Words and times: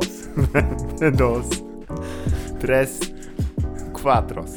07. 0.00 0.46
Vendi 0.52 1.16
dos. 1.16 1.48
Dos. 1.48 1.62
Tres. 2.60 3.00
Quatros. 3.92 4.50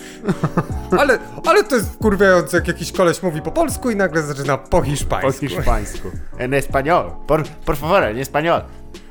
Ale, 1.00 1.20
ale 1.46 1.64
to 1.64 1.76
jest 1.76 1.98
kurwiające, 1.98 2.58
jak 2.58 2.68
jakiś 2.68 2.92
koleś 2.92 3.24
mówi 3.24 3.42
po 3.42 3.52
polsku 3.52 3.90
i 3.92 3.96
nagle 3.96 4.22
zaczyna 4.24 4.58
po 4.58 4.82
hiszpańsku. 4.82 5.32
Po 5.42 5.48
hiszpańsku. 5.48 6.12
En 6.38 6.52
español. 6.52 7.12
Por, 7.28 7.44
por 7.66 7.76
favor, 7.78 8.04
en 8.04 8.18
español. 8.18 8.62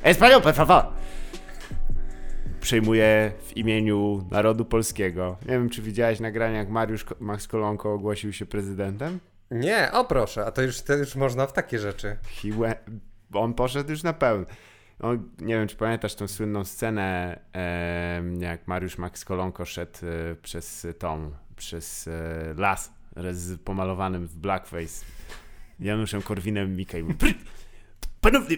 Español, 0.02 0.42
por 0.42 0.54
favor. 0.54 0.84
Przejmuję 2.60 3.32
w 3.46 3.56
imieniu 3.56 4.24
narodu 4.30 4.64
polskiego. 4.64 5.36
Nie 5.42 5.52
wiem, 5.52 5.70
czy 5.70 5.82
widziałeś 5.82 6.20
nagranie, 6.20 6.56
jak 6.56 6.68
Mariusz 6.68 7.04
Ko- 7.04 7.14
Max 7.20 7.48
Kolonko 7.48 7.92
ogłosił 7.92 8.32
się 8.32 8.46
prezydentem? 8.46 9.18
Nie, 9.50 9.92
o 9.92 10.04
proszę, 10.04 10.46
a 10.46 10.50
to 10.50 10.62
już, 10.62 10.80
to 10.80 10.92
już 10.96 11.16
można 11.16 11.46
w 11.46 11.52
takie 11.52 11.78
rzeczy. 11.78 12.16
He 12.42 12.48
went, 12.58 12.78
on 13.34 13.54
poszedł 13.54 13.90
już 13.90 14.02
na 14.02 14.12
pełno. 14.12 14.46
On, 15.00 15.30
nie 15.40 15.54
wiem, 15.54 15.68
czy 15.68 15.76
pamiętasz 15.76 16.14
tą 16.14 16.28
słynną 16.28 16.64
scenę, 16.64 17.38
jak 18.38 18.68
Mariusz 18.68 18.98
Max 18.98 19.24
Kolonko 19.24 19.64
szedł 19.64 19.98
e, 20.02 20.34
przez 20.42 20.86
tą, 20.98 21.30
przez 21.56 22.08
e, 22.08 22.54
las 22.56 22.92
z 23.32 23.60
pomalowanym 23.60 24.26
w 24.26 24.36
blackface 24.36 25.04
Januszem 25.80 26.22
mówi, 27.02 27.14
"Pry- 27.14 27.34
Ponownie, 28.20 28.56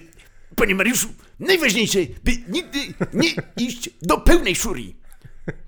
panie 0.57 0.75
Mariuszu, 0.75 1.09
najważniejsze, 1.41 1.99
by 2.25 2.31
nigdy 2.49 2.79
nie 3.13 3.29
iść 3.67 3.91
do 4.03 4.19
pełnej 4.21 4.57
szurii. 4.57 4.97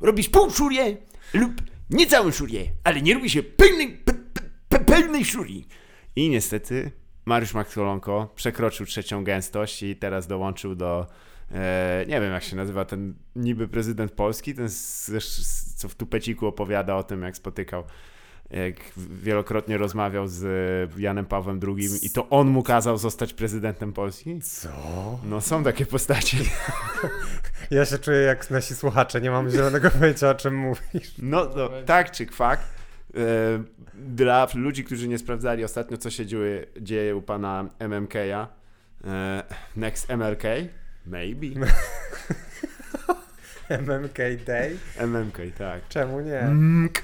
Robisz 0.01 0.29
pół 0.29 0.51
szurię 0.51 0.97
lub 1.35 1.53
nie 1.91 2.07
całą 2.07 2.31
szurię, 2.33 2.65
ale 2.85 3.03
nie 3.03 3.15
robi 3.15 3.31
się 3.31 3.43
pełnej, 3.43 3.89
pe, 3.93 4.13
pe, 4.15 4.41
pe, 4.69 4.81
pełnej 4.85 5.25
szurii. 5.25 5.69
I 6.17 6.29
niestety 6.29 6.91
Mariusz 7.29 7.55
Max 7.55 7.75
Kolonko 7.75 8.33
przekroczył 8.35 8.87
trzecią 8.87 9.25
gęstość 9.25 9.83
i 9.83 9.97
teraz 9.97 10.27
dołączył 10.27 10.75
do, 10.75 11.07
e, 11.53 12.05
nie 12.09 12.21
wiem 12.21 12.33
jak 12.33 12.43
się 12.43 12.57
nazywa 12.57 12.85
ten 12.85 13.15
niby 13.37 13.69
prezydent 13.69 14.13
Polski, 14.13 14.55
ten 14.55 14.69
co 15.77 15.89
w 15.89 15.95
tupeciku 15.95 16.47
opowiada 16.47 16.97
o 16.97 17.03
tym, 17.03 17.23
jak 17.23 17.37
spotykał, 17.37 17.85
jak 18.51 18.77
wielokrotnie 18.97 19.79
rozmawiał 19.79 20.29
z 20.29 20.99
Janem 20.99 21.27
Pawłem 21.27 21.61
II 21.67 21.89
i 22.03 22.11
to 22.11 22.29
on 22.29 22.49
mu 22.49 22.63
kazał 22.63 22.99
zostać 22.99 23.35
prezydentem 23.35 23.93
Polski? 23.93 24.41
Co? 24.41 24.69
No 25.25 25.41
są 25.41 25.65
takie 25.65 25.87
postacie. 25.87 26.37
Ja 27.71 27.85
się 27.85 27.99
czuję 27.99 28.19
jak 28.19 28.51
nasi 28.51 28.75
słuchacze, 28.75 29.21
nie 29.21 29.31
mam 29.31 29.51
zielonego 29.51 29.91
pojęcia 29.91 30.31
o 30.31 30.35
czym 30.35 30.57
mówisz. 30.57 31.15
No, 31.19 31.49
no 31.57 31.69
tak 31.87 32.11
czy 32.11 32.27
kwak. 32.27 32.78
E, 33.15 33.19
Dla 33.95 34.47
ludzi, 34.55 34.85
którzy 34.85 35.09
nie 35.09 35.19
sprawdzali 35.19 35.65
ostatnio, 35.65 35.97
co 35.97 36.11
się 36.11 36.27
dzieje, 36.27 36.67
dzieje 36.81 37.17
u 37.17 37.23
pana 37.23 37.69
MMK-a, 37.79 38.49
e, 39.05 39.43
Next 39.77 40.09
MLK, 40.11 40.43
maybe, 41.07 41.47
MMK 43.71 44.19
Day? 44.47 44.77
MMK, 44.99 45.39
tak. 45.59 45.89
Czemu 45.89 46.21
nie? 46.21 46.49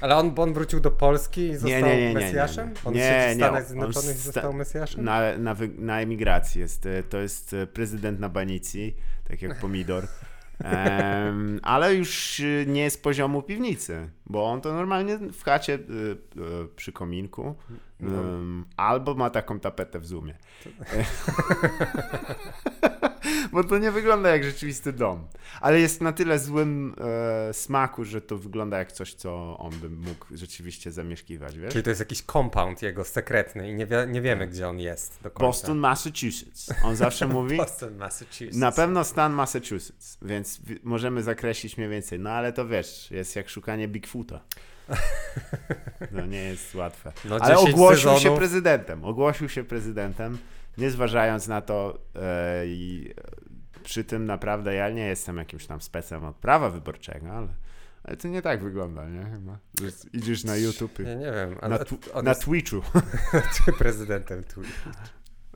Ale 0.00 0.16
on, 0.16 0.34
on 0.36 0.52
wrócił 0.54 0.80
do 0.80 0.90
Polski 0.90 1.40
i 1.48 1.56
został 1.56 1.70
Nie, 1.70 1.82
nie, 1.82 1.96
nie, 1.96 2.00
nie, 2.00 2.08
nie, 2.08 2.14
Mesjaszem? 2.14 2.68
nie. 2.68 2.74
On 2.84 2.94
Nie, 2.94 3.00
siedzi 3.00 3.34
w 3.34 3.38
nie, 3.38 3.44
Stanach 3.44 3.62
on 3.62 3.66
Zjednoczonych 3.68 4.16
został 4.16 4.52
Mesjaszem? 4.52 5.04
Na, 5.04 5.38
na, 5.38 5.56
na 5.78 6.00
emigracji 6.00 6.60
jest, 6.60 6.86
e, 6.86 7.02
to 7.02 7.18
jest 7.18 7.56
prezydent 7.72 8.20
na 8.20 8.28
banicji, 8.28 8.96
tak 9.28 9.42
jak 9.42 9.58
pomidor. 9.60 10.06
Em, 10.58 11.60
ale 11.62 11.94
już 11.94 12.40
e, 12.40 12.66
nie 12.66 12.90
z 12.90 12.98
poziomu 12.98 13.42
piwnicy, 13.42 14.10
bo 14.26 14.50
on 14.50 14.60
to 14.60 14.72
normalnie 14.72 15.18
w 15.18 15.42
chacie 15.42 15.74
e, 15.74 15.78
e, 15.78 16.68
przy 16.76 16.92
kominku 16.92 17.54
No. 18.04 18.20
em, 18.20 18.64
albo 18.76 19.14
ma 19.14 19.30
taką 19.30 19.60
tapetę 19.60 20.00
w 20.00 20.06
zoomie. 20.06 20.34
bo 23.52 23.64
to 23.64 23.78
nie 23.78 23.90
wygląda 23.90 24.30
jak 24.30 24.44
rzeczywisty 24.44 24.92
dom. 24.92 25.26
Ale 25.60 25.80
jest 25.80 26.00
na 26.00 26.12
tyle 26.12 26.38
złym 26.38 26.94
e, 27.48 27.54
smaku, 27.54 28.04
że 28.04 28.20
to 28.20 28.38
wygląda 28.38 28.78
jak 28.78 28.92
coś, 28.92 29.14
co 29.14 29.58
on 29.58 29.72
by 29.72 29.90
mógł 29.90 30.26
rzeczywiście 30.30 30.92
zamieszkiwać, 30.92 31.58
wiesz? 31.58 31.72
Czyli 31.72 31.84
to 31.84 31.90
jest 31.90 32.00
jakiś 32.00 32.22
compound 32.22 32.82
jego 32.82 33.04
sekretny 33.04 33.70
i 33.70 33.74
nie, 33.74 33.86
wie, 33.86 34.06
nie 34.08 34.22
wiemy, 34.22 34.46
gdzie 34.48 34.68
on 34.68 34.80
jest. 34.80 35.18
Boston, 35.40 35.78
Massachusetts. 35.78 36.70
On 36.84 36.96
zawsze 36.96 37.26
mówi. 37.38 37.56
Boston, 37.56 37.96
Massachusetts. 37.96 38.56
Na 38.56 38.72
pewno 38.72 39.04
stan 39.04 39.32
Massachusetts, 39.32 40.18
więc 40.22 40.60
wi- 40.60 40.80
możemy 40.82 41.22
zakreślić 41.22 41.76
mniej 41.76 41.90
więcej. 41.90 42.18
No 42.18 42.30
ale 42.30 42.52
to 42.52 42.66
wiesz, 42.66 43.10
jest 43.10 43.36
jak 43.36 43.48
szukanie 43.48 43.88
Bigfoota. 43.88 44.40
No 46.12 46.26
nie 46.26 46.42
jest 46.42 46.74
łatwe. 46.74 47.12
No, 47.24 47.36
ale 47.40 47.54
10 47.56 47.74
ogłosił 47.74 48.10
się 48.10 48.16
sezonów. 48.16 48.38
prezydentem. 48.38 49.04
Ogłosił 49.04 49.48
się 49.48 49.64
prezydentem, 49.64 50.38
nie 50.78 50.90
zważając 50.90 51.48
na 51.48 51.60
to 51.60 51.98
e, 52.14 52.66
i 52.66 53.14
przy 53.82 54.04
tym 54.04 54.26
naprawdę 54.26 54.74
ja 54.74 54.90
nie 54.90 55.06
jestem 55.06 55.36
jakimś 55.36 55.66
tam 55.66 55.80
specem 55.80 56.24
od 56.24 56.36
prawa 56.36 56.70
wyborczego, 56.70 57.30
ale, 57.30 57.48
ale 58.04 58.16
to 58.16 58.28
nie 58.28 58.42
tak 58.42 58.62
wygląda, 58.62 59.08
nie? 59.08 59.24
Chyba. 59.24 59.58
Idziesz 60.12 60.44
na 60.44 60.56
YouTube, 60.56 60.98
Ja 60.98 61.14
nie 61.14 61.32
wiem, 61.32 61.58
ale 61.60 61.74
na, 61.74 61.78
on, 61.80 61.84
tu, 61.86 61.98
on 62.12 62.24
na 62.24 62.30
jest 62.30 62.44
Twitchu. 62.44 62.82
prezydentem 63.78 64.44
tu. 64.44 64.62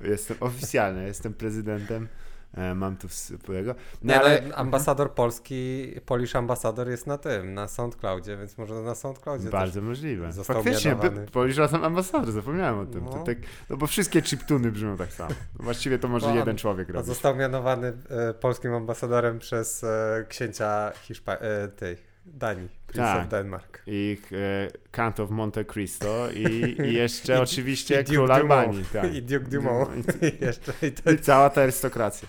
Jestem 0.00 0.36
oficjalny, 0.40 1.06
jestem 1.06 1.34
prezydentem. 1.34 2.08
E, 2.54 2.74
mam 2.74 2.96
tu 2.96 3.08
wspólnego. 3.08 3.74
No, 4.02 4.12
Nie, 4.12 4.20
ale 4.20 4.42
ambasador 4.54 5.14
polski, 5.14 5.92
Polish 6.06 6.36
ambasador 6.36 6.88
jest 6.88 7.06
na 7.06 7.18
tym, 7.18 7.54
na 7.54 7.68
SoundCloudzie, 7.68 8.36
więc 8.36 8.58
może 8.58 8.74
na 8.74 8.94
SoundCloudzie 8.94 9.50
Bardzo 9.50 9.80
możliwe. 9.80 10.32
Faktycznie, 10.44 10.96
Polish 11.32 11.56
razem 11.56 11.84
ambasador, 11.84 12.32
zapomniałem 12.32 12.78
o 12.78 12.86
tym. 12.86 13.04
No. 13.04 13.24
Tak, 13.24 13.38
no 13.70 13.76
bo 13.76 13.86
wszystkie 13.86 14.22
chiptuny 14.22 14.72
brzmią 14.72 14.96
tak 14.96 15.12
samo. 15.12 15.30
No 15.58 15.64
właściwie 15.64 15.98
to 15.98 16.08
może 16.08 16.34
jeden 16.34 16.56
człowiek 16.56 16.88
robi. 16.88 17.06
Został 17.06 17.36
mianowany 17.36 17.92
e, 18.10 18.34
polskim 18.34 18.74
ambasadorem 18.74 19.38
przez 19.38 19.84
e, 19.84 20.24
księcia 20.28 20.92
Hiszpa 21.02 21.32
e, 21.32 21.68
tej 21.68 22.07
Danii, 22.34 22.68
Prince 22.86 23.08
Tak. 23.08 23.22
of 23.24 23.28
Denmark. 23.28 23.82
I 23.86 24.16
e, 24.32 24.68
Count 24.92 25.20
of 25.20 25.30
Monte 25.30 25.64
Cristo 25.64 26.28
i, 26.30 26.42
i 26.88 26.94
jeszcze 26.94 27.34
I- 27.34 27.40
oczywiście 27.40 28.00
i 28.00 28.04
król. 28.04 28.32
Albanii. 28.32 28.84
Tak. 28.92 29.14
I 29.14 29.22
Duke 29.22 29.44
Dumont. 29.46 30.06
I 30.40 30.44
jeszcze 30.44 30.72
i, 30.88 30.92
to, 30.92 31.10
I 31.10 31.18
cała 31.18 31.50
ta 31.50 31.62
arystokracja. 31.62 32.28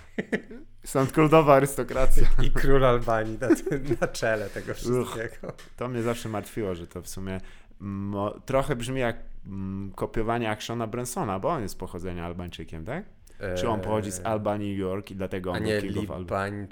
Stąd 0.84 1.12
królowa 1.12 1.54
arystokracja. 1.54 2.28
i 2.42 2.50
król 2.50 2.84
Albanii 2.84 3.38
na, 3.40 3.48
na 4.00 4.08
czele 4.08 4.50
tego 4.50 4.74
wszystkiego. 4.74 5.52
To 5.76 5.88
mnie 5.88 6.02
zawsze 6.02 6.28
martwiło, 6.28 6.74
że 6.74 6.86
to 6.86 7.02
w 7.02 7.08
sumie 7.08 7.40
mo, 7.80 8.30
trochę 8.40 8.76
brzmi 8.76 9.00
jak 9.00 9.16
mm, 9.46 9.92
kopiowanie 9.94 10.50
Actiona 10.50 10.86
Bransona, 10.86 11.38
bo 11.38 11.48
on 11.48 11.62
jest 11.62 11.78
pochodzenia 11.78 12.26
Albańczykiem, 12.26 12.84
tak? 12.84 13.04
Czy 13.56 13.68
on 13.68 13.80
pochodzi 13.80 14.12
z 14.12 14.20
Albanii, 14.26 14.70
New 14.70 14.78
York 14.78 15.10
i 15.10 15.16
dlatego 15.16 15.52
A 15.52 15.56
on 15.56 15.62
nie 15.62 15.80
King 15.82 15.96
of 15.96 16.10
Albany? 16.10 16.68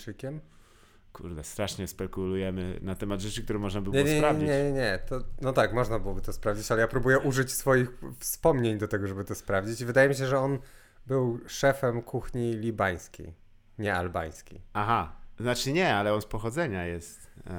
Kurde, 1.13 1.45
strasznie 1.45 1.87
spekulujemy 1.89 2.79
na 2.83 2.95
temat 2.95 3.21
rzeczy, 3.21 3.43
które 3.45 3.59
można 3.59 3.81
by 3.81 3.91
było 3.91 4.05
nie, 4.05 4.11
nie, 4.13 4.19
sprawdzić. 4.19 4.49
nie, 4.49 4.65
nie, 4.65 4.73
nie. 4.73 4.99
To, 5.09 5.21
no 5.41 5.53
tak, 5.53 5.73
można 5.73 5.99
byłoby 5.99 6.21
to 6.21 6.33
sprawdzić, 6.33 6.73
ale 6.73 6.81
ja 6.81 6.89
próbuję 6.89 7.19
użyć 7.19 7.53
swoich 7.53 7.89
wspomnień 8.19 8.79
do 8.79 8.89
tego, 8.89 9.07
żeby 9.09 9.25
to 9.25 9.35
sprawdzić. 9.35 9.81
I 9.81 9.85
wydaje 9.85 10.09
mi 10.09 10.15
się, 10.15 10.27
że 10.27 10.39
on 10.39 10.59
był 11.07 11.41
szefem 11.47 12.03
kuchni 12.03 12.53
libańskiej, 12.53 13.35
nie 13.79 13.95
albańskiej. 13.95 14.63
Aha, 14.73 15.17
znaczy 15.41 15.73
nie, 15.73 15.95
ale 15.95 16.15
on 16.15 16.23
z 16.23 16.27
pochodzenia 16.27 16.87
jest 16.87 17.31
e, 17.47 17.53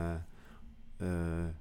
e, 1.01 1.53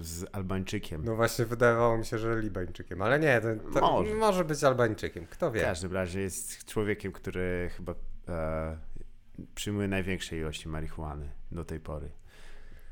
z 0.00 0.26
Albańczykiem. 0.32 1.04
No 1.04 1.16
właśnie 1.16 1.44
wydawało 1.44 1.98
mi 1.98 2.04
się, 2.06 2.18
że 2.18 2.40
libańczykiem, 2.40 3.02
ale 3.02 3.18
nie, 3.20 3.40
to, 3.40 3.80
to 3.80 3.80
Może. 3.80 4.14
może. 4.14 4.44
być 4.44 4.64
albańczykiem, 4.64 5.26
kto 5.26 5.50
w 5.50 5.54
wie. 5.54 5.60
każdym 5.60 5.92
razie 5.92 6.20
jest 6.20 6.64
człowiekiem, 6.64 7.12
który 7.12 7.70
chyba 7.76 7.94
e, 8.28 8.76
przyjmuje 9.54 9.88
największe 9.88 10.36
ilości 10.36 10.68
marihuany 10.68 11.30
do 11.52 11.64
tej 11.64 11.80
pory. 11.80 12.10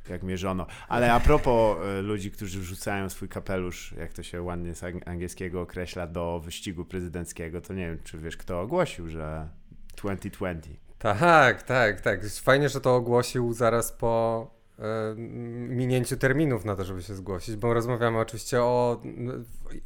Jak 0.09 0.23
mierzono. 0.23 0.67
Ale 0.89 1.13
a 1.13 1.21
propos 1.21 1.79
e, 1.85 2.03
ludzi, 2.03 2.31
którzy 2.31 2.61
wrzucają 2.61 3.11
swój 3.11 3.29
kapelusz, 3.29 3.95
jak 3.99 4.13
to 4.13 4.23
się 4.23 4.43
ładnie 4.43 4.75
z 4.75 4.83
ang- 4.83 5.09
angielskiego 5.09 5.61
określa, 5.61 6.07
do 6.07 6.41
wyścigu 6.45 6.85
prezydenckiego, 6.85 7.61
to 7.61 7.75
nie 7.75 7.87
wiem, 7.87 7.99
czy 8.05 8.19
wiesz, 8.19 8.37
kto 8.37 8.61
ogłosił, 8.61 9.09
że 9.09 9.49
2020. 9.97 10.71
Tak, 10.99 11.63
tak, 11.63 12.01
tak. 12.01 12.21
Fajnie, 12.43 12.69
że 12.69 12.81
to 12.81 12.97
ogłosił 12.97 13.53
zaraz 13.53 13.93
po 13.93 14.51
e, 14.79 15.15
minięciu 15.69 16.17
terminów 16.17 16.65
na 16.65 16.77
to, 16.77 16.85
żeby 16.85 17.03
się 17.03 17.15
zgłosić, 17.15 17.57
bo 17.57 17.75
rozmawiamy 17.75 18.19
oczywiście 18.19 18.63
o 18.63 19.03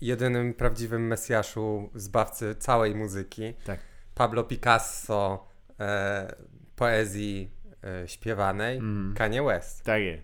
jedynym 0.00 0.54
prawdziwym 0.54 1.06
mesjaszu, 1.06 1.90
zbawcy 1.94 2.54
całej 2.54 2.94
muzyki. 2.94 3.54
Tak. 3.64 3.80
Pablo 4.14 4.44
Picasso 4.44 5.51
e, 5.82 6.34
poezji 6.76 7.50
e, 7.84 8.08
śpiewanej, 8.08 8.78
Mm. 8.78 9.14
Kanye 9.14 9.42
West. 9.42 9.84
Tak 9.84 10.02
jest. 10.02 10.22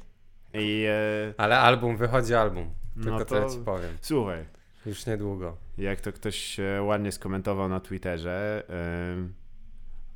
I 0.55 0.84
e, 0.88 1.34
Ale 1.37 1.58
album, 1.58 1.96
wychodzi 1.96 2.34
album. 2.34 2.70
Tylko 2.94 3.10
No 3.10 3.19
to... 3.19 3.25
tyle 3.25 3.50
ci 3.50 3.58
powiem. 3.58 3.96
słuchaj, 4.00 4.44
Już 4.87 5.06
niedługo. 5.06 5.56
jak 5.78 6.00
to 6.00 6.12
ktoś 6.12 6.60
e, 6.60 6.82
ładnie 6.82 7.12
skomentował 7.12 7.69
na 7.69 7.81
Twitterze, 7.81 8.62
em, 9.08 9.34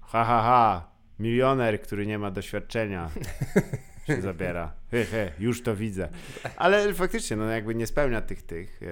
ha 0.00 0.24
ha 0.24 0.42
ha, 0.42 0.88
milioner, 1.18 1.80
który 1.82 2.06
nie 2.06 2.18
ma 2.18 2.30
doświadczenia 2.30 3.10
się 4.06 4.20
zabiera. 4.20 4.72
He, 4.90 5.04
he, 5.04 5.32
już 5.38 5.62
to 5.62 5.76
widzę. 5.76 6.08
Ale 6.56 6.94
faktycznie, 6.94 7.36
no 7.36 7.44
jakby 7.44 7.74
nie 7.74 7.86
spełnia 7.86 8.20
tych, 8.22 8.42
tych 8.42 8.80
e, 8.82 8.86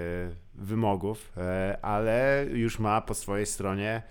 wymogów, 0.54 1.32
e, 1.36 1.78
ale 1.82 2.46
już 2.52 2.78
ma 2.78 3.00
po 3.00 3.14
swojej 3.14 3.46
stronie 3.46 4.02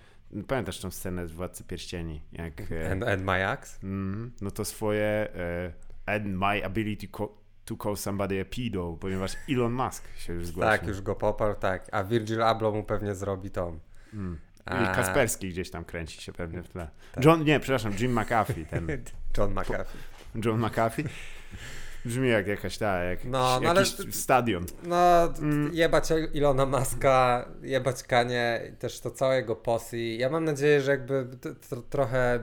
pamiętasz 0.47 0.79
tą 0.79 0.91
scenę 0.91 1.27
z 1.27 1.31
Władcy 1.31 1.63
Pierścieni, 1.63 2.21
jak... 2.31 2.71
e, 2.71 2.91
And, 2.91 3.03
and 3.03 3.23
my 3.23 3.47
axe? 3.47 3.79
Mm, 3.83 4.31
no 4.41 4.51
to 4.51 4.65
swoje 4.65 5.27
e, 5.35 5.73
and 6.05 6.25
my 6.25 6.65
ability 6.65 7.07
to 7.65 7.75
call 7.83 7.97
somebody 7.97 8.41
a 8.41 8.45
pedo, 8.45 8.97
ponieważ 8.99 9.35
Elon 9.49 9.73
Musk 9.73 10.03
się 10.17 10.33
już 10.33 10.45
zgłosił. 10.45 10.69
Tak, 10.71 10.87
już 10.87 11.01
go 11.01 11.15
poparł, 11.15 11.55
tak. 11.55 11.87
A 11.91 12.03
Virgil 12.03 12.43
Abloh 12.43 12.75
mu 12.75 12.83
pewnie 12.83 13.15
zrobi 13.15 13.51
tą. 13.51 13.79
Mm. 14.13 14.39
I 14.67 14.95
Kasperski 14.95 15.49
gdzieś 15.49 15.71
tam 15.71 15.85
kręci 15.85 16.21
się 16.21 16.33
pewnie 16.33 16.63
w 16.63 16.69
tle. 16.69 16.89
Tak. 17.11 17.25
John, 17.25 17.43
nie, 17.43 17.59
przepraszam, 17.59 17.93
Jim 17.99 18.19
McAfee, 18.19 18.65
ten 18.65 18.87
John 19.37 19.51
McAfee. 19.51 19.97
John 20.45 20.59
McAfee. 20.59 21.03
Brzmi 22.05 22.29
jak 22.29 22.47
jakaś 22.47 22.77
ta, 22.77 23.03
jak 23.03 23.25
No, 23.25 23.59
no 23.63 23.73
jakiś 23.73 23.99
ale- 23.99 24.11
stadion. 24.11 24.65
No, 24.83 25.23
Mm. 25.39 25.73
jebać 25.73 26.09
Ilona 26.33 26.65
Maska, 26.65 27.45
jebać 27.61 28.03
Kanie, 28.03 28.73
też 28.79 28.99
to 28.99 29.11
całego 29.11 29.55
posse. 29.55 29.97
Ja 29.97 30.29
mam 30.29 30.45
nadzieję, 30.45 30.81
że 30.81 30.91
jakby 30.91 31.27
t- 31.41 31.55
t- 31.55 31.81
trochę 31.89 32.39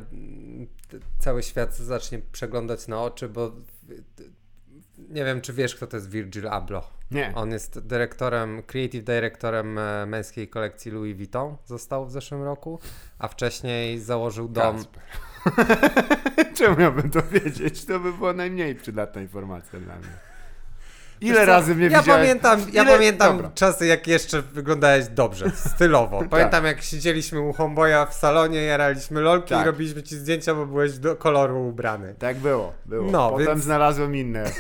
cały 1.18 1.42
świat 1.42 1.74
zacznie 1.76 2.18
przeglądać 2.32 2.88
na 2.88 3.02
oczy, 3.02 3.28
bo 3.28 3.52
nie 5.08 5.24
wiem, 5.24 5.40
czy 5.40 5.52
wiesz, 5.52 5.74
kto 5.76 5.86
to 5.86 5.96
jest 5.96 6.10
Virgil 6.10 6.48
Abloh. 6.48 6.90
Nie. 7.10 7.32
On 7.34 7.50
jest 7.52 7.78
dyrektorem, 7.78 8.62
creative 8.62 9.04
dyrektorem 9.04 9.78
e, 9.78 10.06
męskiej 10.06 10.48
kolekcji 10.48 10.90
Louis 10.92 11.16
Vuitton, 11.16 11.56
został 11.64 12.06
w 12.06 12.10
zeszłym 12.12 12.42
roku, 12.42 12.78
a 13.18 13.28
wcześniej 13.28 13.98
założył 13.98 14.48
dom. 14.48 14.84
Czemu 16.58 16.76
miałbym 16.76 17.10
to 17.10 17.22
wiedzieć? 17.22 17.84
To 17.84 18.00
by 18.00 18.12
była 18.12 18.32
najmniej 18.32 18.74
przydatna 18.74 19.20
informacja 19.22 19.80
dla 19.80 19.96
mnie. 19.96 20.08
Ile 21.20 21.38
Wiesz 21.38 21.48
razy 21.48 21.74
mnie 21.74 21.86
ja 21.86 22.00
widziałeś? 22.00 22.20
Pamiętam, 22.22 22.60
ja 22.72 22.82
Ile- 22.82 22.92
pamiętam 22.92 23.36
Dobra. 23.36 23.50
czasy, 23.54 23.86
jak 23.86 24.06
jeszcze 24.06 24.42
wyglądałeś 24.42 25.08
dobrze, 25.08 25.50
stylowo. 25.50 26.22
Pamiętam, 26.30 26.64
jak 26.64 26.82
siedzieliśmy 26.82 27.40
u 27.40 27.52
Homeboya 27.52 28.06
w 28.10 28.14
salonie, 28.14 28.62
jaraliśmy 28.62 29.20
lolki 29.20 29.48
Tak. 29.48 29.62
i 29.62 29.66
robiliśmy 29.66 30.02
ci 30.02 30.16
zdjęcia, 30.16 30.54
bo 30.54 30.66
byłeś 30.66 30.98
do 30.98 31.16
koloru 31.16 31.68
ubrany. 31.68 32.14
Tak 32.18 32.36
było, 32.36 32.72
było. 32.86 33.10
No, 33.10 33.30
Potem 33.30 33.46
więc- 33.46 33.64
znalazłem 33.64 34.16
inne 34.16 34.44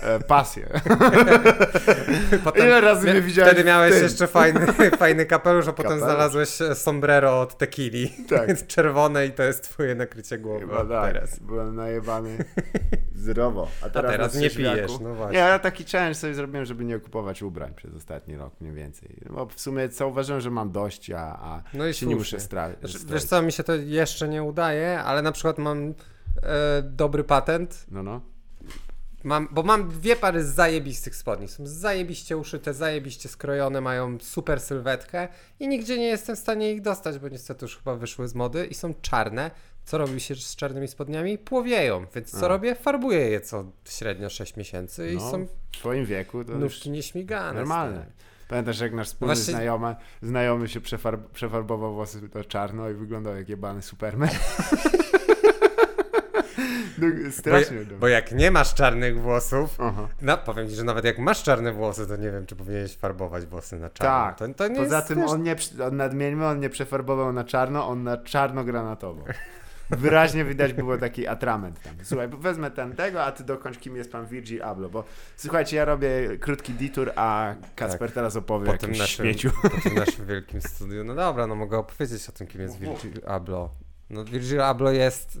e, 0.00 0.20
pasje. 0.20 0.68
Potem, 2.44 2.66
Ile 2.66 2.80
razy 2.80 3.10
mnie 3.10 3.22
widziałeś 3.22 3.52
Wtedy 3.52 3.66
miałeś 3.68 4.02
jeszcze 4.02 4.26
fajny, 4.26 4.66
fajny 4.98 5.26
kapelusz, 5.26 5.68
a 5.68 5.72
potem 5.72 5.82
Kapelusz. 5.90 6.04
znalazłeś 6.04 6.62
e, 6.62 6.74
sombrero 6.74 7.40
od 7.40 7.58
tequili. 7.58 8.10
Tak. 8.28 8.48
Czerwone 8.66 9.26
i 9.26 9.32
to 9.32 9.42
jest 9.42 9.62
twoje 9.64 9.94
nakrycie 9.94 10.38
głowy 10.38 10.60
Chyba 10.60 10.84
tak. 10.84 11.12
teraz. 11.12 11.38
Byłem 11.38 11.74
najebany 11.76 12.44
zdrowo. 13.14 13.68
A 13.82 13.90
teraz, 13.90 14.12
teraz 14.12 14.34
na 14.34 14.40
nie 14.40 14.50
pijesz, 14.50 14.92
no 15.00 15.14
właśnie. 15.14 15.32
Nie, 15.38 15.44
ja 15.44 15.58
taki 15.58 15.84
challenge 15.84 16.14
sobie 16.14 16.34
zrobiłem, 16.34 16.64
żeby 16.64 16.84
nie 16.84 16.98
kupować 16.98 17.42
ubrań 17.42 17.74
przez 17.74 17.94
ostatni 17.94 18.36
rok 18.36 18.52
mniej 18.60 18.72
więcej. 18.74 19.16
Bo 19.30 19.46
w 19.46 19.60
sumie 19.60 19.88
zauważyłem, 19.88 20.40
że 20.40 20.50
mam 20.50 20.72
dość, 20.72 21.10
a, 21.10 21.18
a 21.20 21.62
No 21.74 21.86
i 21.86 21.94
się 21.94 22.06
nie 22.06 22.16
muszę 22.16 22.36
stra- 22.36 22.78
Znaczy, 22.80 22.98
wiesz 23.06 23.24
co, 23.24 23.42
mi 23.42 23.52
się 23.52 23.62
to 23.64 23.74
jeszcze 23.74 24.28
nie 24.28 24.42
udaje, 24.42 25.00
ale 25.00 25.22
na 25.22 25.32
przykład 25.32 25.58
mam 25.58 25.78
e, 26.42 26.82
dobry 26.82 27.24
patent, 27.24 27.86
No, 27.90 28.02
no. 28.02 28.20
Mam, 29.24 29.48
bo 29.50 29.62
mam 29.62 29.88
dwie 29.88 30.16
pary 30.16 30.44
zajebistych 30.44 31.16
spodni. 31.16 31.48
Są 31.48 31.66
zajebiście 31.66 32.36
uszyte, 32.36 32.74
zajebiście 32.74 33.28
skrojone, 33.28 33.80
mają 33.80 34.18
super 34.20 34.60
sylwetkę 34.60 35.28
i 35.60 35.68
nigdzie 35.68 35.98
nie 35.98 36.06
jestem 36.06 36.36
w 36.36 36.38
stanie 36.38 36.72
ich 36.72 36.82
dostać, 36.82 37.18
bo 37.18 37.28
niestety 37.28 37.64
już 37.64 37.76
chyba 37.76 37.96
wyszły 37.96 38.28
z 38.28 38.34
mody 38.34 38.66
i 38.66 38.74
są 38.74 38.94
czarne. 39.02 39.50
Co 39.84 39.98
robi 39.98 40.20
się 40.20 40.34
z 40.34 40.56
czarnymi 40.56 40.88
spodniami? 40.88 41.38
Płowieją, 41.38 42.06
więc 42.14 42.30
co 42.30 42.44
A. 42.46 42.48
robię? 42.48 42.74
Farbuję 42.74 43.18
je 43.30 43.40
co 43.40 43.64
średnio 43.88 44.30
6 44.30 44.56
miesięcy 44.56 45.12
i 45.12 45.14
no 45.14 45.30
są 45.30 45.46
w 45.46 45.76
twoim 45.78 46.06
wieku 46.06 46.44
to 46.44 46.52
nóżki 46.52 46.90
nieśmigane. 46.90 47.58
normalne. 47.58 48.06
Pamiętasz, 48.48 48.80
jak 48.80 48.92
nasz 48.92 49.06
wspólny 49.06 49.34
Właśnie- 49.34 49.52
znajomy, 49.54 49.96
znajomy 50.22 50.68
się 50.68 50.80
przefarb- 50.80 51.28
przefarbował 51.34 51.94
włosy 51.94 52.28
to 52.28 52.44
czarno 52.44 52.90
i 52.90 52.94
wyglądał 52.94 53.36
jak 53.36 53.48
jebany 53.48 53.82
Superman? 53.82 54.28
no, 57.00 57.06
Bo, 57.24 57.32
strasznie. 57.32 57.78
bo 58.00 58.08
jak 58.08 58.32
nie 58.32 58.50
masz 58.50 58.74
czarnych 58.74 59.20
włosów, 59.20 59.76
Aha. 59.78 60.08
no 60.22 60.38
powiem 60.38 60.68
ci, 60.68 60.74
że 60.74 60.84
nawet 60.84 61.04
jak 61.04 61.18
masz 61.18 61.42
czarne 61.42 61.72
włosy, 61.72 62.06
to 62.06 62.16
nie 62.16 62.30
wiem, 62.30 62.46
czy 62.46 62.56
powinieneś 62.56 62.96
farbować 62.96 63.46
włosy 63.46 63.76
na 63.76 63.90
czarno. 63.90 64.28
Tak. 64.28 64.38
To, 64.38 64.54
to 64.54 64.68
nie 64.68 64.76
Poza 64.76 65.02
tym 65.02 65.22
on 65.22 65.42
nie, 65.42 65.56
on 65.86 65.96
nadmieńmy, 65.96 66.46
on 66.46 66.60
nie 66.60 66.70
przefarbował 66.70 67.32
na 67.32 67.44
czarno, 67.44 67.88
on 67.88 68.02
na 68.02 68.16
czarno-granatowo. 68.16 69.24
Wyraźnie 69.90 70.44
widać 70.44 70.72
było 70.72 70.98
taki 70.98 71.26
atrament 71.26 71.82
tam. 71.82 71.94
Słuchaj, 72.02 72.28
wezmę 72.28 72.70
ten 72.70 72.96
tego, 72.96 73.24
a 73.24 73.32
ty 73.32 73.44
dokończ 73.44 73.78
kim 73.78 73.96
jest 73.96 74.12
pan 74.12 74.26
Virgil 74.26 74.62
Abloh, 74.62 74.92
bo 74.92 75.04
słuchajcie, 75.36 75.76
ja 75.76 75.84
robię 75.84 76.38
krótki 76.40 76.72
detour, 76.72 77.12
a 77.16 77.54
Kacper 77.76 78.12
teraz 78.12 78.36
opowie 78.36 78.66
po 78.66 78.72
o 78.72 78.76
tym 78.76 78.80
jakimś 78.90 78.98
naszym, 78.98 79.24
śmieciu. 79.24 79.50
po 79.62 79.68
tym 79.68 79.94
naszym 79.94 80.26
wielkim 80.26 80.60
studiu. 80.60 81.04
No 81.04 81.14
dobra, 81.14 81.46
no 81.46 81.54
mogę 81.54 81.78
opowiedzieć 81.78 82.28
o 82.28 82.32
tym, 82.32 82.46
kim 82.46 82.60
jest 82.60 82.78
Virgil 82.78 83.12
Abloh. 83.26 83.70
No 84.10 84.24
Virgil 84.24 84.62
Abloh 84.62 84.94
jest... 84.94 85.40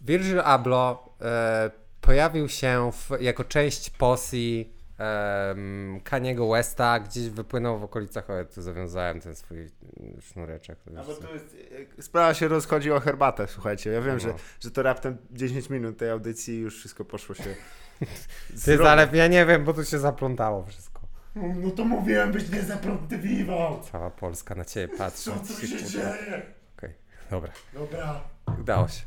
Virgil 0.00 0.40
Abloh 0.40 0.98
e, 1.20 1.70
pojawił 2.00 2.48
się 2.48 2.90
w, 2.92 3.20
jako 3.20 3.44
część 3.44 3.90
posse 3.90 4.36
um, 4.98 6.00
Kaniego 6.04 6.48
Westa, 6.48 7.00
gdzieś 7.00 7.28
wypłynął 7.28 7.78
w 7.78 7.84
okolicach, 7.84 8.30
o 8.30 8.34
ja 8.34 8.44
tu 8.44 8.62
zawiązałem 8.62 9.20
ten 9.20 9.36
swój 9.36 9.58
mm, 9.58 10.20
sznureczek. 10.20 10.78
No 10.90 11.04
bo 11.04 11.14
co. 11.14 11.20
tu 11.22 11.34
jest, 11.34 11.56
e, 11.98 12.02
sprawa 12.02 12.34
się 12.34 12.48
rozchodzi 12.48 12.92
o 12.92 13.00
herbatę, 13.00 13.46
słuchajcie. 13.46 13.90
Ja 13.90 14.00
wiem, 14.00 14.14
No. 14.14 14.20
że, 14.20 14.34
że 14.60 14.70
to 14.70 14.82
raptem 14.82 15.16
10 15.30 15.70
minut 15.70 15.98
tej 15.98 16.10
audycji 16.10 16.54
i 16.54 16.58
już 16.58 16.78
wszystko 16.78 17.04
poszło 17.04 17.34
się. 17.34 17.54
Ty, 18.64 18.88
ale 18.88 19.08
ja 19.12 19.26
nie 19.26 19.46
wiem, 19.46 19.64
bo 19.64 19.74
tu 19.74 19.84
się 19.84 19.98
zaplątało 19.98 20.64
wszystko. 20.64 20.98
No 21.34 21.70
to 21.70 21.84
mówiłem, 21.84 22.32
byś 22.32 22.50
nie 22.50 22.62
zaplątywał. 22.62 23.80
Cała 23.92 24.10
Polska 24.10 24.54
na 24.54 24.64
ciebie 24.64 24.96
patrzy. 24.96 25.30
Co 25.30 25.54
tu 25.54 25.66
się 25.66 25.84
dzieje? 25.90 26.42
Okej, 26.76 26.94
dobra. 27.30 27.52
Dobra. 27.74 28.20
Udało 28.60 28.88
się. 28.88 29.02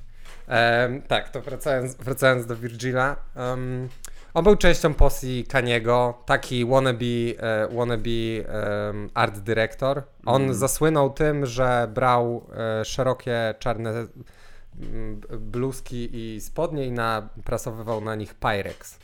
Em, 0.47 1.01
tak, 1.01 1.29
to 1.29 1.41
wracając, 1.41 1.95
wracając 1.95 2.45
do 2.45 2.55
Virgila. 2.55 3.15
em, 3.35 3.89
on 4.33 4.43
był 4.43 4.55
częścią 4.55 4.93
posse 4.93 5.27
Kaniego, 5.49 6.23
taki 6.25 6.65
wannabe, 6.65 7.05
e, 7.39 7.67
wannabe 7.75 8.09
em, 8.89 9.09
art 9.13 9.39
dyrektor. 9.39 10.03
On 10.25 10.41
Mhm. 10.41 10.53
zasłynął 10.59 11.09
tym, 11.09 11.45
że 11.45 11.87
brał 11.93 12.47
e, 12.81 12.85
szerokie 12.85 13.53
czarne 13.59 14.07
mm, 14.79 15.21
bluzki 15.39 16.09
i 16.13 16.41
spodnie 16.41 16.85
i 16.85 16.91
naprasowywał 16.91 18.01
na 18.01 18.15
nich 18.15 18.33
Pyrex. 18.33 18.99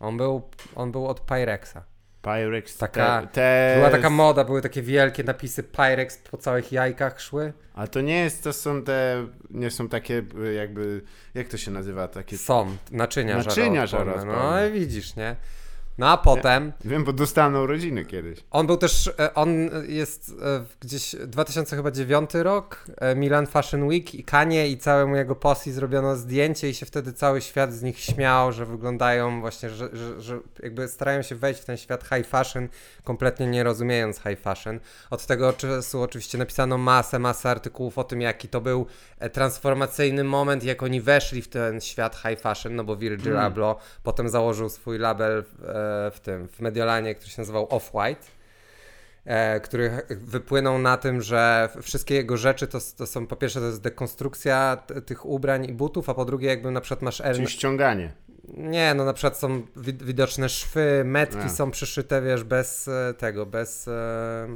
On 0.00 0.16
był, 0.16 0.42
on 0.74 0.92
był 0.92 1.06
od 1.06 1.20
Pyrexa. 1.20 1.78
Pyrex. 2.26 2.76
Taka- 2.76 3.20
te, 3.20 3.28
te... 3.32 3.74
Była 3.76 3.90
taka 3.90 4.10
moda, 4.10 4.44
były 4.44 4.62
takie 4.62 4.82
wielkie 4.82 5.24
napisy 5.24 5.62
Pyrex 5.62 6.18
po 6.18 6.36
całych 6.36 6.72
jajkach 6.72 7.20
szły. 7.20 7.52
A 7.74 7.86
to 7.86 8.00
nie 8.00 8.18
jest, 8.18 8.44
to 8.44 8.52
są 8.52 8.82
te, 8.82 9.26
nie 9.50 9.70
są 9.70 9.88
takie 9.88 10.22
jakby, 10.56 11.02
jak 11.34 11.48
to 11.48 11.56
się 11.56 11.70
nazywa, 11.70 12.08
takie... 12.08 12.38
Są 12.38 12.76
naczynia, 12.90 13.36
Naczynia 13.36 13.86
żaroodporne. 13.86 14.32
No 14.32 14.66
i 14.66 14.72
widzisz, 14.72 15.16
nie? 15.16 15.36
No 15.98 16.08
a 16.08 16.16
potem 16.16 16.72
Wiem, 16.84 17.04
bo 17.04 17.12
dostałem 17.12 17.52
na 17.52 17.60
urodziny 17.60 18.04
kiedyś. 18.04 18.38
on 18.50 18.66
był 18.66 18.76
też, 18.76 19.10
e, 19.18 19.34
on 19.34 19.70
jest 19.88 20.34
e, 20.42 20.64
gdzieś 20.80 21.16
2009 21.26 22.30
rok, 22.34 22.84
e, 22.96 23.14
Milan 23.14 23.46
Fashion 23.46 23.82
Week 23.82 24.14
i 24.14 24.24
Kanie 24.24 24.68
i 24.68 24.78
całemu 24.78 25.16
jego 25.16 25.36
posse 25.36 25.72
zrobiono 25.72 26.16
zdjęcie 26.16 26.70
i 26.70 26.74
się 26.74 26.86
wtedy 26.86 27.12
cały 27.12 27.40
świat 27.40 27.72
z 27.72 27.82
nich 27.82 27.98
śmiał, 27.98 28.52
że 28.52 28.66
wyglądają 28.66 29.40
właśnie, 29.40 29.70
że, 29.70 29.88
że, 29.92 30.20
że 30.20 30.40
jakby 30.62 30.88
starają 30.88 31.22
się 31.22 31.34
wejść 31.34 31.60
w 31.60 31.64
ten 31.64 31.76
świat 31.76 32.04
high 32.04 32.26
fashion, 32.26 32.68
kompletnie 33.04 33.46
nie 33.46 33.64
rozumiejąc 33.64 34.16
high 34.16 34.40
fashion. 34.40 34.80
Od 35.10 35.26
tego 35.26 35.52
czasu 35.52 36.02
oczywiście 36.02 36.38
napisano 36.38 36.78
masę, 36.78 37.18
masę 37.18 37.50
artykułów 37.50 37.98
o 37.98 38.04
tym, 38.04 38.20
jaki 38.20 38.48
to 38.48 38.60
był 38.60 38.86
transformacyjny 39.32 40.24
moment, 40.24 40.64
jak 40.64 40.82
oni 40.82 41.00
weszli 41.00 41.42
w 41.42 41.48
ten 41.48 41.80
świat 41.80 42.16
high 42.16 42.40
fashion, 42.40 42.76
no 42.76 42.84
bo 42.84 42.96
Virgil 42.96 43.36
Mm. 43.36 43.46
Abloh 43.46 43.76
potem 44.02 44.28
założył 44.28 44.68
swój 44.68 44.98
label 44.98 45.44
w, 46.14 46.20
tym, 46.22 46.48
w 46.48 46.60
Mediolanie, 46.60 47.14
który 47.14 47.30
się 47.30 47.42
nazywał 47.42 47.66
Off-White 47.66 48.16
e, 49.24 49.60
który 49.60 49.90
wypłynął 50.10 50.78
na 50.78 50.96
tym, 50.96 51.22
że 51.22 51.68
wszystkie 51.82 52.14
jego 52.14 52.36
rzeczy 52.36 52.66
to, 52.66 52.78
to 52.96 53.06
są 53.06 53.26
po 53.26 53.36
pierwsze 53.36 53.60
to 53.60 53.66
jest 53.66 53.80
dekonstrukcja 53.82 54.76
tych 55.06 55.26
ubrań 55.26 55.64
i 55.64 55.72
butów, 55.72 56.08
a 56.08 56.14
po 56.14 56.24
drugie 56.24 56.48
jakby 56.48 56.70
na 56.70 56.80
przykład 56.80 57.02
masz. 57.02 57.22
Czyli 57.34 57.48
ściąganie. 57.48 58.12
Nie, 58.48 58.94
no 58.94 59.04
na 59.04 59.12
przykład 59.12 59.38
są 59.38 59.62
wi- 59.76 59.92
widoczne 60.04 60.48
szwy, 60.48 61.02
metki 61.04 61.42
A. 61.44 61.48
są 61.48 61.70
przyszyte, 61.70 62.22
wiesz, 62.22 62.44
bez 62.44 62.88
e, 62.88 63.14
tego, 63.18 63.46
bez 63.46 63.88
e, 63.88 64.48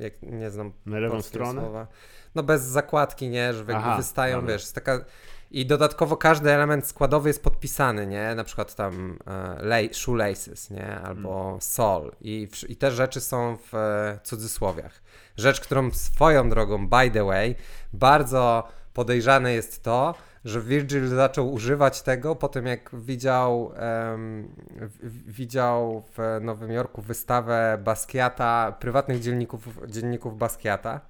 jak 0.00 0.22
nie 0.22 0.50
znam 0.50 0.72
Na 0.86 0.98
lewą 0.98 1.22
stronę? 1.22 1.60
słowa. 1.60 1.86
No 2.34 2.42
bez 2.42 2.62
zakładki, 2.62 3.28
nie, 3.28 3.52
że 3.52 3.58
jakby 3.58 3.74
Aha, 3.76 3.96
wystają, 3.96 4.36
dobra. 4.40 4.52
wiesz, 4.54 4.72
taka 4.72 5.04
i 5.52 5.66
dodatkowo 5.66 6.16
każdy 6.16 6.50
element 6.52 6.86
składowy 6.86 7.28
jest 7.28 7.42
podpisany, 7.42 8.06
nie? 8.06 8.34
Na 8.34 8.44
przykład 8.44 8.74
tam 8.74 9.18
e, 9.26 9.62
lay, 9.62 9.94
shoelaces, 9.94 10.70
nie? 10.70 10.94
Albo 11.00 11.48
Mm. 11.48 11.60
sol. 11.60 12.12
I, 12.20 12.48
I 12.68 12.76
te 12.76 12.90
rzeczy 12.90 13.20
są 13.20 13.56
w 13.56 13.74
e, 13.74 14.18
cudzysłowiach. 14.22 15.02
Rzecz, 15.36 15.60
którą 15.60 15.90
swoją 15.90 16.50
drogą, 16.50 16.88
by 16.88 17.10
the 17.10 17.24
way, 17.24 17.54
bardzo 17.92 18.68
podejrzane 18.94 19.52
jest 19.52 19.82
to, 19.82 20.14
że 20.44 20.60
Virgil 20.60 21.08
zaczął 21.08 21.52
używać 21.52 22.02
tego 22.02 22.36
po 22.36 22.48
tym, 22.48 22.66
jak 22.66 22.90
widział, 22.92 23.72
em, 23.76 24.48
w- 24.80 25.32
widział 25.32 26.02
w 26.16 26.38
Nowym 26.40 26.72
Jorku 26.72 27.02
wystawę 27.02 27.78
Basquiata, 27.84 28.72
prywatnych 28.80 29.20
dzienników, 29.20 29.68
dzienników 29.86 30.38
Basquiata 30.38 31.00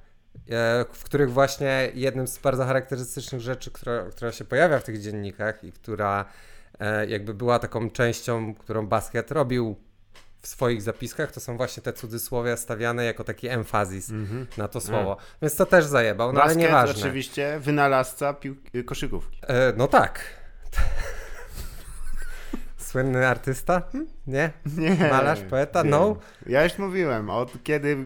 w 0.92 1.04
których 1.04 1.32
właśnie 1.32 1.90
jednym 1.94 2.26
z 2.26 2.38
bardzo 2.38 2.64
charakterystycznych 2.64 3.40
rzeczy, 3.40 3.70
która, 3.70 4.02
która 4.10 4.32
się 4.32 4.44
pojawia 4.44 4.78
w 4.78 4.84
tych 4.84 5.00
dziennikach 5.00 5.64
i 5.64 5.72
która 5.72 6.24
e, 6.80 7.06
jakby 7.06 7.34
była 7.34 7.58
taką 7.58 7.90
częścią, 7.90 8.54
którą 8.54 8.86
Basquiat 8.86 9.30
robił 9.30 9.76
w 10.42 10.46
swoich 10.46 10.82
zapiskach, 10.82 11.32
to 11.32 11.40
są 11.40 11.56
właśnie 11.56 11.82
te 11.82 11.92
cudzysłowia 11.92 12.56
stawiane 12.56 13.04
jako 13.04 13.24
taki 13.24 13.48
emfazis 13.48 14.10
na 14.56 14.68
to 14.68 14.80
słowo. 14.80 15.16
Więc 15.42 15.56
to 15.56 15.66
też 15.66 15.84
zajebał, 15.84 16.32
no 16.32 16.40
ale 16.40 16.48
Basket 16.48 16.62
nieważne. 16.62 17.00
oczywiście 17.02 17.58
wynalazca 17.60 18.32
pił- 18.34 18.84
koszykówki. 18.84 19.38
E, 19.42 19.72
no 19.76 19.88
tak. 19.88 20.24
Słynny 22.78 23.26
artysta? 23.26 23.82
Hm? 23.92 24.06
Nie? 24.26 24.50
Nie. 24.76 24.94
Malarz, 25.10 25.40
poeta? 25.40 25.82
nie. 25.82 25.90
No. 25.90 26.16
Ja 26.46 26.64
już 26.64 26.78
mówiłem, 26.78 27.30
od 27.30 27.62
kiedy 27.64 27.96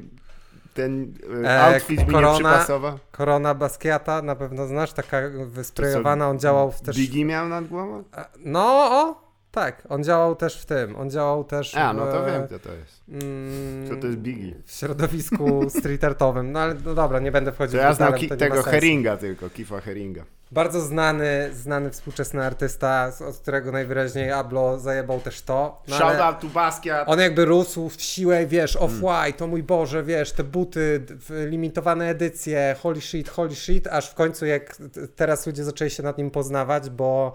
ten 0.76 1.14
e, 1.44 1.48
E, 1.50 1.62
outfit 1.64 2.00
mi 2.00 2.06
nie 2.06 2.12
korona- 2.12 2.34
przypasował. 2.34 2.98
Korona 3.12 3.54
Basquiata, 3.54 4.22
na 4.22 4.36
pewno 4.36 4.66
znasz, 4.66 4.92
taka 4.92 5.16
wysprejowana, 5.46 6.28
on 6.28 6.38
działał 6.38 6.72
w 6.72 6.80
też... 6.80 6.96
Biggie 6.96 7.24
miał 7.24 7.48
nad 7.48 7.66
głową? 7.68 8.04
E, 8.16 8.24
No, 8.38 8.60
o, 8.90 9.25
tak, 9.56 9.82
on 9.88 10.04
działał 10.04 10.36
też 10.36 10.60
w 10.62 10.66
tym, 10.66 10.96
on 10.96 11.10
działał 11.10 11.44
też 11.44 11.74
A, 11.74 11.92
no 11.92 12.06
to 12.06 12.22
w, 12.22 12.26
wiem, 12.26 12.48
co 12.48 12.58
to 12.58 12.72
jest. 12.72 13.02
mm, 13.08 13.88
Co 13.88 13.96
to 13.96 14.06
jest 14.06 14.18
Biggie? 14.18 14.54
w 14.64 14.72
środowisku 14.72 15.60
street 15.78 16.04
artowym, 16.04 16.52
no 16.52 16.60
ale 16.60 16.74
no 16.84 16.94
dobra, 16.94 17.18
nie 17.18 17.32
będę 17.32 17.52
wchodził 17.52 17.78
To 17.78 17.84
ja 17.84 17.92
w 17.92 17.96
znam 17.96 18.14
nie 18.14 18.28
ma 18.28 18.36
tego. 18.36 18.62
Heringa 18.62 19.16
tylko, 19.16 19.50
Kifa 19.50 19.80
Heringa. 19.80 20.24
Bardzo 20.50 20.80
znany, 20.80 21.50
znany 21.52 21.90
współczesny 21.90 22.44
artysta, 22.44 23.12
od 23.28 23.36
którego 23.38 23.72
najwyraźniej 23.72 24.32
Ablo 24.32 24.78
zajebał 24.78 25.20
też 25.20 25.42
to. 25.42 25.82
No, 25.88 25.96
Shout 25.96 26.14
out 26.20 26.40
to 26.40 26.46
Basquiat. 26.46 27.08
On 27.08 27.20
jakby 27.20 27.44
rósł 27.44 27.88
w 27.88 28.02
siłę, 28.02 28.46
wiesz, 28.46 28.76
off-white, 28.76 29.44
o 29.44 29.46
mój 29.46 29.62
Boże, 29.62 30.02
wiesz, 30.02 30.32
te 30.32 30.44
buty, 30.44 31.06
limitowane 31.48 32.08
edycje, 32.08 32.76
holy 32.82 33.00
shit, 33.00 33.28
holy 33.28 33.54
shit, 33.54 33.86
aż 33.86 34.10
w 34.10 34.14
końcu 34.14 34.46
jak 34.46 34.76
teraz 35.16 35.46
ludzie 35.46 35.64
zaczęli 35.64 35.90
się 35.90 36.02
nad 36.02 36.18
nim 36.18 36.30
poznawać, 36.30 36.90
bo 36.90 37.32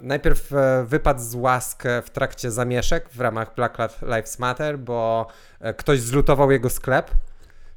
najpierw 0.00 0.52
e, 0.52 0.84
wypadł 0.88 1.20
z 1.20 1.34
łask 1.34 1.82
w 2.04 2.10
trakcie 2.10 2.50
zamieszek 2.50 3.08
w 3.08 3.20
ramach 3.20 3.54
Black 3.54 3.76
Lives 4.02 4.38
Matter, 4.38 4.78
bo 4.78 5.26
e, 5.60 5.74
ktoś 5.74 6.00
zlutował 6.00 6.50
jego 6.50 6.70
sklep. 6.70 7.10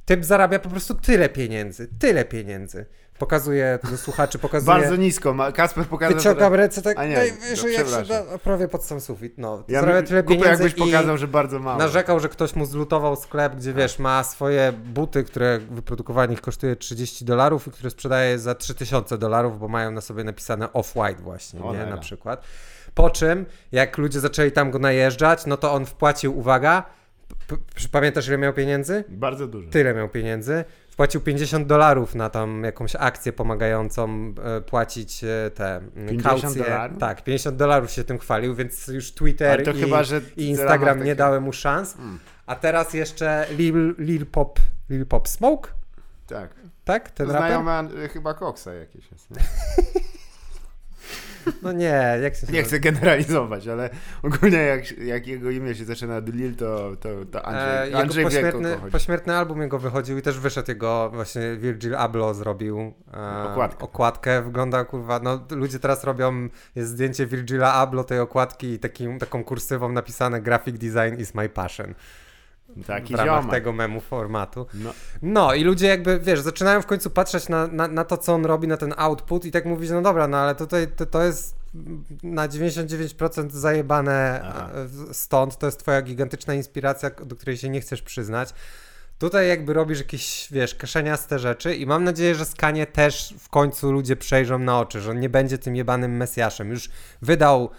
Typ 0.06 0.26
zarabia 0.26 0.60
po 0.60 0.70
prostu 0.70 0.96
tyle 0.96 1.30
pieniędzy, 1.30 1.88
tyle 2.00 2.26
pieniędzy. 2.26 2.86
Pokazuje 3.20 3.80
do 3.92 3.98
słuchaczy, 3.98 4.40
pokazuje... 4.40 4.78
Bardzo 4.80 4.96
nisko. 4.96 5.34
ma- 5.34 5.52
Kasper 5.52 5.86
pokazał 5.86 6.18
Wyciągam 6.18 6.54
ręce 6.54 6.82
tak 6.82 6.98
A 7.00 7.06
nie, 7.06 7.16
najwyżej, 7.16 7.58
to 7.58 7.68
jak 7.68 7.88
się 8.06 8.14
da, 8.14 8.38
prawie 8.38 8.68
pod 8.68 8.86
sam 8.86 9.02
sufit. 9.02 9.34
No, 9.38 9.64
Ja 9.68 9.82
zarabia 9.82 10.08
tyle 10.08 10.24
pieniędzy 10.24 10.50
jakbyś 10.50 10.72
i 10.74 10.76
pokazał, 10.76 11.18
że 11.18 11.28
bardzo 11.28 11.60
mało. 11.60 11.78
narzekał, 11.80 12.20
że 12.20 12.30
ktoś 12.30 12.56
mu 12.56 12.66
zlutował 12.66 13.16
sklep, 13.16 13.56
gdzie 13.56 13.74
wiesz, 13.74 14.00
ma 14.00 14.24
swoje 14.24 14.74
buty, 14.86 15.24
które 15.24 15.60
wyprodukowanie 15.72 16.34
ich 16.34 16.42
kosztuje 16.42 16.76
30 16.76 17.26
dolarów 17.26 17.68
i 17.68 17.72
które 17.72 17.90
sprzedaje 17.90 18.40
za 18.40 18.56
3000 18.56 19.18
dolarów, 19.18 19.60
bo 19.60 19.68
mają 19.68 19.92
na 19.92 20.02
sobie 20.02 20.24
napisane 20.24 20.66
off-white 20.68 21.22
właśnie, 21.22 21.60
nie, 21.60 21.66
Cholera. 21.66 21.90
na 21.90 21.98
przykład. 21.98 22.44
Po 22.94 23.10
czym, 23.10 23.46
jak 23.72 23.98
ludzie 23.98 24.20
zaczęli 24.20 24.52
tam 24.52 24.72
go 24.72 24.80
najeżdżać, 24.80 25.46
no 25.46 25.58
to 25.58 25.74
on 25.74 25.86
wpłacił, 25.86 26.38
uwaga, 26.40 26.84
pamiętasz 27.92 28.28
ile 28.28 28.38
miał 28.38 28.54
pieniędzy? 28.54 29.04
Bardzo 29.10 29.48
dużo. 29.48 29.70
Tyle 29.70 29.94
miał 29.94 30.10
pieniędzy. 30.10 30.64
Wpłacił 31.00 31.22
50 31.22 31.68
dolarów 31.68 32.16
na 32.16 32.30
tam 32.30 32.64
jakąś 32.64 32.96
akcję 32.96 33.34
pomagającą 33.34 34.34
e, 34.44 34.62
płacić 34.62 35.24
e, 35.24 35.52
te 35.56 35.76
mm, 35.76 36.08
50 36.10 36.42
kaucje. 36.42 36.64
dolarów? 36.64 36.98
Tak, 36.98 37.24
50 37.24 37.58
dolarów 37.58 37.92
się 37.92 38.04
tym 38.04 38.20
chwalił, 38.20 38.56
więc 38.56 38.88
już 38.88 39.12
Twitter 39.12 39.76
i, 39.76 39.82
chyba, 39.82 40.02
i 40.38 40.48
Instagram 40.48 41.04
nie 41.04 41.16
dały 41.16 41.42
mu 41.42 41.54
szans. 41.54 41.98
A 42.46 42.56
teraz 42.56 42.94
jeszcze 42.94 43.46
Lil, 43.58 43.96
Lil 43.98 44.26
Pop, 44.26 44.60
Lil 44.90 45.06
Pop 45.06 45.28
Smoke, 45.28 45.70
Tak. 46.28 46.50
tak? 46.86 47.12
Ten 47.12 47.32
raper? 47.32 47.48
Znajoma 47.48 47.84
y, 48.06 48.10
chyba 48.10 48.34
Coxa 48.34 48.74
jakieś 48.74 49.12
jest. 49.12 49.28
No 51.62 51.72
nie, 51.72 52.18
jak 52.22 52.36
się 52.36 52.48
nie 52.50 52.64
chcę 52.64 52.80
generalizować, 52.80 53.68
ale 53.68 53.90
ogólnie 54.24 54.58
jak, 54.58 54.98
jak 54.98 55.28
jego 55.28 55.50
imię 55.50 55.76
się 55.76 55.86
zaczyna 55.86 56.18
od 56.18 56.30
Lil, 56.36 56.56
to, 56.56 56.92
to, 57.00 57.10
to 57.32 57.40
E, 57.40 57.46
Andrzej, 57.46 57.86
jego 57.86 58.00
Andrzej 58.00 58.24
wie, 58.24 58.30
pośmiertny, 58.30 58.78
chodzi. 58.78 58.92
pośmiertny 58.92 59.36
album 59.36 59.62
jego 59.62 59.80
wychodził 59.80 60.18
i 60.18 60.22
też 60.22 60.40
wyszedł 60.40 60.72
jego, 60.72 61.10
właśnie 61.14 61.42
Virgil 61.58 61.96
Abloh 61.96 62.36
zrobił 62.36 62.94
e, 63.14 63.44
Okładkę. 63.52 63.84
okładkę. 63.84 64.42
Wygląda 64.42 64.86
kurwa, 64.86 65.20
no 65.24 65.46
ludzie 65.52 65.80
teraz 65.80 66.04
robią, 66.04 66.50
jest 66.76 66.90
zdjęcie 66.90 67.26
Virgila 67.26 67.74
Abloh 67.74 68.06
tej 68.06 68.20
okładki 68.20 68.68
i 68.68 68.80
takim, 68.80 69.20
taką 69.20 69.44
kursywą 69.44 69.92
napisane 69.92 70.42
graphic 70.42 70.78
design 70.78 71.22
is 71.22 71.36
my 71.36 71.50
passion 71.50 71.94
Taki 72.88 73.14
w 73.14 73.18
ramach 73.18 73.36
ziomek. 73.36 73.52
tego 73.52 73.74
memu 73.74 74.02
formatu. 74.02 74.66
No, 74.74 74.94
No 75.22 75.54
i 75.54 75.64
ludzie 75.64 75.88
jakby, 75.88 76.20
wiesz, 76.20 76.40
zaczynają 76.40 76.82
w 76.82 76.86
końcu 76.86 77.10
patrzeć 77.10 77.50
na, 77.50 77.68
na, 77.68 77.88
na 77.88 78.04
to, 78.04 78.18
co 78.18 78.34
on 78.34 78.46
robi, 78.46 78.68
na 78.68 78.78
ten 78.78 78.94
output 78.98 79.46
i 79.46 79.52
tak 79.52 79.66
mówić, 79.66 79.90
no 79.90 80.02
dobra, 80.02 80.28
no 80.28 80.38
ale 80.38 80.56
tutaj 80.56 80.88
to, 80.88 81.06
to 81.06 81.24
jest 81.24 81.56
na 82.24 82.48
99% 82.48 83.50
zajebane 83.50 84.42
Aha. 84.44 84.70
e, 85.10 85.14
stąd, 85.14 85.58
to 85.58 85.66
jest 85.66 85.80
twoja 85.80 86.02
gigantyczna 86.02 86.54
inspiracja, 86.54 87.10
do 87.10 87.36
której 87.36 87.58
się 87.58 87.70
nie 87.70 87.82
chcesz 87.82 88.02
przyznać. 88.02 88.54
Tutaj 89.20 89.48
jakby 89.48 89.74
robisz 89.74 90.00
jakieś, 90.00 90.48
wiesz, 90.52 90.76
kaszeniaste 90.76 91.40
rzeczy 91.40 91.76
i 91.76 91.86
mam 91.86 92.04
nadzieję, 92.04 92.36
że 92.36 92.46
Skanie 92.46 92.88
też 92.88 93.34
w 93.40 93.50
końcu 93.50 93.92
ludzie 93.92 94.16
przejrzą 94.16 94.60
na 94.60 94.80
oczy, 94.80 95.02
że 95.02 95.12
on 95.12 95.20
nie 95.20 95.30
będzie 95.30 95.58
tym 95.58 95.76
jebanym 95.76 96.18
Mesjaszem. 96.18 96.70
Już 96.70 96.90
wydał, 97.22 97.70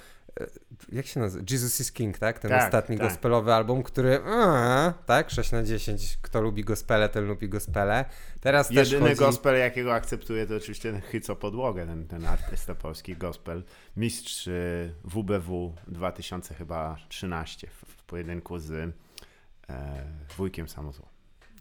e, 0.40 0.47
jak 0.92 1.06
się 1.06 1.20
nazywa? 1.20 1.44
Jesus 1.50 1.80
is 1.80 1.92
King, 1.92 2.18
tak? 2.18 2.38
Ten 2.38 2.50
Tak, 2.50 2.64
ostatni 2.64 2.99
tak. 2.99 3.09
gospelowy 3.09 3.54
album, 3.54 3.82
który, 3.82 4.20
a, 4.26 4.92
tak? 5.06 5.30
6 5.30 5.52
na 5.52 5.62
10, 5.62 6.18
kto 6.23 6.40
lubi 6.40 6.64
gospele, 6.64 7.09
ten 7.09 7.26
lubi 7.26 7.49
gospele. 7.49 8.04
Teraz 8.40 8.68
też 8.68 8.92
Jedyny 8.92 9.11
chodzi... 9.11 9.20
gospel, 9.20 9.59
jakiego 9.59 9.94
akceptuję, 9.94 10.47
to 10.47 10.56
oczywiście 10.56 10.92
ten 10.92 11.00
Hyco 11.00 11.37
Podłogę, 11.37 11.87
ten, 11.87 12.06
ten 12.06 12.26
artysta 12.26 12.75
polski 12.75 13.16
gospel. 13.16 13.62
Mistrz 13.97 14.47
y, 14.47 14.94
WBW 15.04 15.75
2000 15.88 16.54
chyba 16.54 16.97
13 17.09 17.66
w, 17.66 17.73
w 17.73 18.04
pojedynku 18.04 18.59
z 18.59 18.70
e, 18.70 18.92
wujkiem 20.37 20.68
Samozło. 20.68 21.10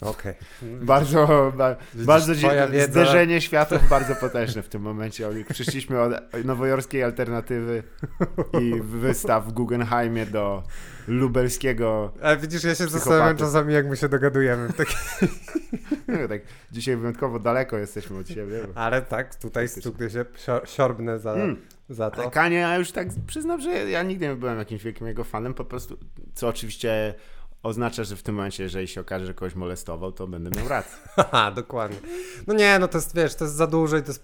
Okej. 0.02 0.34
Bardzo, 0.62 1.52
ba, 1.58 1.76
bardzo 1.94 2.36
twoja 2.36 2.68
wiedza- 2.68 2.92
zderzenie 2.92 3.42
światów 3.42 3.90
bardzo 3.90 4.16
potężne 4.16 4.62
w 4.62 4.70
tym 4.70 4.82
momencie. 4.82 5.28
Oli. 5.28 5.46
Przyszliśmy 5.46 6.02
od 6.02 6.14
nowojorskiej 6.46 7.04
alternatywy 7.04 7.84
i 8.62 8.82
wystaw 8.84 9.46
w 9.48 9.52
Guggenheimie 9.52 10.26
do 10.26 10.64
lubelskiego. 11.08 12.12
Ale 12.22 12.38
widzisz, 12.38 12.64
ja 12.64 12.70
się 12.70 12.76
Psychopaty. 12.76 13.00
zastanawiam 13.00 13.38
czasami, 13.38 13.74
jak 13.74 13.88
my 13.90 13.98
się 13.98 14.10
dogadujemy. 14.10 14.74
Tak, 14.74 14.88
No, 16.08 16.28
tak, 16.28 16.42
dzisiaj 16.72 16.98
wyjątkowo 16.98 17.40
daleko 17.40 17.78
jesteśmy 17.78 18.18
od 18.18 18.28
siebie. 18.30 18.60
Ale 18.76 19.02
tak, 19.02 19.36
tutaj 19.36 19.68
stuknę 19.68 20.10
się, 20.10 20.26
sio- 20.46 20.66
siorbnę 20.66 21.20
za, 21.20 21.34
Mm. 21.34 21.58
za 21.90 22.12
to. 22.12 22.22
Ale 22.22 22.32
Kanie, 22.32 22.58
ja 22.58 22.78
już 22.78 22.92
tak 22.92 23.08
przyznam, 23.28 23.62
że 23.62 23.70
ja 23.70 24.04
nigdy 24.04 24.28
nie 24.28 24.36
byłem 24.36 24.60
jakimś 24.60 24.84
wielkim 24.84 25.08
jego 25.08 25.24
fanem, 25.24 25.54
po 25.54 25.66
prostu, 25.66 25.98
co 26.34 26.48
oczywiście 26.48 27.14
oznacza, 27.64 28.04
że 28.04 28.16
w 28.16 28.24
tym 28.24 28.36
momencie, 28.36 28.64
jeżeli 28.64 28.88
się 28.88 29.02
okaże, 29.02 29.26
że 29.26 29.34
kogoś 29.34 29.56
molestował, 29.56 30.12
to 30.12 30.28
będę 30.28 30.60
miał 30.60 30.68
rację. 30.70 30.98
Haha, 31.16 31.52
dokładnie. 31.52 31.98
No 32.48 32.54
nie, 32.54 32.80
no 32.80 32.88
to 32.88 32.98
jest, 32.98 33.16
wiesz, 33.16 33.36
to 33.36 33.44
jest 33.46 33.56
za 33.56 33.68
dużo 33.68 33.98
i 33.98 34.02
to 34.02 34.08
jest 34.08 34.24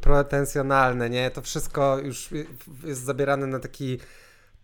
pretensjonalne, 0.00 1.10
nie? 1.10 1.30
To 1.30 1.42
wszystko 1.42 1.98
już 1.98 2.28
jest 2.84 3.02
zabierane 3.04 3.46
na 3.46 3.58
taki 3.58 3.98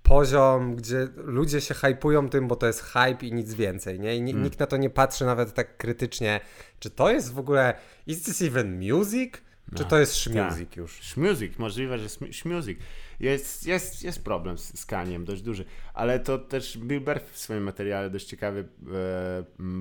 poziom, 0.03 0.77
gdzie 0.77 1.09
ludzie 1.17 1.61
się 1.61 1.75
hypują 1.75 2.29
tym, 2.29 2.49
bo 2.49 2.57
to 2.57 2.67
jest 2.67 2.83
hype 2.83 3.27
i 3.27 3.33
nic 3.33 3.55
więcej, 3.55 4.01
nie? 4.01 4.17
I 4.17 4.19
Mm. 4.31 4.43
nikt 4.43 4.59
na 4.61 4.67
to 4.67 4.77
nie 4.77 4.91
patrzy 4.91 5.25
nawet 5.25 5.55
tak 5.55 5.77
krytycznie, 5.77 6.41
czy 6.79 6.91
to 6.91 7.11
jest 7.11 7.33
w 7.33 7.39
ogóle, 7.39 7.75
is 8.07 8.23
this 8.23 8.43
even 8.43 8.79
music? 8.93 9.35
Czy 9.75 9.83
No, 9.83 9.89
to 9.89 9.99
jest 9.99 10.27
music 10.27 10.77
już? 10.77 11.03
Schmuzik, 11.03 11.59
możliwe, 11.59 11.99
że 11.99 12.09
schmuzik. 12.33 12.79
Jest, 13.21 13.67
jest, 13.67 14.05
jest 14.05 14.25
problem 14.25 14.59
z, 14.59 14.87
Kaniem, 14.87 15.25
dość 15.25 15.43
duży, 15.43 15.65
ale 15.95 16.21
to 16.21 16.39
też 16.39 16.79
Bill 16.79 17.01
Burr 17.01 17.21
w 17.33 17.39
swoim 17.39 17.63
materiale 17.63 18.11
dość 18.11 18.27
ciekawie 18.27 18.61
e, 18.61 18.65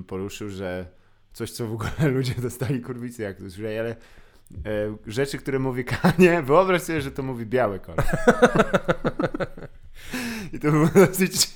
poruszył, 0.06 0.48
że 0.48 0.86
coś, 1.32 1.50
co 1.50 1.66
w 1.66 1.72
ogóle 1.72 1.90
ludzie 2.16 2.34
dostali 2.34 2.80
kurwicy, 2.80 3.22
jak 3.22 3.36
to 3.36 3.50
słyszeli, 3.50 3.78
ale 3.78 3.90
e, 3.90 3.96
rzeczy, 5.06 5.38
które 5.38 5.58
mówi 5.58 5.84
Kanie, 5.84 6.42
wyobraź 6.46 6.82
sobie, 6.82 7.00
że 7.00 7.10
to 7.10 7.22
mówi 7.22 7.46
biały 7.46 7.80
kolor. 7.80 8.04
I 10.52 10.58
to 10.58 10.70
był 10.70 10.88
dosyć 10.88 11.48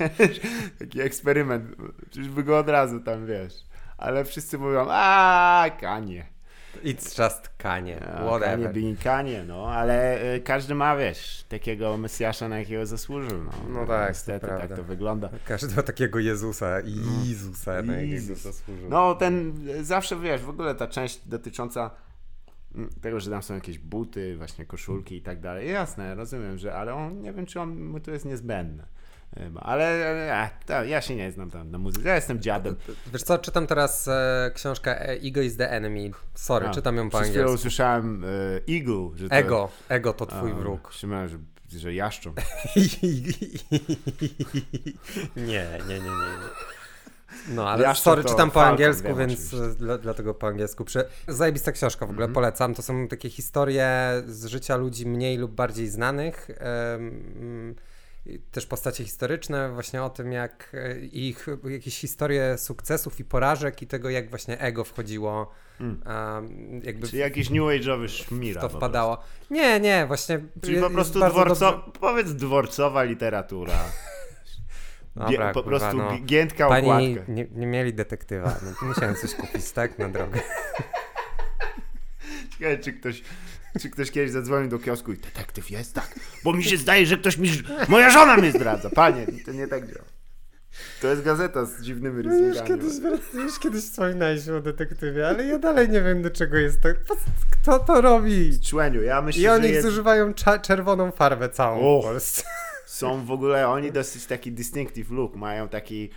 taki 0.78 1.00
eksperyment. 1.00 1.76
Przecież 2.10 2.28
by 2.28 2.44
go 2.44 2.58
od 2.58 2.68
razu 2.68 3.00
tam, 3.00 3.26
wiesz. 3.26 3.52
Ale 3.98 4.24
wszyscy 4.24 4.58
mówią, 4.58 4.86
a 4.90 5.64
Kanie. 5.80 6.35
It's 6.84 7.22
just 7.24 7.48
Kanie, 7.58 8.00
whatever. 8.24 8.72
being 8.72 8.98
Kanie, 9.02 9.44
no, 9.44 9.68
ale 9.70 10.22
y, 10.34 10.40
każdy 10.40 10.74
ma, 10.74 10.96
wiesz, 10.96 11.44
takiego 11.48 11.96
Mesjasza, 11.96 12.48
na 12.48 12.58
jakiego 12.58 12.86
zasłużył, 12.86 13.44
no. 13.44 13.50
No 13.68 13.86
tak, 13.86 14.02
to 14.02 14.08
Niestety, 14.08 14.46
prawda. 14.46 14.68
tak 14.68 14.76
to 14.76 14.84
wygląda. 14.84 15.28
Każdy 15.44 15.76
ma 15.76 15.82
takiego 15.82 16.18
Jezusa, 16.18 16.80
Jezusa, 17.24 17.82
na 17.82 17.96
jakiego 17.96 18.34
zasłużył. 18.34 18.88
No, 18.90 19.14
ten, 19.14 19.54
zawsze, 19.82 20.20
wiesz, 20.20 20.42
w 20.42 20.48
ogóle 20.48 20.74
ta 20.74 20.86
część 20.86 21.28
dotycząca 21.28 21.90
mm, 22.74 22.90
tego, 23.00 23.20
że 23.20 23.30
tam 23.30 23.42
są 23.42 23.54
jakieś 23.54 23.78
buty, 23.78 24.36
właśnie 24.36 24.66
koszulki 24.66 25.16
i 25.16 25.22
tak 25.22 25.40
dalej. 25.40 25.70
Jasne, 25.70 26.14
rozumiem, 26.14 26.58
że, 26.58 26.74
ale 26.74 26.94
on, 26.94 27.22
nie 27.22 27.32
wiem, 27.32 27.46
czy 27.46 27.60
on, 27.60 27.84
mu 27.84 28.00
to 28.00 28.10
jest 28.10 28.24
niezbędne. 28.24 28.86
Ale, 29.60 30.32
a, 30.34 30.50
to, 30.66 30.84
ja 30.84 31.00
się 31.00 31.16
nie 31.16 31.32
znam 31.32 31.50
tam 31.50 31.70
na 31.70 31.78
muzyce. 31.78 32.08
Ja 32.08 32.14
jestem 32.14 32.40
dziadem. 32.42 32.76
Wiesz 33.12 33.22
co, 33.22 33.38
czytam 33.38 33.66
teraz 33.66 34.08
e, 34.08 34.50
książkę 34.54 35.00
Ego 35.08 35.40
is 35.40 35.56
the 35.56 35.70
Enemy. 35.70 36.10
Sorry, 36.34 36.66
A, 36.68 36.70
czytam 36.70 36.96
ją 36.96 37.10
po 37.10 37.18
angielsku. 37.18 37.52
usłyszałem 37.54 38.24
e, 38.24 38.28
Eagle. 38.74 39.10
Że 39.14 39.28
to, 39.28 39.34
Ego, 39.34 39.68
ego 39.88 40.12
to 40.12 40.26
twój 40.26 40.50
a, 40.50 40.54
wróg. 40.54 40.88
Myślałem, 40.92 41.28
że, 41.28 41.38
że 41.78 41.94
jaszczą. 41.94 42.34
nie, 45.36 45.66
nie, 45.88 45.94
nie, 45.94 46.00
nie. 46.00 46.36
No, 47.48 47.68
ale 47.70 47.82
Jaszczur 47.82 48.04
sorry, 48.04 48.24
czytam 48.24 48.50
po 48.50 48.64
angielsku, 48.64 49.08
wiem 49.08 49.16
więc 49.16 49.54
e, 49.54 49.74
dla, 49.74 49.98
dlatego 49.98 50.34
po 50.34 50.46
angielsku. 50.46 50.84
Prze... 50.84 51.04
Zajebista 51.28 51.72
książka 51.72 52.06
w 52.06 52.10
ogóle, 52.10 52.24
Mhm. 52.24 52.34
polecam. 52.34 52.74
To 52.74 52.82
są 52.82 53.08
takie 53.08 53.30
historie 53.30 53.88
z 54.26 54.46
życia 54.46 54.76
ludzi 54.76 55.06
mniej 55.06 55.36
lub 55.38 55.52
bardziej 55.52 55.88
znanych. 55.88 56.48
i 56.50 57.74
też 58.50 58.66
postacie 58.66 59.04
historyczne, 59.04 59.72
właśnie 59.72 60.02
o 60.02 60.10
tym, 60.10 60.32
jak 60.32 60.70
e, 60.74 60.98
ich 61.00 61.46
jakieś 61.64 61.98
historie 61.98 62.58
sukcesów 62.58 63.20
i 63.20 63.24
porażek 63.24 63.82
i 63.82 63.86
tego, 63.86 64.10
jak 64.10 64.30
właśnie 64.30 64.60
ego 64.60 64.84
wchodziło, 64.84 65.50
Mm. 65.80 66.00
jakby 66.84 67.06
Czyli 67.08 67.18
jakiś 67.18 67.50
new 67.50 67.62
age'owy 67.62 68.08
szmira. 68.08 68.60
to 68.60 68.68
wpadało. 68.68 69.18
Nie, 69.50 69.80
nie, 69.80 70.06
właśnie. 70.06 70.40
Czyli 70.62 70.80
po 70.80 70.90
prostu 70.90 71.18
dworco... 71.18 71.72
dobrze- 71.72 71.92
powiedz 72.00 72.32
dworcowa 72.32 73.02
literatura. 73.02 73.78
Dobra, 75.16 75.52
po 75.52 75.62
kurwa, 75.62 75.78
prostu 75.78 75.96
no. 75.96 76.10
gi- 76.10 76.24
giętka 76.24 76.68
Pani 76.68 76.88
okładka. 76.90 77.32
nie, 77.32 77.46
nie 77.52 77.66
mieli 77.66 77.94
detektywa, 77.94 78.56
no 78.82 78.88
musiałem 78.88 79.14
coś 79.16 79.34
kupić, 79.34 79.70
tak, 79.70 79.98
na 79.98 80.08
drogę. 80.08 80.40
Ciekawe, 82.58 82.78
czy 82.78 82.92
ktoś, 82.92 83.22
czy 83.80 83.90
ktoś 83.90 84.10
kiedyś 84.10 84.30
zadzwonił 84.30 84.68
do 84.70 84.78
kiosku 84.78 85.12
i 85.12 85.16
detektyw 85.16 85.70
jest? 85.70 85.94
Tak. 85.94 86.14
Bo 86.44 86.52
mi 86.52 86.64
się 86.64 86.76
zdaje, 86.76 87.06
że 87.06 87.16
ktoś 87.16 87.38
mi... 87.38 87.50
Moja 87.88 88.10
żona 88.10 88.36
mnie 88.36 88.52
zdradza. 88.52 88.90
Panie, 88.90 89.26
to 89.46 89.52
nie 89.52 89.68
tak 89.68 89.86
działa. 89.92 90.04
To 91.00 91.08
jest 91.08 91.22
gazeta 91.22 91.64
z 91.64 91.82
dziwnymi 91.82 92.24
No 92.24 92.34
już 92.34 92.40
rysunkami. 92.56 92.80
kiedyś, 92.80 92.92
już 93.34 93.58
kiedyś 93.58 93.84
wspominałeś 93.84 94.48
o 94.48 94.60
detektywie, 94.60 95.28
ale 95.28 95.46
ja 95.46 95.58
dalej 95.58 95.88
nie 95.88 96.02
wiem 96.02 96.22
do 96.22 96.30
czego 96.30 96.56
jest 96.56 96.80
to. 96.80 96.88
Kto 97.50 97.78
to 97.78 98.00
robi? 98.00 98.60
Człeniu, 98.60 99.02
ja 99.02 99.22
myślę, 99.22 99.42
I 99.42 99.48
oni 99.48 99.68
że 99.68 99.74
jest, 99.74 99.86
zużywają 99.86 100.34
czerwoną 100.62 101.10
farbę 101.10 101.48
całą 101.48 101.80
O. 101.98 102.00
w 102.00 102.04
Polsce. 102.04 102.42
są 102.86 103.24
w 103.26 103.30
ogóle, 103.30 103.68
oni 103.68 103.92
dosyć 103.92 104.26
taki 104.26 104.52
distinctive 104.52 105.10
look, 105.10 105.36
mają 105.36 105.68
taki, 105.68 106.10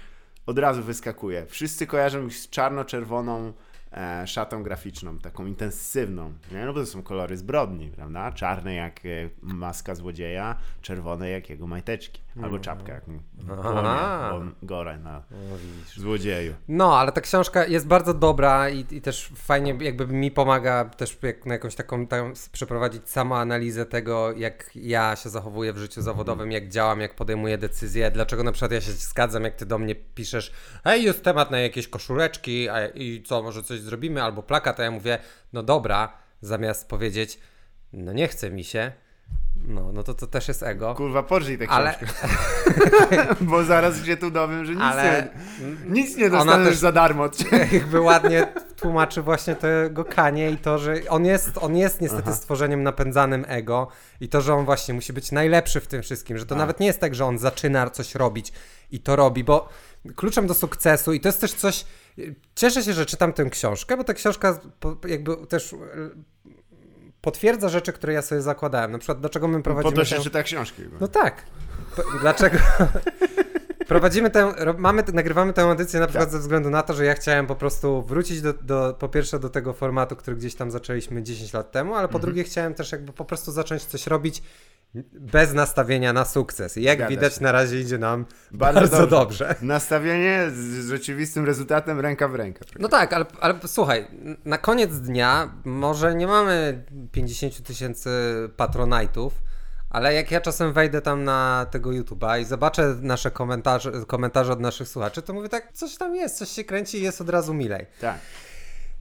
od 0.45 0.59
razu 0.59 0.83
wyskakuje. 0.83 1.45
Wszyscy 1.49 1.87
kojarzą 1.87 2.27
ich 2.27 2.35
z 2.37 2.49
czarno-czerwoną 2.49 3.53
e, 3.93 4.27
szatą 4.27 4.63
graficzną, 4.63 5.19
taką 5.19 5.45
intensywną, 5.45 6.33
nie? 6.51 6.65
no 6.65 6.73
bo 6.73 6.79
to 6.79 6.85
są 6.85 7.03
kolory 7.03 7.37
zbrodni, 7.37 7.89
prawda? 7.89 8.31
Czarne 8.31 8.75
jak 8.75 8.99
e, 9.05 9.29
maska 9.41 9.95
złodzieja, 9.95 10.55
czerwone 10.81 11.29
jak 11.29 11.49
jego 11.49 11.67
majteczki, 11.67 12.21
albo 12.43 12.59
czapka 12.59 12.93
jak 12.93 13.07
mu 13.07 13.19
gorę 14.63 14.97
na 14.97 15.23
złodzieju. 15.95 16.53
No, 16.67 16.99
ale 16.99 17.11
ta 17.11 17.21
książka 17.21 17.65
jest 17.65 17.87
bardzo 17.87 18.13
dobra 18.13 18.69
i, 18.69 18.85
i 18.91 19.01
też 19.01 19.31
fajnie 19.35 19.77
jakby 19.81 20.07
mi 20.07 20.31
pomaga 20.31 20.85
też 20.85 21.17
jak 21.21 21.45
na 21.45 21.53
jakąś 21.53 21.75
taką 21.75 22.07
tam 22.07 22.33
przeprowadzić 22.51 23.09
samoanalizę 23.09 23.85
tego, 23.85 24.31
jak 24.31 24.71
ja 24.75 25.15
się 25.15 25.29
zachowuję 25.29 25.73
w 25.73 25.77
życiu 25.77 26.01
zawodowym, 26.01 26.51
jak 26.51 26.69
działam, 26.69 27.01
jak 27.01 27.15
podejmuję 27.15 27.57
decyzje, 27.57 28.11
dlaczego 28.11 28.43
na 28.43 28.51
przykład 28.51 28.71
ja 28.71 28.81
się 28.81 28.91
zgadzam, 28.91 29.43
jak 29.43 29.55
ty 29.55 29.65
do 29.65 29.77
mnie 29.77 29.95
piszesz, 29.95 30.51
hej, 30.83 31.03
jest 31.03 31.23
temat 31.23 31.51
na 31.51 31.59
jakieś 31.59 31.87
koszuleczki 31.87 32.69
a, 32.69 32.87
i 32.87 33.23
co, 33.23 33.43
może 33.43 33.63
coś 33.63 33.78
zrobimy, 33.81 34.23
albo 34.23 34.43
plakat, 34.43 34.79
a 34.79 34.83
ja 34.83 34.91
mówię, 34.91 35.19
no 35.53 35.63
dobra, 35.63 36.13
zamiast 36.41 36.89
powiedzieć, 36.89 37.39
no 37.93 38.13
nie 38.13 38.27
chce 38.27 38.51
mi 38.51 38.63
się, 38.63 38.91
no, 39.67 39.91
no 39.91 40.03
to 40.03 40.13
to 40.13 40.27
też 40.27 40.47
jest 40.47 40.63
ego. 40.63 40.95
Kurwa, 40.95 41.23
pożyj 41.23 41.57
tę 41.57 41.65
Ale, 41.69 41.95
bo 43.41 43.63
zaraz 43.63 44.05
się 44.05 44.17
tu 44.17 44.31
dowiem, 44.31 44.65
że 44.65 44.71
nic, 44.71 44.81
ale 44.81 45.29
nie, 45.59 45.99
nic 46.01 46.17
nie 46.17 46.25
Ona 46.27 46.37
dostaniesz 46.37 46.69
też- 46.69 46.77
za 46.77 46.91
darmo 46.91 47.23
od 47.23 47.35
ciebie. 47.43 47.67
jakby 47.79 48.01
ładnie 48.01 48.47
tłumaczy 48.75 49.21
właśnie 49.21 49.55
tego 49.55 50.05
Kanie 50.05 50.51
i 50.51 50.57
to, 50.57 50.77
że 50.77 50.95
on 51.09 51.25
jest, 51.25 51.57
on 51.57 51.77
jest 51.77 52.01
niestety 52.01 52.23
Aha. 52.25 52.35
stworzeniem 52.35 52.83
napędzanym 52.83 53.45
ego 53.47 53.87
i 54.21 54.29
to, 54.29 54.41
że 54.41 54.53
on 54.53 54.65
właśnie 54.65 54.93
musi 54.93 55.13
być 55.13 55.31
najlepszy 55.31 55.79
w 55.81 55.87
tym 55.87 56.01
wszystkim, 56.01 56.37
że 56.37 56.45
to 56.45 56.55
A. 56.55 56.57
nawet 56.57 56.79
nie 56.79 56.87
jest 56.87 56.99
tak, 56.99 57.15
że 57.15 57.25
on 57.25 57.37
zaczyna 57.37 57.89
coś 57.89 58.15
robić 58.15 58.53
i 58.91 58.99
to 58.99 59.15
robi, 59.15 59.43
bo 59.43 59.69
kluczem 60.15 60.47
do 60.47 60.53
sukcesu 60.53 61.13
i 61.13 61.19
to 61.19 61.29
jest 61.29 61.41
też 61.41 61.53
coś, 61.53 61.85
cieszę 62.55 62.83
się, 62.83 62.93
że 62.93 63.05
czytam 63.05 63.33
tę 63.33 63.45
książkę, 63.49 63.97
bo 63.97 64.03
ta 64.03 64.13
książka 64.13 64.59
jakby 65.07 65.47
też 65.47 65.73
e, 65.73 65.77
potwierdza 67.21 67.69
rzeczy, 67.69 67.93
które 67.93 68.13
ja 68.13 68.21
sobie 68.21 68.41
zakładałem. 68.41 68.91
Na 68.91 68.97
przykład, 68.97 69.19
dlaczego 69.19 69.47
my 69.47 69.63
prowadzimy 69.63 69.91
Po 69.95 70.01
to 70.01 70.05
się 70.05 70.19
czyta 70.19 70.43
książki. 70.43 70.81
No 71.01 71.07
tak. 71.07 71.43
P- 71.95 72.03
Dlaczego? 72.21 72.57
Prowadzimy 73.89 74.29
tę, 74.29 74.53
mamy, 74.77 75.03
nagrywamy 75.13 75.53
tę 75.53 75.61
audycję 75.63 75.99
na 75.99 76.07
przykład 76.07 76.25
Tak. 76.25 76.33
ze 76.33 76.39
względu 76.39 76.69
na 76.69 76.81
to, 76.83 76.93
że 76.93 77.05
ja 77.05 77.13
chciałem 77.13 77.47
po 77.47 77.55
prostu 77.55 78.01
wrócić 78.03 78.41
do, 78.41 78.53
do, 78.53 78.95
po 78.99 79.09
pierwsze 79.09 79.39
do 79.39 79.49
tego 79.49 79.73
formatu, 79.73 80.15
który 80.15 80.37
gdzieś 80.37 80.55
tam 80.55 80.71
zaczęliśmy 80.71 81.23
10 81.23 81.53
lat 81.53 81.71
temu, 81.71 81.95
ale 81.95 82.07
po 82.07 82.13
Mhm. 82.15 82.21
drugie 82.21 82.43
chciałem 82.43 82.73
też 82.73 82.91
jakby 82.91 83.13
po 83.13 83.25
prostu 83.25 83.51
zacząć 83.51 83.83
coś 83.85 84.07
robić 84.07 84.43
bez 85.13 85.53
nastawienia 85.53 86.13
na 86.13 86.25
sukces. 86.25 86.77
I 86.77 86.83
jak 86.83 86.97
Zgadza 86.97 87.09
widać 87.09 87.35
się. 87.35 87.43
na 87.43 87.51
razie 87.51 87.79
idzie 87.79 87.97
nam 87.97 88.25
Bardzo 88.51 88.79
bardzo, 88.79 89.07
dobrze. 89.07 89.45
dobrze. 89.47 89.55
Nastawienie 89.61 90.47
z 90.51 90.87
rzeczywistym 90.89 91.45
rezultatem 91.45 91.99
ręka 91.99 92.27
w 92.27 92.35
rękę. 92.35 92.65
No 92.79 92.87
tak, 92.87 93.13
ale, 93.13 93.25
ale 93.41 93.53
słuchaj, 93.67 94.07
na 94.45 94.57
koniec 94.57 94.99
dnia 94.99 95.53
może 95.65 96.15
nie 96.15 96.27
mamy 96.27 96.83
50 97.11 97.63
tysięcy 97.63 98.09
patronajtów, 98.57 99.33
ale 99.89 100.13
jak 100.13 100.31
ja 100.31 100.41
czasem 100.41 100.73
wejdę 100.73 101.01
tam 101.01 101.23
na 101.23 101.65
tego 101.71 101.89
YouTube'a 101.89 102.41
i 102.41 102.45
zobaczę 102.45 102.95
nasze 103.01 103.31
komentarze, 103.31 103.91
komentarze 104.07 104.53
od 104.53 104.59
naszych 104.59 104.87
słuchaczy, 104.87 105.21
to 105.21 105.33
mówię 105.33 105.49
tak, 105.49 105.73
coś 105.73 105.97
tam 105.97 106.15
jest, 106.15 106.37
coś 106.37 106.49
się 106.49 106.63
kręci 106.63 106.97
i 106.97 107.01
jest 107.01 107.21
od 107.21 107.29
razu 107.29 107.53
milej. 107.53 107.85
Tak. 108.01 108.17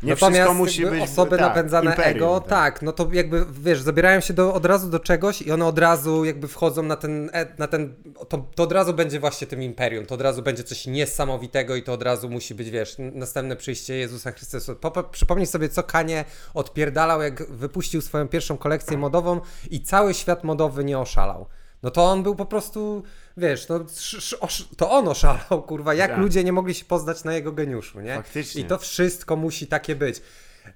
Nie 0.02 0.10
Natomiast 0.10 0.54
musi 0.54 0.86
być 0.86 1.02
osoby 1.02 1.30
tak, 1.30 1.40
napędzane 1.40 1.90
imperium, 1.90 2.16
ego, 2.16 2.40
tak. 2.40 2.82
no 2.82 2.92
to 2.92 3.08
jakby 3.12 3.46
wiesz, 3.50 3.80
zabierają 3.80 4.20
się 4.20 4.34
do, 4.34 4.54
od 4.54 4.64
razu 4.66 4.90
do 4.90 5.00
czegoś 5.00 5.42
i 5.42 5.52
one 5.52 5.66
od 5.66 5.78
razu 5.78 6.24
jakby 6.24 6.48
wchodzą 6.48 6.82
na 6.82 6.96
ten, 6.96 7.30
e- 7.32 7.54
na 7.58 7.66
ten 7.66 7.94
to, 8.28 8.38
to 8.54 8.62
od 8.62 8.72
razu 8.72 8.94
będzie 8.94 9.20
właśnie 9.20 9.46
tym 9.46 9.62
imperium, 9.62 10.06
to 10.06 10.14
od 10.14 10.20
razu 10.20 10.42
będzie 10.42 10.64
coś 10.64 10.86
niesamowitego 10.86 11.76
i 11.76 11.82
to 11.82 11.92
od 11.92 12.02
razu 12.02 12.30
musi 12.30 12.54
być, 12.54 12.70
wiesz, 12.70 12.96
następne 12.98 13.56
przyjście 13.56 13.94
Jezusa 13.94 14.32
Chrystusa. 14.32 14.72
Popa- 14.72 15.10
Przypomnij 15.10 15.46
sobie, 15.46 15.68
co 15.68 15.82
Kanie 15.82 16.24
odpierdalał, 16.54 17.22
jak 17.22 17.50
wypuścił 17.52 18.00
swoją 18.02 18.28
pierwszą 18.28 18.58
kolekcję 18.58 18.98
modową 18.98 19.40
i 19.70 19.80
cały 19.82 20.14
świat 20.14 20.44
modowy 20.44 20.84
nie 20.84 20.98
oszalał. 20.98 21.46
No 21.82 21.90
to 21.90 22.04
on 22.04 22.22
był 22.22 22.34
po 22.34 22.46
prostu, 22.46 23.02
wiesz, 23.38 23.68
no, 23.68 23.76
sz, 23.76 24.14
sz, 24.14 24.38
osz, 24.40 24.68
to 24.76 24.90
on 24.90 25.08
oszalał, 25.08 25.62
kurwa, 25.62 25.94
jak 25.94 26.10
Tak. 26.10 26.20
ludzie 26.20 26.44
nie 26.44 26.52
mogli 26.52 26.74
się 26.74 26.84
poznać 26.84 27.24
na 27.24 27.32
jego 27.34 27.52
geniuszu, 27.52 28.00
nie? 28.00 28.14
Faktycznie. 28.16 28.62
I 28.62 28.64
to 28.64 28.78
wszystko 28.78 29.36
musi 29.36 29.66
takie 29.66 29.96
być. 29.96 30.22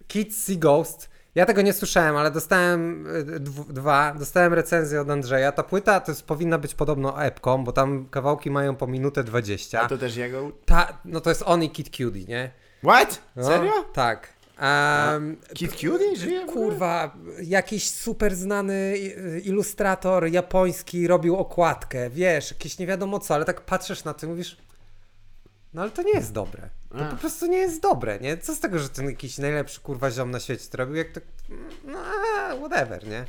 Kids 0.08 0.44
See 0.44 0.56
Ghost. 0.58 1.10
Ja 1.34 1.46
tego 1.46 1.62
nie 1.62 1.72
słyszałem, 1.72 2.16
ale 2.16 2.30
dostałem 2.30 3.06
dw- 3.24 3.72
dwa, 3.72 4.14
dostałem 4.18 4.54
recenzję 4.54 5.00
od 5.00 5.10
Andrzeja. 5.10 5.52
Ta 5.52 5.62
płyta 5.62 6.00
to 6.00 6.10
jest, 6.12 6.26
powinna 6.26 6.58
być 6.58 6.74
podobno 6.74 7.22
epką, 7.24 7.64
bo 7.64 7.72
tam 7.72 8.06
kawałki 8.10 8.50
mają 8.50 8.76
po 8.76 8.86
minutę 8.86 9.24
20. 9.24 9.80
A 9.80 9.88
to 9.88 9.98
też 9.98 10.16
jego... 10.16 10.52
Ta, 10.64 10.98
no 11.04 11.20
to 11.20 11.30
jest 11.30 11.42
on 11.46 11.62
i 11.62 11.70
Kid 11.70 11.96
Cudi, 11.96 12.26
nie? 12.26 12.50
What? 12.84 13.22
No, 13.36 13.44
Serio? 13.44 13.72
Tak. 13.92 14.28
Um, 14.62 15.36
Kid 15.54 15.72
Cudi 15.72 16.16
żyje? 16.16 16.46
kurwa, 16.46 17.16
jakiś 17.42 17.90
super 17.90 18.34
znany 18.36 18.94
i- 18.98 19.48
ilustrator 19.48 20.26
japoński 20.26 21.06
robił 21.06 21.36
okładkę, 21.36 22.10
wiesz, 22.10 22.50
jakieś 22.50 22.78
nie 22.78 22.86
wiadomo 22.86 23.18
co, 23.18 23.34
ale 23.34 23.44
tak 23.44 23.60
patrzysz 23.60 24.04
na 24.04 24.14
to 24.14 24.26
i 24.26 24.28
mówisz, 24.28 24.56
no 25.74 25.82
ale 25.82 25.90
to 25.90 26.02
nie 26.02 26.12
jest 26.12 26.32
dobre. 26.32 26.68
To 26.98 27.06
A. 27.06 27.10
po 27.10 27.16
prostu 27.16 27.46
nie 27.46 27.58
jest 27.58 27.82
dobre, 27.82 28.18
nie? 28.20 28.38
Co 28.38 28.54
z 28.54 28.60
tego, 28.60 28.78
że 28.78 28.88
ten 28.88 29.06
jakiś 29.06 29.38
najlepszy 29.38 29.80
kurwa 29.80 30.10
ziom 30.10 30.30
na 30.30 30.40
świecie 30.40 30.64
to 30.70 30.78
robił, 30.78 30.94
jak 30.96 31.08
to, 31.12 31.20
no 31.84 31.98
whatever, 32.58 33.06
nie? 33.06 33.24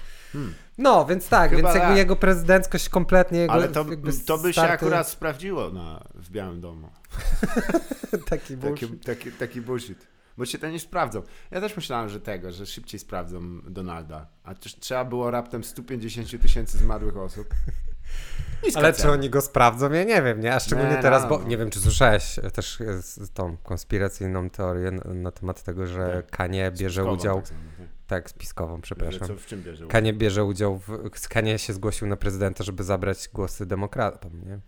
No, 0.78 1.06
więc 1.06 1.30
tak, 1.30 1.40
Hmm. 1.50 1.58
Chyba 1.58 1.70
więc 1.70 1.76
jakby 1.76 1.90
tak. 1.92 1.98
jego 1.98 2.16
prezydenckość 2.16 2.90
kompletnie, 2.90 3.40
jego 3.40 3.54
Ale 3.54 3.68
to, 3.68 3.86
to 4.26 4.38
by 4.38 4.54
się 4.54 4.62
starty- 4.62 4.72
akurat 4.72 5.08
sprawdziło 5.10 5.70
na, 5.70 6.04
w 6.16 6.30
Białym 6.30 6.62
Domu. 6.62 6.90
taki 8.12 8.26
Taki, 8.30 8.58
bullshit. 8.58 9.06
taki, 9.06 9.32
taki 9.32 9.62
bullshit. 9.62 10.08
Bo 10.38 10.46
się 10.46 10.58
to 10.58 10.70
nie 10.70 10.80
sprawdzą. 10.80 11.22
Ja 11.52 11.62
też 11.62 11.76
myślałem, 11.76 12.10
że 12.10 12.22
tego, 12.22 12.52
że 12.52 12.66
szybciej 12.66 13.00
sprawdzą 13.00 13.62
Donalda. 13.62 14.28
A 14.44 14.56
też 14.56 14.76
trzeba 14.80 15.06
było 15.06 15.32
raptem 15.32 15.64
150 15.64 16.42
tysięcy 16.42 16.78
zmarłych 16.78 17.18
osób. 17.18 17.48
Ale 18.76 18.94
czy 18.94 19.12
oni 19.12 19.30
go 19.30 19.42
sprawdzą? 19.42 19.92
Ja 19.92 20.04
nie 20.04 20.22
wiem, 20.22 20.40
nie? 20.42 20.56
A 20.56 20.60
szczególnie 20.60 20.92
Nie, 20.92 21.02
teraz, 21.02 21.24
no, 21.24 21.30
bo 21.30 21.44
nie 21.44 21.58
wiem, 21.58 21.70
czy 21.70 21.80
słyszałeś 21.80 22.40
też 22.54 22.82
e, 22.82 23.02
tą 23.34 23.58
konspiracyjną 23.58 24.50
teorię 24.50 24.92
na, 24.92 25.14
na 25.14 25.32
temat 25.32 25.64
tego, 25.64 25.88
że 25.88 26.24
Tak. 26.26 26.38
Kanie 26.38 26.72
bierze 26.72 27.02
Spiskową 27.02 27.18
udział, 27.18 27.42
tak 27.42 27.50
tak. 27.50 27.88
tak, 28.08 28.30
spiskową, 28.30 28.82
przepraszam. 28.82 29.28
Co, 29.28 29.36
w 29.36 29.46
czym 29.46 29.64
bierze 29.64 29.76
udział? 29.76 29.88
Kanie 29.88 30.14
bierze 30.14 30.44
udział 30.44 30.80
w, 30.80 31.10
Kanie 31.30 31.60
się 31.60 31.74
zgłosił 31.74 32.08
na 32.08 32.18
prezydenta, 32.18 32.64
żeby 32.64 32.84
zabrać 32.84 33.30
głosy 33.34 33.66
demokratom, 33.66 34.32
nie? 34.46 34.60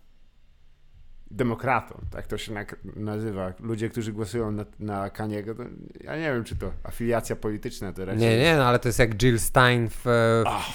Demokratą, 1.30 2.00
tak 2.10 2.26
to 2.26 2.38
się 2.38 2.52
nazywa. 2.96 3.52
Ludzie, 3.60 3.88
którzy 3.88 4.12
głosują 4.12 4.50
na, 4.50 4.64
na 4.78 5.10
Kaniego, 5.10 5.54
to 5.54 5.62
ja 6.00 6.16
nie 6.16 6.32
wiem, 6.32 6.44
czy 6.44 6.56
to 6.56 6.72
afiliacja 6.82 7.36
polityczna 7.36 7.92
to 7.92 8.04
raczej... 8.04 8.20
Nie, 8.20 8.38
nie, 8.38 8.56
no 8.56 8.64
ale 8.64 8.78
to 8.78 8.88
jest 8.88 8.98
jak 8.98 9.22
Jill 9.22 9.38
Stein 9.38 9.88
w, 9.88 10.04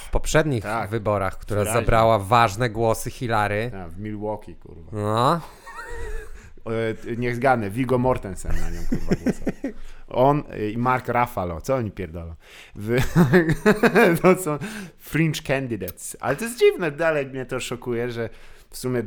w 0.06 0.12
poprzednich 0.12 0.64
tak. 0.64 0.90
wyborach, 0.90 1.38
która 1.38 1.62
Wyraźnie. 1.62 1.82
zabrała 1.82 2.20
ważne 2.20 2.70
głosy 2.70 3.12
Hillary. 3.12 3.72
A, 3.76 3.88
w 3.88 4.00
Milwaukee, 4.00 4.56
kurwa. 4.56 4.92
No, 4.92 5.42
E, 6.66 7.16
niech 7.16 7.36
zgadnę, 7.36 7.70
Viggo 7.70 7.98
Mortensen 7.98 8.52
na 8.60 8.70
nią 8.70 8.80
kurwa 8.90 9.16
głosował. 9.24 9.74
On 10.08 10.44
i 10.72 10.78
Mark 10.78 11.08
Ruffalo, 11.08 11.62
co 11.62 11.76
oni 11.76 11.92
pierdolą? 11.92 12.36
Wy... 12.76 13.02
to 14.22 14.36
są 14.36 14.58
fringe 14.98 15.42
candidates. 15.42 16.18
Ale 16.20 16.36
to 16.36 16.44
jest 16.44 16.60
dziwne, 16.60 16.92
dalej 16.92 17.26
mnie 17.26 17.46
to 17.46 17.60
szokuje, 17.60 18.12
że 18.12 18.30
w 18.72 18.78
sumie 18.78 19.04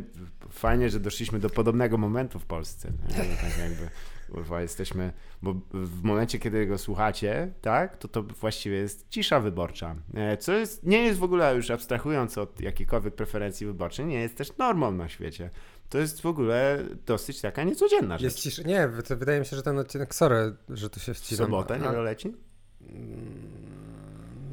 fajnie, 0.50 0.90
że 0.90 1.00
doszliśmy 1.00 1.38
do 1.38 1.50
podobnego 1.50 1.98
momentu 1.98 2.38
w 2.38 2.46
Polsce. 2.46 2.92
Tak 3.08 3.58
jakby, 3.58 3.88
kurwa, 4.32 4.62
jesteśmy, 4.62 5.12
bo 5.42 5.54
w 5.72 6.02
momencie, 6.02 6.38
kiedy 6.38 6.66
go 6.66 6.78
słuchacie, 6.78 7.52
tak, 7.60 7.96
to 7.96 8.08
to 8.08 8.22
właściwie 8.22 8.76
jest 8.76 9.08
cisza 9.08 9.40
wyborcza. 9.40 9.96
Co 10.40 10.52
jest, 10.52 10.86
nie 10.86 10.98
jest 11.02 11.18
w 11.18 11.22
ogóle, 11.22 11.56
już 11.56 11.70
abstrahując 11.70 12.38
od 12.38 12.60
jakichkolwiek 12.60 13.14
preferencji 13.14 13.66
wyborczych, 13.66 14.06
nie 14.06 14.20
jest 14.20 14.36
też 14.36 14.56
normą 14.56 14.92
na 14.92 15.08
świecie. 15.08 15.50
To 15.88 15.98
jest 15.98 16.20
w 16.20 16.26
ogóle 16.26 16.84
dosyć 17.06 17.40
taka 17.40 17.62
niecodzienna 17.64 18.18
rzecz. 18.18 18.24
jest 18.24 18.38
cisza. 18.38 18.62
Nie, 18.62 18.88
wy- 18.88 19.16
wydaje 19.16 19.40
mi 19.40 19.46
się, 19.46 19.56
że 19.56 19.62
ten 19.62 19.78
odcinek, 19.78 20.14
sorry, 20.14 20.56
że 20.68 20.90
tu 20.90 21.00
się 21.00 21.14
wcinam. 21.14 21.46
Sobota, 21.46 21.76
nie 21.76 21.88
A- 21.88 21.92
wioleci? 21.92 22.32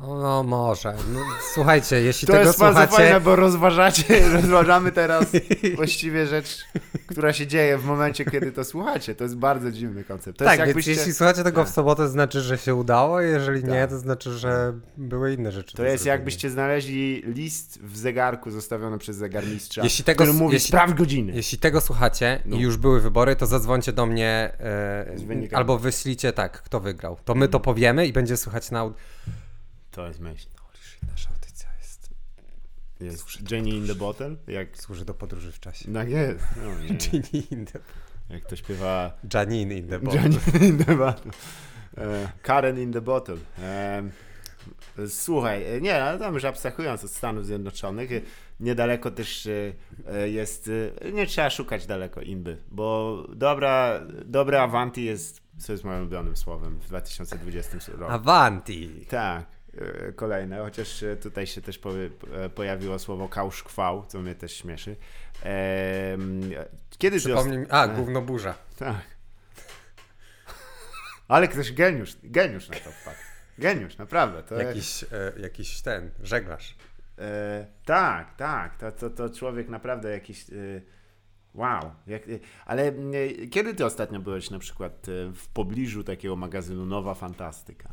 No, 0.01 0.15
no 0.21 0.43
może. 0.43 0.93
No, 1.13 1.19
słuchajcie, 1.53 2.01
jeśli 2.01 2.27
To 2.27 2.33
tego 2.33 2.45
jest 2.45 2.59
bardzo 2.59 2.79
słuchacie... 2.81 3.03
fajne, 3.03 3.21
bo 3.21 3.35
rozważacie, 3.35 4.03
rozważamy 4.41 4.91
teraz 4.91 5.25
właściwie 5.75 6.27
rzecz, 6.27 6.65
która 7.07 7.33
się 7.33 7.47
dzieje 7.47 7.77
w 7.77 7.85
momencie, 7.85 8.25
kiedy 8.25 8.51
to 8.51 8.63
słuchacie. 8.63 9.15
To 9.15 9.23
jest 9.23 9.35
bardzo 9.37 9.71
dziwny 9.71 10.03
koncept. 10.03 10.39
To 10.39 10.45
tak, 10.45 10.73
więc 10.73 10.87
jeśli 10.87 11.13
słuchacie 11.13 11.43
tego 11.43 11.63
w 11.63 11.65
Tak. 11.67 11.73
sobotę, 11.75 12.03
to 12.03 12.09
znaczy, 12.09 12.41
że 12.41 12.57
się 12.57 12.75
udało, 12.75 13.21
jeżeli 13.21 13.63
nie, 13.63 13.69
Tak. 13.81 13.89
to 13.89 13.97
znaczy, 13.99 14.37
że 14.37 14.73
były 14.97 15.33
inne 15.33 15.51
rzeczy. 15.51 15.77
to 15.77 15.83
jest 15.83 16.05
jakbyście 16.05 16.49
znaleźli 16.49 17.23
list 17.25 17.79
w 17.83 17.97
zegarku 17.97 18.51
zostawiony 18.51 18.97
przez 18.97 19.15
zegarmistrza, 19.15 19.83
Jeśli 19.83 20.03
tego 20.03 20.23
który 20.23 20.37
mówi 20.37 20.53
jeśli- 20.53 20.67
sprawdź 20.67 20.93
godziny. 20.93 21.33
Jeśli 21.35 21.57
tego 21.57 21.81
słuchacie 21.81 22.41
No. 22.45 22.57
i 22.57 22.59
już 22.59 22.77
były 22.77 23.01
wybory, 23.01 23.35
to 23.35 23.45
zadzwońcie 23.45 23.93
do 23.93 24.05
mnie 24.05 24.53
e, 24.59 25.05
albo 25.53 25.77
wyślijcie 25.77 26.33
tak, 26.33 26.61
kto 26.61 26.79
wygrał. 26.79 27.17
To 27.25 27.35
my 27.35 27.47
to 27.47 27.59
powiemy 27.59 28.07
i 28.07 28.13
będzie 28.13 28.37
słychać 28.37 28.71
na. 28.71 28.89
To 29.91 30.07
jest 30.07 30.19
myśl. 30.19 30.47
Nasza 31.11 31.29
audycja 31.29 31.69
jest, 31.79 32.09
Jest 32.99 33.51
Jenny 33.51 33.69
in 33.69 33.87
the 33.87 33.95
Bottle? 33.95 34.35
Jak... 34.47 34.77
służy 34.77 35.05
do 35.05 35.13
podróży 35.13 35.51
w 35.51 35.59
czasie. 35.59 35.93
Tak 35.93 36.09
jest. 36.09 36.43
No, 36.57 36.79
nie. 36.81 36.95
Ginny 36.95 37.43
in 37.51 37.65
the... 37.65 37.79
Jak 38.29 38.45
to 38.45 38.55
śpiewa 38.55 39.17
Janine 39.33 39.77
in 39.77 39.87
the 39.87 39.99
bottle. 39.99 40.21
Jenny 40.21 40.67
in 40.67 40.77
the 40.85 40.95
Bottle. 40.95 41.31
E, 41.97 42.31
Karen 42.41 42.79
in 42.79 42.93
the 42.93 43.01
Bottle. 43.01 43.37
Em, 43.59 44.11
Słuchaj, 45.07 45.75
e, 45.75 45.81
nie, 45.81 46.03
ale 46.03 46.19
tam 46.19 46.33
już 46.33 46.45
abstrahując 46.45 47.03
od 47.03 47.11
Stanów 47.11 47.45
Zjednoczonych, 47.45 48.11
e, 48.11 48.21
niedaleko 48.59 49.11
też 49.11 49.47
e, 49.47 49.73
e, 50.07 50.29
jest, 50.29 50.69
e, 51.01 51.11
nie 51.11 51.27
trzeba 51.27 51.49
szukać 51.49 51.85
daleko 51.85 52.21
imby, 52.21 52.57
bo 52.71 53.17
dobra, 53.35 54.01
dobre 54.25 54.61
Avanti 54.61 55.05
jest, 55.05 55.41
co 55.57 55.71
jest 55.71 55.83
moim 55.83 55.99
ulubionym 55.99 56.37
słowem 56.37 56.79
w 56.79 56.87
2020 56.87 57.77
roku. 57.87 58.13
Avanti! 58.13 59.05
Tak, 59.09 59.41
e, 59.41 59.45
kolejne, 60.15 60.57
chociaż 60.59 61.03
e, 61.03 61.15
tutaj 61.15 61.47
się 61.47 61.61
też 61.61 61.79
e, 62.33 62.49
pojawiło 62.49 62.99
słowo 62.99 63.29
kauszkwał, 63.29 64.05
co 64.05 64.19
mnie 64.19 64.35
też 64.35 64.55
śmieszy. 64.55 64.95
Kiedy 66.97 67.17
Przypomnij 67.17 67.57
mi... 67.57 67.65
A, 67.69 67.87
gówno 67.87 68.21
burza. 68.21 68.55
tak. 68.77 69.01
Ale 71.27 71.47
ktoś 71.47 71.73
geniusz, 71.73 72.17
geniusz 72.23 72.69
na 72.69 72.75
to 72.75 72.91
wpadł. 72.91 73.17
Geniusz, 73.57 73.97
naprawdę. 73.97 74.43
To 74.43 74.55
Jakiś, 74.55 75.03
e, 75.03 75.07
jakiś 75.39 75.81
ten, 75.81 76.11
żeglarz. 76.23 76.75
E, 77.19 77.65
tak, 77.85 78.35
tak. 78.35 78.77
To, 78.77 78.91
to, 78.91 79.09
to 79.09 79.29
człowiek 79.29 79.69
naprawdę 79.69 80.11
jakiś. 80.11 80.49
E, 80.49 80.81
wow. 81.53 81.91
Jak, 82.07 82.23
e, 82.23 82.39
ale 82.65 82.83
e, 82.87 82.93
kiedy 83.47 83.73
ty 83.73 83.85
ostatnio 83.85 84.19
byłeś 84.19 84.49
na 84.49 84.59
przykład 84.59 85.07
e, 85.09 85.33
w 85.33 85.47
pobliżu 85.47 86.03
takiego 86.03 86.35
magazynu 86.35 86.85
Nowa 86.85 87.13
Fantastyka? 87.13 87.89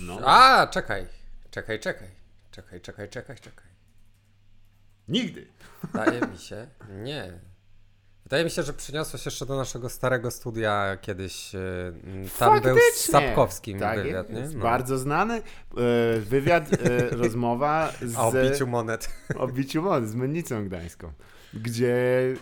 No. 0.00 0.20
A, 0.24 0.66
czekaj. 0.66 1.06
Czekaj, 1.50 1.80
czekaj. 1.80 2.08
Czekaj, 2.50 2.80
czekaj, 2.80 3.08
czekaj, 3.08 3.36
czekaj. 3.36 3.66
Nigdy. 5.08 5.46
Wydaje 5.82 6.20
mi 6.20 6.38
się, 6.38 6.66
nie. 7.02 7.32
Wydaje 8.22 8.44
mi 8.44 8.50
się, 8.50 8.62
że 8.62 8.72
przyniosłeś 8.72 9.24
jeszcze 9.24 9.46
do 9.46 9.56
naszego 9.56 9.88
starego 9.88 10.30
studia 10.30 10.96
kiedyś. 11.00 11.54
e, 11.54 11.58
m, 11.88 12.28
Tam 12.38 12.60
był 12.60 12.76
z 12.76 12.80
Faktycznie. 12.82 13.12
Sapkowskim 13.12 13.78
tak, 13.78 14.02
wywiad, 14.02 14.30
nie? 14.30 14.40
jest 14.40 14.54
No. 14.54 14.62
Bardzo 14.62 14.98
znany. 14.98 15.34
E, 15.34 15.42
wywiad, 16.20 16.72
e, 16.72 17.08
rozmowa 17.22 17.92
z. 18.02 18.16
O 18.16 18.32
biciu 18.32 18.66
monet. 18.66 19.08
o 19.38 19.48
biciu 19.48 19.82
mod 19.82 20.08
z 20.08 20.14
Mennicą 20.14 20.64
Gdańską, 20.64 21.12
gdzie 21.54 21.96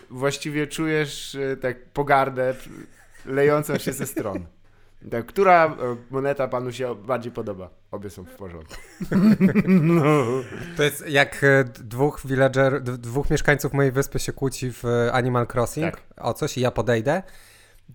właściwie 0.09 0.67
czujesz 0.67 1.35
e, 1.35 1.57
tak 1.57 1.85
pogardę 1.85 2.55
lejącą 3.25 3.77
się 3.77 3.93
ze 3.93 4.05
stron. 4.07 4.45
Tak, 5.11 5.25
która 5.25 5.65
e, 5.65 5.95
moneta 6.11 6.47
panu 6.47 6.71
się 6.71 6.95
bardziej 6.95 7.31
podoba? 7.31 7.69
Obie 7.91 8.09
są 8.09 8.23
w 8.25 8.35
porządku. 8.35 8.75
No. 9.67 10.03
To 10.77 10.83
jest 10.83 11.09
jak 11.09 11.43
e, 11.43 11.63
dwóch 11.63 12.21
villager, 12.25 12.81
dwóch 12.81 13.29
mieszkańców 13.29 13.73
mojej 13.73 13.91
wyspy 13.91 14.19
się 14.19 14.33
kłóci 14.33 14.71
w 14.71 14.85
e, 14.85 15.13
Animal 15.13 15.47
Crossing 15.53 15.91
Tak. 15.91 16.01
o 16.17 16.33
coś 16.33 16.57
i 16.57 16.61
ja 16.61 16.71
podejdę. 16.71 17.23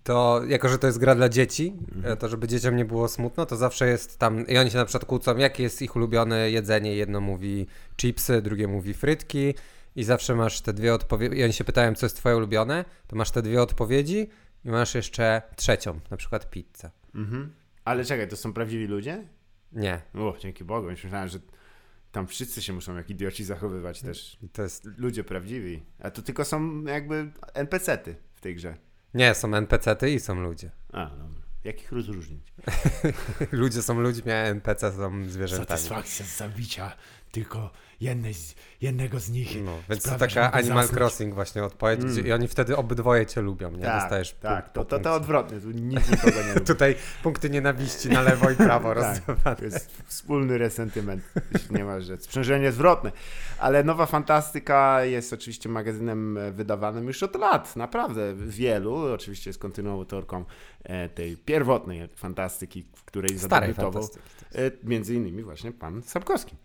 To 0.03 0.41
jako, 0.49 0.69
że 0.69 0.79
to 0.79 0.87
jest 0.87 0.99
gra 0.99 1.15
dla 1.15 1.29
dzieci, 1.29 1.77
Mhm. 1.97 2.17
to 2.17 2.29
żeby 2.29 2.49
dzieciom 2.49 2.77
nie 2.77 2.85
było 2.85 3.09
smutno, 3.09 3.47
to 3.47 3.57
zawsze 3.57 3.87
jest 3.89 4.19
tam, 4.19 4.47
i 4.47 4.59
oni 4.59 4.71
się 4.71 4.79
na 4.79 4.85
przykład 4.85 5.05
kłócą, 5.05 5.37
jakie 5.37 5.63
jest 5.63 5.83
ich 5.83 5.97
ulubione 5.97 6.51
jedzenie. 6.51 6.97
Jedno 6.97 7.21
mówi 7.21 7.67
chipsy, 7.97 8.43
drugie 8.43 8.69
mówi 8.69 8.95
frytki 8.95 9.55
i 9.97 10.05
zawsze 10.05 10.35
masz 10.35 10.61
te 10.61 10.73
dwie 10.73 10.95
odpowiedzi, 10.95 11.37
i 11.39 11.45
oni 11.45 11.53
się 11.53 11.65
pytają, 11.65 11.95
co 11.95 12.07
jest 12.07 12.17
twoje 12.17 12.37
ulubione, 12.37 12.85
to 13.07 13.17
masz 13.17 13.31
te 13.31 13.43
dwie 13.43 13.63
odpowiedzi 13.63 14.29
i 14.65 14.69
masz 14.71 14.95
jeszcze 14.95 15.43
trzecią, 15.57 16.01
na 16.11 16.17
przykład 16.17 16.51
pizzę. 16.51 16.91
Mhm. 17.15 17.53
Ale 17.85 18.05
czekaj, 18.05 18.29
to 18.29 18.37
są 18.37 18.53
prawdziwi 18.53 18.87
ludzie? 18.87 19.25
Nie, 19.73 20.01
O, 20.15 20.37
dzięki 20.41 20.65
Bogu. 20.65 20.87
Myślałem, 20.87 21.29
że 21.29 21.39
tam 22.13 22.27
wszyscy 22.27 22.63
się 22.63 22.73
muszą 22.73 22.97
jak 22.97 23.11
idioci 23.11 23.45
zachowywać 23.45 24.03
też. 24.03 24.39
to 24.53 24.63
jest, 24.63 24.89
Ludzie 24.99 25.25
prawdziwi. 25.25 25.83
A 25.99 26.11
to 26.11 26.23
tylko 26.23 26.45
są 26.45 26.83
jakby 26.85 27.31
NPC-ty 27.55 28.17
w 28.35 28.41
tej 28.41 28.55
grze. 28.55 28.77
nie, 29.15 29.35
są 29.35 29.55
NPC-ty 29.55 30.11
i 30.11 30.21
są 30.21 30.41
ludzie. 30.43 30.71
A, 30.93 31.07
dobra. 31.07 31.43
Jak 31.65 31.83
ich 31.83 31.93
rozróżnić? 31.93 32.53
Ludzie 33.53 33.83
są 33.83 34.01
ludźmi, 34.01 34.33
a 34.33 34.35
NPC 34.37 34.93
są 34.93 35.25
zwierzętami. 35.29 35.69
Satysfakcja 35.69 36.27
z 36.27 36.37
zabicia 36.37 36.97
tylko 37.33 37.71
jednej 38.01 38.35
z, 38.35 38.55
jednego 38.81 39.21
z 39.21 39.31
nich. 39.31 39.65
No, 39.65 39.73
więc 39.91 40.03
to 40.03 40.19
taka 40.19 40.53
Animal 40.53 40.83
zasnąć. 40.83 41.01
Crossing 41.01 41.35
właśnie 41.35 41.65
odpowiedź 41.65 42.05
gdzie, 42.05 42.21
i 42.21 42.33
oni 42.33 42.49
wtedy 42.49 42.77
obydwoje 42.77 43.27
cię 43.27 43.41
lubią, 43.41 43.71
nie? 43.71 43.83
Tak, 43.85 44.01
Dostajesz 44.01 44.33
tak. 44.41 44.65
punkt 44.65 44.75
To, 44.75 44.85
to, 44.99 45.05
to 45.05 45.15
odwrotnie. 45.15 45.61
Tu 45.61 45.71
nikt 45.71 46.11
nikogo 46.11 46.43
nie 46.47 46.53
lubi. 46.55 46.67
Tutaj 46.67 46.97
punkty 47.23 47.51
nienawiści 47.51 48.09
na 48.09 48.23
lewo 48.23 48.51
i 48.51 48.57
prawo 48.57 48.89
Tak, 48.95 48.97
rozdawane. 49.05 49.57
to 49.57 49.65
jest 49.65 50.03
wspólny 50.07 50.59
resentyment, 50.59 51.23
jeśli 51.53 51.77
nie 51.77 51.85
ma 51.85 52.01
rzecz. 52.01 52.23
Sprzężenie 52.23 52.73
zwrotne. 52.73 53.13
Ale 53.59 53.85
Nowa 53.85 54.07
Fantastyka 54.07 55.05
jest 55.05 55.33
oczywiście 55.33 55.69
magazynem 55.69 56.39
e, 56.39 56.53
wydawanym 56.53 57.07
już 57.07 57.23
od 57.23 57.37
lat, 57.37 57.77
naprawdę 57.77 58.35
wielu. 58.35 58.97
Oczywiście 58.97 59.51
jest 59.51 59.61
kontynuatorką 59.61 60.45
e, 60.83 61.09
tej 61.09 61.37
pierwotnej 61.37 62.09
fantastyki, 62.17 62.87
w 62.97 63.05
której 63.05 63.39
zadebiutował 63.39 64.03
e, 64.55 64.71
między 64.83 65.15
innymi 65.15 65.43
właśnie 65.43 65.73
pan 65.73 66.03
Sapkowski. 66.03 66.57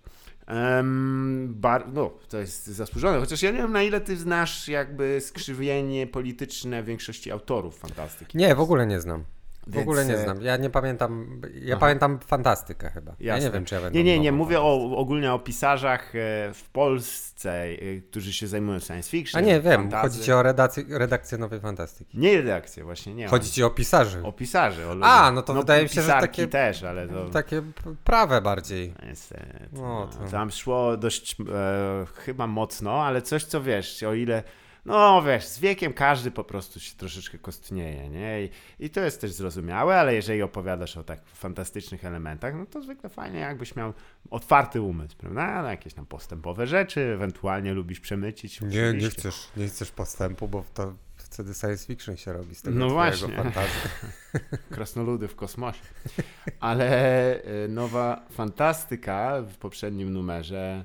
Em, 0.48 1.54
bar, 1.56 1.94
no, 1.94 2.12
to 2.30 2.38
jest 2.38 2.68
zasłużone, 2.68 3.20
chociaż 3.20 3.42
ja 3.42 3.52
nie 3.52 3.58
wiem 3.58 3.72
na 3.72 3.84
ile 3.84 4.02
ty 4.02 4.18
znasz 4.18 4.68
jakby 4.68 5.22
skrzywienie 5.22 6.08
polityczne 6.08 6.84
większości 6.84 7.32
autorów 7.32 7.78
fantastyki. 7.78 8.38
Nie, 8.38 8.56
w 8.56 8.60
ogóle 8.60 8.88
nie 8.88 9.02
znam. 9.02 9.24
W 9.68 9.78
ogóle 9.78 10.06
nie 10.06 10.14
e, 10.14 10.24
znam. 10.24 10.42
Ja 10.42 10.58
nie 10.58 10.70
pamiętam. 10.70 11.42
Ja 11.62 11.76
Aha. 11.76 11.80
pamiętam 11.80 12.20
fantastykę 12.20 12.90
chyba. 12.90 13.16
Ja 13.20 13.34
Jasne. 13.34 13.50
nie 13.50 13.54
wiem, 13.54 13.66
czy 13.66 13.76
ja 13.76 13.82
będę. 13.82 13.98
Nie, 13.98 14.04
nie, 14.04 14.20
nie, 14.20 14.32
mówię 14.32 14.62
o, 14.62 14.98
ogólnie 14.98 15.34
o 15.34 15.40
pisarzach 15.40 16.16
e, 16.16 16.54
w 16.54 16.70
Polsce, 16.74 17.64
e, 17.64 17.76
którzy 18.02 18.34
się 18.34 18.48
zajmują 18.48 18.80
science 18.80 19.10
fiction. 19.10 19.44
A 19.44 19.46
nie 19.46 19.62
wiem, 19.62 19.82
fantasy. 19.82 20.02
chodzi 20.10 20.26
ci 20.26 20.32
o 20.32 20.44
redakcję, 20.44 20.84
redakcję 20.90 21.38
nowej 21.38 21.60
fantastyki. 21.60 22.18
Nie 22.20 22.38
redakcję, 22.38 22.84
właśnie, 22.84 23.14
nie. 23.14 23.28
Chodzi 23.28 23.52
ci 23.52 23.64
o 23.64 23.70
pisarzy. 23.70 24.24
o, 24.24 24.32
pisarzy. 24.32 24.88
O 24.88 24.96
A, 25.02 25.32
no 25.32 25.42
to 25.42 25.54
wydaje 25.54 25.84
mi 25.84 25.90
się, 25.90 25.96
że 25.96 26.02
pisarki 26.02 26.28
takie- 26.42 26.48
też, 26.48 26.84
ale 26.84 27.08
to... 27.08 27.30
Takie 27.30 27.62
prawe 28.04 28.42
bardziej. 28.42 28.94
Niestety. 29.08 29.70
No, 29.74 29.82
No, 29.82 30.26
to- 30.26 30.32
Tam 30.32 30.52
szło 30.52 30.98
dość 30.98 31.36
e, 31.42 32.06
chyba 32.16 32.48
mocno, 32.48 33.04
ale 33.04 33.22
coś 33.22 33.44
co 33.44 33.62
wiesz, 33.62 34.04
o 34.04 34.14
ile 34.14 34.44
no 34.86 35.22
wiesz, 35.24 35.46
z 35.48 35.60
wiekiem 35.60 35.94
każdy 35.94 36.32
po 36.32 36.44
prostu 36.44 36.80
się 36.80 36.96
troszeczkę 36.96 37.38
kostnieje, 37.38 38.10
nie? 38.10 38.44
I, 38.44 38.50
I 38.80 38.90
to 38.90 39.00
jest 39.00 39.22
też 39.22 39.32
zrozumiałe, 39.32 40.00
ale 40.00 40.14
jeżeli 40.16 40.42
opowiadasz 40.42 40.98
o 40.98 41.04
tak 41.04 41.26
fantastycznych 41.26 42.06
elementach, 42.06 42.56
no 42.56 42.66
to 42.66 42.82
zwykle 42.82 43.10
fajnie 43.10 43.40
jakbyś 43.40 43.76
miał 43.76 43.94
otwarty 44.30 44.82
umysł, 44.82 45.18
prawda? 45.18 45.62
Na 45.64 45.72
jakieś 45.72 45.94
tam 45.94 46.06
postępowe 46.06 46.68
rzeczy, 46.68 47.02
ewentualnie 47.02 47.74
lubisz 47.74 48.00
przemycić. 48.00 48.62
Nie, 48.62 48.68
nie 48.68 48.88
oczywiście. 48.90 49.20
chcesz, 49.22 49.48
nie 49.58 49.68
chcesz 49.68 49.92
postępu, 49.92 50.48
bo 50.48 50.66
to 50.74 50.94
wtedy 51.16 51.54
science 51.54 51.86
fiction 51.88 52.18
się 52.18 52.34
robi 52.34 52.56
z 52.56 52.62
tego 52.62 52.80
No 52.80 52.90
właśnie. 52.90 53.36
fantazji. 53.36 53.80
Krasnoludy 54.76 55.28
w 55.28 55.36
kosmosie. 55.36 55.82
Ale 56.60 57.36
y, 57.66 57.68
nowa 57.70 58.26
fantastyka 58.32 59.42
w 59.42 59.58
poprzednim 59.58 60.14
numerze 60.14 60.84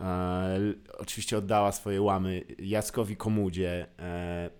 e, 0.00 0.58
oczywiście 0.98 1.38
oddała 1.38 1.72
swoje 1.72 2.02
łamy 2.02 2.44
Jackowi 2.58 3.16
Komudzie. 3.16 3.86
E, 3.98 4.50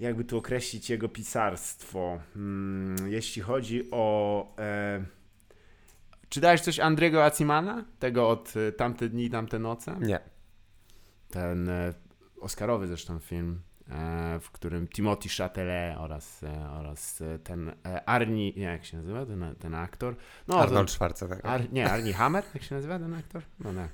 jakby 0.00 0.24
tu 0.24 0.38
określić 0.38 0.90
jego 0.90 1.08
pisarstwo? 1.08 2.20
Hmm, 2.34 2.96
jeśli 3.12 3.42
chodzi 3.42 3.88
o... 3.90 4.46
E, 4.58 5.04
czy 6.28 6.40
dałeś 6.40 6.60
coś 6.60 6.80
Andrego 6.80 7.24
Acimana? 7.24 7.84
Tego 7.98 8.28
od 8.28 8.54
Tamte 8.76 9.08
dni, 9.08 9.30
tamte 9.30 9.58
noce? 9.58 9.96
Nie. 10.00 10.20
ten 11.30 11.70
Oscarowy 12.40 12.86
zresztą 12.86 13.18
film, 13.18 13.60
w 14.40 14.50
którym 14.52 14.88
Timothy 14.88 15.28
Chatelet 15.28 15.98
oraz, 15.98 16.40
oraz 16.70 17.22
ten 17.44 17.72
Arnie, 18.06 18.52
nie, 18.52 18.62
jak 18.62 18.84
się 18.84 18.96
nazywa 18.96 19.26
ten, 19.26 19.54
ten 19.58 19.74
aktor? 19.74 20.16
No, 20.48 20.60
Arnold 20.60 20.90
Schwarzenegger. 20.90 21.46
Ar, 21.46 21.72
nie, 21.72 21.90
Arnie 21.90 22.12
Hammer, 22.12 22.44
jak 22.54 22.62
się 22.62 22.74
nazywa 22.74 22.98
ten 22.98 23.14
aktor? 23.14 23.42
No 23.60 23.72
nie. 23.72 23.88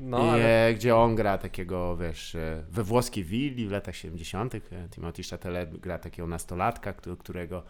No, 0.00 0.16
ale... 0.32 0.66
e, 0.68 0.74
gdzie 0.74 0.96
on 0.96 1.14
gra 1.14 1.38
takiego, 1.38 1.96
wiesz, 1.96 2.34
e, 2.34 2.64
we 2.70 2.82
włoskiej 2.84 3.24
willi 3.24 3.66
w 3.68 3.70
latach 3.70 3.96
70. 3.96 4.54
e, 4.54 4.60
Timothy 4.90 5.22
Chatelet 5.22 5.76
gra 5.76 5.98
takiego 5.98 6.28
nastolatka, 6.28 6.92
któ- 6.92 7.16
którego 7.16 7.62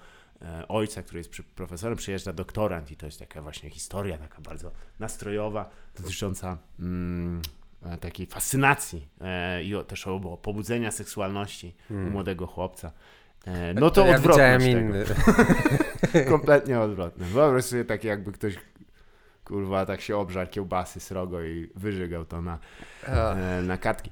ojca, 0.68 1.02
który 1.02 1.18
jest 1.20 1.30
profesorem, 1.54 1.96
przyjeżdża 1.96 2.32
doktorant 2.32 2.90
i 2.90 2.96
to 2.96 3.06
jest 3.06 3.18
taka 3.18 3.42
właśnie 3.42 3.70
historia, 3.70 4.18
taka 4.18 4.40
bardzo 4.40 4.72
nastrojowa, 4.98 5.70
dotycząca 5.96 6.58
mm, 6.80 7.42
takiej 8.00 8.26
fascynacji 8.26 9.08
e, 9.20 9.64
i 9.64 9.74
o, 9.74 9.84
też 9.84 10.06
o, 10.06 10.38
pobudzenia 10.42 10.90
seksualności 10.90 11.74
u 11.90 11.94
młodego 11.94 12.46
chłopca. 12.46 12.92
E, 13.46 13.74
no 13.74 13.90
to, 13.90 14.02
Hmm. 14.04 14.12
ja 14.12 14.16
odwrotność 14.16 14.66
inny. 14.66 15.04
Kompletnie 16.30 16.80
odwrotne. 16.80 17.26
Wyobraź 17.26 17.64
sobie 17.64 17.84
takie 17.84 18.08
jakby 18.08 18.32
ktoś 18.32 18.54
kurwa 19.44 19.87
tak 19.87 20.00
się 20.00 20.16
obżarł 20.16 20.50
kiełbasy 20.50 21.00
srogo 21.00 21.42
i 21.42 21.70
wyżygał 21.74 22.24
to 22.24 22.42
na, 22.42 22.59
e, 23.07 23.62
na 23.62 23.78
kartki. 23.78 24.11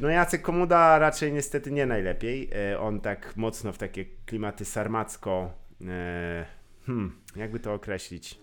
No 0.00 0.08
Jacek 0.08 0.42
Komuda 0.42 0.98
raczej 0.98 1.32
niestety 1.32 1.70
nie 1.70 1.86
najlepiej. 1.86 2.50
E, 2.72 2.80
on 2.80 3.00
tak 3.00 3.36
mocno 3.36 3.72
w 3.72 3.78
takie 3.78 4.04
klimaty 4.26 4.64
sarmacko 4.64 5.50
e, 5.80 6.44
hmm, 6.86 7.12
jakby 7.36 7.60
to 7.60 7.74
określić? 7.74 8.42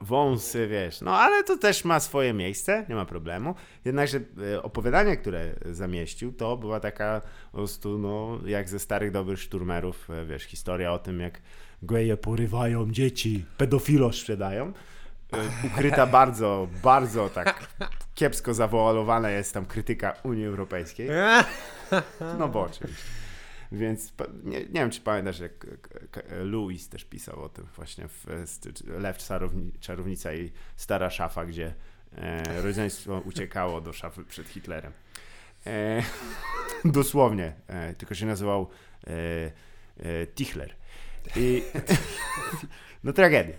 Wąsy, 0.00 0.68
wiesz. 0.68 1.00
No 1.00 1.18
ale 1.18 1.44
to 1.44 1.58
też 1.58 1.84
ma 1.84 2.00
swoje 2.00 2.32
miejsce, 2.32 2.86
nie 2.88 2.94
ma 2.94 3.04
problemu. 3.04 3.54
Jednakże 3.84 4.20
opowiadanie, 4.62 5.16
które 5.16 5.54
zamieścił, 5.70 6.32
to 6.32 6.56
była 6.56 6.80
taka 6.80 7.22
po 7.52 7.58
prostu, 7.58 7.98
no, 7.98 8.38
jak 8.46 8.68
ze 8.68 8.78
starych 8.78 9.10
dobrych 9.10 9.40
szturmerów, 9.40 10.08
wiesz, 10.26 10.42
historia 10.42 10.92
o 10.92 10.98
tym, 10.98 11.20
jak 11.20 11.40
geje 11.82 12.16
porywają 12.16 12.90
dzieci, 12.90 13.44
pedofilo 13.56 14.12
sprzedają. 14.12 14.72
E, 15.32 15.66
Ukryta 15.66 16.06
bardzo, 16.06 16.68
bardzo 16.82 17.28
tak 17.28 17.68
kiepsko 18.14 18.54
zawoalowana 18.54 19.30
jest 19.30 19.54
tam 19.54 19.66
krytyka 19.66 20.14
Unii 20.22 20.46
Europejskiej. 20.46 21.08
No 22.38 22.48
bo 22.48 22.62
oczywiście. 22.62 23.04
Więc 23.72 24.12
nie, 24.44 24.60
nie 24.60 24.80
wiem, 24.80 24.90
czy 24.90 25.00
pamiętasz, 25.00 25.38
jak 25.38 25.66
Louis 26.44 26.88
też 26.88 27.04
pisał 27.04 27.42
o 27.42 27.48
tym 27.48 27.66
właśnie 27.76 28.08
w 28.08 28.26
Lew 28.86 29.18
czarowni, 29.18 29.72
Czarownica 29.80 30.34
i 30.34 30.52
Stara 30.76 31.10
Szafa, 31.10 31.46
gdzie 31.46 31.74
e, 32.16 32.62
rodzeństwo 32.62 33.22
uciekało 33.24 33.80
do 33.80 33.92
szafy 33.92 34.24
przed 34.24 34.48
Hitlerem. 34.48 34.92
E, 35.66 36.02
dosłownie, 36.84 37.52
e, 37.66 37.94
tylko 37.94 38.14
się 38.14 38.26
nazywał 38.26 38.70
e, 39.06 39.10
e, 40.00 40.26
Tichler. 40.26 40.74
I, 41.36 41.62
no 43.04 43.12
tragedia. 43.12 43.56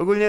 Ogólnie 0.00 0.28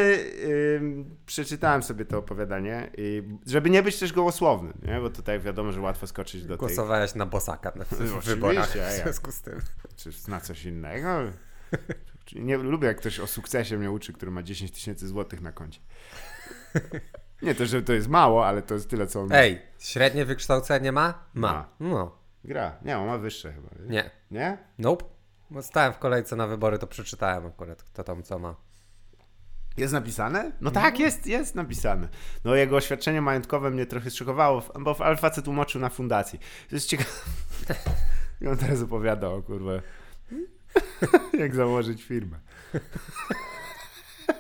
ym, 0.76 1.16
przeczytałem 1.26 1.84
sobie 1.84 2.06
to 2.06 2.18
opowiadanie, 2.18 2.92
i, 2.98 3.24
żeby 3.48 3.70
nie 3.70 3.84
być 3.84 4.00
też 4.00 4.14
gołosłownym, 4.14 4.74
nie? 4.88 5.00
bo 5.02 5.10
tutaj 5.10 5.40
wiadomo, 5.40 5.72
że 5.72 5.82
łatwo 5.82 6.08
skoczyć 6.08 6.44
do 6.44 6.54
tych 6.54 6.60
Głosowałeś 6.60 7.16
na 7.16 7.26
Bosaka 7.26 7.72
na, 7.76 7.86
w 7.86 7.94
Oczywiście, 7.94 8.22
wyborach 8.22 8.70
w 8.70 9.02
związku 9.04 9.32
z 9.32 9.42
tym. 9.42 9.60
czy 9.96 10.10
na 10.28 10.42
coś 10.42 10.66
innego. 10.66 11.08
Nie 12.36 12.58
lubię, 12.58 12.88
jak 12.88 12.98
ktoś 12.98 13.20
o 13.20 13.28
sukcesie 13.28 13.78
mnie 13.78 13.92
uczy, 13.92 14.14
który 14.14 14.32
ma 14.32 14.44
10 14.44 14.72
tysięcy 14.72 15.08
złotych 15.08 15.42
na 15.42 15.52
koncie. 15.52 15.80
Nie 17.42 17.56
to, 17.56 17.66
że 17.66 17.82
to 17.82 17.94
jest 17.94 18.08
mało, 18.08 18.48
ale 18.48 18.62
to 18.62 18.74
jest 18.74 18.90
tyle, 18.90 19.08
co 19.08 19.22
on 19.22 19.32
Ej, 19.32 19.62
średnie 19.80 20.26
wykształcenie 20.26 20.92
ma? 20.92 21.26
Ma. 21.34 21.54
Ma. 21.54 21.70
No. 21.80 22.18
gra. 22.44 22.78
Nie, 22.82 22.98
on 22.98 23.08
ma 23.08 23.18
wyższe 23.18 23.54
chyba. 23.54 23.70
Nie. 23.90 24.12
Nie? 24.32 24.58
Nope. 24.78 25.06
Bo 25.50 25.64
stałem 25.64 25.94
w 25.94 25.98
kolejce 25.98 26.36
na 26.36 26.48
wybory, 26.48 26.78
to 26.80 26.88
przeczytałem 26.88 27.46
akurat, 27.46 27.84
kto 27.84 28.04
tam 28.04 28.24
co 28.24 28.40
ma. 28.40 28.56
Jest 29.78 29.94
napisane? 29.94 30.52
No 30.62 30.72
tak, 30.72 31.00
jest, 31.00 31.28
jest 31.28 31.56
napisane. 31.56 32.08
No 32.46 32.56
jego 32.56 32.76
oświadczenie 32.76 33.22
majątkowe 33.22 33.72
mnie 33.72 33.86
trochę 33.86 34.12
szokowało, 34.12 34.64
bo 34.80 34.94
facet 34.94 35.46
tłumaczył 35.46 35.82
na 35.82 35.90
fundacji. 35.90 36.40
To 36.70 36.76
jest 36.76 36.88
ciekawe. 36.88 37.10
I 38.42 38.48
on 38.48 38.58
teraz 38.58 38.82
opowiada 38.82 39.28
o 39.28 39.42
kurwa, 39.42 39.72
jak 41.40 41.56
założyć 41.56 42.04
firmę. 42.04 42.40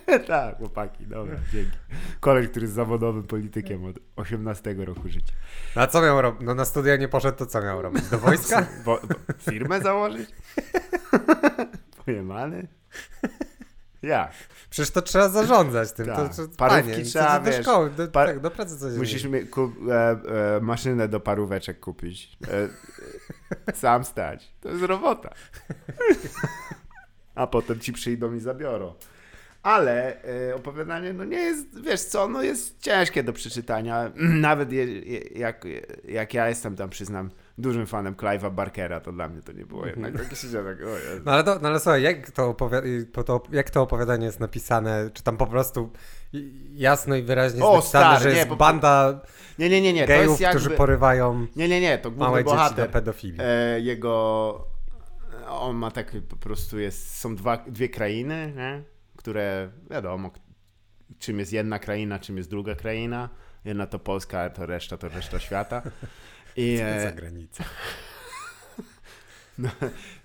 tak, 0.28 0.58
chłopaki, 0.58 1.08
dobra, 1.08 1.36
dzięki. 1.54 1.78
Koleś, 2.20 2.48
który 2.48 2.63
jest 2.63 2.74
zawodowym 2.74 3.24
politykiem 3.24 3.86
od 3.86 3.96
18 4.15 4.74
roku 4.74 5.10
życia. 5.10 5.34
No 5.76 5.82
a 5.82 5.88
co 5.88 6.02
miał 6.02 6.22
robić? 6.22 6.41
No 6.46 6.56
na 6.56 6.65
studia 6.65 6.96
nie 6.96 7.08
poszedł, 7.08 7.38
to 7.38 7.46
co 7.46 7.62
miał 7.62 7.82
robić? 7.82 8.04
Do 8.10 8.20
wojska? 8.20 8.67
Bo, 8.86 9.00
bo 9.08 9.34
firmę 9.39 9.82
założyć? 9.82 10.30
Pojemany? 12.06 12.67
Jak? 14.02 14.32
Przecież 14.70 14.92
to 14.92 15.02
trzeba 15.02 15.30
zarządzać 15.30 15.92
tym. 15.92 16.06
Tak. 16.06 16.36
To, 16.36 16.48
to, 16.48 16.56
Parówki 16.58 16.92
panie, 16.92 17.06
trzeba, 17.06 17.40
do 17.40 17.52
wiesz, 17.52 17.62
szkoły, 17.62 17.90
do, 17.90 18.08
par- 18.08 18.28
tak, 18.28 18.40
do 18.40 18.52
pracy 18.52 18.78
coś 18.78 18.94
Musisz 18.94 19.24
mi 19.24 19.40
e, 19.40 19.44
e, 20.56 20.60
maszynę 20.62 21.08
do 21.08 21.20
paróweczek 21.20 21.80
kupić. 21.80 22.38
E, 22.48 22.70
e, 23.68 23.76
sam 23.82 24.04
stać. 24.04 24.54
To 24.62 24.70
jest 24.70 24.84
robota. 24.84 25.34
A 27.36 27.48
potem 27.48 27.80
ci 27.80 27.94
przyjdą 27.94 28.34
i 28.34 28.40
zabiorą. 28.40 28.94
Ale 29.64 30.24
e, 30.24 30.56
opowiadanie, 30.56 31.14
no 31.14 31.26
nie 31.26 31.38
jest, 31.38 31.82
wiesz 31.82 32.02
co, 32.02 32.28
no 32.28 32.42
jest 32.42 32.80
ciężkie 32.80 33.24
do 33.24 33.34
przeczytania. 33.34 34.12
Nawet 34.50 34.72
je, 34.72 35.00
je, 35.00 35.20
jak, 35.20 35.66
jak 36.08 36.34
ja 36.34 36.50
jestem 36.50 36.76
tam, 36.76 36.90
przyznam, 36.90 37.30
dużym 37.62 37.88
fanem 37.88 38.15
Clive'a 38.15 38.52
Barkera, 38.52 39.00
to 39.00 39.12
dla 39.12 39.28
mnie 39.28 39.41
to 39.41 39.52
nie 39.52 39.65
było 39.65 39.86
jednak 39.86 40.13
takie 40.13 40.36
tak, 40.36 40.80
Jezu. 40.80 41.21
No 41.26 41.32
ale, 41.32 41.43
to, 41.43 41.60
no 41.62 41.69
ale 41.69 41.80
słuchaj, 41.80 42.02
jak 42.04 42.32
to, 42.32 42.54
to, 43.24 43.43
jak 43.52 43.69
to 43.69 43.82
opowiadanie 43.82 44.26
jest 44.26 44.39
napisane? 44.39 45.10
Czy 45.13 45.24
tam 45.24 45.38
po 45.38 45.47
prostu 45.47 45.91
jasno 46.71 47.15
i 47.15 47.24
wyraźnie 47.24 47.63
O, 47.63 47.76
napisane, 47.76 48.06
stary, 48.06 48.24
że 48.24 48.30
nie, 48.30 48.36
jest 48.36 48.50
po- 48.50 48.56
banda 48.56 49.21
Nie, 49.60 49.69
nie, 49.69 49.82
nie, 49.82 49.93
nie, 49.93 50.02
to 50.02 50.08
gejów, 50.08 50.30
jest 50.30 50.41
jakby... 50.41 50.60
którzy 50.60 50.78
porywają 50.78 51.47
Nie, 51.56 51.67
nie, 51.67 51.82
nie, 51.82 51.97
to 51.97 52.12
małe 52.12 52.43
dzieci 52.43 52.56
bohater. 52.56 52.88
do 52.88 52.93
pedofilii. 52.93 53.39
E, 53.43 53.80
jego. 53.80 54.67
On 55.50 55.76
ma 55.76 55.91
taki 55.91 56.21
po 56.21 56.36
prostu 56.36 56.80
jest. 56.80 57.17
Są 57.17 57.36
dwa, 57.36 57.58
dwie 57.58 57.89
krainy, 57.89 58.54
nie? 58.56 58.84
które 59.17 59.69
wiadomo, 59.89 60.32
czym 61.19 61.39
jest 61.39 61.54
jedna 61.54 61.80
kraina, 61.80 62.19
czym 62.19 62.38
jest 62.38 62.50
druga 62.50 62.76
kraina. 62.76 63.30
Jedna 63.65 63.88
to 63.88 64.00
Polska, 64.00 64.41
a 64.41 64.50
to 64.50 64.65
reszta 64.65 64.97
to 64.97 65.10
reszta 65.10 65.39
świata. 65.39 65.82
I, 66.58 66.78
Co 66.78 66.84
za 67.02 67.10
e, 67.10 67.14
granica. 67.14 67.64
no, 69.58 69.70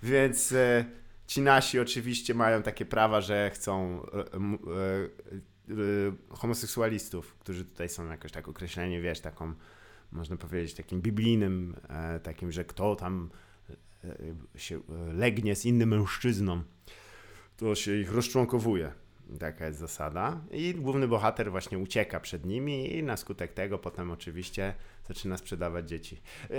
więc 0.03 0.51
e, 0.51 0.85
ci 1.27 1.41
nasi 1.41 1.79
oczywiście 1.79 2.33
mają 2.33 2.63
takie 2.63 2.85
prawa, 2.85 3.21
że 3.21 3.51
chcą 3.53 4.01
e, 4.01 4.17
e, 4.17 4.23
e, 5.69 5.75
homoseksualistów, 6.29 7.35
którzy 7.35 7.65
tutaj 7.65 7.89
są 7.89 8.09
jakoś 8.09 8.31
tak 8.31 8.47
określeni, 8.47 9.01
wiesz, 9.01 9.19
taką, 9.19 9.53
można 10.11 10.37
powiedzieć, 10.37 10.73
takim 10.73 11.01
biblijnym, 11.01 11.75
e, 11.89 12.19
takim, 12.19 12.51
że 12.51 12.65
kto 12.65 12.95
tam 12.95 13.29
e, 14.03 14.59
się 14.59 14.77
e, 14.77 15.13
legnie 15.13 15.55
z 15.55 15.65
innym 15.65 15.89
mężczyzną, 15.89 16.63
to 17.57 17.75
się 17.75 17.95
ich 17.95 18.11
rozczłonkowuje. 18.11 18.91
Taka 19.39 19.65
jest 19.65 19.79
zasada. 19.79 20.41
I 20.51 20.75
główny 20.75 21.07
bohater 21.07 21.51
właśnie 21.51 21.79
ucieka 21.79 22.19
przed 22.19 22.45
nimi 22.45 22.95
i 22.95 23.03
na 23.03 23.17
skutek 23.17 23.53
tego 23.53 23.77
potem 23.77 24.11
oczywiście 24.11 24.73
zaczyna 25.07 25.37
sprzedawać 25.37 25.89
dzieci 25.89 26.21
e, 26.49 26.53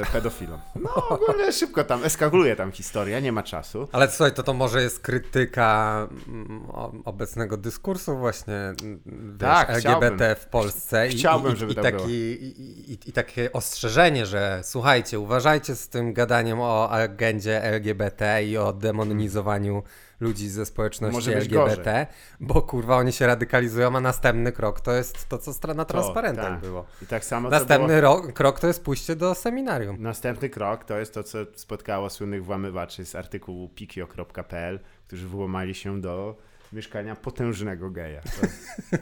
e, 0.00 0.12
pedofilom. 0.12 0.60
No 0.82 1.08
ogólnie 1.08 1.52
szybko 1.52 1.84
tam, 1.84 2.04
eskaluje 2.04 2.56
tam 2.56 2.72
historia, 2.72 3.20
nie 3.20 3.32
ma 3.32 3.42
czasu. 3.42 3.88
Ale 3.92 4.10
słuchaj, 4.10 4.34
to 4.34 4.42
to 4.42 4.54
może 4.54 4.82
jest 4.82 5.00
krytyka 5.00 6.08
mm, 6.28 6.66
obecnego 7.04 7.56
dyskursu 7.56 8.18
właśnie 8.18 8.54
mm, 8.54 9.00
wiesz, 9.06 9.38
Tak, 9.38 9.70
LGBT 9.70 10.16
chciałbym. 10.16 10.36
w 10.36 10.46
Polsce 10.46 11.08
i, 11.08 11.10
Chciałbym, 11.10 11.54
i, 11.54 11.56
żeby 11.56 11.72
i, 11.72 11.74
tak 11.74 11.84
taki, 11.84 12.12
i, 12.12 12.92
i, 12.92 12.98
i 13.06 13.12
takie 13.12 13.52
ostrzeżenie, 13.52 14.26
że 14.26 14.60
słuchajcie, 14.62 15.18
uważajcie 15.18 15.76
z 15.76 15.88
tym 15.88 16.12
gadaniem 16.12 16.60
o 16.60 16.90
agendzie 16.90 17.62
LGBT 17.62 18.44
i 18.44 18.56
o 18.56 18.72
demonizowaniu 18.72 19.82
ludzi 20.20 20.48
ze 20.48 20.66
społeczności 20.66 21.32
LGBT, 21.32 22.06
bo 22.40 22.62
kurwa 22.62 22.96
oni 22.96 23.12
się 23.12 23.26
radykalizują, 23.26 23.96
a 23.96 24.00
następny 24.00 24.52
krok 24.52 24.80
to 24.80 24.92
jest 24.92 25.28
to, 25.28 25.38
co 25.38 25.74
na 25.74 25.84
transparentach 25.84 26.44
tak. 26.44 26.60
było. 26.60 26.86
I 27.02 27.06
tak 27.06 27.24
samo 27.24 27.50
to 27.50 27.50
było... 27.50 27.60
Następny 27.60 28.00
ro- 28.00 28.22
krok 28.34 28.60
to 28.60 28.66
jest 28.66 28.84
pójście 28.84 29.16
do 29.16 29.34
seminarium. 29.34 30.02
Następny 30.02 30.48
krok 30.50 30.84
to 30.84 30.98
jest 30.98 31.14
to, 31.14 31.22
co 31.22 31.38
spotkało 31.54 32.10
słynnych 32.10 32.44
włamywaczy 32.44 33.04
z 33.04 33.14
artykułu 33.14 33.68
pikio.pl, 33.68 34.80
którzy 35.06 35.26
włamali 35.26 35.74
się 35.74 36.00
do 36.00 36.36
mieszkania 36.72 37.16
potężnego 37.16 37.90
geja. 37.90 38.20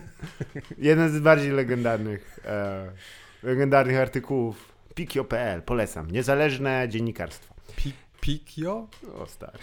Jeden 0.79 1.11
z 1.11 1.20
bardziej 1.20 1.50
legendarnych, 1.50 2.40
e, 2.44 2.92
legendarnych 3.42 3.96
artykułów 3.96 4.72
pikio.pl. 4.94 5.62
Polecam. 5.62 6.11
Niezależne 6.11 6.88
dziennikarstwo. 6.88 7.55
Pi- 7.76 8.06
Pikio? 8.27 8.89
O 9.19 9.27
stary. 9.27 9.59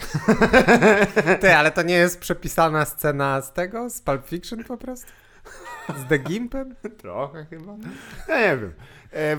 Ty, 1.42 1.56
ale 1.56 1.72
to 1.72 1.82
nie 1.82 1.94
jest 1.94 2.20
przepisana 2.20 2.86
scena 2.86 3.42
z 3.42 3.54
tego? 3.54 3.90
Z 3.90 4.02
Pulp 4.02 4.28
Fiction 4.28 4.64
po 4.64 4.78
prostu? 4.78 5.12
Z 5.90 6.10
The 6.10 6.20
Gimpem? 6.20 6.76
Trochę 7.02 7.46
chyba. 7.46 7.76
Ja 8.28 8.40
nie 8.40 8.58
wiem. 8.58 8.74
E, 9.14 9.38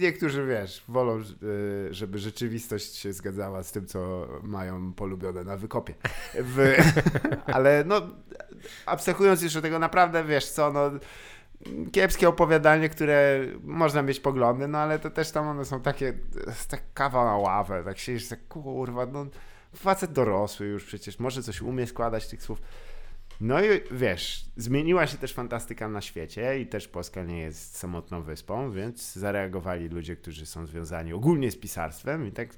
niektórzy, 0.00 0.46
wiesz, 0.46 0.84
wolą, 0.88 1.18
e, 1.18 1.24
żeby 1.90 2.18
rzeczywistość 2.18 2.96
się 2.96 3.12
zgadzała 3.12 3.62
z 3.62 3.72
tym, 3.72 3.86
co 3.86 4.28
mają 4.42 4.92
polubione 4.92 5.44
na 5.44 5.56
wykopie. 5.56 5.94
W, 6.34 6.76
ale 7.54 7.84
no, 7.86 8.02
abstrahując 8.86 9.56
od 9.56 9.62
tego, 9.62 9.78
naprawdę, 9.78 10.24
wiesz 10.24 10.50
co, 10.50 10.72
no, 10.72 10.90
kiepskie 11.92 12.28
opowiadanie, 12.28 12.88
które 12.88 13.46
można 13.62 14.02
mieć 14.02 14.20
poglądy, 14.20 14.68
no 14.68 14.78
ale 14.78 14.98
to 14.98 15.10
też 15.10 15.30
tam 15.30 15.48
one 15.48 15.64
są 15.64 15.80
takie, 15.80 16.12
tak 16.68 16.82
kawa 16.94 17.24
na 17.24 17.36
ławę, 17.36 17.82
tak 17.84 17.98
siedzisz, 17.98 18.28
tak 18.28 18.48
kurwa, 18.48 19.06
no 19.06 19.26
facet 19.76 20.12
dorosły 20.12 20.66
już 20.66 20.84
przecież, 20.84 21.18
może 21.18 21.42
coś 21.42 21.62
umie 21.62 21.86
składać 21.86 22.28
tych 22.28 22.42
słów. 22.42 22.60
No 23.40 23.64
i 23.64 23.66
wiesz, 23.90 24.46
zmieniła 24.56 25.06
się 25.06 25.18
też 25.18 25.34
fantastyka 25.34 25.88
na 25.88 26.00
świecie 26.00 26.60
i 26.60 26.66
też 26.66 26.88
Polska 26.88 27.22
nie 27.22 27.38
jest 27.38 27.76
samotną 27.76 28.22
wyspą, 28.22 28.72
więc 28.72 29.12
zareagowali 29.12 29.88
ludzie, 29.88 30.16
którzy 30.16 30.46
są 30.46 30.66
związani 30.66 31.12
ogólnie 31.12 31.50
z 31.50 31.56
pisarstwem 31.56 32.26
i 32.26 32.32
tak 32.32 32.48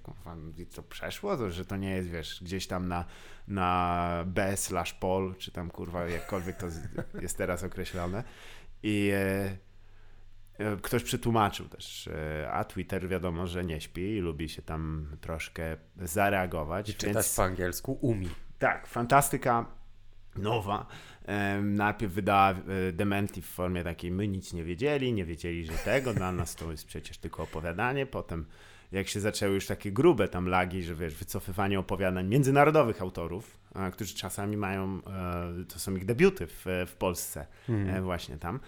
to 0.75 0.83
przeszło, 0.83 1.37
to, 1.37 1.51
że 1.51 1.65
to 1.65 1.77
nie 1.77 1.91
jest, 1.91 2.09
wiesz, 2.09 2.41
gdzieś 2.43 2.67
tam 2.67 2.89
na, 2.89 3.05
na 3.49 4.25
B 4.27 4.57
slash 4.57 4.93
pol, 4.93 5.35
czy 5.39 5.53
tam 5.53 5.71
kurwa 5.71 6.09
jakkolwiek 6.09 6.57
to 6.57 6.67
jest 7.23 7.39
teraz 7.39 7.65
określone. 7.65 8.25
I 8.83 9.11
e, 9.15 9.59
e, 10.59 10.77
ktoś 10.77 11.03
przetłumaczył 11.03 11.69
też, 11.69 12.09
e, 12.09 12.51
a 12.53 12.65
Twitter 12.65 13.09
wiadomo, 13.09 13.47
że 13.47 13.65
nie 13.65 13.81
śpi 13.81 14.17
i 14.17 14.21
lubi 14.21 14.49
się 14.49 14.63
tam 14.63 15.07
troszkę 15.21 15.77
zareagować. 15.97 16.89
I 16.89 16.95
czytać 16.95 17.15
więc... 17.15 17.37
po 17.37 17.45
angielsku 17.45 17.93
umi. 17.93 18.29
Tak, 18.59 18.87
fantastyka 18.87 19.67
nowa. 20.37 20.87
Em, 21.27 21.75
najpierw 21.75 22.13
wydała 22.13 22.51
e, 22.51 22.93
Dementi 22.93 23.43
w 23.43 23.47
formie 23.47 23.85
takiej, 23.85 24.11
my 24.11 24.29
nic 24.29 24.53
nie 24.53 24.65
wiedzieli, 24.65 25.13
nie 25.13 25.25
wiedzieli, 25.25 25.67
że 25.67 25.73
tego, 25.73 26.15
dla 26.15 26.33
nas 26.33 26.55
to 26.55 26.71
jest 26.71 26.87
przecież 26.87 27.19
tylko 27.19 27.43
opowiadanie. 27.43 28.07
Potem 28.07 28.47
jak 28.93 29.09
się 29.09 29.21
zaczęły 29.21 29.55
już 29.55 29.67
takie 29.67 29.93
grube 29.93 30.29
tam 30.29 30.49
lagi, 30.49 30.83
że 30.83 30.95
wiesz, 30.95 31.15
wycofywanie 31.15 31.79
opowiadań 31.79 32.29
międzynarodowych 32.29 33.03
autorów, 33.03 33.59
którzy 33.93 34.15
czasami 34.15 34.57
mają, 34.57 35.01
e, 35.07 35.65
to 35.69 35.79
są 35.79 35.97
ich 35.97 36.05
debiuty 36.05 36.47
w, 36.47 36.65
w 36.87 36.95
Polsce, 36.99 37.47
e, 37.69 38.03
właśnie 38.03 38.37
tam, 38.37 38.61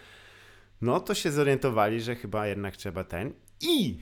no 0.81 1.01
to 1.01 1.15
się 1.15 1.33
zorientowali, 1.33 2.01
że 2.01 2.17
chyba 2.17 2.47
jednak 2.47 2.77
trzeba 2.77 3.05
ten. 3.05 3.33
I 3.61 3.99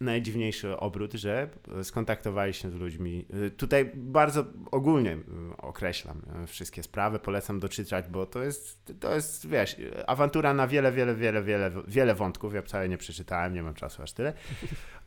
najdziwniejszy 0.00 0.76
obrót, 0.76 1.12
że 1.12 1.48
skontaktowali 1.82 2.54
się 2.54 2.70
z 2.70 2.74
ludźmi. 2.74 3.26
Y, 3.46 3.50
Tutaj 3.50 3.90
bardzo 3.94 4.44
ogólnie 4.70 5.12
y, 5.12 5.20
określam 5.58 6.22
wszystkie 6.46 6.82
sprawy, 6.82 7.18
polecam 7.18 7.60
doczytać, 7.60 8.08
bo 8.08 8.26
to 8.26 8.42
jest, 8.42 8.92
to 9.00 9.14
jest, 9.14 9.48
wiesz, 9.48 9.76
awantura 10.06 10.54
na 10.54 10.66
wiele, 10.66 10.92
wiele, 10.92 11.14
wiele, 11.14 11.42
wiele, 11.42 11.70
wiele 11.88 12.14
wątków. 12.14 12.54
Ja 12.54 12.62
wcale 12.62 12.88
nie 12.88 12.98
przeczytałem, 12.98 13.54
nie 13.54 13.62
mam 13.62 13.74
czasu 13.74 14.02
aż 14.02 14.12
tyle, 14.12 14.32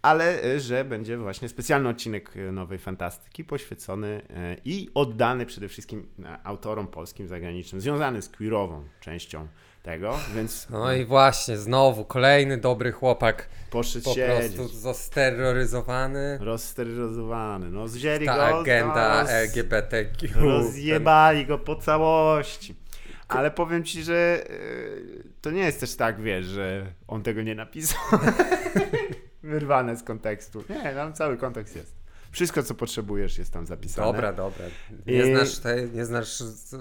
ale 0.01 0.59
że 0.59 0.85
będzie 0.85 1.17
właśnie 1.17 1.49
specjalny 1.49 1.89
odcinek 1.89 2.33
Nowej 2.51 2.79
Fantastyki 2.79 3.43
poświęcony 3.43 4.21
i 4.65 4.89
oddany 4.93 5.45
przede 5.45 5.67
wszystkim 5.67 6.07
e, 6.23 6.39
autorom 6.43 6.87
polskim, 6.87 7.27
zagranicznym, 7.27 7.81
związany 7.81 8.21
z 8.21 8.29
queerową 8.29 8.83
częścią 8.99 9.47
tego, 9.83 10.19
więc 10.35 10.67
No 10.69 10.93
i 10.93 11.05
właśnie, 11.05 11.57
znowu 11.57 12.05
kolejny 12.05 12.57
dobry 12.57 12.91
chłopak 12.91 13.47
poszedł 13.69 14.05
po 14.05 14.13
siedzieć. 14.13 14.55
prostu 14.55 14.77
zosteroryzowany. 14.77 16.37
Rozsteryzowany. 16.41 17.69
No 17.71 17.87
zwzięli 17.87 18.25
Ta 18.25 18.35
go. 18.51 18.59
agenda 18.59 19.21
roz- 19.23 19.29
LGBTQ. 19.31 20.27
Rozjebali 20.35 21.45
go 21.45 21.57
po 21.57 21.75
całości. 21.75 22.75
Ale 23.27 23.51
powiem 23.51 23.83
ci, 23.83 24.03
że 24.03 24.43
y, 24.49 25.23
to 25.41 25.51
nie 25.51 25.61
jest 25.61 25.79
też 25.79 25.95
tak, 25.95 26.21
wiesz, 26.21 26.45
że 26.45 26.85
on 27.07 27.23
tego 27.23 27.41
nie 27.41 27.55
napisał. 27.55 27.99
Wyrwane 29.43 29.97
z 29.97 30.03
kontekstu. 30.03 30.63
Nie, 30.69 30.93
tam 30.93 31.13
cały 31.13 31.37
kontekst 31.37 31.75
jest. 31.75 32.02
Wszystko, 32.33 32.63
co 32.63 32.73
potrzebujesz, 32.75 33.37
jest 33.37 33.53
tam 33.53 33.65
zapisane. 33.65 34.07
Dobra, 34.07 34.33
dobra. 34.33 34.65
Nie, 35.07 35.13
I- 35.13 35.35
znasz 35.35 35.59
tej, 35.59 35.91
nie 35.91 36.05
znasz 36.05 36.37
z, 36.39 36.75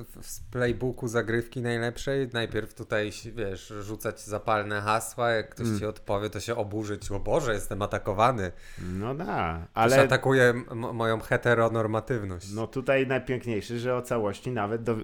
playbooku 0.51 1.09
zagrywki 1.09 1.62
najlepszej? 1.62 2.29
Najpierw 2.33 2.75
tutaj, 2.75 3.11
wiesz, 3.35 3.73
rzucać 3.81 4.21
zapalne 4.21 4.81
hasła, 4.81 5.31
jak 5.31 5.49
ktoś 5.51 5.67
Mm. 5.67 5.79
ci 5.79 5.87
odpowie, 5.87 6.31
to 6.31 6.41
się 6.41 6.57
oburzyć. 6.57 7.11
O 7.11 7.21
Boże, 7.21 7.55
jestem 7.55 7.83
atakowany. 7.83 8.53
No 8.93 9.15
da, 9.15 9.25
Ale... 9.25 9.67
ale 9.75 10.01
atakuje 10.03 10.55
moją 10.75 11.21
heteronormatywność. 11.21 12.53
no 12.55 12.67
tutaj 12.67 13.07
najpiękniejsze, 13.07 13.79
że 13.79 13.97
o 13.97 14.03
całości 14.03 14.51
nawet 14.51 14.83
do... 14.83 14.97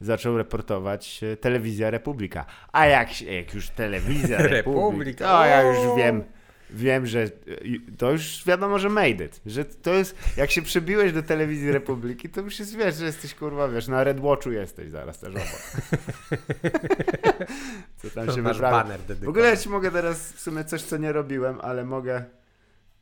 zaczął 0.00 0.38
reportować 0.38 1.20
e, 1.24 1.36
telewizja 1.36 1.90
Republika. 1.90 2.44
A 2.72 2.86
jak, 2.86 3.22
jak 3.22 3.54
już 3.54 3.68
telewizja 3.70 4.38
Republika, 4.42 4.56
Republika, 4.56 5.24
to 5.28 5.46
ja 5.46 5.60
o! 5.60 5.62
już 5.62 5.96
wiem, 5.96 6.24
wiem, 6.70 7.06
że 7.06 7.22
e, 7.22 7.28
to 7.98 8.12
już 8.12 8.44
wiadomo, 8.46 8.78
że 8.78 8.88
made 8.88 9.24
it. 9.24 9.40
Że 9.46 9.64
to 9.64 9.94
jest, 9.94 10.16
jak 10.36 10.50
się 10.50 10.62
przybiłeś 10.62 11.12
do 11.12 11.22
telewizji 11.22 11.70
Republiki, 11.72 12.28
to 12.28 12.40
już 12.40 12.58
jest, 12.58 12.76
wiesz, 12.76 12.96
że 12.96 13.04
jesteś 13.06 13.34
kurwa, 13.34 13.68
wiesz, 13.68 13.88
na 13.88 14.04
Red 14.04 14.20
Watchu 14.20 14.52
jesteś 14.52 14.90
zaraz 14.90 15.18
też 15.18 15.30
obok. 15.30 15.62
Co 17.96 18.10
tam 18.10 18.30
się 18.34 18.42
Masz 18.42 18.56
wyprawia. 18.56 18.98
W 19.22 19.28
ogóle 19.28 19.48
ja 19.48 19.56
ci 19.56 19.68
mogę 19.68 19.90
teraz 19.90 20.32
w 20.32 20.40
sumie 20.40 20.64
coś, 20.64 20.82
co 20.82 20.96
nie 20.96 21.12
robiłem, 21.12 21.58
ale 21.60 21.84
mogę. 21.84 22.24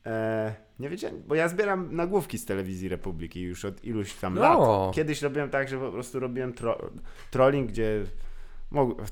E, 0.05 0.55
nie 0.79 0.89
wiedziałem, 0.89 1.23
bo 1.27 1.35
ja 1.35 1.47
zbieram 1.49 1.95
nagłówki 1.95 2.37
z 2.37 2.45
telewizji 2.45 2.89
Republiki 2.89 3.41
już 3.41 3.65
od 3.65 3.83
iluś 3.85 4.13
tam 4.13 4.33
No. 4.35 4.41
lat. 4.41 4.95
Kiedyś 4.95 5.21
robiłem 5.21 5.49
tak, 5.49 5.67
że 5.69 5.77
po 5.79 5.91
prostu 5.91 6.19
robiłem 6.19 6.53
tro, 6.53 6.91
trolling, 7.31 7.69
gdzie 7.69 8.03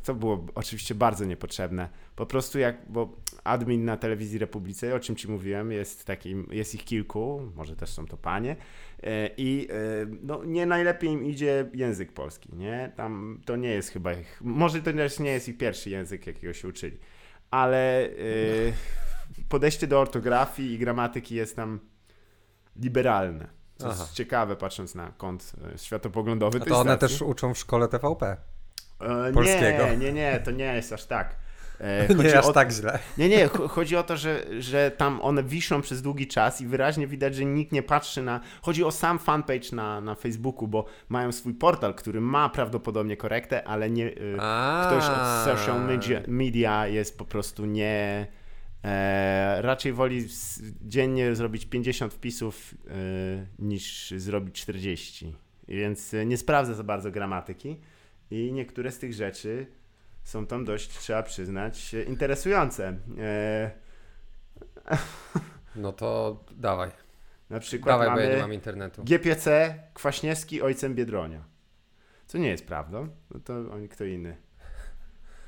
to 0.03 0.15
było 0.15 0.45
oczywiście 0.55 0.95
bardzo 0.95 1.25
niepotrzebne. 1.25 1.89
Po 2.15 2.25
prostu 2.25 2.59
jak, 2.59 2.91
bo 2.91 3.15
admin 3.43 3.85
na 3.85 3.97
telewizji 3.97 4.39
Republice, 4.39 4.95
o 4.95 4.99
czym 4.99 5.15
ci 5.15 5.27
mówiłem, 5.27 5.71
jest 5.71 6.05
takim, 6.05 6.47
jest 6.51 6.75
ich 6.75 6.85
kilku, 6.85 7.51
może 7.55 7.75
też 7.75 7.89
są 7.89 8.05
to 8.05 8.17
panie. 8.17 8.55
e, 9.03 9.29
I 9.37 9.67
e, 9.71 9.75
no, 10.21 10.43
nie 10.45 10.65
najlepiej 10.65 11.09
im 11.09 11.25
idzie 11.25 11.69
język 11.73 12.11
polski, 12.11 12.55
nie? 12.55 12.91
Tam 12.95 13.41
to 13.45 13.55
nie 13.55 13.69
jest 13.69 13.89
chyba 13.89 14.13
ich, 14.13 14.41
może 14.41 14.81
to 14.81 14.93
też 14.93 15.19
nie 15.19 15.31
jest 15.31 15.49
ich 15.49 15.57
pierwszy 15.57 15.89
język, 15.89 16.27
jakiego 16.27 16.53
się 16.53 16.67
uczyli, 16.67 16.97
ale 17.51 18.05
e, 18.05 18.09
podejście 19.49 19.87
do 19.87 19.99
ortografii 19.99 20.73
i 20.73 20.77
gramatyki 20.77 21.35
jest 21.35 21.55
tam 21.55 21.79
liberalne. 22.75 23.47
Co 23.77 23.89
Aha. 23.89 24.01
jest 24.01 24.13
ciekawe, 24.13 24.55
patrząc 24.55 24.95
na 24.95 25.11
kąt 25.17 25.53
światopoglądowy. 25.77 26.59
A 26.61 26.65
to 26.65 26.79
one 26.79 26.97
też 26.97 27.21
uczą 27.21 27.53
w 27.53 27.57
szkole 27.57 27.87
TVP. 27.87 28.37
E, 28.99 29.33
polskiego. 29.33 29.85
Nie, 29.87 29.97
nie, 29.97 30.13
nie, 30.13 30.39
to 30.45 30.51
nie 30.51 30.75
jest 30.75 30.93
aż 30.93 31.05
tak. 31.05 31.35
E, 31.79 32.07
Nie 32.09 32.15
chodzi 32.15 32.35
aż 32.35 32.45
o- 32.45 32.53
tak 32.53 32.71
źle. 32.71 32.99
Nie, 33.17 33.29
nie, 33.29 33.47
cho- 33.47 33.67
chodzi 33.69 33.95
o 33.95 34.03
to, 34.03 34.17
że, 34.17 34.43
że 34.59 34.91
tam 34.91 35.21
one 35.21 35.43
wiszą 35.43 35.81
przez 35.81 36.01
długi 36.01 36.27
czas 36.27 36.61
i 36.61 36.67
wyraźnie 36.67 37.07
widać, 37.07 37.35
że 37.35 37.45
nikt 37.45 37.71
nie 37.71 37.83
patrzy 37.83 38.21
na... 38.21 38.39
Chodzi 38.61 38.83
o 38.83 38.91
sam 38.91 39.19
fanpage 39.19 39.75
na, 39.75 40.01
na 40.01 40.15
Facebooku, 40.15 40.67
bo 40.67 40.85
mają 41.09 41.31
swój 41.31 41.53
portal, 41.53 41.93
który 41.93 42.21
ma 42.21 42.49
prawdopodobnie 42.49 43.17
korektę, 43.17 43.67
ale 43.67 43.89
nie... 43.89 44.11
A. 44.39 44.83
Ktoś 44.87 45.03
od 45.09 45.45
social 45.57 45.85
media, 45.85 46.21
media 46.27 46.87
jest 46.87 47.17
po 47.17 47.25
prostu 47.25 47.65
nie... 47.65 48.27
E, 48.83 49.61
raczej 49.61 49.93
woli 49.93 50.27
dziennie 50.81 51.35
zrobić 51.35 51.65
50 51.65 52.13
wpisów 52.13 52.73
e, 52.87 52.91
niż 53.59 54.13
zrobić 54.17 54.61
40. 54.61 55.35
I 55.67 55.75
Więc 55.75 56.13
e, 56.13 56.25
nie 56.25 56.37
sprawdza 56.37 56.73
za 56.73 56.83
bardzo 56.83 57.11
gramatyki 57.11 57.79
i 58.31 58.53
niektóre 58.53 58.91
z 58.91 58.99
tych 58.99 59.13
rzeczy 59.13 59.67
są 60.23 60.47
tam 60.47 60.65
dość, 60.65 60.89
trzeba 60.99 61.23
przyznać, 61.23 61.95
interesujące. 62.07 62.97
E, 63.19 63.71
No 65.75 65.91
to 65.93 66.39
dawaj. 66.51 66.89
na 67.49 67.59
przykład 67.59 67.93
Dawaj, 67.99 68.15
bo 68.15 68.19
ja 68.19 68.25
nie 68.25 68.31
mamy 68.31 68.41
mam 68.41 68.53
internetu. 68.53 69.03
GPC 69.03 69.75
Kwaśniewski 69.93 70.61
ojcem 70.61 70.95
Biedronia. 70.95 71.43
Co 72.27 72.37
nie 72.37 72.49
jest 72.49 72.65
prawdą, 72.67 73.07
no 73.31 73.39
to 73.39 73.53
oni 73.71 73.89
kto 73.89 74.03
inny. 74.05 74.37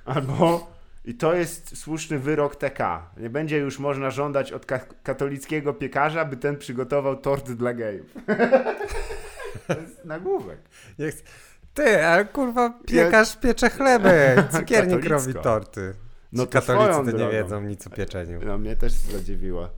Albo 0.06 0.72
i 1.06 1.14
to 1.16 1.34
jest 1.34 1.78
słuszny 1.78 2.20
wyrok 2.20 2.56
TK. 2.56 2.80
Nie 3.18 3.30
będzie 3.30 3.58
już 3.58 3.80
można 3.80 4.10
żądać 4.12 4.52
od 4.52 4.66
ka- 4.66 4.86
katolickiego 5.04 5.74
piekarza, 5.74 6.26
by 6.26 6.38
ten 6.38 6.58
przygotował 6.58 7.16
tort 7.18 7.52
dla 7.52 7.74
gejów. 7.74 8.14
to 9.68 9.74
jest 9.82 10.06
nagłówek. 10.06 10.60
Nie 11.00 11.12
chcę- 11.12 11.24
Ty, 11.78 12.06
ale 12.06 12.26
kurwa 12.26 12.70
piekarz 12.88 13.38
piecze 13.38 13.70
chleby, 13.70 14.36
cukiernik 14.60 15.06
robi 15.06 15.34
torty. 15.34 15.94
No 16.32 16.44
Ci 16.44 16.50
to 16.50 16.54
katolicy 16.54 17.12
to 17.12 17.18
nie 17.18 17.32
wiedzą 17.32 17.62
nic 17.62 17.88
o 17.88 17.90
pieczeniu. 17.90 18.40
No 18.46 18.58
mnie 18.58 18.76
też 18.76 18.94
zadziwiło. 18.94 19.70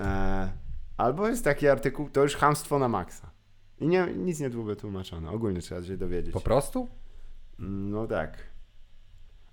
E, 0.00 0.52
albo 0.96 1.28
jest 1.28 1.44
taki 1.44 1.68
artykuł, 1.68 2.10
to 2.10 2.22
już 2.22 2.36
hamstwo 2.36 2.78
na 2.78 2.88
maksa. 2.88 3.30
I 3.80 3.88
nie, 3.88 4.06
nic 4.16 4.40
nie 4.40 4.50
było 4.50 4.76
tłumaczone. 4.76 5.30
Ogólnie 5.30 5.60
trzeba 5.60 5.82
się 5.82 5.96
dowiedzieć. 5.96 6.32
Po 6.32 6.40
prostu? 6.40 6.88
No 7.58 8.06
tak. 8.06 8.38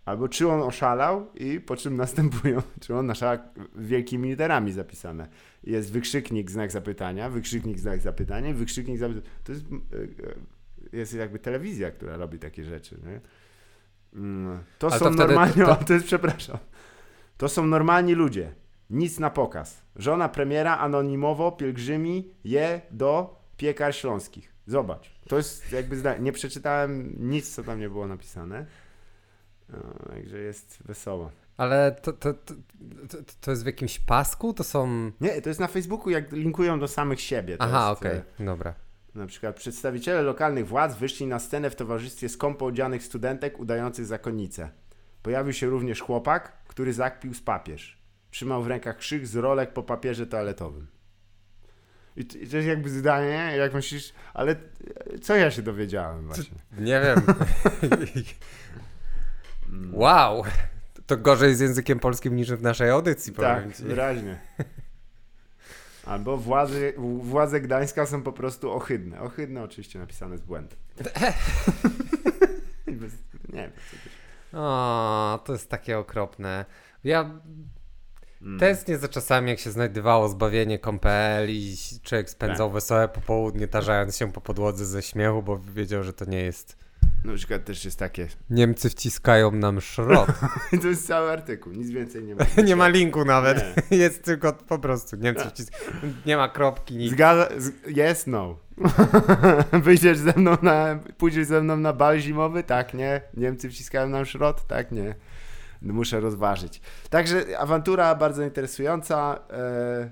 Albo 0.05 0.30
czy 0.30 0.49
on 0.49 0.61
oszalał 0.61 1.34
i 1.34 1.59
po 1.59 1.76
czym 1.76 1.95
następują, 1.95 2.61
czy 2.82 2.95
on 2.95 3.09
oszalał 3.09 3.38
wielkimi 3.76 4.30
literami 4.30 4.72
zapisane. 4.72 5.28
Jest 5.63 5.91
wykrzyknik, 5.91 6.51
znak 6.51 6.72
zapytania, 6.72 7.30
wykrzyknik, 7.30 7.80
znak 7.80 8.01
zapytania, 8.01 8.53
wykrzyknik, 8.53 8.97
zapytania. 8.97 9.28
To 9.43 9.51
jest, 9.51 9.66
e, 9.66 10.54
jest 10.95 11.13
jakby 11.13 11.39
telewizja, 11.39 11.91
która 11.91 12.17
robi 12.17 12.39
takie 12.39 12.63
rzeczy. 12.63 12.97
Nie? 13.03 13.21
Mm, 14.19 14.63
To 14.79 14.87
Ale 14.87 14.99
są 14.99 15.05
to 15.05 15.11
wtedy- 15.11 15.27
normalni, 15.27 15.53
to- 15.55 15.75
to... 15.87 15.93
jest, 15.93 16.05
przepraszam, 16.05 16.57
to 17.37 17.49
są 17.49 17.65
normalni 17.65 18.13
ludzie. 18.13 18.53
Nic 18.89 19.19
na 19.19 19.29
pokaz. 19.29 19.81
Żona 19.95 20.29
premiera 20.29 20.77
anonimowo 20.77 21.51
pielgrzymi 21.51 22.33
je 22.43 22.81
do 22.91 23.39
piekar 23.57 23.95
śląskich. 23.95 24.53
Zobacz. 24.67 25.11
To 25.27 25.37
jest 25.37 25.71
jakby. 25.71 26.15
Nie 26.19 26.31
przeczytałem 26.31 27.15
nic, 27.29 27.55
co 27.55 27.63
tam 27.63 27.79
nie 27.79 27.89
było 27.89 28.07
napisane. 28.07 28.65
No, 29.69 29.79
także 30.09 30.37
jest 30.37 30.77
wesoło. 30.85 31.31
Ale 31.57 31.91
to, 32.01 32.13
to, 32.13 32.33
to, 32.33 32.53
to, 33.41 33.51
jest 33.51 33.63
w 33.63 33.65
jakimś 33.65 33.99
pasku? 33.99 34.53
To 34.53 34.63
są... 34.63 35.11
Nie, 35.21 35.41
to 35.41 35.49
jest 35.49 35.59
na 35.59 35.67
Facebooku, 35.67 36.09
jak 36.09 36.31
linkują 36.31 36.79
do 36.79 36.87
samych 36.87 37.21
siebie. 37.21 37.57
To 37.57 37.63
Aha, 37.63 37.91
okej, 37.91 38.17
e, 38.39 38.45
dobra. 38.45 38.73
Na 39.16 39.28
przykład 39.28 39.55
przedstawiciele 39.55 40.22
lokalnych 40.22 40.68
władz 40.68 40.95
wyszli 40.95 41.28
na 41.28 41.39
scenę 41.39 41.70
w 41.70 41.76
towarzystwie 41.76 42.30
skąpo 42.30 42.66
odzianych 42.66 43.03
studentek 43.03 43.59
udających 43.59 44.05
zakonnicę. 44.05 44.70
Pojawił 45.22 45.53
się 45.53 45.68
również 45.68 46.01
chłopak, 46.01 46.57
który 46.68 46.93
zakpił 46.93 47.34
z 47.34 47.41
papież. 47.41 47.97
Trzymał 48.32 48.63
w 48.63 48.68
rękach 48.68 48.97
krzyk 48.97 49.28
z 49.28 49.36
rolek 49.36 49.74
po 49.74 49.84
papierze 49.84 50.28
toaletowym. 50.28 50.88
I 52.16 52.26
to, 52.26 52.38
i 52.38 52.47
to 52.47 52.57
jest 52.57 52.70
jakby 52.70 52.89
zdanie, 52.89 53.53
jak 53.57 53.74
myślisz, 53.74 54.13
ale 54.34 54.51
e, 54.51 55.20
co 55.20 55.36
ja 55.36 55.51
się 55.51 55.61
dowiedziałem 55.61 56.26
właśnie? 56.26 56.57
Nie 56.78 57.01
wiem. 57.01 57.22
wow! 60.03 60.43
To 61.05 61.18
gorzej 61.18 61.55
z 61.55 61.59
językiem 61.59 61.99
polskim 61.99 62.36
niż 62.36 62.51
w 62.51 62.61
naszej 62.61 62.89
audycji, 62.89 63.34
powiem 63.34 63.63
Tak, 63.63 63.78
ci. 63.78 63.84
wyraźnie. 63.84 64.39
Albo 66.05 66.37
władze, 66.37 66.93
władze 67.19 67.61
Gdańska 67.61 68.05
są 68.05 68.21
po 68.21 68.33
prostu 68.33 68.71
ohydne. 68.71 69.21
Ohydne 69.21 69.63
oczywiście 69.63 69.99
napisane 69.99 70.37
z 70.37 70.41
błędem. 70.41 70.77
Nie 73.53 73.61
wiem. 73.61 73.71
O, 74.53 75.39
to 75.45 75.53
jest 75.53 75.69
takie 75.69 75.97
okropne. 75.97 76.65
Ja 77.03 77.39
Mm. 78.41 78.59
tęsknię 78.59 78.97
za 78.97 79.07
czasami, 79.07 79.49
jak 79.49 79.59
się 79.59 79.71
znajdowało 79.71 80.29
zbawienie 80.29 80.79
kompel 80.79 81.49
i 81.49 81.75
człowiek 82.03 82.29
spędzał 82.29 82.71
wesołe 82.71 83.07
popołudnie, 83.07 83.67
tarzając 83.67 84.17
się 84.17 84.31
po 84.31 84.41
podłodze 84.41 84.85
ze 84.85 85.01
śmiechu, 85.01 85.43
bo 85.43 85.57
wiedział, 85.57 86.03
że 86.03 86.13
to 86.13 86.25
nie 86.25 86.41
jest... 86.41 86.84
Na 87.26 87.34
przykład 87.34 87.65
też 87.65 87.86
jest 87.86 87.99
takie. 87.99 88.28
Niemcy 88.49 88.89
wciskają 88.89 89.51
nam 89.51 89.82
szrot. 89.82 90.30
To 90.82 90.88
jest 90.88 91.07
cały 91.07 91.32
artykuł, 91.32 91.73
nic 91.73 91.89
więcej 91.89 92.23
nie 92.23 92.36
ma. 92.36 92.45
nie 92.67 92.76
ma 92.76 92.88
linku 92.88 93.26
nawet. 93.26 93.65
Nie. 93.91 93.97
Jest 94.05 94.23
tylko 94.23 94.53
po 94.53 94.80
prostu 94.80 95.15
Niemcy 95.15 95.49
wciskają. 95.49 95.91
Nie 96.26 96.38
ma 96.38 96.49
kropki, 96.49 96.95
nic. 96.95 97.11
Zgadza, 97.11 97.49
yes, 97.88 98.28
no. 98.28 98.57
Wyjdziesz 99.71 100.17
ze 100.17 100.34
mną 100.36 100.57
na, 100.61 100.99
pójdziesz 101.17 101.47
ze 101.47 101.61
mną 101.61 101.78
na 101.78 101.93
bal 101.93 102.19
zimowy? 102.19 102.63
Tak, 102.63 102.93
nie. 102.93 103.21
Niemcy 103.34 103.69
wciskają 103.69 104.09
nam 104.09 104.26
szrot? 104.26 104.67
Tak, 104.67 104.91
nie. 104.91 105.15
Muszę 105.82 106.19
rozważyć. 106.19 106.82
Także 107.09 107.59
awantura 107.59 108.15
bardzo 108.15 108.43
interesująca, 108.43 109.39
e, 109.51 110.09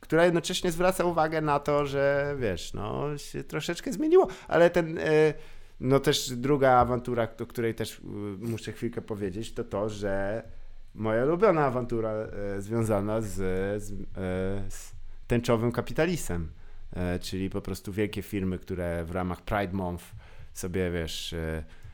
która 0.00 0.24
jednocześnie 0.24 0.72
zwraca 0.72 1.04
uwagę 1.04 1.40
na 1.40 1.60
to, 1.60 1.86
że 1.86 2.34
wiesz, 2.38 2.74
no 2.74 3.18
się 3.18 3.44
troszeczkę 3.44 3.92
zmieniło, 3.92 4.28
ale 4.48 4.70
ten, 4.70 4.98
e, 4.98 5.34
no 5.80 6.00
też 6.00 6.30
druga 6.30 6.70
awantura, 6.72 7.28
o 7.42 7.46
której 7.46 7.74
też 7.74 7.98
e, 7.98 8.02
muszę 8.38 8.72
chwilkę 8.72 9.02
powiedzieć, 9.02 9.54
to 9.54 9.64
to, 9.64 9.88
że 9.88 10.42
moja 10.94 11.24
ulubiona 11.24 11.64
awantura 11.64 12.10
e, 12.10 12.60
związana 12.62 13.20
z, 13.20 13.32
z, 13.82 13.92
e, 13.92 13.94
z 14.70 14.92
tęczowym 15.26 15.72
kapitalismem, 15.72 16.52
e, 16.92 17.18
czyli 17.18 17.50
po 17.50 17.60
prostu 17.60 17.92
wielkie 17.92 18.22
firmy, 18.22 18.58
które 18.58 19.04
w 19.04 19.10
ramach 19.10 19.42
Pride 19.42 19.72
Month 19.72 20.04
sobie, 20.54 20.90
wiesz, 20.90 21.34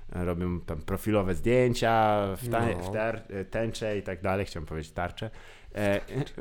robią 0.09 0.61
tam 0.61 0.83
profilowe 0.83 1.35
zdjęcia 1.35 2.27
w, 2.37 2.49
ta, 2.49 2.67
No. 2.67 2.91
w 2.91 2.93
tar, 2.93 3.23
tęcze 3.51 3.99
i 3.99 4.03
tak 4.03 4.23
dalej, 4.23 4.47
chciałem 4.47 4.67
powiedzieć 4.67 4.93
tarcze, 4.93 5.31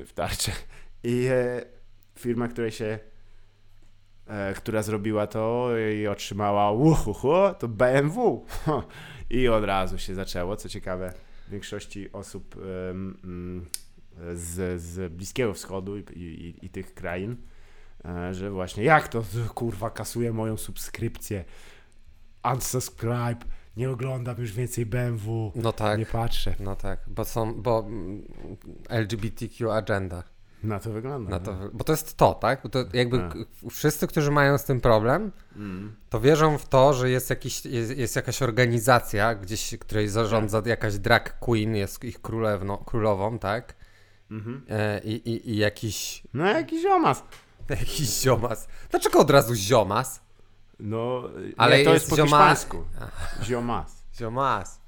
w 0.06 0.14
tarcze. 0.14 0.52
I 1.04 1.30
firma, 2.16 2.48
której 2.48 2.72
się 2.72 3.00
która 4.56 4.82
zrobiła 4.82 5.28
to 5.28 5.70
i 5.94 6.08
otrzymała 6.08 6.72
uhuhu, 6.72 7.34
to 7.60 7.68
BMW. 7.68 8.46
I 9.30 9.48
od 9.48 9.64
razu 9.64 9.98
się 9.98 10.16
zaczęło, 10.16 10.56
co 10.56 10.70
ciekawe, 10.70 11.14
w 11.48 11.52
większości 11.52 12.12
osób 12.12 12.56
mm, 12.92 13.66
z, 14.34 14.82
z 14.82 15.14
Bliskiego 15.14 15.54
Wschodu 15.54 15.98
i, 15.98 16.04
i, 16.16 16.66
i 16.66 16.70
tych 16.70 16.94
krain, 16.94 17.36
e, 18.06 18.34
że 18.34 18.52
właśnie 18.52 18.84
jak 18.84 19.08
to 19.08 19.24
kurwa 19.56 19.90
kasuje 19.90 20.34
moją 20.34 20.58
subskrypcję, 20.58 21.46
unsubscribe, 22.54 23.46
nie 23.78 23.90
oglądam 23.90 24.36
już 24.40 24.52
więcej 24.52 24.86
BMW, 24.86 25.52
No 25.56 25.74
tak. 25.74 26.00
nie 26.00 26.06
patrzę. 26.06 26.56
No 26.60 26.76
tak, 26.76 27.00
bo 27.08 27.26
są, 27.26 27.62
bo 27.62 27.80
mm, 27.80 28.26
LGBTQ 28.90 29.72
agenda. 29.72 30.24
Na 30.64 30.80
to 30.80 30.90
wygląda. 30.92 31.30
Na 31.30 31.40
no. 31.40 31.46
to, 31.46 31.70
bo 31.74 31.84
to 31.84 31.94
jest 31.94 32.18
to, 32.18 32.34
tak? 32.34 32.60
Bo 32.64 32.70
to 32.70 32.80
jakby 32.94 33.18
Tak. 33.20 33.34
k- 33.34 33.40
wszyscy, 33.72 34.08
którzy 34.08 34.32
mają 34.32 34.58
z 34.58 34.64
tym 34.64 34.82
problem, 34.82 35.32
Mm. 35.56 35.96
to 36.10 36.20
wierzą 36.20 36.58
w 36.58 36.68
to, 36.70 36.94
że 36.94 37.10
jest, 37.10 37.30
jakiś, 37.30 37.66
jest, 37.66 37.98
jest 37.98 38.16
jakaś 38.16 38.42
organizacja, 38.42 39.36
gdzieś, 39.36 39.76
której 39.80 40.08
zarządza 40.08 40.62
jakaś 40.66 40.98
drag 40.98 41.40
queen, 41.40 41.76
jest 41.76 42.04
ich 42.04 42.22
królewno, 42.22 42.78
królową, 42.78 43.40
tak? 43.40 43.76
Mhm. 44.32 44.62
E, 44.70 45.00
i, 45.04 45.30
i, 45.30 45.50
I 45.50 45.58
jakiś, 45.58 46.24
No 46.34 46.46
jakiś 46.46 46.86
omas. 46.86 47.24
jakiś 47.70 48.22
ziomas. 48.22 48.68
Dlaczego 48.90 49.20
od 49.20 49.30
razu 49.30 49.56
ziomas? 49.56 50.22
No, 50.80 51.24
Ale 51.58 51.78
nie, 51.78 51.84
to 51.86 51.94
jest 51.94 52.06
jest, 52.06 52.10
po 52.10 52.16
zioma- 52.16 52.26
hiszpańsku. 52.38 52.84
Ziomas. 53.48 54.04
Ziomas. 54.20 54.79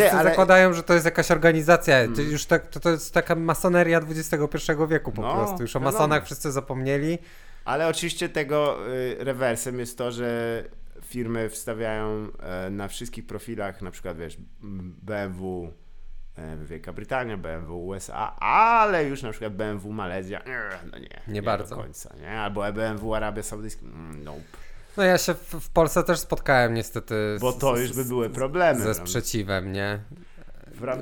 Wszyscy 0.00 0.16
ale- 0.18 0.30
zakładają, 0.30 0.72
że 0.72 0.82
to 0.82 0.94
jest 0.94 1.04
jakaś 1.04 1.30
organizacja. 1.30 1.96
To, 2.16 2.20
już 2.22 2.46
tak, 2.46 2.66
to, 2.66 2.80
to 2.80 2.90
jest 2.90 3.14
taka 3.14 3.34
masoneria 3.34 3.98
XXI 3.98 4.72
wieku 4.88 5.12
po 5.12 5.22
No, 5.22 5.34
prostu. 5.34 5.62
Już 5.62 5.76
o 5.76 5.80
masonach 5.80 6.24
wszyscy 6.24 6.52
zapomnieli. 6.52 7.18
Ale 7.64 7.88
oczywiście 7.88 8.28
tego 8.28 8.88
y, 8.88 9.16
rewersem 9.20 9.78
jest 9.78 9.98
to, 9.98 10.12
że 10.12 10.62
firmy 11.02 11.48
wstawiają 11.48 12.28
e, 12.42 12.70
na 12.70 12.88
wszystkich 12.88 13.26
profilach, 13.26 13.82
na 13.82 13.90
przykład 13.90 14.18
wiesz, 14.18 14.36
BMW 15.02 15.72
e, 16.36 16.56
Wielka 16.56 16.92
Brytania, 16.92 17.36
BMW 17.36 17.86
USA, 17.86 18.36
ale 18.36 19.04
już 19.04 19.22
na 19.22 19.30
przykład 19.30 19.54
BMW 19.54 19.92
Malezja, 19.92 20.42
no 20.92 20.98
nie, 20.98 21.20
nie, 21.28 21.42
bardzo. 21.42 21.76
do 21.76 21.82
końca, 21.82 22.14
nie? 22.20 22.30
Albo 22.30 22.72
BMW 22.72 23.14
Arabia 23.14 23.42
Saudyjska, 23.42 23.82
mm, 23.82 24.24
nope. 24.24 24.40
No 24.96 25.02
ja 25.04 25.18
się 25.18 25.34
w, 25.34 25.54
w 25.54 25.70
Polsce 25.70 26.02
też 26.02 26.18
spotkałem 26.18 26.74
niestety 26.74 27.14
z, 27.38 27.40
Bo 27.40 27.52
to 27.52 27.76
już 27.76 27.92
by 27.92 28.04
były 28.04 28.30
problemy. 28.30 28.80
ze 28.80 28.94
sprzeciwem, 28.94 29.72
nie? 29.72 30.00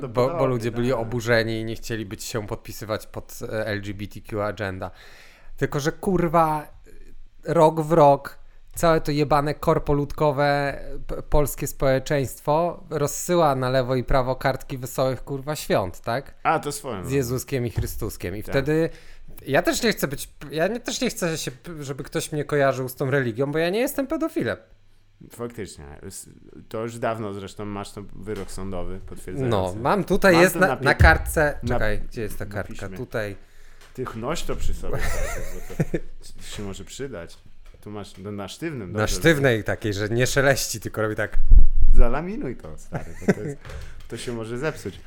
Bo, 0.09 0.29
bo 0.37 0.45
ludzie 0.45 0.71
byli 0.71 0.89
tak. 0.89 0.99
oburzeni 0.99 1.59
i 1.59 1.65
nie 1.65 1.75
chcieli 1.75 2.05
być 2.05 2.23
się 2.23 2.47
podpisywać 2.47 3.07
pod 3.07 3.39
e, 3.51 3.65
LGBTQ 3.75 4.41
agenda. 4.41 4.91
Tylko, 5.57 5.79
że 5.79 5.91
kurwa 5.91 6.67
rok 7.43 7.81
w 7.81 7.91
rok 7.91 8.39
całe 8.75 9.01
to 9.01 9.11
jebane 9.11 9.53
korpoludkowe 9.53 10.79
polskie 11.29 11.67
społeczeństwo 11.67 12.83
rozsyła 12.89 13.55
na 13.55 13.69
lewo 13.69 13.95
i 13.95 14.03
prawo 14.03 14.35
kartki 14.35 14.77
wesołych 14.77 15.23
kurwa 15.23 15.55
świąt, 15.55 16.01
tak? 16.01 16.35
A, 16.43 16.59
to 16.59 16.71
swoją. 16.71 17.05
Z 17.05 17.11
Jezuskiem 17.11 17.65
i 17.65 17.69
Chrystuskiem. 17.69 18.35
I 18.35 18.43
Tak. 18.43 18.51
wtedy 18.51 18.89
ja 19.47 19.61
też 19.61 19.83
nie 19.83 19.91
chcę 19.91 20.07
być, 20.07 20.29
ja 20.51 20.67
nie, 20.67 20.79
też 20.79 21.01
nie 21.01 21.09
chcę 21.09 21.37
się, 21.37 21.51
żeby 21.79 22.03
ktoś 22.03 22.31
mnie 22.31 22.45
kojarzył 22.45 22.89
z 22.89 22.95
tą 22.95 23.11
religią, 23.11 23.51
bo 23.51 23.57
ja 23.57 23.69
nie 23.69 23.79
jestem 23.79 24.07
pedofilem. 24.07 24.57
Faktycznie. 25.31 25.85
To 26.69 26.83
już 26.83 26.99
dawno 26.99 27.33
zresztą 27.33 27.65
masz 27.65 27.91
ten 27.91 28.07
wyrok 28.15 28.51
sądowy 28.51 28.99
potwierdzający. 28.99 29.49
No, 29.77 29.81
mam 29.81 30.03
tutaj, 30.03 30.33
Mam 30.33 30.41
jest 30.41 30.55
na, 30.55 30.67
na 30.67 30.75
na 30.75 30.93
kartce. 30.93 31.59
na- 31.63 31.69
Czekaj, 31.69 31.99
gdzie 31.99 32.21
jest 32.21 32.37
ta 32.39 32.45
na 32.45 32.51
kartka? 32.51 32.89
Tutaj. 32.89 33.35
Ty 33.93 34.05
noś 34.15 34.43
to 34.43 34.55
przy 34.55 34.73
sobie, 34.73 34.97
bo 35.69 35.85
to 36.37 36.43
się 36.43 36.63
może 36.63 36.83
przydać. 36.85 37.37
Tu 37.81 37.91
masz 37.91 38.17
no, 38.17 38.31
na 38.31 38.47
sztywnym. 38.47 38.91
Na 38.91 38.99
dobrze. 38.99 39.15
sztywnej 39.15 39.63
takiej, 39.63 39.93
że 39.93 40.09
nie 40.09 40.27
szeleści, 40.27 40.79
tylko 40.79 41.01
robi 41.01 41.15
tak. 41.15 41.37
Zalaminuj 41.93 42.55
to, 42.55 42.77
stary, 42.77 43.15
to, 43.35 43.41
jest, 43.41 43.57
to 44.07 44.17
się 44.17 44.33
może 44.33 44.57
zepsuć. 44.57 44.99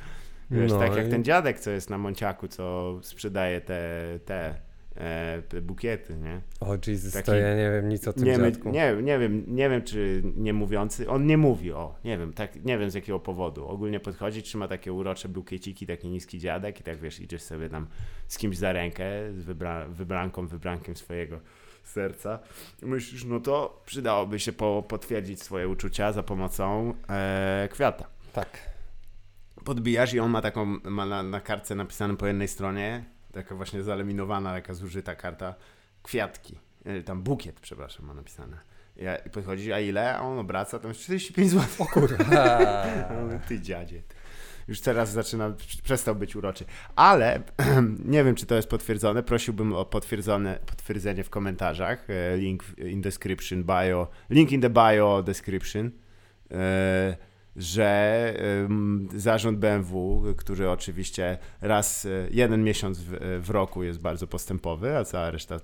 Wiesz, 0.51 0.71
No 0.71 0.79
tak 0.79 0.95
jak 0.95 1.07
i- 1.07 1.09
ten 1.09 1.23
dziadek, 1.23 1.59
co 1.59 1.71
jest 1.71 1.89
na 1.89 1.97
Monciaku, 1.97 2.47
co 2.47 2.97
sprzedaje 3.01 3.61
te, 3.61 3.91
te, 4.25 4.55
e, 4.95 5.41
te 5.49 5.61
bukiety, 5.61 6.15
nie? 6.17 6.41
O 6.59 6.77
Jesus, 6.87 7.13
Taki- 7.13 7.25
to 7.25 7.35
ja 7.35 7.55
nie 7.55 7.71
wiem 7.71 7.89
nic 7.89 8.07
o 8.07 8.13
tym 8.13 8.23
Nie, 8.23 8.37
dziadku. 8.37 8.69
nie, 8.69 8.95
nie 9.03 9.19
wiem, 9.19 9.43
nie 9.47 9.69
wiem, 9.69 9.81
czy 9.81 10.23
nie 10.35 10.53
mówiący, 10.53 11.09
on 11.09 11.25
nie 11.25 11.37
mówi, 11.37 11.71
o, 11.71 11.95
nie 12.03 12.17
wiem, 12.17 12.33
tak, 12.33 12.65
nie 12.65 12.77
wiem 12.77 12.91
z 12.91 12.93
jakiego 12.93 13.19
powodu. 13.19 13.67
Ogólnie 13.67 13.99
podchodzi, 13.99 14.43
trzyma 14.43 14.67
takie 14.67 14.93
urocze 14.93 15.29
bukieciki, 15.29 15.87
taki 15.87 16.07
niski 16.07 16.39
dziadek 16.39 16.79
i 16.79 16.83
tak, 16.83 16.97
wiesz, 16.97 17.19
idziesz 17.19 17.41
sobie 17.41 17.69
tam 17.69 17.87
z 18.27 18.37
kimś 18.37 18.57
za 18.57 18.73
rękę, 18.73 19.05
z 19.33 19.43
wybra 19.43 19.87
wybranką, 19.87 20.47
wybrankiem 20.47 20.95
swojego 20.95 21.39
serca 21.83 22.39
myślisz, 22.81 23.25
no 23.25 23.39
to 23.39 23.81
przydałoby 23.85 24.39
się 24.39 24.53
po 24.53 24.83
potwierdzić 24.87 25.41
swoje 25.43 25.67
uczucia 25.67 26.11
za 26.11 26.23
pomocą 26.23 26.93
e, 27.09 27.69
kwiata. 27.71 28.05
Tak. 28.33 28.76
Podbijasz 29.67 30.13
i 30.13 30.19
on 30.19 30.31
ma 30.31 30.41
taką, 30.41 30.65
ma 30.83 31.05
na, 31.05 31.23
na 31.23 31.41
kartce 31.41 31.75
napisane 31.75 32.17
po 32.17 32.27
jednej 32.27 32.47
stronie, 32.47 33.03
taka 33.31 33.55
właśnie 33.55 33.83
zalaminowana, 33.83 34.53
taka 34.53 34.73
zużyta 34.73 35.15
karta, 35.15 35.55
kwiatki, 36.03 36.59
e, 36.85 37.03
tam 37.03 37.23
bukiet, 37.23 37.59
przepraszam, 37.59 38.05
ma 38.05 38.13
napisane. 38.13 38.57
Ja, 38.95 39.15
I 39.15 39.29
podchodzi, 39.29 39.73
a 39.73 39.79
ile? 39.79 40.17
A 40.17 40.21
on 40.21 40.39
obraca, 40.39 40.79
tam 40.79 40.91
jest 40.91 41.01
45 41.01 41.49
zł. 41.49 41.65
O 41.79 41.85
kurwa. 41.85 42.85
Ty 43.47 43.61
dziadzie. 43.61 44.01
Ty. 44.01 44.15
Już 44.67 44.81
teraz 44.81 45.11
zaczyna, 45.11 45.53
przestał 45.83 46.15
być 46.15 46.35
uroczy. 46.35 46.65
Ale 46.95 47.41
nie 48.05 48.23
wiem, 48.23 48.35
czy 48.35 48.45
to 48.45 48.55
jest 48.55 48.69
potwierdzone. 48.69 49.23
Prosiłbym 49.23 49.73
o 49.73 49.85
potwierdzone, 49.85 50.59
potwierdzenie 50.65 51.23
w 51.23 51.29
komentarzach. 51.29 52.09
E, 52.09 52.37
Link 52.37 52.63
in 52.77 53.01
description 53.01 53.63
bio. 53.63 54.07
Link 54.29 54.51
in 54.51 54.61
the 54.61 54.69
bio 54.69 55.23
description. 55.23 55.91
E, 56.51 57.17
że 57.57 58.33
zarząd 59.15 59.59
BMW, 59.59 60.23
który 60.37 60.69
oczywiście 60.69 61.37
raz, 61.61 62.05
e, 62.05 62.09
jeden 62.31 62.63
miesiąc 62.63 62.99
w, 62.99 63.39
w 63.43 63.49
roku 63.49 63.83
jest 63.83 63.99
bardzo 63.99 64.27
postępowy, 64.27 64.97
a 64.97 65.03
cała 65.05 65.31
reszta 65.31 65.55
e, 65.55 65.59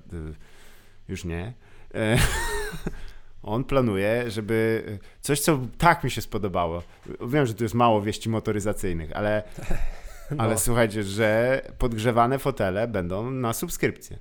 już 1.08 1.26
nie. 1.26 1.54
E, 1.96 2.18
On 3.44 3.64
planuje, 3.64 4.32
żeby 4.32 4.84
coś, 5.22 5.40
co 5.40 5.60
tak 5.78 6.04
mi 6.04 6.12
się 6.12 6.22
spodobało. 6.22 6.84
Wiem, 7.28 7.46
że 7.46 7.54
tu 7.54 7.64
jest 7.64 7.76
mało 7.76 8.02
wieści 8.02 8.30
motoryzacyjnych, 8.30 9.12
ale, 9.16 9.44
ale 10.38 10.54
No. 10.54 10.60
słuchajcie, 10.60 11.04
że 11.04 11.62
podgrzewane 11.78 12.40
fotele 12.40 12.88
będą 12.88 13.32
na 13.32 13.54
subskrypcję. 13.54 14.20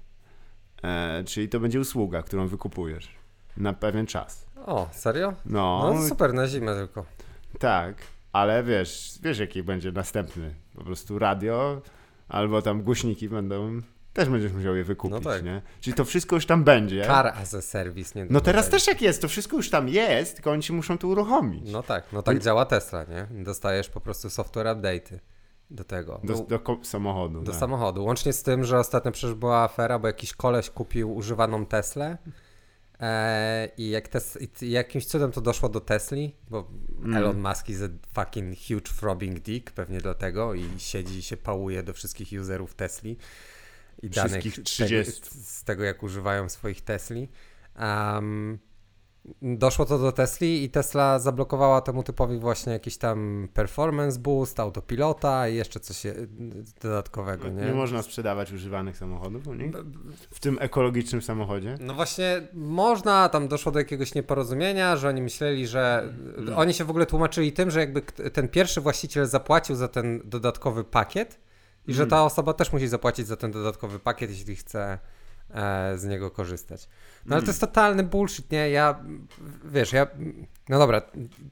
E, 0.84 1.24
czyli 1.24 1.48
to 1.48 1.60
będzie 1.60 1.80
usługa, 1.80 2.22
którą 2.22 2.46
wykupujesz 2.48 3.08
na 3.56 3.72
pewien 3.72 4.06
czas. 4.06 4.46
O, 4.66 4.88
serio? 4.92 5.34
No, 5.46 5.90
No 5.94 6.08
super, 6.08 6.34
na 6.34 6.48
zimę 6.48 6.74
tylko. 6.74 7.04
Tak, 7.58 7.94
ale 8.32 8.62
wiesz, 8.64 9.18
wiesz 9.22 9.38
jaki 9.38 9.62
będzie 9.62 9.92
następny. 9.92 10.54
Po 10.74 10.84
prostu 10.84 11.18
radio 11.18 11.82
albo 12.28 12.62
tam 12.62 12.82
głośniki 12.82 13.28
będą, 13.28 13.80
też 14.12 14.28
będziesz 14.28 14.52
musiał 14.52 14.76
je 14.76 14.84
wykupić, 14.84 15.24
No 15.24 15.30
tak. 15.30 15.44
nie? 15.44 15.62
Czyli 15.80 15.94
to 15.94 16.04
wszystko 16.04 16.36
już 16.36 16.46
tam 16.46 16.64
będzie. 16.64 17.04
Car 17.06 17.26
as 17.26 17.54
a 17.54 17.62
service, 17.62 18.18
nie 18.20 18.26
No 18.30 18.40
teraz 18.40 18.68
też 18.68 18.86
jak 18.86 19.02
jest, 19.02 19.22
to 19.22 19.28
wszystko 19.28 19.56
już 19.56 19.70
tam 19.70 19.88
jest, 19.88 20.34
tylko 20.34 20.50
oni 20.50 20.62
ci 20.62 20.72
muszą 20.72 20.98
to 20.98 21.08
uruchomić. 21.08 21.72
No 21.72 21.82
tak, 21.82 22.04
no 22.12 22.22
tak 22.22 22.38
działa 22.38 22.64
Tesla, 22.64 23.04
nie? 23.04 23.44
Dostajesz 23.44 23.88
po 23.88 24.00
prostu 24.00 24.30
software 24.30 24.66
update'y 24.66 25.18
do 25.70 25.84
tego. 25.84 26.20
Do, 26.24 26.34
Do, 26.34 26.58
do 26.58 26.78
samochodu. 26.82 27.40
do 27.42 27.50
tak. 27.52 27.60
samochodu. 27.60 28.04
Łącznie 28.04 28.32
z 28.32 28.42
tym, 28.42 28.64
że 28.64 28.78
ostatnio 28.78 29.12
przecież 29.12 29.34
była 29.34 29.62
afera, 29.62 29.98
bo 29.98 30.06
jakiś 30.06 30.32
koleś 30.34 30.70
kupił 30.70 31.14
używaną 31.16 31.66
Teslę 31.66 32.18
e, 33.02 33.68
i 33.76 33.90
jak 33.90 34.08
tes, 34.08 34.38
i 34.62 34.70
jakimś 34.70 35.06
cudem 35.06 35.32
to 35.32 35.40
doszło 35.40 35.68
do 35.68 35.80
Tesli, 35.80 36.36
bo 36.50 36.68
Mm. 37.04 37.16
Elon 37.16 37.40
Musk 37.40 37.68
is 37.68 37.82
a 37.82 37.88
fucking 38.14 38.54
huge 38.58 38.92
throbbing 39.00 39.40
dick, 39.40 39.70
pewnie 39.70 40.00
dlatego 40.00 40.54
i 40.54 40.64
siedzi 40.78 41.18
i 41.18 41.22
się 41.22 41.36
pałuje 41.36 41.82
do 41.82 41.92
wszystkich 41.92 42.40
userów 42.40 42.74
Tesli 42.74 43.16
i 44.02 44.10
danych 44.10 44.30
Wszystkich 44.30 44.54
z 44.54 44.62
30. 44.62 45.20
Tego, 45.20 45.26
z 45.44 45.64
tego, 45.64 45.84
jak 45.84 46.02
używają 46.02 46.48
swoich 46.48 46.80
Tesli. 46.80 47.28
Um, 47.80 48.58
doszło 49.42 49.84
to 49.84 49.98
do 49.98 50.12
Tesli 50.12 50.64
i 50.64 50.70
Tesla 50.70 51.18
zablokowała 51.18 51.80
temu 51.80 52.02
typowi 52.02 52.38
właśnie 52.38 52.72
jakiś 52.72 52.96
tam 52.96 53.48
performance 53.54 54.18
boost, 54.18 54.60
autopilota 54.60 55.48
i 55.48 55.54
jeszcze 55.54 55.80
coś 55.80 56.02
dodatkowego, 56.82 57.48
nie? 57.48 57.64
Nie 57.64 57.74
można 57.74 58.02
sprzedawać 58.02 58.52
używanych 58.52 58.96
samochodów 58.96 59.46
u 59.46 59.54
nich? 59.54 59.72
W 60.30 60.40
tym 60.40 60.58
ekologicznym 60.60 61.22
samochodzie? 61.22 61.78
No 61.80 61.94
właśnie 61.94 62.48
można, 62.54 63.28
tam 63.28 63.48
doszło 63.48 63.72
do 63.72 63.78
jakiegoś 63.78 64.14
nieporozumienia, 64.14 64.96
że 64.96 65.08
oni 65.08 65.22
myśleli, 65.22 65.66
że 65.66 66.14
oni 66.56 66.74
się 66.74 66.84
w 66.84 66.90
ogóle 66.90 67.06
tłumaczyli 67.06 67.52
tym, 67.52 67.70
że 67.70 67.80
jakby 67.80 68.02
ten 68.32 68.48
pierwszy 68.48 68.80
właściciel 68.80 69.26
zapłacił 69.26 69.76
za 69.76 69.88
ten 69.88 70.20
dodatkowy 70.24 70.84
pakiet 70.84 71.40
i 71.86 71.94
że 71.94 72.06
ta 72.06 72.24
osoba 72.24 72.52
też 72.52 72.72
musi 72.72 72.88
zapłacić 72.88 73.26
za 73.26 73.36
ten 73.36 73.50
dodatkowy 73.50 73.98
pakiet, 73.98 74.30
jeśli 74.30 74.56
chce 74.56 74.98
e, 75.54 75.98
z 75.98 76.04
niego 76.04 76.30
korzystać. 76.30 76.88
No 77.26 77.36
ale 77.36 77.42
to 77.42 77.48
jest 77.50 77.60
totalny 77.60 78.02
bullshit, 78.02 78.50
nie? 78.50 78.70
Ja, 78.70 79.04
wiesz, 79.64 79.92
ja, 79.92 80.06
no 80.68 80.78
dobra, 80.78 81.02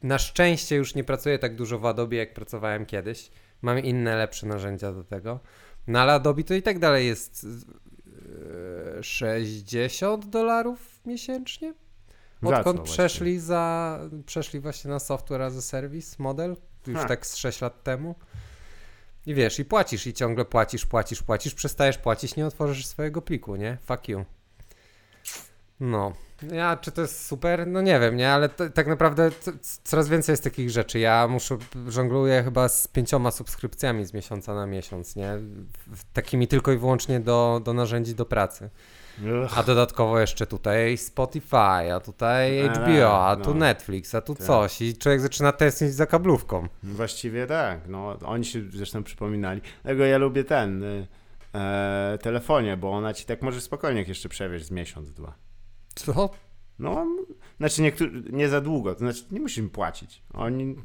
na 0.03 0.18
szczęście 0.18 0.76
już 0.76 0.94
nie 0.94 1.05
pracuję 1.05 1.38
tak 1.38 1.57
dużo 1.57 1.78
w 1.78 1.86
Adobe, 1.86 2.16
jak 2.16 2.34
pracowałem 2.34 2.86
kiedyś. 2.86 3.30
Mam 3.62 3.78
inne, 3.78 4.16
lepsze 4.16 4.46
narzędzia 4.46 4.92
do 4.92 5.05
tego. 5.05 5.40
No 5.86 6.01
ale 6.01 6.12
Adobe 6.12 6.44
to 6.44 6.55
i 6.55 6.62
tak 6.62 6.78
dalej 6.78 7.07
jest 7.07 7.46
e, 8.98 9.03
60 9.03 10.26
dolarów 10.26 11.01
miesięcznie. 11.07 11.74
Za 12.42 12.48
Odkąd 12.59 12.76
właściwie? 12.76 12.84
przeszli 13.09 13.38
za, 13.38 13.98
przeszli 14.26 14.61
właśnie 14.61 14.90
na 14.90 14.98
software 14.98 15.42
as 15.42 15.57
a 15.57 15.62
service 15.62 16.16
model, 16.18 16.57
już 16.86 16.98
Ha. 16.98 17.05
tak 17.09 17.26
z 17.26 17.36
6 17.36 17.61
lat 17.61 17.82
temu. 17.82 18.14
I 19.31 19.35
wiesz, 19.35 19.59
i 19.59 19.64
płacisz, 19.64 20.07
i 20.07 20.12
ciągle 20.14 20.45
płacisz, 20.45 20.87
płacisz, 20.87 21.22
płacisz, 21.22 21.55
przestajesz 21.55 21.99
płacić, 21.99 22.37
nie 22.37 22.47
otworzysz 22.47 22.87
swojego 22.87 23.22
pliku, 23.22 23.57
nie? 23.57 23.78
Fuck 23.87 24.09
you. 24.09 24.24
No. 25.81 26.12
Ja, 26.53 26.76
czy 26.76 26.93
to 26.93 27.01
jest 27.03 27.26
super? 27.26 27.66
No 27.66 27.81
nie 27.81 28.01
wiem, 28.01 28.16
nie? 28.16 28.33
Ale 28.33 28.49
to, 28.49 28.70
tak 28.70 28.87
naprawdę 28.87 29.31
c- 29.31 29.53
coraz 29.85 30.09
więcej 30.09 30.33
jest 30.33 30.45
takich 30.45 30.70
rzeczy. 30.70 30.99
Ja 30.99 31.28
muszę, 31.28 31.59
żongluję 31.89 32.43
chyba 32.43 32.68
z 32.68 32.89
pięcioma 32.89 33.31
subskrypcjami 33.31 34.05
z 34.07 34.14
miesiąca 34.14 34.55
na 34.55 34.66
miesiąc, 34.66 35.16
nie? 35.16 35.39
Takimi 36.12 36.49
tylko 36.49 36.72
i 36.72 36.76
wyłącznie 36.78 37.20
do, 37.20 37.61
do 37.64 37.72
narzędzi 37.74 38.14
do 38.14 38.26
pracy. 38.26 38.70
A 39.57 39.62
dodatkowo 39.62 40.21
jeszcze 40.21 40.47
tutaj 40.47 40.99
Spotify, 40.99 41.93
a 41.95 42.01
tutaj 42.01 42.68
HBO, 42.68 43.27
a 43.27 43.37
tu 43.37 43.51
no. 43.55 43.61
Netflix, 43.61 44.14
a 44.14 44.21
tu 44.21 44.35
Tak. 44.35 44.47
coś. 44.47 44.81
I 44.83 44.97
człowiek 44.97 45.21
zaczyna 45.21 45.53
tęsknić 45.53 45.95
za 45.95 46.07
kablówką. 46.07 46.68
Właściwie 46.83 47.47
tak. 47.47 47.89
No, 47.89 48.18
oni 48.25 48.45
się 48.45 48.62
zresztą 48.71 49.03
przypominali. 49.03 49.61
Dlatego 49.83 50.05
ja 50.05 50.18
lubię 50.18 50.45
ten 50.45 50.83
y, 50.83 51.07
e, 51.55 52.18
telefonie, 52.23 52.77
bo 52.77 52.91
ona 52.93 53.14
ci 53.14 53.25
tak 53.27 53.43
może 53.43 53.61
spokojnie 53.61 54.03
jeszcze 54.03 54.29
przewieźć 54.29 54.66
z 54.66 54.71
miesiąc, 54.71 55.12
dwa. 55.12 55.35
Co? 55.95 56.31
No, 56.79 57.07
znaczy 57.59 57.83
niektórzy, 57.83 58.23
nie 58.33 58.49
za 58.49 58.61
długo, 58.61 58.93
to 58.93 58.99
znaczy 58.99 59.25
nie 59.31 59.41
musimy 59.41 59.68
płacić. 59.68 60.23
Oni, 60.35 60.77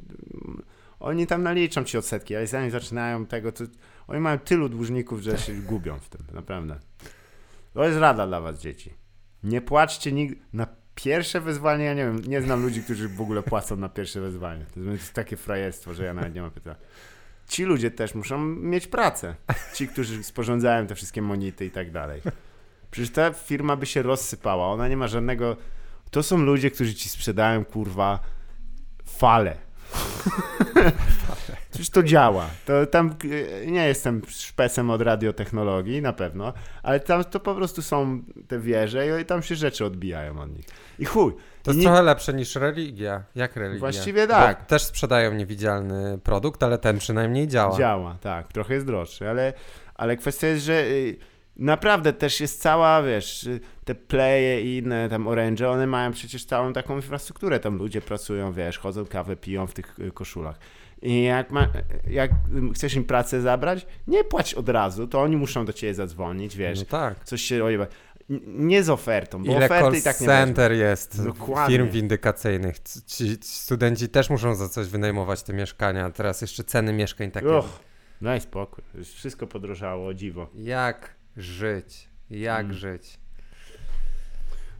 oni 1.00 1.28
tam 1.28 1.44
naliczą 1.44 1.84
ci 1.84 1.98
odsetki, 1.98 2.36
ale 2.36 2.48
zanim 2.48 2.72
zaczynają 2.72 3.26
tego, 3.26 3.52
to 3.52 3.64
oni 4.08 4.20
mają 4.20 4.40
tylu 4.40 4.70
dłużników, 4.70 5.22
że 5.22 5.38
się 5.38 5.54
gubią 5.54 6.00
w 6.00 6.10
tym, 6.10 6.22
naprawdę. 6.34 6.80
To 7.76 7.86
jest 7.86 8.00
rada 8.00 8.28
dla 8.28 8.42
was, 8.42 8.60
dzieci. 8.60 8.94
Nie 9.44 9.62
płaczcie 9.62 10.12
nigdy, 10.12 10.36
na 10.54 10.68
pierwsze 10.96 11.42
wezwanie, 11.42 11.86
ja 11.86 11.94
nie 11.94 12.06
wiem, 12.06 12.22
nie 12.28 12.42
znam 12.42 12.62
ludzi, 12.62 12.84
którzy 12.84 13.08
w 13.08 13.22
ogóle 13.22 13.44
płacą 13.44 13.76
na 13.76 13.90
pierwsze 13.90 14.22
wezwanie. 14.22 14.66
To 14.74 14.80
jest 14.80 15.14
takie 15.14 15.38
frajerstwo, 15.38 15.94
że 15.94 16.06
ja 16.06 16.14
nawet 16.14 16.36
nie 16.36 16.42
mam 16.42 16.52
pytania. 16.52 16.76
Ci 17.48 17.64
ludzie 17.64 17.92
też 17.92 18.16
muszą 18.16 18.46
mieć 18.46 18.88
pracę. 18.88 19.36
Ci, 19.74 19.88
którzy 19.88 20.24
sporządzają 20.24 20.88
te 20.88 20.96
wszystkie 20.96 21.22
monity 21.22 21.66
i 21.66 21.72
tak 21.72 21.92
dalej. 21.92 22.22
Przecież 22.92 23.12
ta 23.12 23.34
firma 23.34 23.76
by 23.76 23.86
się 23.86 24.02
rozsypała. 24.02 24.68
Ona 24.68 24.88
nie 24.88 24.98
ma 24.98 25.08
żadnego. 25.08 25.58
To 26.12 26.24
są 26.24 26.38
ludzie, 26.38 26.72
którzy 26.72 26.94
ci 26.94 27.10
sprzedają 27.10 27.66
kurwa 27.66 28.20
fale. 29.06 29.58
Przecież 31.70 31.90
to 31.90 32.04
działa. 32.04 32.46
To 32.66 32.86
tam 32.86 33.16
e, 33.64 33.66
nie 33.66 33.88
jestem 33.88 34.22
szpecem 34.28 34.90
od 34.90 35.02
radiotechnologii, 35.02 36.02
na 36.02 36.14
pewno, 36.14 36.54
ale 36.84 37.00
tam 37.00 37.24
to 37.24 37.40
po 37.40 37.56
prostu 37.56 37.82
są 37.82 38.22
te 38.48 38.60
wieże 38.60 39.22
i 39.22 39.26
tam 39.26 39.44
się 39.44 39.56
rzeczy 39.56 39.86
odbijają 39.86 40.40
od 40.42 40.50
nich. 40.58 40.66
I 41.00 41.06
chuj. 41.06 41.34
To 41.64 41.72
jest 41.72 41.80
nie- 41.80 41.86
trochę 41.86 42.02
lepsze 42.04 42.34
niż 42.34 42.56
religia. 42.56 43.24
Jak 43.36 43.56
religia? 43.56 43.80
Właściwie 43.80 44.28
tak. 44.28 44.60
Bo 44.60 44.66
też 44.66 44.84
sprzedają 44.84 45.34
niewidzialny 45.34 46.18
produkt, 46.24 46.64
ale 46.64 46.78
ten 46.78 46.98
przynajmniej 46.98 47.48
działa. 47.48 47.78
Działa, 47.78 48.18
tak. 48.22 48.54
Trochę 48.54 48.74
jest 48.74 48.86
droższy, 48.86 49.30
ale, 49.30 49.54
ale 49.96 50.18
kwestia 50.18 50.48
jest, 50.48 50.66
że 50.66 50.74
y, 50.84 51.18
naprawdę 51.58 52.14
też 52.14 52.42
jest 52.42 52.62
cała, 52.62 53.04
wiesz, 53.04 53.50
te 53.86 53.96
playe 53.96 54.62
i 54.62 54.78
inne 54.78 55.10
tam 55.10 55.28
Orange, 55.28 55.70
one 55.70 55.88
mają 55.88 56.12
przecież 56.12 56.46
całą 56.46 56.74
taką 56.74 56.96
infrastrukturę, 56.96 57.60
tam 57.60 57.78
ludzie 57.78 58.02
pracują, 58.02 58.54
wiesz, 58.54 58.78
chodzą 58.80 59.06
kawę, 59.06 59.36
piją 59.36 59.68
w 59.68 59.74
tych 59.74 60.00
y, 60.00 60.12
koszulach. 60.12 60.60
I 61.02 61.24
jak, 61.24 61.52
ma, 61.52 61.68
jak 62.10 62.32
chcesz 62.76 62.94
im 62.96 63.04
pracę 63.04 63.42
zabrać, 63.42 63.86
nie 64.08 64.24
płać 64.24 64.54
od 64.54 64.70
razu, 64.70 65.08
to 65.08 65.22
oni 65.22 65.38
muszą 65.38 65.66
do 65.66 65.74
ciebie 65.74 65.94
zadzwonić, 65.94 66.58
wiesz, 66.58 66.80
No 66.80 66.86
tak. 66.86 67.24
coś 67.24 67.42
się 67.42 67.60
robi. 67.60 67.76
Nie 68.48 68.84
z 68.84 68.90
ofertą, 68.90 69.44
bo 69.44 69.52
Ile 69.52 69.66
oferty 69.66 69.98
i 69.98 70.02
tak 70.02 70.22
nie 70.22 70.28
center 70.28 70.72
jest 70.72 71.24
Dokładnie. 71.26 71.76
firm 71.78 71.90
windykacyjnych. 71.90 72.80
C- 72.80 73.02
Ci 73.02 73.38
studenci 73.42 74.10
też 74.10 74.30
muszą 74.30 74.56
za 74.56 74.70
coś 74.70 74.88
wynajmować 74.88 75.44
te 75.44 75.54
mieszkania. 75.54 76.10
Teraz 76.10 76.42
jeszcze 76.42 76.64
ceny 76.64 76.94
mieszkań 76.94 77.32
takie. 77.32 77.48
Och, 77.50 77.80
daj 78.22 78.42
spokój, 78.42 78.84
wszystko 79.04 79.48
podrożało, 79.48 80.14
dziwo. 80.14 80.48
Jak 80.56 81.16
żyć? 81.38 82.10
Jak 82.30 82.66
Mm. 82.66 82.74
żyć? 82.74 83.20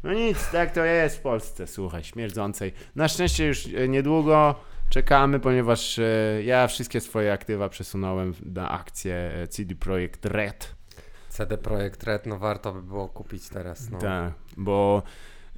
No 0.04 0.14
nic, 0.14 0.52
tak 0.52 0.72
to 0.72 0.86
jest 0.86 1.18
w 1.18 1.22
Polsce, 1.22 1.68
słuchaj, 1.68 2.04
śmierdzącej. 2.04 2.74
Na 2.96 3.08
szczęście 3.08 3.46
już 3.48 3.66
e, 3.68 3.88
niedługo 3.88 4.56
czekamy, 4.90 5.40
ponieważ 5.40 6.00
e, 6.00 6.04
ja 6.44 6.68
wszystkie 6.68 7.02
swoje 7.02 7.34
aktywa 7.34 7.70
przesunąłem 7.70 8.34
na 8.46 8.70
akcję 8.70 9.16
e, 9.16 9.48
CD 9.48 9.76
Projekt 9.76 10.26
Red. 10.26 10.76
CD 11.30 11.58
Projekt 11.58 12.04
Red, 12.04 12.26
no 12.26 12.40
warto 12.40 12.74
by 12.74 12.82
było 12.82 13.08
kupić 13.08 13.50
teraz. 13.50 13.90
No. 13.90 13.98
Tak, 14.00 14.34
bo 14.58 15.04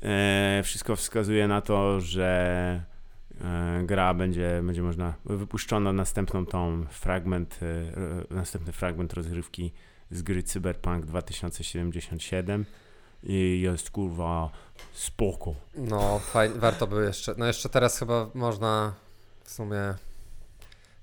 e, 0.01 0.61
wszystko 0.63 0.95
wskazuje 0.95 1.47
na 1.47 1.61
to, 1.61 2.01
że 2.01 2.83
e, 3.41 3.83
gra 3.85 4.13
będzie, 4.13 4.61
będzie 4.63 4.81
można, 4.81 5.13
wypuszczono 5.25 5.93
następną 5.93 6.45
tą 6.45 6.85
fragment, 6.89 7.59
e, 8.31 8.33
następny 8.35 8.73
fragment 8.73 9.13
rozgrywki 9.13 9.73
z 10.11 10.21
gry 10.21 10.43
Cyberpunk 10.43 11.05
2077 11.05 12.65
i 13.23 13.61
jest 13.61 13.89
kurwa 13.89 14.49
spoko. 14.93 15.53
No, 15.75 16.19
fajnie, 16.19 16.55
warto 16.55 16.87
by 16.87 17.03
jeszcze. 17.05 17.33
No 17.37 17.45
jeszcze 17.45 17.69
teraz 17.69 17.99
chyba 17.99 18.29
można 18.33 18.93
w 19.43 19.51
sumie. 19.51 19.93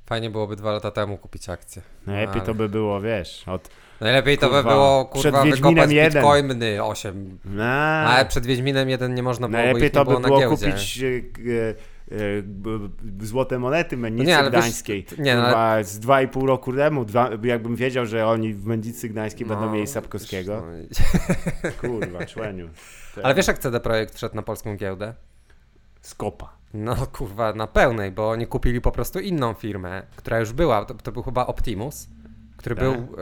Fajnie 0.06 0.30
byłoby 0.30 0.56
dwa 0.56 0.72
lata 0.72 0.90
temu 0.90 1.18
kupić 1.18 1.48
akcję. 1.48 1.82
Najlepiej 2.06 2.34
Ale- 2.36 2.46
to 2.46 2.54
by 2.54 2.68
było, 2.68 3.00
wiesz, 3.00 3.44
od... 3.48 3.68
Najlepiej 4.00 4.38
to 4.38 4.48
by 4.48 4.54
Kurwa, 4.54 4.70
było 4.70 5.04
przed 5.04 5.22
kurwa 5.22 5.44
Wiedźminem 5.44 5.74
wykopać 5.74 5.92
jeden. 5.92 6.12
bitcoiny 6.22 6.84
8. 6.84 7.38
Na, 7.44 8.06
Ale 8.08 8.26
przed 8.26 8.46
Wiedźminem 8.46 8.88
1 8.88 9.14
nie 9.14 9.22
można 9.22 9.48
było, 9.48 9.58
bo 9.58 9.64
najlepiej 9.64 9.86
ich 9.88 9.92
to 9.94 10.04
by 10.04 10.20
było 10.20 10.38
było 10.40 10.56
kupić 10.56 11.02
e, 11.02 11.06
e, 11.06 11.74
złote 13.20 13.58
monety 13.58 13.96
Mennicy 13.96 14.26
nie, 14.26 14.36
wiesz, 14.38 14.48
Gdańskiej. 14.48 15.04
t- 15.04 15.16
nie, 15.22 15.36
no, 15.36 15.42
Kurwa, 15.42 15.82
z 15.82 15.98
dwa 15.98 16.22
i 16.22 16.28
pół 16.28 16.46
roku 16.46 16.72
temu, 16.72 17.04
dwa, 17.04 17.30
jakbym 17.42 17.76
wiedział, 17.76 18.06
że 18.06 18.26
oni 18.26 18.54
w 18.54 18.66
Mennicy 18.66 19.08
Gdańskiej 19.08 19.46
będą 19.46 19.66
No, 19.66 19.72
mieli 19.72 19.86
Sapkowskiego. 19.86 20.62
no 20.66 20.78
i- 20.78 20.88
Kurwa, 21.80 22.26
człeniu. 22.26 22.68
Ale 23.22 23.34
wiesz 23.34 23.46
jak 23.46 23.58
CD 23.58 23.80
Projekt 23.80 24.14
wszedł 24.14 24.36
na 24.36 24.42
polską 24.42 24.76
giełdę? 24.76 25.14
Skopa. 26.00 26.56
No 26.74 26.96
kurwa, 27.12 27.52
na 27.52 27.66
pełnej, 27.66 28.12
bo 28.12 28.30
oni 28.30 28.46
kupili 28.46 28.80
po 28.80 28.92
prostu 28.92 29.18
inną 29.20 29.54
firmę, 29.54 30.02
która 30.16 30.40
już 30.40 30.52
była, 30.52 30.84
to, 30.84 30.94
to 30.94 31.12
był 31.12 31.22
chyba 31.22 31.46
Optimus, 31.46 32.08
który 32.56 32.74
Tak? 32.76 32.84
był... 32.84 33.16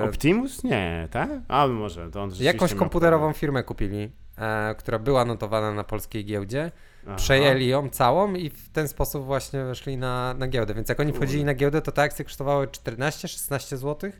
E, 0.00 0.02
Optimus? 0.04 0.64
Nie, 0.64 1.08
tak? 1.10 1.30
A 1.48 1.66
może, 1.66 2.10
to 2.10 2.22
on 2.22 2.30
jakąś 2.40 2.74
komputerową 2.74 3.32
firmę 3.32 3.62
kupili, 3.62 4.10
e, 4.38 4.74
która 4.74 4.98
była 4.98 5.24
notowana 5.24 5.72
na 5.72 5.84
polskiej 5.84 6.24
giełdzie, 6.24 6.70
Aha. 7.06 7.16
przejęli 7.16 7.66
ją 7.66 7.88
całą 7.88 8.34
i 8.34 8.50
w 8.50 8.68
ten 8.68 8.88
sposób 8.88 9.24
właśnie 9.24 9.64
weszli 9.64 9.96
na, 9.96 10.34
na 10.34 10.48
giełdę. 10.48 10.74
Więc 10.74 10.88
jak 10.88 11.00
oni 11.00 11.12
wchodzili 11.12 11.44
na 11.44 11.54
giełdę, 11.54 11.82
to 11.82 11.92
te 11.92 12.02
akcje 12.02 12.24
kosztowały 12.24 12.66
14-16 12.66 13.76
zł, 13.76 14.10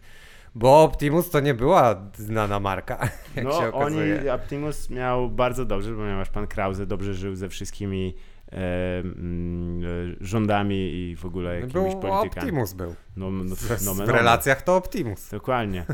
bo 0.54 0.82
Optimus 0.82 1.30
to 1.30 1.40
nie 1.40 1.54
była 1.54 2.10
znana 2.16 2.60
marka, 2.60 3.08
jak 3.36 3.44
no, 3.44 3.60
się 3.60 3.68
okazuje. 3.68 4.20
oni, 4.20 4.28
Optimus 4.28 4.90
miał 4.90 5.30
bardzo 5.30 5.64
dobrze, 5.64 5.94
ponieważ 5.94 6.30
pan 6.30 6.46
Krause 6.46 6.86
dobrze 6.86 7.14
żył 7.14 7.34
ze 7.34 7.48
wszystkimi 7.48 8.14
e, 8.52 8.98
mm, 8.98 9.84
e, 9.84 9.86
rządami 10.20 10.76
i 10.76 11.16
w 11.16 11.24
ogóle 11.24 11.54
jakimiś 11.54 11.72
Był 11.72 12.00
politykami. 12.00 12.46
Optimus 12.46 12.72
był. 12.72 12.94
No, 13.16 13.30
no, 13.30 13.56
W, 13.56 13.84
no, 13.84 13.94
w 13.94 13.98
no, 13.98 14.06
relacjach 14.06 14.62
to 14.62 14.76
Optimus. 14.76 15.30
Dokładnie. 15.30 15.84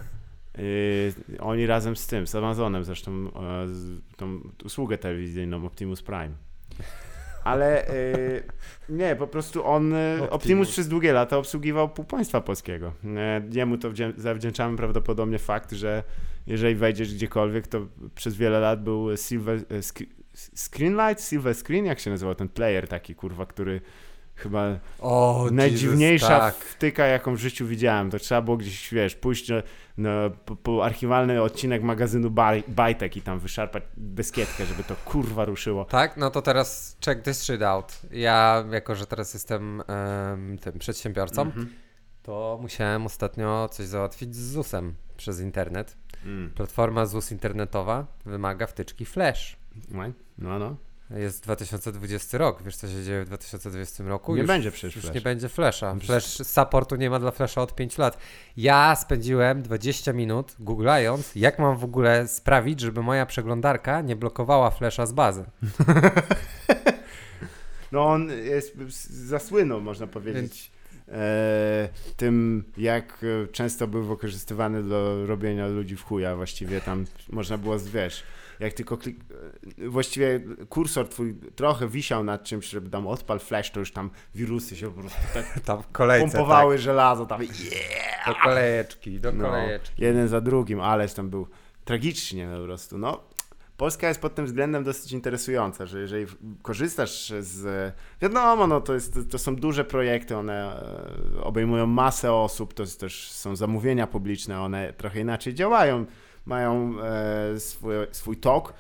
Yy, 0.59 1.39
oni 1.51 1.67
razem 1.67 1.97
z 1.97 2.07
tym, 2.07 2.27
z 2.27 2.35
Amazonem 2.35 2.85
zresztą, 2.85 3.31
z, 3.67 4.01
tą 4.17 4.41
usługę 4.65 4.99
telewizyjną 4.99 5.67
Optimus 5.67 6.03
Prime. 6.03 6.48
Ale 7.45 7.87
yy, 8.89 8.97
nie, 8.97 9.17
po 9.17 9.27
prostu 9.27 9.67
on, 9.67 9.93
e, 9.95 10.15
Optimus. 10.15 10.33
Optimus. 10.33 10.71
przez 10.71 10.89
długie 10.89 11.13
lata 11.13 11.37
obsługiwał 11.37 11.89
pół 11.89 12.05
państwa 12.05 12.41
polskiego. 12.41 12.93
E, 13.17 13.43
Jemu 13.53 13.79
to 13.79 13.91
wdzię- 13.91 14.13
zawdzięczamy 14.17 14.77
prawdopodobnie 14.77 15.39
fakt, 15.39 15.73
że 15.73 16.03
jeżeli 16.47 16.75
wejdziesz 16.75 17.15
gdziekolwiek, 17.15 17.67
to 17.67 17.87
przez 18.15 18.37
wiele 18.37 18.61
lat 18.61 18.83
był 18.83 19.17
Silver, 19.17 19.59
sk- 19.61 20.07
Screenlight, 20.57 21.25
Silver 21.25 21.55
Screen, 21.55 21.85
jak 21.87 21.99
się 22.01 22.11
nazywał 22.11 22.35
ten 22.35 22.49
player 22.49 22.89
taki, 22.89 23.15
kurwa, 23.15 23.47
który 23.47 23.81
chyba 24.39 24.79
najdziwniejsza 25.51 26.27
Jesus, 26.35 26.39
tak. 26.39 26.55
wtyka, 26.55 27.07
jaką 27.07 27.35
w 27.35 27.39
życiu 27.39 27.67
widziałem. 27.67 28.11
To 28.11 28.19
trzeba 28.19 28.43
było 28.43 28.57
gdzieś, 28.57 28.95
wiesz, 28.95 29.15
pójść 29.15 29.49
na, 29.49 29.63
na, 29.97 30.31
po, 30.45 30.57
po 30.57 30.85
archiwalny 30.85 31.43
odcinek 31.43 31.83
magazynu 31.83 32.31
Baj- 32.31 32.63
Bajtek 32.69 33.17
i 33.17 33.23
tam 33.23 33.39
wyszarpać 33.39 33.83
dyskietkę, 33.97 34.67
żeby 34.67 34.85
to 34.85 34.97
kurwa 35.05 35.45
ruszyło. 35.45 35.85
Tak, 35.85 36.17
no 36.17 36.31
to 36.31 36.43
teraz 36.43 36.97
check 37.05 37.23
this 37.23 37.43
shit 37.43 37.63
out. 37.63 37.99
Ja, 38.11 38.65
jako 38.71 38.95
że 38.95 39.07
teraz 39.07 39.35
jestem 39.35 39.83
em, 39.87 40.59
tym 40.59 40.79
przedsiębiorcą, 40.79 41.43
Mhm. 41.43 41.69
to 42.23 42.59
musiałem 42.63 43.07
ostatnio 43.07 43.69
coś 43.73 43.87
załatwić 43.87 44.37
z 44.37 44.53
ZUS-em 44.53 44.95
przez 45.17 45.41
internet. 45.41 45.97
Mm. 46.25 46.51
Platforma 46.51 47.07
ZUS 47.07 47.33
internetowa 47.33 48.07
wymaga 48.27 48.67
wtyczki 48.67 49.05
Flash. 49.05 49.57
No, 50.39 50.59
no. 50.59 50.77
Jest 51.11 51.43
2020 51.43 52.39
rok, 52.39 52.63
wiesz 52.63 52.77
co 52.77 52.89
się 52.89 53.05
dzieje 53.05 53.25
w 53.25 53.27
2020 53.27 54.05
roku? 54.05 54.35
Nie 54.35 54.41
już, 54.41 54.49
będzie 54.49 54.71
przecież 54.71 54.97
Już 54.97 55.05
Flash. 55.05 55.15
nie 55.15 55.21
będzie 55.21 55.49
Flasha. 55.49 55.97
Flash 56.03 56.25
supportu 56.25 56.97
nie 56.97 57.11
ma 57.11 57.19
dla 57.19 57.31
Flasha 57.31 57.63
od 57.63 57.75
5 57.75 57.99
lat. 57.99 58.19
Ja 58.57 58.97
spędziłem 58.97 59.63
20 59.63 60.13
minut 60.13 60.57
googlając, 60.59 61.35
jak 61.35 61.59
mam 61.59 61.77
w 61.77 61.85
ogóle 61.85 62.29
sprawić, 62.29 62.81
żeby 62.81 63.03
moja 63.03 63.27
przeglądarka 63.27 64.01
nie 64.01 64.17
blokowała 64.17 64.71
Flasha 64.71 65.07
z 65.07 65.13
bazy. 65.13 65.45
No 67.93 68.07
on 68.07 68.29
jest, 68.29 68.77
zasłynął, 69.11 69.81
można 69.81 70.07
powiedzieć, 70.07 70.71
e, 71.09 71.89
tym, 72.17 72.65
jak 72.77 73.25
e, 73.45 73.47
często 73.49 73.87
był 73.87 74.05
wykorzystywany 74.05 74.83
do 74.83 75.27
robienia 75.27 75.67
ludzi 75.67 75.97
w 75.97 76.03
chuja. 76.05 76.37
Właściwie 76.37 76.81
tam 76.81 77.05
można 77.31 77.59
było, 77.59 77.79
wiesz, 77.79 78.23
jak 78.61 78.73
tylko 78.73 78.97
klik... 78.97 79.21
Właściwie 79.89 80.41
kursor 80.69 81.09
twój 81.09 81.35
trochę 81.35 81.89
wisiał 81.89 82.25
nad 82.25 82.45
czymś, 82.45 82.69
żeby 82.69 82.91
tam 82.91 83.07
odpal 83.07 83.39
flash, 83.39 83.71
to 83.71 83.81
już 83.81 83.93
tam 83.93 84.11
wirusy 84.35 84.77
się 84.77 84.87
po 84.93 85.01
prostu 85.01 85.21
tak 85.35 85.61
Tam 85.65 85.83
kolejce, 85.93 86.37
pompowały 86.37 86.79
żelazo, 86.79 87.27
tam 87.27 87.43
yeah! 87.43 87.53
tak, 88.25 88.35
do 88.35 88.41
kolejeczki, 88.43 89.21
do 89.21 89.33
no, 89.33 89.45
kolejeczki. 89.45 90.03
jeden 90.03 90.29
za 90.29 90.41
drugim, 90.41 90.81
ależ 90.81 91.13
tam 91.13 91.31
był 91.31 91.47
tragicznie 91.85 92.49
po 92.59 92.65
prostu, 92.65 92.99
no. 92.99 93.29
Polska 93.77 94.09
jest 94.09 94.21
pod 94.21 94.35
tym 94.35 94.47
względem 94.47 94.85
dosyć 94.85 95.13
interesująca, 95.13 95.87
że 95.87 96.01
jeżeli 96.01 96.27
korzystasz 96.63 97.33
z... 97.41 97.93
Wiadomo, 98.23 98.67
no 98.67 98.81
to, 98.81 98.95
jest, 98.95 99.19
to 99.31 99.39
są 99.39 99.57
duże 99.57 99.85
projekty, 99.85 100.37
one 100.37 100.83
e, 101.37 101.43
obejmują 101.43 101.87
masę 101.87 102.33
osób, 102.33 102.75
to 102.75 102.85
też 102.87 103.31
są 103.31 103.57
zamówienia 103.57 104.07
publiczne, 104.07 104.61
one 104.61 104.93
trochę 104.93 105.21
inaczej 105.21 105.55
działają, 105.55 106.07
mają 106.49 106.95
e, 107.03 107.61
swój, 107.61 107.95
swój 108.13 108.37
tok, 108.37 108.75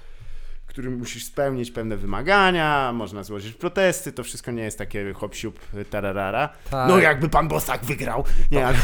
który 0.66 0.90
musisz 0.90 1.24
spełnić 1.24 1.70
pewne 1.70 1.96
wymagania, 1.96 2.92
można 2.94 3.22
złożyć 3.22 3.54
protesty, 3.54 4.12
to 4.12 4.24
wszystko 4.24 4.50
nie 4.50 4.62
jest 4.62 4.78
takie 4.78 5.12
hop 5.12 5.34
siup 5.34 5.60
tararara. 5.90 6.48
Tak. 6.70 6.88
No 6.88 6.98
jakby 6.98 7.28
pan 7.28 7.48
Bosak 7.48 7.84
wygrał, 7.84 8.24
nie, 8.50 8.66
ale 8.66 8.78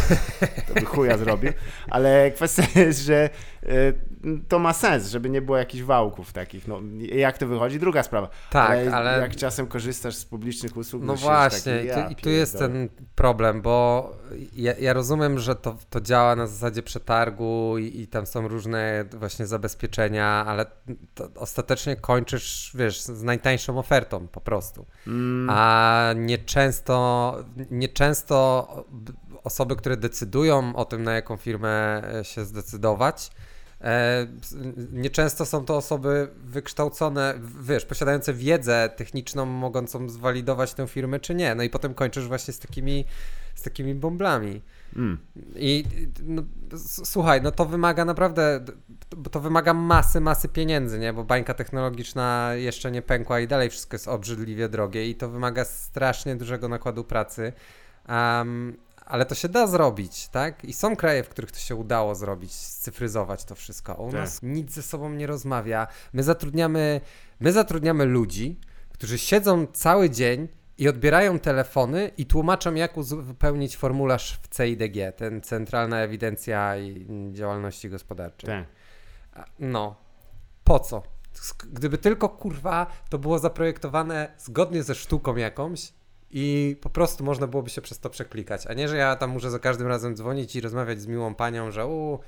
to 0.69 0.75
by 0.75 0.87
chuja 0.87 1.19
zrobił, 1.19 1.53
ale 1.91 2.31
kwestia 2.31 2.81
jest, 2.81 3.01
że 3.01 3.31
e, 3.63 3.69
to 4.49 4.59
ma 4.59 4.73
sens, 4.73 5.09
żeby 5.09 5.31
nie 5.31 5.43
było 5.43 5.59
jakichś 5.59 5.83
wałków 5.85 6.33
takich, 6.33 6.69
no 6.69 6.81
jak 7.13 7.39
to 7.39 7.47
wychodzi, 7.47 7.79
druga 7.79 8.03
sprawa. 8.03 8.29
Tak, 8.51 8.71
ale, 8.71 8.93
ale- 8.93 9.21
jak 9.21 9.37
czasem 9.37 9.67
korzystasz 9.67 10.15
z 10.15 10.25
publicznych 10.25 10.77
usług, 10.77 11.03
No 11.03 11.15
właśnie, 11.15 11.73
taki, 11.73 11.85
i 11.85 11.89
ja 11.89 12.07
tu, 12.07 12.13
i 12.13 12.17
tu 12.17 12.31
jest 12.31 12.59
ten 12.59 12.89
problem, 13.15 13.63
bo 13.63 14.11
ja, 14.53 14.73
ja 14.79 14.93
rozumiem, 14.93 15.39
że 15.39 15.57
to, 15.57 15.77
to 15.91 16.01
działa 16.01 16.37
na 16.37 16.47
zasadzie 16.47 16.83
przetargu 16.83 17.79
i, 17.79 18.01
i 18.01 18.07
tam 18.07 18.27
są 18.27 18.49
różne 18.49 19.05
właśnie 19.13 19.47
zabezpieczenia, 19.47 20.45
ale 20.47 20.67
ostatecznie 21.37 21.97
kończysz, 21.97 22.73
wiesz, 22.75 23.01
z 23.01 23.23
najtańszą 23.23 23.79
ofertą 23.79 24.29
po 24.29 24.41
prostu. 24.41 24.87
Mm, 25.07 25.51
A 25.51 26.13
nieczęsto, 26.17 27.37
nieczęsto 27.71 28.69
osoby, 29.45 29.77
które 29.77 29.97
decydują 29.97 30.77
o 30.77 30.85
tym, 30.85 31.03
na 31.03 31.13
jaką 31.13 31.37
firmę 31.37 32.03
się 32.23 32.45
zdecydować, 32.45 33.31
nieczęsto 34.93 35.47
są 35.47 35.65
to 35.65 35.77
osoby 35.77 36.29
wykształcone, 36.45 37.35
wiesz, 37.61 37.85
posiadające 37.85 38.35
wiedzę 38.35 38.91
techniczną, 38.97 39.47
mogącą 39.47 40.09
zwalidować 40.09 40.75
tę 40.75 40.87
firmę, 40.87 41.21
czy 41.21 41.35
nie. 41.35 41.55
No 41.55 41.63
i 41.63 41.71
potem 41.71 41.95
kończysz 41.95 42.29
właśnie 42.29 42.55
z 42.55 42.59
takimi, 42.59 43.05
z 43.55 43.63
takimi 43.63 43.95
bąblami. 43.95 44.63
Mm. 44.97 45.19
I 45.57 45.85
no, 46.23 46.43
słuchaj, 47.05 47.43
no 47.43 47.51
to 47.51 47.65
wymaga 47.67 48.05
naprawdę, 48.05 48.65
bo 49.17 49.31
to 49.31 49.41
wymaga 49.41 49.75
masy, 49.75 50.21
masy 50.21 50.49
pieniędzy, 50.49 50.99
nie? 50.99 51.13
Bo 51.13 51.25
bańka 51.25 51.55
technologiczna 51.55 52.51
jeszcze 52.55 52.91
nie 52.91 53.03
pękła 53.03 53.41
i 53.41 53.49
dalej 53.49 53.71
wszystko 53.71 53.95
jest 53.95 54.09
obrzydliwie 54.09 54.69
drogie 54.69 55.09
i 55.09 55.15
to 55.15 55.29
wymaga 55.29 55.65
strasznie 55.65 56.37
dużego 56.37 56.69
nakładu 56.69 57.05
pracy. 57.05 57.53
Am, 58.05 58.77
ale 59.07 59.27
to 59.27 59.35
się 59.35 59.49
da 59.49 59.67
zrobić, 59.67 60.29
tak? 60.29 60.65
I 60.65 60.73
są 60.73 60.97
kraje, 60.97 61.25
w 61.25 61.29
których 61.29 61.51
to 61.53 61.59
się 61.59 61.77
udało 61.77 62.15
zrobić, 62.15 62.53
scyfryzować 62.53 63.45
to 63.45 63.55
wszystko. 63.55 63.95
U 63.95 64.11
Tak. 64.11 64.21
nas 64.21 64.43
nic 64.43 64.73
ze 64.73 64.83
sobą 64.83 65.11
nie 65.11 65.27
rozmawia. 65.27 65.87
My 66.13 66.23
zatrudniamy, 66.23 67.01
my 67.41 67.53
zatrudniamy 67.53 68.05
ludzi, 68.05 68.61
którzy 68.93 69.19
siedzą 69.19 69.67
cały 69.67 70.11
dzień 70.11 70.49
i 70.79 70.89
odbierają 70.89 71.39
telefony 71.39 72.11
i 72.17 72.27
tłumaczą, 72.27 72.75
jak 72.75 72.97
uzupełnić 72.97 73.77
formularz 73.77 74.39
w 74.43 74.57
CIDG, 74.57 75.17
ten 75.17 75.41
Centralna 75.41 76.01
Ewidencja 76.01 76.77
i 76.77 77.07
Działalności 77.33 77.91
Gospodarczej. 77.91 78.51
Tak. 78.51 79.47
No, 79.59 79.97
po 80.65 80.81
co? 80.81 81.03
Gdyby 81.73 81.99
tylko 81.99 82.29
kurwa 82.29 82.87
to 83.09 83.19
było 83.19 83.39
zaprojektowane 83.39 84.35
zgodnie 84.39 84.83
ze 84.83 84.95
sztuką 84.95 85.37
jakąś 85.37 85.93
i 86.37 86.77
po 86.81 86.91
prostu 86.91 87.25
można 87.25 87.47
byłoby 87.47 87.71
się 87.71 87.81
przez 87.83 87.99
to 87.99 88.11
przeklikać, 88.11 88.67
a 88.67 88.75
nie, 88.75 88.89
że 88.89 88.97
ja 88.97 89.17
tam 89.17 89.31
muszę 89.31 89.51
za 89.51 89.59
każdym 89.59 89.87
razem 89.87 90.17
dzwonić 90.17 90.57
i 90.57 90.61
rozmawiać 90.61 91.01
z 91.01 91.07
miłą 91.07 91.35
panią, 91.35 91.71
że 91.71 91.87
u, 91.87 92.19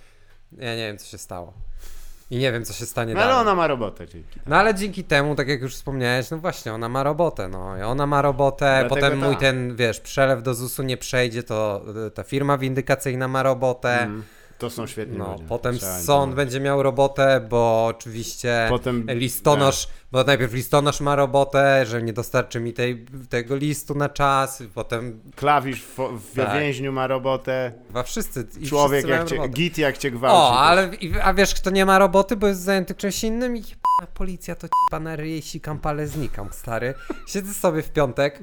ja 0.59 0.77
nie 0.77 0.87
wiem 0.87 0.99
co 0.99 1.07
się 1.07 1.19
stało. 1.19 1.53
I 2.31 2.37
nie 2.39 2.53
wiem 2.53 2.65
co 2.65 2.73
się 2.73 2.87
stanie 2.87 3.15
No 3.15 3.21
ale 3.21 3.29
dalej. 3.31 3.43
ona 3.43 3.55
ma 3.55 3.67
robotę 3.67 4.07
dzięki. 4.09 4.41
No 4.47 4.57
ale 4.57 4.75
dzięki 4.75 5.05
temu, 5.05 5.35
tak 5.35 5.49
jak 5.49 5.61
już 5.63 5.75
wspomniałeś, 5.75 6.31
no 6.31 6.39
właśnie, 6.39 6.73
ona 6.73 6.89
ma 6.89 7.03
robotę, 7.03 7.49
no 7.49 7.79
i 7.79 7.83
ona 7.83 8.07
ma 8.07 8.23
robotę, 8.23 8.77
Dlatego 8.81 8.95
potem 8.95 9.19
mój 9.19 9.31
tak. 9.31 9.41
ten, 9.41 9.77
wiesz, 9.77 10.01
przelew 10.01 10.43
do 10.43 10.55
ZUS-u 10.55 10.83
nie 10.83 10.97
przejdzie, 10.97 11.43
to 11.43 11.85
ta 12.15 12.23
firma 12.23 12.59
windykacyjna 12.59 13.29
ma 13.29 13.43
robotę, 13.43 14.03
Mm. 14.03 14.23
To 14.59 14.71
są 14.71 14.87
świetni 14.87 15.19
no, 15.19 15.37
potem 15.49 15.79
Trzeba 15.79 15.93
pomóc. 16.07 16.37
będzie 16.37 16.61
miał 16.61 16.83
robotę, 16.83 17.47
bo 17.51 17.87
oczywiście 17.87 18.67
Potem 18.69 19.07
listonosz, 19.09 19.89
bo 20.13 20.25
najpierw 20.25 20.53
listonosz 20.53 21.01
ma 21.01 21.17
robotę, 21.17 21.87
że 21.87 22.03
nie 22.03 22.13
dostarczy 22.13 22.61
mi 22.61 22.73
tej, 22.73 23.07
tego 23.29 23.57
listu 23.57 23.95
na 23.95 24.09
czas, 24.09 24.63
potem 24.75 25.21
klawisz 25.37 25.83
w, 25.83 25.99
w 26.33 26.35
Tak. 26.37 26.61
więźniu 26.61 26.93
ma 26.93 27.07
robotę. 27.07 27.73
chyba 27.87 28.03
wszyscy 28.03 28.47
i 28.61 28.67
Człowiek 28.67 28.99
wszyscy 29.05 29.19
jak 29.19 29.29
cię, 29.29 29.37
robotę. 29.37 29.53
git 29.55 29.79
jak 29.79 29.99
cię 29.99 30.11
gwałci. 30.11 30.37
O, 30.37 30.59
ale 30.61 30.91
a 31.23 31.35
wiesz 31.35 31.55
kto 31.55 31.71
nie 31.71 31.87
ma 31.87 31.99
roboty, 31.99 32.37
bo 32.37 32.47
jest 32.47 32.61
zajęty 32.61 32.95
czymś 32.95 33.25
innym 33.25 33.57
i 33.57 33.63
policja 34.15 34.55
to 34.55 34.67
pana 34.91 35.17
ryje, 35.17 35.43
sikam 35.43 35.79
pale, 35.79 36.07
znikam, 36.07 36.49
stary. 36.53 36.95
Siedzę 37.29 37.55
sobie 37.55 37.83
w 37.83 37.91
piątek 37.93 38.41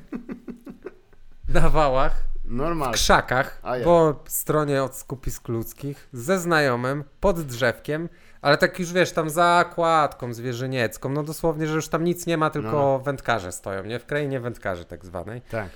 na 1.49 1.69
wałach, 1.69 2.23
w 2.53 2.55
Normalnie. 2.55 2.93
krzakach, 2.93 3.61
ja. 3.63 3.83
po 3.83 4.15
stronie 4.27 4.83
od 4.83 4.95
skupisk 4.95 5.47
ludzkich, 5.47 6.07
ze 6.13 6.39
znajomym, 6.39 7.03
pod 7.19 7.41
drzewkiem, 7.41 8.09
ale 8.41 8.57
tak 8.57 8.79
już 8.79 8.93
wiesz, 8.93 9.11
tam 9.11 9.29
za 9.29 9.65
kładką 9.75 10.33
zwierzyniecką, 10.33 11.09
no 11.09 11.23
dosłownie, 11.23 11.67
że 11.67 11.75
już 11.75 11.87
tam 11.87 12.03
nic 12.03 12.25
nie 12.25 12.37
ma, 12.37 12.49
tylko 12.49 12.71
No. 12.71 12.99
wędkarze 12.99 13.51
stoją, 13.51 13.83
nie? 13.83 13.99
W 13.99 14.05
krainie 14.05 14.39
wędkarzy 14.39 14.85
tak 14.85 15.05
zwanej. 15.05 15.41
Tak. 15.41 15.69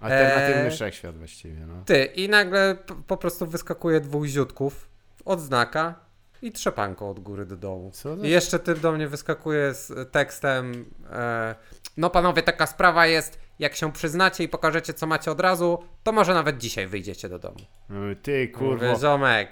Alternatywny 0.00 0.62
Eee. 0.64 0.70
wszechświat 0.70 1.18
właściwie, 1.18 1.66
no. 1.66 1.74
Ty, 1.86 2.04
i 2.04 2.28
nagle 2.28 2.76
po 3.06 3.16
prostu 3.16 3.46
wyskakuje 3.46 4.00
dwóch 4.00 4.26
ziutków, 4.26 4.88
odznaka 5.24 5.94
i 6.42 6.52
trzepanko 6.52 7.10
od 7.10 7.20
góry 7.20 7.46
do 7.46 7.56
dołu. 7.56 7.90
Co 7.90 8.16
I 8.16 8.28
jeszcze 8.28 8.58
typ 8.58 8.78
do 8.78 8.92
mnie 8.92 9.08
wyskakuje 9.08 9.74
z 9.74 10.12
tekstem 10.12 10.84
e, 11.12 11.54
no 11.96 12.10
panowie, 12.10 12.42
taka 12.42 12.66
sprawa 12.66 13.06
jest, 13.06 13.38
jak 13.58 13.76
się 13.76 13.92
przyznacie 13.92 14.44
i 14.44 14.48
pokażecie 14.48 14.94
co 14.94 15.06
macie 15.06 15.30
od 15.30 15.40
razu, 15.40 15.78
to 16.02 16.12
może 16.12 16.34
nawet 16.34 16.58
dzisiaj 16.58 16.86
wyjdziecie 16.86 17.28
do 17.28 17.38
domu. 17.38 17.56
Mówię, 17.88 18.16
Ty 18.16 18.48
kurwo. 18.48 18.86
Mówię, 18.86 19.00
ziomek. 19.00 19.48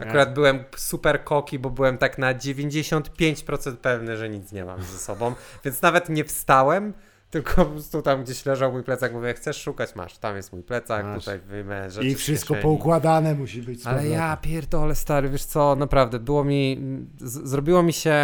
Akurat 0.00 0.34
byłem 0.34 0.64
super 0.76 1.24
koki, 1.24 1.58
bo 1.58 1.70
byłem 1.70 1.98
tak 1.98 2.18
na 2.18 2.34
95% 2.34 3.76
pewny, 3.76 4.16
że 4.16 4.28
nic 4.28 4.52
nie 4.52 4.64
mam 4.64 4.82
ze 4.82 4.98
sobą, 4.98 5.34
więc 5.64 5.82
nawet 5.82 6.08
nie 6.08 6.24
wstałem, 6.24 6.92
tylko 7.34 7.64
po 7.64 7.70
prostu 7.70 8.02
tam 8.02 8.24
gdzieś 8.24 8.46
leżał 8.46 8.72
mój 8.72 8.82
plecak, 8.82 9.12
mówię, 9.12 9.34
chcesz 9.34 9.62
szukać, 9.62 9.94
masz, 9.94 10.18
tam 10.18 10.36
jest 10.36 10.52
mój 10.52 10.62
plecak, 10.62 11.04
Masz. 11.06 11.24
tutaj 11.24 11.38
wyjmę 11.38 11.90
rzeczy 11.90 12.06
I 12.06 12.14
wszystko 12.14 12.54
poukładane 12.54 13.34
musi 13.34 13.62
być. 13.62 13.86
Ale 13.86 14.08
ja 14.08 14.36
pierdolę 14.36 14.94
stary, 14.94 15.28
wiesz 15.28 15.44
co, 15.44 15.76
naprawdę, 15.76 16.18
było 16.18 16.44
mi, 16.44 16.80
z, 17.18 17.48
zrobiło 17.48 17.82
mi 17.82 17.92
się, 17.92 18.16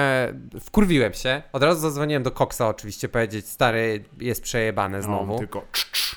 wkurwiłem 0.60 1.12
się, 1.14 1.42
od 1.52 1.62
razu 1.62 1.80
zadzwoniłem 1.80 2.22
do 2.22 2.30
Coxa 2.30 2.60
oczywiście 2.68 3.08
powiedzieć, 3.08 3.48
stary, 3.48 4.04
jest 4.20 4.42
przejebane 4.42 5.02
znowu. 5.02 5.32
No, 5.32 5.38
tylko 5.38 5.64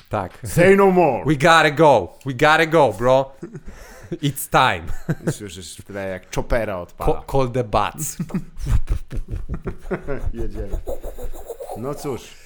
Tak. 0.08 0.38
say 0.44 0.76
no 0.76 0.90
more. 0.90 1.24
We 1.26 1.34
gotta 1.34 1.70
go, 1.70 2.08
we 2.26 2.32
gotta 2.32 2.66
go, 2.66 2.92
bro. 2.98 3.32
It's 4.12 4.48
time. 4.50 4.84
Słyszysz 5.32 5.76
tutaj 5.76 6.10
jak 6.10 6.34
chopera 6.36 6.74
Co- 6.74 6.82
odpala. 6.82 7.22
call 7.32 7.50
the 7.50 7.64
bats. 7.64 8.16
Jedziemy. 10.32 10.78
No 11.76 11.94
cóż. 11.94 12.43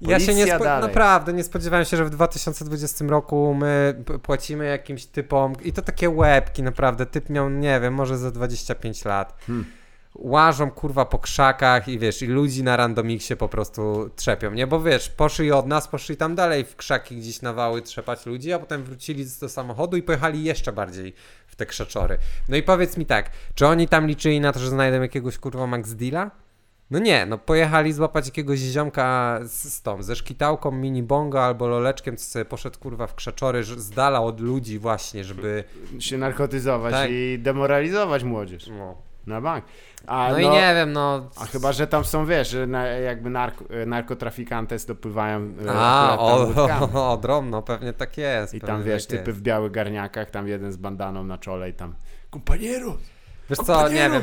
Ja 0.00 0.20
się 0.20 0.26
nie 0.26 0.32
Policja 0.34 0.56
spo... 0.56 0.64
dalej. 0.64 0.88
naprawdę 0.88 1.32
nie 1.32 1.44
spodziewałem 1.44 1.84
się, 1.84 1.96
że 1.96 2.04
w 2.04 2.10
2020 2.10 3.04
roku 3.04 3.54
my 3.54 4.04
płacimy 4.22 4.64
jakimś 4.64 5.06
typom 5.06 5.52
i 5.64 5.72
to 5.72 5.82
takie 5.82 6.10
łebki 6.10 6.62
naprawdę, 6.62 7.06
typ 7.06 7.30
miał, 7.30 7.50
nie 7.50 7.80
wiem, 7.80 7.94
może 7.94 8.18
za 8.18 8.30
25 8.30 9.04
lat. 9.04 9.38
Hmm. 9.46 9.64
Łażą 10.14 10.70
kurwa 10.70 11.04
po 11.04 11.18
krzakach 11.18 11.88
i 11.88 11.98
wiesz, 11.98 12.22
i 12.22 12.26
ludzi 12.26 12.62
na 12.62 12.76
randomiksie 12.76 13.36
po 13.36 13.48
prostu 13.48 14.10
trzepią, 14.16 14.50
nie? 14.50 14.66
Bo 14.66 14.80
wiesz, 14.80 15.08
poszli 15.08 15.52
od 15.52 15.66
nas, 15.66 15.88
poszli 15.88 16.16
tam 16.16 16.34
dalej 16.34 16.64
w 16.64 16.76
krzaki 16.76 17.16
gdzieś 17.16 17.42
na 17.42 17.52
wały 17.52 17.82
trzepać 17.82 18.26
ludzi, 18.26 18.52
a 18.52 18.58
potem 18.58 18.84
wrócili 18.84 19.26
do 19.40 19.48
samochodu 19.48 19.96
i 19.96 20.02
pojechali 20.02 20.44
jeszcze 20.44 20.72
bardziej 20.72 21.14
w 21.46 21.56
te 21.56 21.66
krzaczory. 21.66 22.18
No 22.48 22.56
i 22.56 22.62
powiedz 22.62 22.96
mi 22.96 23.06
tak, 23.06 23.30
czy 23.54 23.66
oni 23.66 23.88
tam 23.88 24.06
liczyli 24.06 24.40
na 24.40 24.52
to, 24.52 24.60
że 24.60 24.68
znajdą 24.68 25.02
jakiegoś 25.02 25.38
kurwa 25.38 25.66
Max 25.66 25.94
Deala? 25.94 26.30
No 26.90 26.98
nie, 26.98 27.26
no 27.26 27.38
pojechali 27.38 27.92
złapać 27.92 28.26
jakiegoś 28.26 28.58
ziomka 28.58 29.38
z, 29.42 29.72
z 29.72 29.82
tą, 29.82 30.02
ze 30.02 30.16
szkitałką, 30.16 30.70
mini 30.70 31.02
bongo 31.02 31.44
albo 31.44 31.68
loleczkiem, 31.68 32.16
co 32.16 32.24
sobie 32.24 32.44
poszedł 32.44 32.78
kurwa 32.78 33.06
w 33.06 33.14
krzaczory, 33.14 33.64
z 33.64 33.90
dala 33.90 34.22
od 34.22 34.40
ludzi 34.40 34.78
właśnie, 34.78 35.24
żeby... 35.24 35.64
Się 35.98 36.18
narkotyzować 36.18 36.92
Tak. 36.92 37.10
i 37.10 37.38
demoralizować 37.38 38.24
młodzież. 38.24 38.66
No, 38.66 38.96
Na 39.26 39.40
bank. 39.40 39.64
A, 40.06 40.28
no, 40.32 40.38
i 40.38 40.48
nie 40.48 40.74
wiem, 40.74 40.92
no... 40.92 41.30
A 41.36 41.44
chyba, 41.44 41.72
że 41.72 41.86
tam 41.86 42.04
są, 42.04 42.26
wiesz, 42.26 42.48
że 42.48 42.66
na, 42.66 42.86
jakby 42.86 43.30
narko, 43.30 43.64
narkotrafikantes 43.86 44.86
dopływają 44.86 45.54
e, 45.66 45.72
A, 45.72 46.16
o, 46.18 46.48
o, 46.92 47.12
o, 47.12 47.16
drobno, 47.16 47.62
pewnie 47.62 47.92
tak 47.92 48.18
jest. 48.18 48.54
I 48.54 48.60
tam, 48.60 48.82
wiesz, 48.82 49.06
tak 49.06 49.18
typy 49.18 49.30
jest. 49.30 49.40
w 49.40 49.42
białych 49.42 49.72
garniakach, 49.72 50.30
tam 50.30 50.48
jeden 50.48 50.72
z 50.72 50.76
bandaną 50.76 51.24
na 51.24 51.38
czole 51.38 51.70
i 51.70 51.72
tam 51.72 51.94
Compañeros! 52.30 53.19
Wiesz 53.50 53.58
co, 53.58 53.88
nie 53.88 54.10
wiem, 54.10 54.22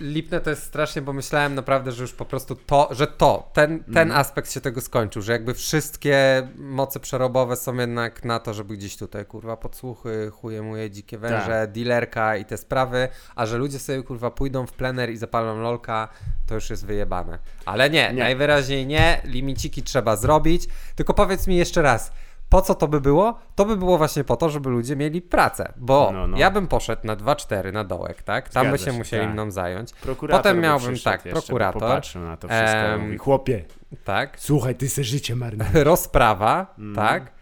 lipne 0.00 0.40
to 0.40 0.50
jest 0.50 0.62
strasznie, 0.62 1.02
bo 1.02 1.12
myślałem 1.12 1.54
naprawdę, 1.54 1.92
że 1.92 2.02
już 2.02 2.12
po 2.12 2.24
prostu 2.24 2.54
to, 2.56 2.88
że 2.90 3.06
to, 3.06 3.50
ten, 3.52 3.84
ten 3.84 3.98
Mhm. 3.98 4.20
aspekt 4.20 4.52
się 4.52 4.60
tego 4.60 4.80
skończył, 4.80 5.22
że 5.22 5.32
jakby 5.32 5.54
wszystkie 5.54 6.48
moce 6.56 7.00
przerobowe 7.00 7.56
są 7.56 7.74
jednak 7.74 8.24
na 8.24 8.40
to, 8.40 8.54
żeby 8.54 8.76
gdzieś 8.76 8.96
tutaj, 8.96 9.26
kurwa, 9.26 9.56
podsłuchy, 9.56 10.30
chuje 10.32 10.62
muje, 10.62 10.90
dzikie 10.90 11.18
węże, 11.18 11.46
Tak. 11.46 11.72
dealerka 11.72 12.36
i 12.36 12.44
te 12.44 12.56
sprawy, 12.56 13.08
a 13.36 13.46
że 13.46 13.58
ludzie 13.58 13.78
sobie, 13.78 14.02
kurwa, 14.02 14.30
pójdą 14.30 14.66
w 14.66 14.72
plener 14.72 15.10
i 15.10 15.16
zapalą 15.16 15.60
lolka, 15.60 16.08
to 16.46 16.54
już 16.54 16.70
jest 16.70 16.86
wyjebane. 16.86 17.38
Ale 17.64 17.90
nie, 17.90 18.12
Nie. 18.12 18.22
najwyraźniej 18.22 18.86
nie, 18.86 19.20
limiciki 19.24 19.82
trzeba 19.82 20.16
zrobić, 20.16 20.66
tylko 20.96 21.14
powiedz 21.14 21.46
mi 21.46 21.56
jeszcze 21.56 21.82
raz, 21.82 22.12
po 22.48 22.62
co 22.62 22.74
to 22.74 22.88
by 22.88 23.00
było? 23.00 23.38
To 23.54 23.64
by 23.64 23.76
było 23.76 23.98
właśnie 23.98 24.24
po 24.24 24.36
to, 24.36 24.50
żeby 24.50 24.68
ludzie 24.70 24.96
mieli 24.96 25.22
pracę, 25.22 25.72
bo 25.76 26.10
No, 26.12 26.26
no. 26.26 26.38
ja 26.38 26.50
bym 26.50 26.66
poszedł 26.68 27.06
na 27.06 27.16
2-4 27.16 27.72
na 27.72 27.84
dołek, 27.84 28.22
tak? 28.22 28.48
Tam 28.48 28.66
by 28.66 28.68
Zgadza 28.78 28.84
się 28.84 28.92
się, 28.92 28.98
musieli 28.98 29.24
tak. 29.24 29.32
mną 29.32 29.50
zająć. 29.50 29.92
Prokurator 29.92 30.40
Potem 30.42 30.56
by 30.56 30.62
miałbym, 30.62 30.94
tak, 31.04 31.24
jeszcze, 31.24 31.40
by 31.40 31.46
prokurator. 31.46 31.82
Popatrzył 31.82 32.22
na 32.22 32.36
to 32.36 32.48
wszystko 32.48 32.66
Em, 32.68 33.00
i 33.00 33.04
mówi, 33.04 33.18
Chłopie, 33.18 33.64
Tak. 34.04 34.40
słuchaj, 34.40 34.74
ty 34.74 34.88
se 34.88 35.04
życie 35.04 35.36
marnujesz. 35.36 35.74
Rozprawa, 35.92 36.74
Mm. 36.78 36.94
tak. 36.96 37.32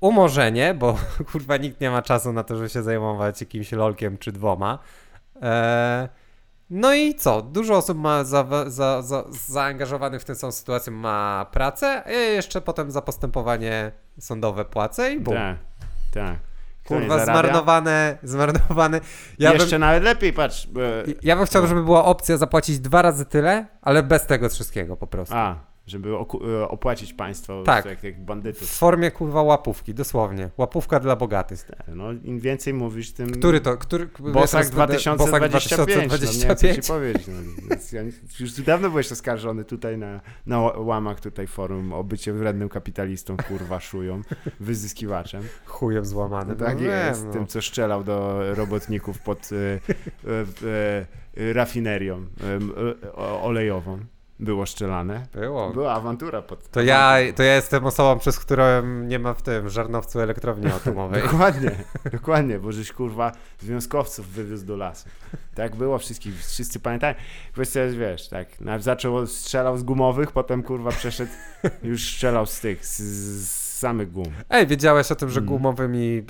Umorzenie, 0.00 0.74
bo 0.74 0.96
kurwa 1.32 1.56
nikt 1.56 1.80
nie 1.80 1.90
ma 1.90 2.02
czasu 2.02 2.32
na 2.32 2.44
to, 2.44 2.56
żeby 2.56 2.68
się 2.68 2.82
zajmować 2.82 3.40
jakimś 3.40 3.72
lolkiem 3.72 4.18
czy 4.18 4.32
dwoma. 4.32 4.78
E, 5.42 6.08
no 6.70 6.94
i 6.94 7.14
co? 7.14 7.42
Dużo 7.42 7.76
osób 7.76 7.98
ma 7.98 8.24
za, 8.24 8.46
za, 8.66 9.02
za, 9.02 9.24
zaangażowanych 9.30 10.22
w 10.22 10.24
tę 10.24 10.34
samą 10.34 10.52
sytuację 10.52 10.92
ma 10.92 11.46
pracę, 11.52 12.02
a 12.06 12.10
ja 12.10 12.20
jeszcze 12.20 12.60
potem 12.60 12.90
za 12.90 13.02
postępowanie 13.02 13.92
sądowe 14.18 14.64
płacę 14.64 15.12
i 15.12 15.20
bum. 15.20 15.34
tak, 15.34 15.56
tak. 16.14 16.36
Kto 16.84 16.94
Kurwa, 16.94 17.24
zmarnowane, 17.24 18.18
zmarnowane. 18.22 19.00
Ja 19.38 19.50
bym, 19.50 19.60
Jeszcze 19.60 19.78
nawet 19.78 20.02
lepiej, 20.02 20.32
patrz. 20.32 20.66
Bo... 20.66 20.80
ja 21.22 21.36
bym 21.36 21.46
chciał, 21.46 21.66
żeby 21.66 21.84
była 21.84 22.04
opcja 22.04 22.36
zapłacić 22.36 22.78
dwa 22.78 23.02
razy 23.02 23.26
tyle, 23.26 23.66
ale 23.82 24.02
bez 24.02 24.26
tego 24.26 24.48
wszystkiego 24.48 24.96
po 24.96 25.06
prostu. 25.06 25.34
A, 25.34 25.56
żeby 25.86 26.10
e, 26.10 26.68
opłacić 26.68 27.12
państwo 27.12 27.62
Tak. 27.62 27.84
jak, 27.84 28.04
jak 28.04 28.16
W 28.16 28.24
bandytów. 28.24 28.70
formie 28.70 29.10
kurwa 29.10 29.42
łapówki, 29.42 29.94
dosłownie. 29.94 30.50
Łapówka 30.58 31.00
dla 31.00 31.16
bogatych. 31.16 31.70
No, 31.88 32.12
im 32.12 32.40
więcej 32.40 32.74
mówisz, 32.74 33.12
tym... 33.12 33.30
Który 33.30 33.60
to? 33.60 33.76
Który, 33.76 34.08
Bosak 34.18 34.60
jest 34.60 34.74
Bosak 34.74 35.48
2025, 35.48 36.08
2025. 36.08 36.08
No, 36.08 36.16
nie 36.38 36.48
wiem, 36.48 36.76
co 36.76 36.82
ci 36.82 36.88
powiedzieć. 36.92 37.26
No. 37.28 37.76
Ja 37.92 38.02
Już 38.40 38.52
dawno 38.52 38.90
byłeś 38.90 39.12
oskarżony 39.12 39.64
tutaj 39.64 39.98
na, 39.98 40.20
na 40.46 40.60
łamach 40.60 41.20
tutaj 41.20 41.46
forum 41.46 41.92
o 41.92 42.04
bycie 42.04 42.32
wrednym 42.32 42.68
kapitalistą, 42.68 43.36
kurwa, 43.48 43.80
szują, 43.80 44.22
wyzyskiwaczem. 44.60 45.42
Chujem 45.64 46.04
złamany. 46.04 46.54
No, 46.58 46.66
tak 46.66 46.80
no, 46.80 46.86
jest, 46.86 47.26
no. 47.26 47.32
tym 47.32 47.46
co 47.46 47.62
strzelał 47.62 48.04
do 48.04 48.40
robotników 48.54 49.18
pod 49.18 49.50
e, 49.52 49.80
e, 51.36 51.52
rafinerią 51.52 52.26
olejową. 53.42 53.98
Było 54.40 54.66
strzelane. 54.66 55.26
Było. 55.32 55.70
Była 55.70 55.92
awantura 55.92 56.42
pod... 56.42 56.70
To 56.70 56.82
ja, 56.82 57.16
to 57.36 57.42
ja 57.42 57.54
jestem 57.54 57.86
osobą, 57.86 58.18
przez 58.18 58.38
którą 58.38 58.64
nie 58.86 59.18
ma 59.18 59.34
w 59.34 59.42
tym 59.42 59.68
żarnowcu 59.68 60.20
elektrowni 60.20 60.66
atomowej. 60.76 61.22
Dokładnie, 61.22 61.70
dokładnie, 62.12 62.58
bo 62.58 62.72
żeś 62.72 62.92
kurwa 62.92 63.32
związkowców 63.58 64.28
wywiózł 64.28 64.66
do 64.66 64.76
lasu. 64.76 65.08
Tak 65.54 65.76
było, 65.76 65.98
wszystkich, 65.98 66.44
wszyscy 66.46 66.80
pamiętają. 66.80 67.14
Kwestia 67.52 67.80
jest, 67.80 67.96
wiesz, 67.96 68.28
tak, 68.28 68.48
zaczął, 68.78 69.26
strzelał 69.26 69.78
z 69.78 69.82
gumowych, 69.82 70.32
potem 70.32 70.62
kurwa 70.62 70.90
przeszedł, 70.90 71.32
już 71.82 72.12
strzelał 72.12 72.46
z 72.46 72.60
tych, 72.60 72.86
z, 72.86 72.98
z 72.98 73.59
samych 73.80 74.12
gum. 74.12 74.26
Ej, 74.50 74.66
wiedziałeś 74.66 75.12
o 75.12 75.14
tym, 75.14 75.28
że 75.28 75.40
Mhm. 75.40 75.56
gumowymi 75.58 76.22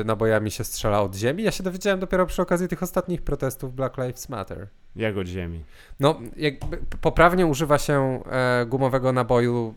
y, 0.00 0.04
nabojami 0.04 0.50
się 0.50 0.64
strzela 0.64 1.02
od 1.02 1.14
ziemi? 1.14 1.42
Ja 1.42 1.50
się 1.50 1.62
dowiedziałem 1.62 2.00
dopiero 2.00 2.26
przy 2.26 2.42
okazji 2.42 2.68
tych 2.68 2.82
ostatnich 2.82 3.22
protestów 3.22 3.74
Black 3.74 3.96
Lives 3.98 4.28
Matter. 4.28 4.68
Jak 4.96 5.16
od 5.16 5.26
ziemi. 5.26 5.64
No, 6.00 6.20
jakby 6.36 6.78
poprawnie 7.00 7.46
używa 7.46 7.78
się 7.78 8.22
e, 8.30 8.66
gumowego 8.66 9.12
naboju, 9.12 9.74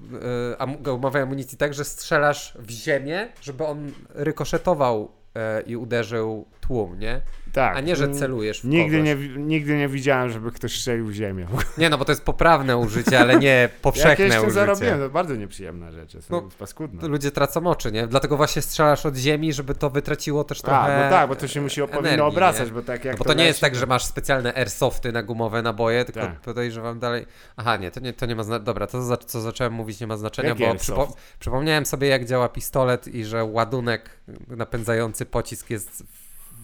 e, 0.51 0.61
am, 0.61 0.77
gumowej 0.77 1.21
amunicji 1.21 1.57
tak, 1.57 1.73
że 1.73 1.85
strzelasz 1.85 2.57
w 2.59 2.69
ziemię, 2.69 3.27
żeby 3.41 3.65
on 3.65 3.91
rykoszetował 4.09 5.11
e, 5.35 5.61
i 5.61 5.75
uderzył 5.75 6.45
tłum, 6.61 6.99
nie? 6.99 7.21
Tak. 7.53 7.77
A 7.77 7.79
nie, 7.81 7.95
że 7.95 8.05
mm, 8.05 8.17
celujesz 8.17 8.61
w 8.61 8.63
Nigdy 8.65 8.97
kogoś. 8.97 9.05
nie, 9.37 9.43
nigdy 9.43 9.77
nie 9.77 9.87
widziałem, 9.87 10.29
żeby 10.29 10.51
ktoś 10.51 10.79
strzelił 10.79 11.05
w 11.05 11.11
ziemię. 11.11 11.47
Nie, 11.77 11.89
no 11.89 11.97
bo 11.97 12.05
to 12.05 12.11
jest 12.11 12.23
poprawne 12.23 12.77
użycie, 12.77 13.19
ale 13.19 13.39
nie 13.39 13.69
powszechne 13.81 14.09
Jakieś 14.25 14.35
to 14.35 14.41
użycie. 14.41 14.53
zarobiłem, 14.53 14.99
to 14.99 15.09
bardzo 15.09 15.35
nieprzyjemna 15.35 15.91
rzecz, 15.91 16.11
są 16.11 16.19
No, 16.29 16.49
paskudne. 16.59 17.07
Ludzie 17.07 17.31
tracą 17.31 17.67
oczy, 17.67 17.91
nie? 17.91 18.07
Dlatego 18.07 18.37
właśnie 18.37 18.61
strzelasz 18.61 19.05
od 19.05 19.15
ziemi, 19.15 19.53
żeby 19.53 19.75
to 19.75 19.89
wytraciło 19.89 20.43
też 20.43 20.59
A, 20.59 20.61
trochę 20.63 21.03
no 21.03 21.09
tak, 21.09 21.29
bo 21.29 21.35
to 21.35 21.47
się 21.47 21.61
musi 21.61 21.81
powinno 21.87 22.25
obracać, 22.27 22.67
nie? 22.67 22.73
bo 22.73 22.81
tak 22.81 23.05
jak 23.05 23.13
No 23.13 23.17
bo 23.19 23.25
to 23.25 23.33
nie 23.33 23.45
jest 23.45 23.61
leci, 23.61 23.71
tak, 23.73 23.79
że 23.79 23.85
masz 23.85 24.05
specjalne 24.05 24.53
airsofty 24.53 25.11
na 25.11 25.23
gumowe 25.23 25.61
naboje, 25.61 26.05
tylko 26.05 26.19
Tak. 26.19 26.39
podejrzewam 26.39 26.99
dalej. 26.99 27.25
Aha, 27.57 27.77
nie, 27.77 27.91
to 27.91 27.99
nie, 27.99 28.13
to 28.13 28.25
nie 28.25 28.35
ma 28.35 28.43
znaczenia. 28.43 28.65
Dobra, 28.65 28.87
to 28.87 29.17
co 29.17 29.41
zacząłem 29.41 29.73
mówić 29.73 29.99
nie 29.99 30.07
ma 30.07 30.17
znaczenia, 30.17 30.49
Jaki 30.49 30.63
bo 30.65 30.75
przypo, 30.75 31.15
przypomniałem 31.39 31.85
sobie, 31.85 32.07
jak 32.07 32.25
działa 32.25 32.49
pistolet 32.49 33.07
i 33.07 33.25
że 33.25 33.43
ładunek 33.43 34.09
napędzający 34.47 35.25
pocisk 35.25 35.69
jest 35.69 36.03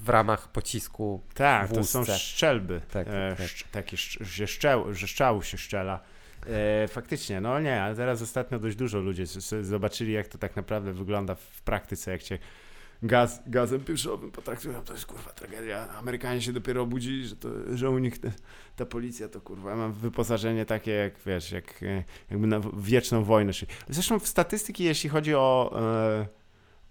w 0.05 0.09
ramach 0.09 0.51
pocisku. 0.51 1.21
Tak, 1.33 1.71
to 1.71 1.83
są 1.83 2.05
szczelby. 2.05 2.81
Tak, 2.91 3.07
e, 3.07 3.29
tak, 3.29 3.37
tak. 3.37 3.47
szcz- 3.47 3.65
takie, 3.71 3.97
że, 4.21 4.47
szczeł, 4.47 4.93
że 4.93 5.07
szczału 5.07 5.41
się 5.41 5.57
szczela. 5.57 5.99
E, 6.47 6.87
faktycznie, 6.87 7.41
no 7.41 7.59
nie, 7.59 7.81
ale 7.81 7.95
teraz 7.95 8.21
ostatnio 8.21 8.59
dość 8.59 8.75
dużo 8.75 8.99
ludzi 8.99 9.23
zobaczyli, 9.61 10.13
jak 10.13 10.27
to 10.27 10.37
tak 10.37 10.55
naprawdę 10.55 10.93
wygląda 10.93 11.35
w 11.35 11.61
praktyce, 11.61 12.11
jak 12.11 12.23
cię 12.23 12.39
gaz, 13.03 13.41
gazem 13.47 13.79
pieszowym 13.79 14.31
potraktują, 14.31 14.83
to 14.83 14.93
jest 14.93 15.05
kurwa 15.05 15.29
tragedia. 15.29 15.89
Amerykanie 15.89 16.41
się 16.41 16.53
dopiero 16.53 16.81
obudzili, 16.81 17.27
że, 17.27 17.35
to, 17.35 17.49
że 17.73 17.89
u 17.89 17.97
nich 17.97 18.19
te, 18.19 18.31
ta 18.75 18.85
policja 18.85 19.29
to 19.29 19.41
kurwa, 19.41 19.69
ja 19.69 19.75
mam 19.75 19.93
wyposażenie 19.93 20.65
takie 20.65 20.91
jak, 20.91 21.13
wiesz, 21.25 21.51
jak, 21.51 21.83
e, 21.83 22.03
jakby 22.31 22.47
na 22.47 22.61
wieczną 22.77 23.23
wojnę. 23.23 23.51
Zresztą 23.89 24.19
w 24.19 24.27
statystyki, 24.27 24.83
jeśli 24.83 25.09
chodzi 25.09 25.35
o... 25.35 25.79
E, 25.79 26.27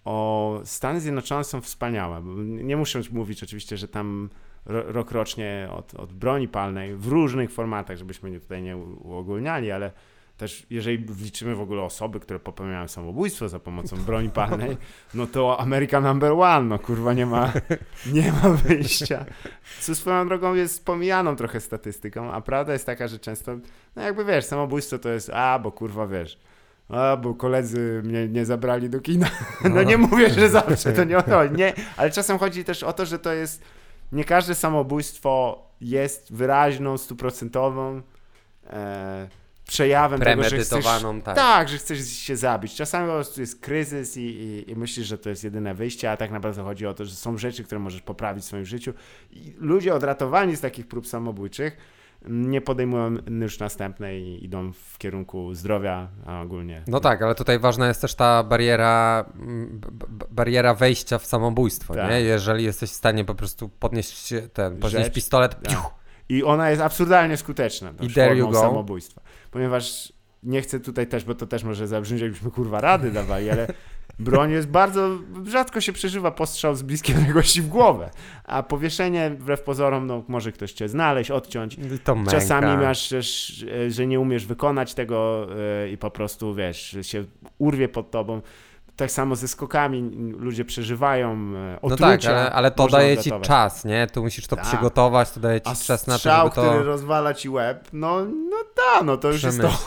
o 0.04 0.60
Stany 0.64 1.00
Zjednoczone 1.00 1.44
są 1.44 1.60
wspaniałe. 1.60 2.22
Nie 2.46 2.76
muszę 2.76 3.00
mówić 3.12 3.42
oczywiście, 3.42 3.76
że 3.76 3.88
tam 3.88 4.28
ro, 4.66 4.92
rok 4.92 5.10
rocznie 5.10 5.68
od, 5.72 5.94
od 5.94 6.12
broni 6.12 6.48
palnej 6.48 6.96
w 6.96 7.06
różnych 7.06 7.52
formatach, 7.52 7.96
żebyśmy 7.96 8.30
nie 8.30 8.40
tutaj 8.40 8.62
nie 8.62 8.76
uogólniali, 8.76 9.70
ale 9.70 9.92
też 10.36 10.66
jeżeli 10.70 10.98
wliczymy 10.98 11.54
w 11.54 11.60
ogóle 11.60 11.82
osoby, 11.82 12.20
które 12.20 12.40
popełniają 12.40 12.88
samobójstwo 12.88 13.48
za 13.48 13.58
pomocą 13.58 13.96
broni 13.96 14.30
palnej, 14.30 14.76
no 15.14 15.26
to 15.26 15.60
America 15.60 16.00
number 16.00 16.32
one, 16.32 16.62
no 16.62 16.78
kurwa 16.78 17.12
nie 17.12 17.26
ma, 17.26 17.52
nie 18.12 18.32
ma 18.32 18.48
wyjścia. 18.48 19.24
Co 19.80 19.94
swoją 19.94 20.28
drogą 20.28 20.54
jest 20.54 20.84
pomijaną 20.84 21.36
trochę 21.36 21.60
statystyką, 21.60 22.32
a 22.32 22.40
prawda 22.40 22.72
jest 22.72 22.86
taka, 22.86 23.08
że 23.08 23.18
często, 23.18 23.56
no 23.96 24.02
jakby 24.02 24.24
wiesz, 24.24 24.44
samobójstwo 24.44 24.98
to 24.98 25.08
jest, 25.08 25.30
a 25.30 25.58
bo 25.58 25.72
kurwa 25.72 26.06
wiesz, 26.06 26.38
a, 26.88 27.16
bo 27.16 27.34
koledzy 27.34 28.02
mnie 28.04 28.28
nie 28.28 28.44
zabrali 28.44 28.90
do 28.90 29.00
kina. 29.00 29.30
No 29.64 29.82
nie 29.82 29.98
mówię, 29.98 30.30
że 30.30 30.48
zawsze, 30.48 30.92
to 30.92 31.04
nie 31.04 31.18
o 31.18 31.22
to, 31.22 31.46
nie, 31.60 31.72
ale 31.96 32.10
czasem 32.10 32.38
chodzi 32.38 32.64
też 32.64 32.82
o 32.82 32.92
to, 32.92 33.06
że 33.06 33.18
to 33.18 33.32
jest, 33.32 33.62
nie 34.12 34.24
każde 34.24 34.54
samobójstwo 34.54 35.64
jest 35.80 36.32
wyraźną, 36.32 36.98
stuprocentową 36.98 38.02
e, 38.66 39.28
przejawem 39.66 40.20
tego, 40.20 40.42
że 40.42 40.58
chcesz, 40.58 40.84
tak. 41.24 41.36
tak, 41.36 41.68
że 41.68 41.78
chcesz 41.78 42.08
się 42.08 42.36
zabić. 42.36 42.74
Czasami 42.74 43.06
po 43.06 43.14
prostu 43.14 43.40
jest 43.40 43.60
kryzys 43.60 44.16
i, 44.16 44.20
i, 44.20 44.70
i 44.70 44.76
myślisz, 44.76 45.06
że 45.06 45.18
to 45.18 45.30
jest 45.30 45.44
jedyne 45.44 45.74
wyjście, 45.74 46.10
a 46.10 46.16
tak 46.16 46.30
naprawdę 46.30 46.62
chodzi 46.62 46.86
o 46.86 46.94
to, 46.94 47.04
że 47.04 47.14
są 47.14 47.38
rzeczy, 47.38 47.64
które 47.64 47.78
możesz 47.78 48.00
poprawić 48.00 48.44
w 48.44 48.46
swoim 48.46 48.64
życiu. 48.64 48.92
I 49.30 49.54
ludzie 49.58 49.94
odratowani 49.94 50.56
z 50.56 50.60
takich 50.60 50.86
prób 50.86 51.06
samobójczych 51.06 51.76
nie 52.28 52.60
podejmują 52.60 53.16
już 53.40 53.58
następnej 53.58 54.22
i 54.22 54.44
idą 54.44 54.72
w 54.72 54.98
kierunku 54.98 55.54
zdrowia, 55.54 56.08
a 56.26 56.40
ogólnie. 56.42 56.82
No 56.86 57.00
tak, 57.00 57.22
ale 57.22 57.34
tutaj 57.34 57.58
ważna 57.58 57.88
jest 57.88 58.00
też 58.00 58.14
ta 58.14 58.42
bariera, 58.42 59.24
bariera 60.30 60.74
wejścia 60.74 61.18
w 61.18 61.26
samobójstwo, 61.26 61.94
Tak. 61.94 62.10
nie? 62.10 62.20
Jeżeli 62.20 62.64
jesteś 62.64 62.90
w 62.90 62.94
stanie 62.94 63.24
po 63.24 63.34
prostu 63.34 63.68
podnieść 63.68 64.34
ten, 64.52 64.76
podnieść 64.76 65.04
Rzecz, 65.04 65.14
pistolet, 65.14 65.54
tak. 65.62 65.72
piuch, 65.72 65.94
I 66.28 66.44
ona 66.44 66.70
jest 66.70 66.82
absurdalnie 66.82 67.36
skuteczna. 67.36 67.92
I 68.00 68.10
there 68.10 68.36
you 68.36 68.48
go. 68.48 68.60
samobójstwa. 68.60 69.22
Ponieważ 69.50 70.12
nie 70.42 70.62
chcę 70.62 70.80
tutaj 70.80 71.06
też, 71.06 71.24
bo 71.24 71.34
to 71.34 71.46
też 71.46 71.64
może 71.64 71.86
zabrzmieć, 71.88 72.22
jakbyśmy 72.22 72.50
kurwa 72.50 72.80
rady 72.80 73.10
dawali, 73.10 73.50
ale 73.50 73.66
broń 74.18 74.50
jest 74.50 74.68
bardzo, 74.68 75.10
rzadko 75.46 75.80
się 75.80 75.92
przeżywa 75.92 76.30
postrzał 76.30 76.74
z 76.74 76.82
bliskiej 76.82 77.16
odległości 77.16 77.62
w 77.62 77.68
głowę. 77.68 78.10
A 78.44 78.62
powieszenie, 78.62 79.30
wbrew 79.30 79.62
pozorom, 79.62 80.06
no 80.06 80.22
może 80.28 80.52
ktoś 80.52 80.72
cię 80.72 80.88
znaleźć, 80.88 81.30
odciąć. 81.30 81.76
to 82.04 82.14
męka. 82.14 82.30
Czasami 82.30 82.76
masz, 82.84 83.08
też, 83.08 83.64
że 83.88 84.06
nie 84.06 84.20
umiesz 84.20 84.46
wykonać 84.46 84.94
tego 84.94 85.46
e, 85.84 85.88
i 85.88 85.98
po 85.98 86.10
prostu, 86.10 86.54
wiesz, 86.54 86.96
się 87.02 87.24
urwie 87.58 87.88
pod 87.88 88.10
tobą. 88.10 88.40
Tak 88.96 89.10
samo 89.10 89.36
ze 89.36 89.48
skokami 89.48 90.10
ludzie 90.38 90.64
przeżywają 90.64 91.30
e, 91.32 91.78
No 91.82 91.88
otrucia. 91.88 92.06
tak, 92.16 92.24
ale, 92.26 92.52
ale 92.52 92.70
to 92.70 92.86
daje 92.88 93.16
ci 93.18 93.30
czas, 93.42 93.84
nie? 93.84 94.06
Tu 94.06 94.22
musisz 94.22 94.46
to 94.46 94.56
Tak. 94.56 94.64
przygotować, 94.64 95.30
to 95.30 95.40
daje 95.40 95.60
ci 95.60 95.68
A 95.70 95.74
czas 95.74 96.06
na 96.06 96.12
to, 96.14 96.18
strzał, 96.18 96.44
żeby 96.46 96.54
to 96.54 96.62
który 96.70 96.84
rozwala 96.84 97.34
ci 97.34 97.48
łeb, 97.48 97.88
no, 97.92 98.24
no 98.24 98.56
tak, 98.84 99.04
no 99.04 99.16
to 99.16 99.32
już 99.32 99.42
jest 99.42 99.60
to. 99.60 99.70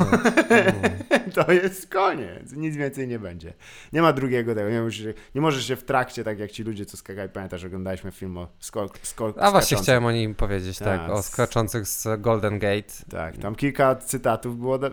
To 1.33 1.51
jest 1.51 1.89
koniec. 1.89 2.53
Nic 2.53 2.75
więcej 2.75 3.07
nie 3.07 3.19
będzie. 3.19 3.53
Nie 3.93 4.01
ma 4.01 4.13
drugiego 4.13 4.55
tego. 4.55 4.69
Nie, 4.69 4.81
musisz, 4.81 5.07
nie 5.35 5.41
możesz 5.41 5.67
się 5.67 5.75
w 5.75 5.83
trakcie, 5.83 6.23
tak 6.23 6.39
jak 6.39 6.51
ci 6.51 6.63
ludzie, 6.63 6.85
co 6.85 6.97
skakali, 6.97 7.29
pamiętasz, 7.29 7.63
oglądaliśmy 7.63 8.11
film 8.11 8.37
o 8.37 8.47
skok, 8.59 8.99
skok 9.03 9.35
A 9.39 9.51
właśnie 9.51 9.77
chciałem 9.77 10.05
o 10.05 10.11
nim 10.11 10.35
powiedzieć, 10.35 10.79
tak, 10.79 11.01
Tak, 11.01 11.09
o 11.09 11.23
skaczących 11.23 11.87
z 11.87 12.21
Golden 12.21 12.59
Gate. 12.59 12.93
Tak, 13.09 13.37
tam 13.37 13.55
kilka 13.55 13.95
cytatów 13.95 14.59
było. 14.59 14.75
E, 14.85 14.89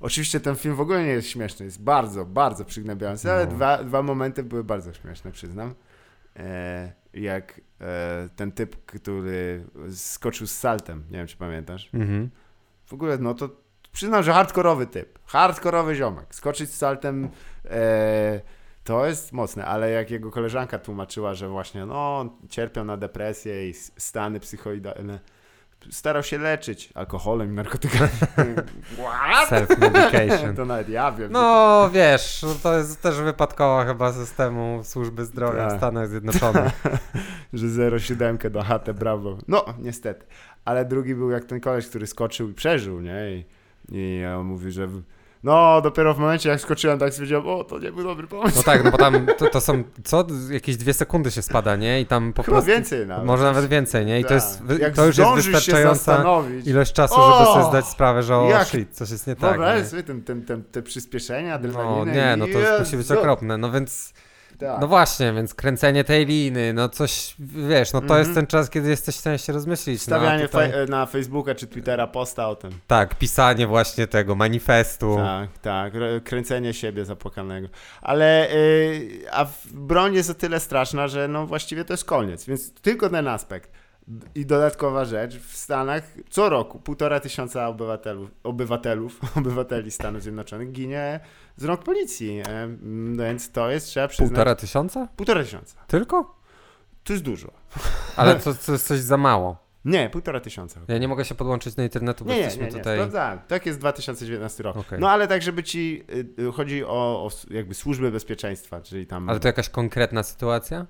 oczywiście 0.00 0.40
ten 0.40 0.56
film 0.56 0.74
w 0.74 0.80
ogóle 0.80 1.04
nie 1.04 1.10
jest 1.10 1.28
śmieszny, 1.28 1.64
jest 1.64 1.82
bardzo, 1.82 2.24
bardzo 2.24 2.64
przygnębiający, 2.64 3.32
ale 3.32 3.46
No. 3.46 3.50
dwa, 3.52 3.84
dwa 3.84 4.02
momenty 4.02 4.42
były 4.42 4.64
bardzo 4.64 4.92
śmieszne, 4.92 5.32
przyznam. 5.32 5.74
E, 6.36 6.92
jak 7.14 7.60
e, 7.80 8.28
ten 8.36 8.52
typ, 8.52 8.86
który 8.86 9.64
skoczył 9.90 10.46
z 10.46 10.52
saltem, 10.52 11.04
nie 11.10 11.18
wiem 11.18 11.26
czy 11.26 11.36
pamiętasz. 11.36 11.90
Mhm. 11.94 12.30
W 12.86 12.92
ogóle, 12.92 13.18
no 13.18 13.34
to 13.34 13.48
przyznam, 13.92 14.22
że 14.22 14.32
hardkorowy 14.32 14.86
typ. 14.86 15.18
Hardkorowy 15.26 15.94
ziomek. 15.94 16.34
Skoczyć 16.34 16.70
z 16.70 16.78
saltem 16.78 17.28
e, 17.70 18.40
to 18.84 19.06
jest 19.06 19.32
mocne, 19.32 19.66
ale 19.66 19.90
jak 19.90 20.10
jego 20.10 20.30
koleżanka 20.30 20.78
tłumaczyła, 20.78 21.34
że 21.34 21.48
właśnie 21.48 21.86
no, 21.86 22.24
cierpiał 22.50 22.84
na 22.84 22.96
depresję 22.96 23.68
i 23.68 23.74
stany 23.96 24.40
psychoidalne, 24.40 25.18
starał 25.90 26.22
się 26.22 26.38
leczyć 26.38 26.92
alkoholem 26.94 27.52
i 27.52 27.54
narkotykami. 27.54 28.10
Self-medication. 29.50 30.56
to 30.56 30.64
nawet 30.64 30.88
ja 30.88 31.12
wiem. 31.12 31.32
No 31.32 31.90
wiesz, 31.92 32.44
to 32.62 32.78
jest 32.78 33.02
też 33.02 33.16
wypadkowa 33.20 33.84
chyba 33.84 34.12
systemu 34.12 34.80
służby 34.84 35.24
zdrowia 35.24 35.66
w 35.66 35.68
Tak. 35.68 35.78
Stanach 35.78 36.08
Zjednoczonych. 36.08 36.82
że 37.52 37.66
0,7 37.66 38.50
do 38.50 38.62
HT, 38.62 38.92
brawo. 38.92 39.38
No, 39.48 39.64
niestety. 39.78 40.26
Ale 40.66 40.84
drugi 40.84 41.14
był 41.14 41.30
jak 41.30 41.44
ten 41.44 41.60
koleś, 41.60 41.86
który 41.86 42.06
skoczył 42.06 42.50
i 42.50 42.54
przeżył, 42.54 43.00
nie? 43.00 43.30
I, 43.32 43.44
i 43.92 44.24
on 44.38 44.46
mówi, 44.46 44.72
że 44.72 44.88
No, 45.44 45.80
dopiero 45.80 46.14
w 46.14 46.18
momencie 46.18 46.48
jak 46.48 46.60
skoczyłem, 46.60 46.98
tak 46.98 47.12
stwierdziłem, 47.12 47.46
o, 47.48 47.64
to 47.64 47.78
nie 47.78 47.92
był 47.92 48.04
dobry 48.04 48.26
pomysł. 48.26 48.56
No 48.56 48.62
tak, 48.62 48.84
no 48.84 48.90
bo 48.90 48.98
tam 48.98 49.26
to, 49.38 49.48
to 49.50 49.60
są, 49.60 49.84
co? 50.04 50.26
Jakieś 50.50 50.76
dwie 50.76 50.92
sekundy 50.94 51.30
się 51.30 51.42
spada, 51.42 51.76
nie? 51.76 52.00
I 52.00 52.06
tam 52.06 52.32
po 52.32 52.42
Chyba 52.42 52.54
prostu... 52.54 52.70
więcej 52.70 53.06
nawet. 53.06 53.26
Może 53.26 53.44
nawet 53.44 53.66
więcej, 53.66 54.06
nie? 54.06 54.20
I 54.20 54.22
to, 54.22 54.28
Tak. 54.28 54.34
jest, 54.34 54.62
wy- 54.62 54.78
Jak 54.78 54.94
to 54.94 55.06
już 55.06 55.18
jest 55.18 55.34
wystarczająca 55.34 56.24
ilość 56.64 56.92
czasu, 56.92 57.14
O! 57.18 57.32
żeby 57.38 57.50
sobie 57.52 57.64
zdać 57.64 57.86
sprawę, 57.86 58.22
że 58.22 58.36
o, 58.36 58.48
Jak- 58.50 58.68
shit, 58.68 58.94
coś 58.94 59.10
jest 59.10 59.26
nie 59.26 59.36
tak. 59.36 59.50
Wyobraź 59.50 59.86
sobie 59.86 60.02
ten, 60.02 60.22
ten, 60.22 60.44
ten, 60.44 60.64
te 60.64 60.82
przyspieszenia, 60.82 61.48
No 61.48 61.54
adrenaliny. 61.54 62.12
nie, 62.12 62.36
no 62.36 62.44
to 62.46 62.58
już 62.58 62.68
musi 62.80 62.96
być 62.96 63.10
okropne. 63.10 63.58
No 63.58 63.70
więc, 63.72 64.12
Tak. 64.58 64.80
no 64.80 64.86
właśnie, 64.88 65.32
więc 65.32 65.54
kręcenie 65.54 66.04
tej 66.04 66.26
liny, 66.26 66.72
no 66.72 66.88
coś, 66.88 67.34
wiesz, 67.38 67.92
no 67.92 68.00
to 68.00 68.04
Mhm. 68.04 68.20
jest 68.20 68.34
ten 68.34 68.46
czas, 68.46 68.70
kiedy 68.70 68.88
jesteś 68.88 69.14
w 69.16 69.18
stanie 69.18 69.38
się 69.38 69.52
rozmyślić. 69.52 70.02
Stawianie 70.02 70.42
no, 70.42 70.48
tutaj, 70.48 70.70
fe- 70.72 70.86
na 70.90 71.06
Facebooka 71.06 71.54
czy 71.54 71.66
Twittera 71.66 72.06
posta 72.06 72.48
o 72.48 72.56
tym. 72.56 72.70
Tak, 72.86 73.14
pisanie 73.14 73.66
właśnie 73.66 74.06
tego 74.06 74.34
manifestu. 74.34 75.16
Tak, 75.16 75.58
tak, 75.58 75.92
kręcenie 76.24 76.74
siebie 76.74 77.04
zapłakanego. 77.04 77.68
Ale 78.02 78.50
y, 78.54 79.20
a 79.32 79.46
broń 79.70 80.14
jest 80.14 80.30
o 80.30 80.34
tyle 80.34 80.60
straszna, 80.60 81.08
że 81.08 81.28
no 81.28 81.46
właściwie 81.46 81.84
to 81.84 81.92
jest 81.92 82.04
koniec, 82.04 82.44
więc 82.46 82.72
tylko 82.72 83.10
ten 83.10 83.28
aspekt. 83.28 83.70
I 84.34 84.46
dodatkowa 84.46 85.04
rzecz, 85.04 85.38
w 85.38 85.56
Stanach 85.56 86.02
co 86.30 86.48
roku 86.48 86.78
półtora 86.78 87.20
tysiąca 87.20 87.68
obywatelów, 87.68 88.30
obywatelów, 88.42 89.20
obywateli 89.38 89.90
Stanów 89.90 90.22
Zjednoczonych 90.22 90.72
ginie 90.72 91.20
z 91.56 91.64
rąk 91.64 91.82
policji, 91.82 92.38
e, 92.38 92.44
m, 92.62 93.16
więc 93.18 93.52
to 93.52 93.70
jest, 93.70 93.86
trzeba 93.86 94.08
przyznać, 94.08 94.28
Półtora 94.28 94.54
tysiąca? 94.54 95.08
półtora 95.16 95.42
tysiąca. 95.42 95.84
Tylko? 95.86 96.36
To 97.04 97.12
jest 97.12 97.24
dużo. 97.24 97.50
Ale 98.16 98.34
to, 98.36 98.54
to 98.54 98.72
jest 98.72 98.86
coś 98.86 98.98
za 99.00 99.16
mało. 99.16 99.66
Nie, 99.84 100.10
półtora 100.10 100.40
tysiąca. 100.40 100.80
Ja 100.88 100.98
nie 100.98 101.08
mogę 101.08 101.24
się 101.24 101.34
podłączyć 101.34 101.74
do 101.74 101.82
internetu, 101.82 102.24
bo 102.24 102.30
Nie, 102.30 102.36
jesteśmy 102.38 102.66
nie, 102.66 102.70
nie, 102.72 102.78
tutaj... 102.78 102.96
sprawdzałem. 102.98 103.38
Tak 103.48 103.66
jest 103.66 103.78
2019 103.78 104.62
rok. 104.62 104.76
Okej. 104.76 104.98
No 105.00 105.10
ale 105.10 105.28
tak, 105.28 105.42
żeby 105.42 105.62
ci, 105.62 106.04
y, 106.38 106.42
y, 106.48 106.52
chodzi 106.52 106.84
o, 106.84 106.88
o 107.26 107.30
jakby 107.50 107.74
służby 107.74 108.10
bezpieczeństwa, 108.10 108.80
czyli 108.80 109.06
tam... 109.06 109.30
Ale 109.30 109.40
to 109.40 109.48
jakaś 109.48 109.68
konkretna 109.68 110.22
sytuacja? 110.22 110.86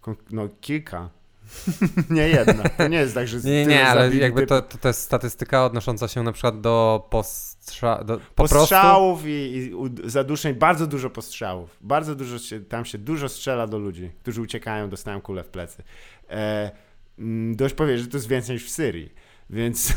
Kon- 0.00 0.16
No 0.30 0.48
kilka. 0.60 1.10
nie 2.10 2.28
jedna. 2.28 2.68
To 2.68 2.88
nie 2.88 2.96
jest 2.98 3.14
tak, 3.14 3.28
że 3.28 3.38
Nie, 3.40 3.66
nie, 3.66 3.88
ale 3.88 4.14
jakby 4.14 4.46
to, 4.46 4.62
to, 4.62 4.78
to 4.78 4.88
jest 4.88 5.00
statystyka 5.00 5.64
odnosząca 5.64 6.08
się 6.08 6.22
na 6.22 6.32
przykład 6.32 6.60
do 6.60 7.06
postrza... 7.10 8.04
Do, 8.04 8.18
po 8.18 8.34
prostu... 8.34 8.58
Postrzałów 8.58 9.26
i, 9.26 9.56
i 9.56 9.74
u- 9.74 10.10
zaduszeń, 10.10 10.54
bardzo 10.54 10.86
dużo 10.86 11.10
postrzałów. 11.10 11.76
Bardzo 11.80 12.14
dużo 12.14 12.38
się, 12.38 12.60
tam 12.60 12.84
się 12.84 12.98
dużo 12.98 13.28
strzela 13.28 13.66
do 13.66 13.78
ludzi, 13.78 14.10
którzy 14.20 14.40
uciekają, 14.40 14.90
dostają 14.90 15.20
kulę 15.20 15.44
w 15.44 15.48
plecy. 15.48 15.82
E, 16.30 16.70
mm, 17.18 17.56
dość 17.56 17.74
powiedzieć, 17.74 18.04
że 18.04 18.10
to 18.10 18.16
jest 18.16 18.28
więcej 18.28 18.54
niż 18.54 18.66
w 18.66 18.70
Syrii. 18.70 19.12
Więc 19.50 19.94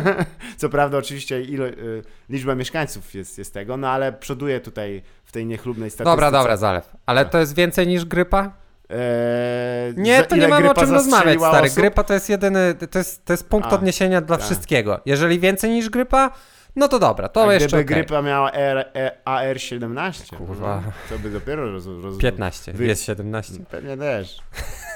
co 0.56 0.68
prawda 0.68 0.98
oczywiście 0.98 1.42
ilo, 1.42 1.66
y, 1.66 2.02
liczba 2.28 2.54
mieszkańców 2.54 3.14
jest, 3.14 3.38
jest 3.38 3.54
tego, 3.54 3.76
no 3.76 3.88
ale 3.88 4.12
przoduje 4.12 4.60
tutaj 4.60 5.02
w 5.24 5.32
tej 5.32 5.46
niechlubnej 5.46 5.90
statystyce. 5.90 6.10
Dobra, 6.10 6.30
dobra, 6.30 6.56
Zalew. 6.56 6.96
Ale 7.06 7.24
Tak. 7.24 7.32
to 7.32 7.38
jest 7.38 7.54
więcej 7.54 7.86
niż 7.86 8.04
grypa? 8.04 8.67
E, 8.90 9.92
Nie, 9.96 10.22
to 10.24 10.36
nie 10.36 10.48
mamy 10.48 10.70
o 10.70 10.74
czym 10.74 10.90
rozmawiać, 10.92 11.38
stary. 11.38 11.66
osób? 11.66 11.76
Grypa 11.76 12.04
to 12.04 12.14
jest 12.14 12.28
jedyny, 12.28 12.74
to 12.90 12.98
jest, 12.98 13.24
to 13.24 13.32
jest 13.32 13.48
punkt 13.48 13.72
A, 13.72 13.74
odniesienia 13.74 14.20
dla 14.20 14.36
tak. 14.36 14.46
wszystkiego. 14.46 15.00
Jeżeli 15.06 15.40
więcej 15.40 15.70
niż 15.70 15.90
grypa, 15.90 16.30
no 16.76 16.88
to 16.88 16.98
dobra, 16.98 17.28
to 17.28 17.48
A 17.48 17.52
jeszcze 17.54 17.66
gdyby 17.68 17.82
okej. 17.84 17.96
grypa 17.96 18.22
miała 18.22 18.52
R, 18.52 18.78
e, 18.94 19.12
AR-17, 19.24 20.36
Kurwa. 20.36 20.82
to 21.10 21.18
by 21.18 21.30
dopiero 21.30 21.72
roz, 21.72 21.86
roz, 22.02 22.18
15, 22.18 22.72
Wy- 22.72 22.86
jest 22.86 23.04
17. 23.04 23.54
Pewnie 23.70 23.96
też. 23.96 24.38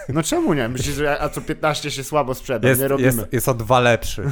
No 0.09 0.23
czemu 0.23 0.55
nie? 0.55 0.69
Myślisz, 0.69 0.95
że 0.97 1.21
a 1.23 1.29
co 1.29 1.41
15 1.41 1.91
się 1.91 2.05
słabo 2.05 2.35
sprzeda? 2.35 2.69
Jest, 2.69 2.81
nie 2.81 2.89
robimy. 2.89 3.07
jest, 3.13 3.33
jest 3.33 3.49
o 3.49 3.55
dwa 3.55 3.81
lepszy. 3.81 4.23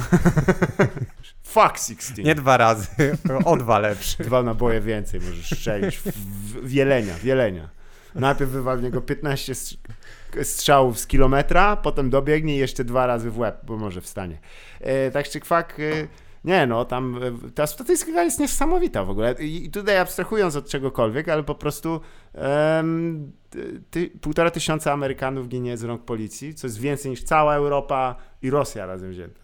Fuck 1.43 1.77
16. 1.77 2.23
Nie 2.23 2.35
dwa 2.35 2.57
razy, 2.57 2.87
o 3.45 3.57
dwa 3.57 3.79
lepszy. 3.79 4.23
Dwa 4.23 4.43
naboje 4.43 4.81
więcej 4.81 5.19
możesz 5.19 5.45
strzelić. 5.57 5.97
W, 5.97 6.03
w, 6.05 6.67
w 6.67 6.71
jelenia, 6.71 7.13
w 7.13 7.23
jelenia. 7.23 7.69
Najpierw 8.15 8.51
wywal 8.51 8.77
w 8.77 8.83
niego 8.83 9.01
15 9.01 9.53
strz- 9.53 9.77
strzałów 10.43 10.99
z 10.99 11.07
kilometra, 11.07 11.75
potem 11.75 12.09
dobiegnie 12.09 12.55
i 12.55 12.59
jeszcze 12.59 12.83
dwa 12.83 13.07
razy 13.07 13.31
w 13.31 13.39
łeb, 13.39 13.61
bo 13.63 13.77
może 13.77 14.01
wstanie. 14.01 14.39
E, 14.79 15.11
tak 15.11 15.29
czy 15.29 15.39
kwak... 15.39 15.79
E, 15.79 16.07
nie 16.43 16.67
no, 16.67 16.85
tam 16.85 17.19
e, 17.23 17.51
ta 17.51 17.67
statystyka 17.67 18.23
jest 18.23 18.39
niesamowita 18.39 19.03
w 19.03 19.09
ogóle. 19.09 19.35
I, 19.39 19.69
tutaj 19.69 19.97
abstrahując 19.97 20.55
od 20.55 20.69
czegokolwiek, 20.69 21.29
ale 21.29 21.43
po 21.43 21.55
prostu 21.55 22.01
ty, 23.49 23.81
ty, 23.91 24.09
półtora 24.21 24.51
tysiąca 24.51 24.91
Amerykanów 24.93 25.47
ginie 25.47 25.77
z 25.77 25.83
rąk 25.83 26.01
policji, 26.05 26.55
co 26.55 26.67
jest 26.67 26.79
więcej 26.79 27.11
niż 27.11 27.23
cała 27.23 27.55
Europa 27.55 28.15
i 28.41 28.49
Rosja 28.49 28.85
razem 28.85 29.11
wzięta. 29.11 29.41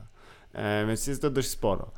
E, 0.53 0.85
więc 0.87 1.07
jest 1.07 1.21
to 1.21 1.29
dość 1.29 1.49
sporo. 1.49 1.91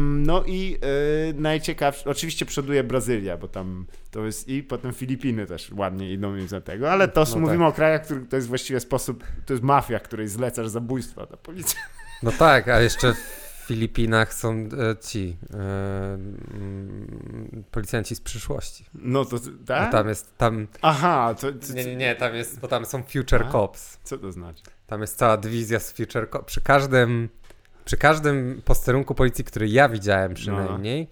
No 0.00 0.44
i 0.46 0.78
e, 0.80 1.32
najciekawsze, 1.32 2.10
oczywiście 2.10 2.46
przoduje 2.46 2.84
Brazylia, 2.84 3.36
bo 3.36 3.48
tam 3.48 3.86
to 4.10 4.26
jest 4.26 4.48
i 4.48 4.62
potem 4.62 4.92
Filipiny 4.92 5.46
też 5.46 5.70
ładnie 5.72 6.12
idą 6.12 6.36
im 6.36 6.48
za 6.48 6.60
tego, 6.60 6.92
ale 6.92 7.08
to 7.08 7.24
No 7.34 7.40
mówimy 7.40 7.66
o 7.66 7.72
krajach, 7.72 8.02
który 8.04 8.20
to 8.20 8.36
jest 8.36 8.48
właściwie 8.48 8.80
sposób, 8.80 9.24
to 9.46 9.52
jest 9.52 9.62
mafia, 9.62 9.98
której 9.98 10.28
zlecasz 10.28 10.68
zabójstwa, 10.68 11.26
ta 11.26 11.36
policja. 11.36 11.80
No 12.22 12.32
tak, 12.32 12.68
a 12.68 12.80
jeszcze 12.80 13.14
w 13.14 13.66
Filipinach 13.66 14.34
są 14.34 14.52
e, 14.52 14.96
ci 15.00 15.36
e, 15.54 15.56
mm, 16.14 17.64
policjanci 17.70 18.14
z 18.14 18.20
przyszłości. 18.20 18.84
No 18.94 19.24
to, 19.24 19.36
tak? 19.66 19.92
tam 19.92 20.08
jest, 20.08 20.38
tam... 20.38 20.66
Aha, 20.82 21.34
to, 21.40 21.52
to, 21.52 21.72
Nie, 21.74 21.84
nie, 21.84 21.96
nie, 21.96 22.14
tam 22.14 22.34
jest, 22.34 22.60
bo 22.60 22.68
tam 22.68 22.86
są 22.86 23.02
Future 23.02 23.44
A? 23.48 23.52
Cops. 23.52 23.98
co 24.04 24.18
to 24.18 24.32
znaczy? 24.32 24.62
Tam 24.86 25.00
jest 25.00 25.18
cała 25.18 25.36
dywizja 25.36 25.80
z 25.80 25.92
Future 25.92 26.30
Cops. 26.30 26.44
Przy 26.44 26.60
każdym, 26.60 27.28
przy 27.84 27.96
każdym 27.96 28.62
posterunku 28.64 29.14
policji, 29.14 29.44
który 29.44 29.68
ja 29.68 29.88
widziałem 29.88 30.34
przynajmniej, 30.34 31.08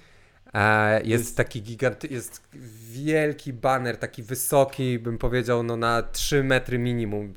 e, 0.54 0.94
jest, 0.96 1.06
Jest- 1.24 1.36
taki 1.36 1.62
giganty, 1.62 2.08
jest 2.08 2.42
wielki 2.90 3.52
baner, 3.52 3.96
taki 3.96 4.22
wysoki, 4.22 4.98
bym 4.98 5.18
powiedział, 5.18 5.62
no 5.62 5.76
na 5.76 6.02
3 6.02 6.44
metry 6.44 6.78
minimum, 6.78 7.32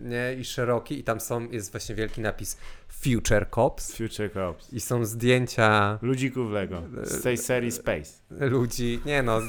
nie? 0.00 0.34
I 0.40 0.44
szeroki 0.44 0.98
i 0.98 1.04
tam 1.04 1.20
są, 1.20 1.50
jest 1.50 1.72
właśnie 1.72 1.94
wielki 1.94 2.20
napis 2.20 2.56
Future 2.88 3.46
Cops 3.50 3.96
Future 3.96 4.32
Cops. 4.32 4.72
i 4.72 4.80
są 4.80 5.04
zdjęcia 5.04 5.98
Ludzików 6.02 6.50
Lego 6.50 6.82
z 7.02 7.22
tej 7.22 7.36
serii 7.36 7.72
Space. 7.72 8.12
ludzi, 8.30 9.00
nie 9.06 9.22
no, 9.22 9.40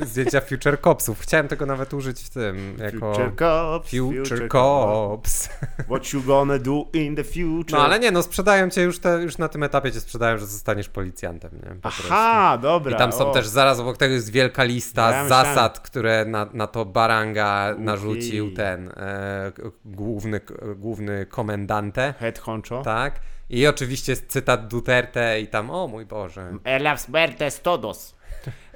zdjęcia 0.00 0.40
Future 0.40 0.80
Copsów. 0.80 1.20
Chciałem 1.20 1.48
tego 1.48 1.66
nawet 1.66 1.94
użyć 1.94 2.20
w 2.20 2.30
tym, 2.30 2.76
jako 2.78 3.14
Future 3.14 3.36
Cops, 3.38 3.90
Future 3.90 4.48
Cops. 4.48 5.48
What 5.86 6.12
you 6.12 6.22
gonna 6.22 6.58
do 6.58 6.84
in 6.92 7.16
the 7.16 7.24
future? 7.24 7.72
No 7.72 7.84
ale 7.84 7.98
nie, 7.98 8.10
no 8.10 8.22
sprzedają 8.22 8.70
cię 8.70 8.82
już, 8.82 8.98
te, 8.98 9.22
już 9.22 9.38
na 9.38 9.48
tym 9.48 9.62
etapie 9.62 9.92
cię 9.92 10.00
sprzedają, 10.00 10.38
że 10.38 10.46
zostaniesz 10.46 10.88
policjantem, 10.88 11.50
nie? 11.54 11.74
Po 11.74 11.80
prostu. 11.80 12.08
Aha, 12.10 12.58
dobra. 12.62 12.96
I 12.96 12.98
tam 12.98 13.12
są 13.12 13.30
o. 13.30 13.32
też, 13.32 13.46
zaraz 13.46 13.80
obok 13.80 13.96
tego 13.96 14.14
jest 14.14 14.30
wielka 14.30 14.64
lista 14.64 15.10
Ja 15.10 15.28
zasad, 15.28 15.80
które 15.80 16.24
na, 16.24 16.46
na 16.52 16.66
to 16.66 16.84
Baranga 16.84 17.74
narzucił 17.78 18.54
ten 18.54 18.88
e, 18.88 19.52
główny, 19.86 20.40
główny 20.76 21.26
komendante, 21.26 22.14
Head 22.18 22.38
honcho. 22.38 22.82
tak? 22.82 23.20
I 23.50 23.66
oczywiście 23.66 24.12
jest 24.12 24.26
cytat 24.26 24.68
Duterte 24.68 25.40
i 25.40 25.46
tam, 25.46 25.70
o 25.70 25.88
mój 25.88 26.06
Boże. 26.06 26.52
Las 26.80 27.10
verdes 27.10 27.60
todos. 27.62 28.16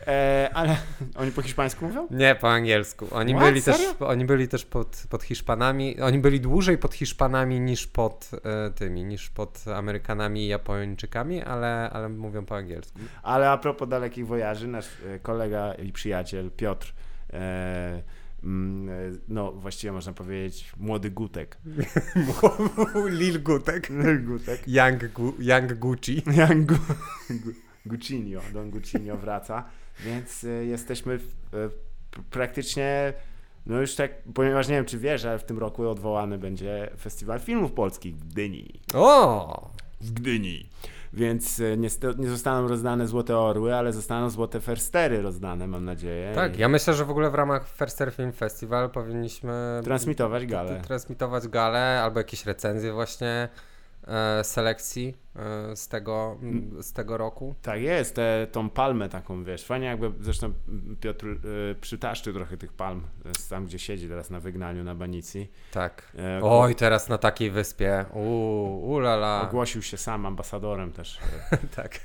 E, 0.06 0.50
ale 0.54 0.76
oni 1.16 1.30
po 1.32 1.42
hiszpańsku 1.42 1.84
mówią? 1.84 2.06
Nie, 2.10 2.34
po 2.34 2.50
angielsku. 2.50 3.06
Oni 3.10 3.34
What? 3.34 3.44
byli 3.48 3.62
też, 3.62 3.76
oni 4.00 4.24
byli 4.24 4.48
też 4.48 4.64
pod, 4.64 5.02
pod 5.10 5.22
Hiszpanami. 5.22 6.00
Oni 6.00 6.18
byli 6.18 6.40
dłużej 6.40 6.78
pod 6.78 6.94
Hiszpanami 6.94 7.60
niż 7.60 7.86
pod 7.86 8.30
e, 8.44 8.70
tymi, 8.70 9.04
niż 9.04 9.30
pod 9.30 9.64
Amerykanami 9.74 10.44
i 10.44 10.48
Japończykami, 10.48 11.42
ale, 11.42 11.90
ale 11.92 12.08
mówią 12.08 12.44
po 12.44 12.56
angielsku. 12.56 12.98
Ale 13.22 13.50
a 13.50 13.58
propos 13.58 13.88
dalekich 13.88 14.26
wojaży, 14.26 14.68
nasz 14.68 14.88
e, 15.14 15.18
kolega 15.18 15.74
i 15.74 15.92
przyjaciel 15.92 16.50
Piotr, 16.50 16.94
e, 17.32 18.02
no 19.28 19.52
właściwie 19.52 19.92
można 19.92 20.12
powiedzieć 20.12 20.72
młody 20.76 21.10
Gutek. 21.10 21.58
Lil 23.18 23.42
Gutek. 23.42 23.88
Gutek. 24.24 24.68
Young, 24.68 25.12
Gu, 25.12 25.34
Young 25.38 25.74
Gucci. 25.74 26.22
Jan 26.36 26.66
Gu, 26.66 26.74
Gu, 27.30 27.50
Gucinio, 27.86 28.40
Don 28.52 28.70
Gucinio 28.70 29.16
wraca, 29.16 29.64
więc 30.04 30.44
e, 30.44 30.48
jesteśmy 30.48 31.18
w, 31.18 31.54
e, 31.54 31.70
praktycznie, 32.30 33.12
no 33.66 33.80
już 33.80 33.94
tak, 33.94 34.22
ponieważ 34.34 34.68
nie 34.68 34.74
wiem 34.74 34.84
czy 34.84 34.98
wiesz, 34.98 35.24
ale 35.24 35.38
w 35.38 35.44
tym 35.44 35.58
roku 35.58 35.88
odwołany 35.88 36.38
będzie 36.38 36.90
Festiwal 37.00 37.40
Filmów 37.40 37.72
Polskich 37.72 38.16
w 38.16 38.28
Gdyni. 38.28 38.80
O! 38.94 39.70
w 40.00 40.10
Gdyni. 40.10 40.68
Więc 41.12 41.60
e, 41.60 41.76
niestety 41.76 42.20
nie 42.20 42.28
zostaną 42.28 42.68
rozdane 42.68 43.06
złote 43.06 43.38
orły, 43.38 43.74
ale 43.74 43.92
zostaną 43.92 44.30
złote 44.30 44.60
ferstery 44.60 45.22
rozdane, 45.22 45.66
mam 45.66 45.84
nadzieję. 45.84 46.32
Tak, 46.34 46.58
ja 46.58 46.68
myślę, 46.68 46.94
że 46.94 47.04
w 47.04 47.10
ogóle 47.10 47.30
w 47.30 47.34
ramach 47.34 47.68
First 47.68 48.02
Film 48.16 48.32
Festival 48.32 48.90
powinniśmy 48.90 49.80
Transmitować 49.84 50.46
galę. 50.46 50.80
transmitować 50.86 51.48
galę 51.48 52.00
albo 52.02 52.20
jakieś 52.20 52.46
recenzje 52.46 52.92
właśnie 52.92 53.48
selekcji 54.42 55.16
e, 55.36 55.76
z, 55.76 55.88
tego, 55.88 56.38
m, 56.42 56.82
z 56.82 56.92
tego 56.92 57.16
roku. 57.16 57.54
Tak 57.62 57.80
jest, 57.80 58.14
te, 58.14 58.46
tą 58.52 58.70
palmę 58.70 59.08
taką, 59.08 59.44
wiesz, 59.44 59.64
fajnie 59.64 59.86
jakby, 59.86 60.12
zresztą 60.20 60.52
mm, 60.68 60.96
Piotr 61.00 61.26
y, 61.26 61.38
przytaszczył 61.80 62.34
trochę 62.34 62.56
tych 62.56 62.72
palm, 62.72 63.02
tam 63.50 63.66
gdzie 63.66 63.78
siedzi 63.78 64.08
teraz 64.08 64.30
na 64.30 64.40
wygnaniu 64.40 64.84
na 64.84 64.94
Banicji. 64.94 65.50
Tak. 65.72 66.12
E, 66.18 66.40
Oj, 66.42 66.74
teraz 66.74 67.08
na 67.08 67.18
takiej 67.18 67.50
wyspie. 67.50 68.04
Uuu, 68.14 68.92
ulala. 68.92 69.42
Ogłosił 69.48 69.82
się 69.82 69.96
sam 69.96 70.26
ambasadorem 70.26 70.92
też. 70.92 71.18
e, 71.52 71.56
Tak. 71.76 72.00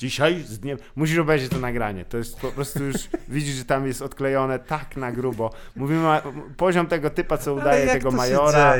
Dzisiaj 0.00 0.42
z 0.42 0.58
dniem... 0.58 0.78
Musisz 0.96 1.18
obejrzeć 1.18 1.50
to 1.50 1.58
nagranie. 1.58 2.04
To 2.04 2.18
jest 2.18 2.40
po 2.40 2.52
prostu 2.52 2.84
już... 2.84 2.96
Widzisz, 3.28 3.54
że 3.54 3.64
tam 3.64 3.86
jest 3.86 4.02
odklejone 4.02 4.58
tak 4.58 4.96
na 4.96 5.12
grubo. 5.12 5.50
Mówimy, 5.76 6.20
poziom 6.56 6.86
tego 6.86 7.10
typa, 7.10 7.38
co 7.38 7.54
udaje 7.54 7.86
tego 7.86 8.10
majora. 8.10 8.74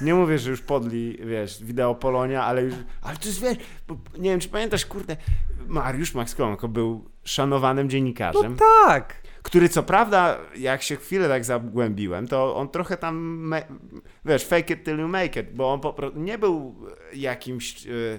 Nie 0.00 0.14
mówię, 0.14 0.38
że 0.38 0.50
już 0.50 0.60
podli, 0.60 1.18
wiesz, 1.24 1.64
wideo 1.64 1.94
Polonia, 1.94 2.44
ale 2.44 2.62
już... 2.62 2.74
Ale 3.02 3.16
to 3.16 3.28
jest, 3.28 3.42
wiesz... 3.42 3.56
Bo, 3.88 3.96
nie 4.18 4.30
wiem, 4.30 4.40
czy 4.40 4.48
pamiętasz, 4.48 4.86
kurde... 4.86 5.16
Mariusz 5.66 6.14
Max 6.14 6.34
Klonko 6.34 6.68
był 6.68 7.10
szanowanym 7.24 7.86
No 7.86 7.90
dziennikarzem 7.90 8.56
tak. 8.86 9.14
który 9.42 9.68
co 9.68 9.82
prawda, 9.82 10.38
jak 10.56 10.82
się 10.82 10.96
chwilę 10.96 11.28
tak 11.28 11.44
zagłębiłem, 11.44 12.28
to 12.28 12.56
on 12.56 12.68
trochę 12.68 12.96
tam, 12.96 13.50
wiesz, 14.24 14.44
fake 14.44 14.74
it 14.74 14.84
till 14.84 14.98
you 14.98 15.08
make 15.08 15.36
it, 15.36 15.54
bo 15.54 15.72
on 15.72 15.80
po 15.80 15.92
prostu 15.92 16.18
nie 16.18 16.38
był 16.38 16.74
jakimś, 17.14 17.86
mm, 17.86 18.18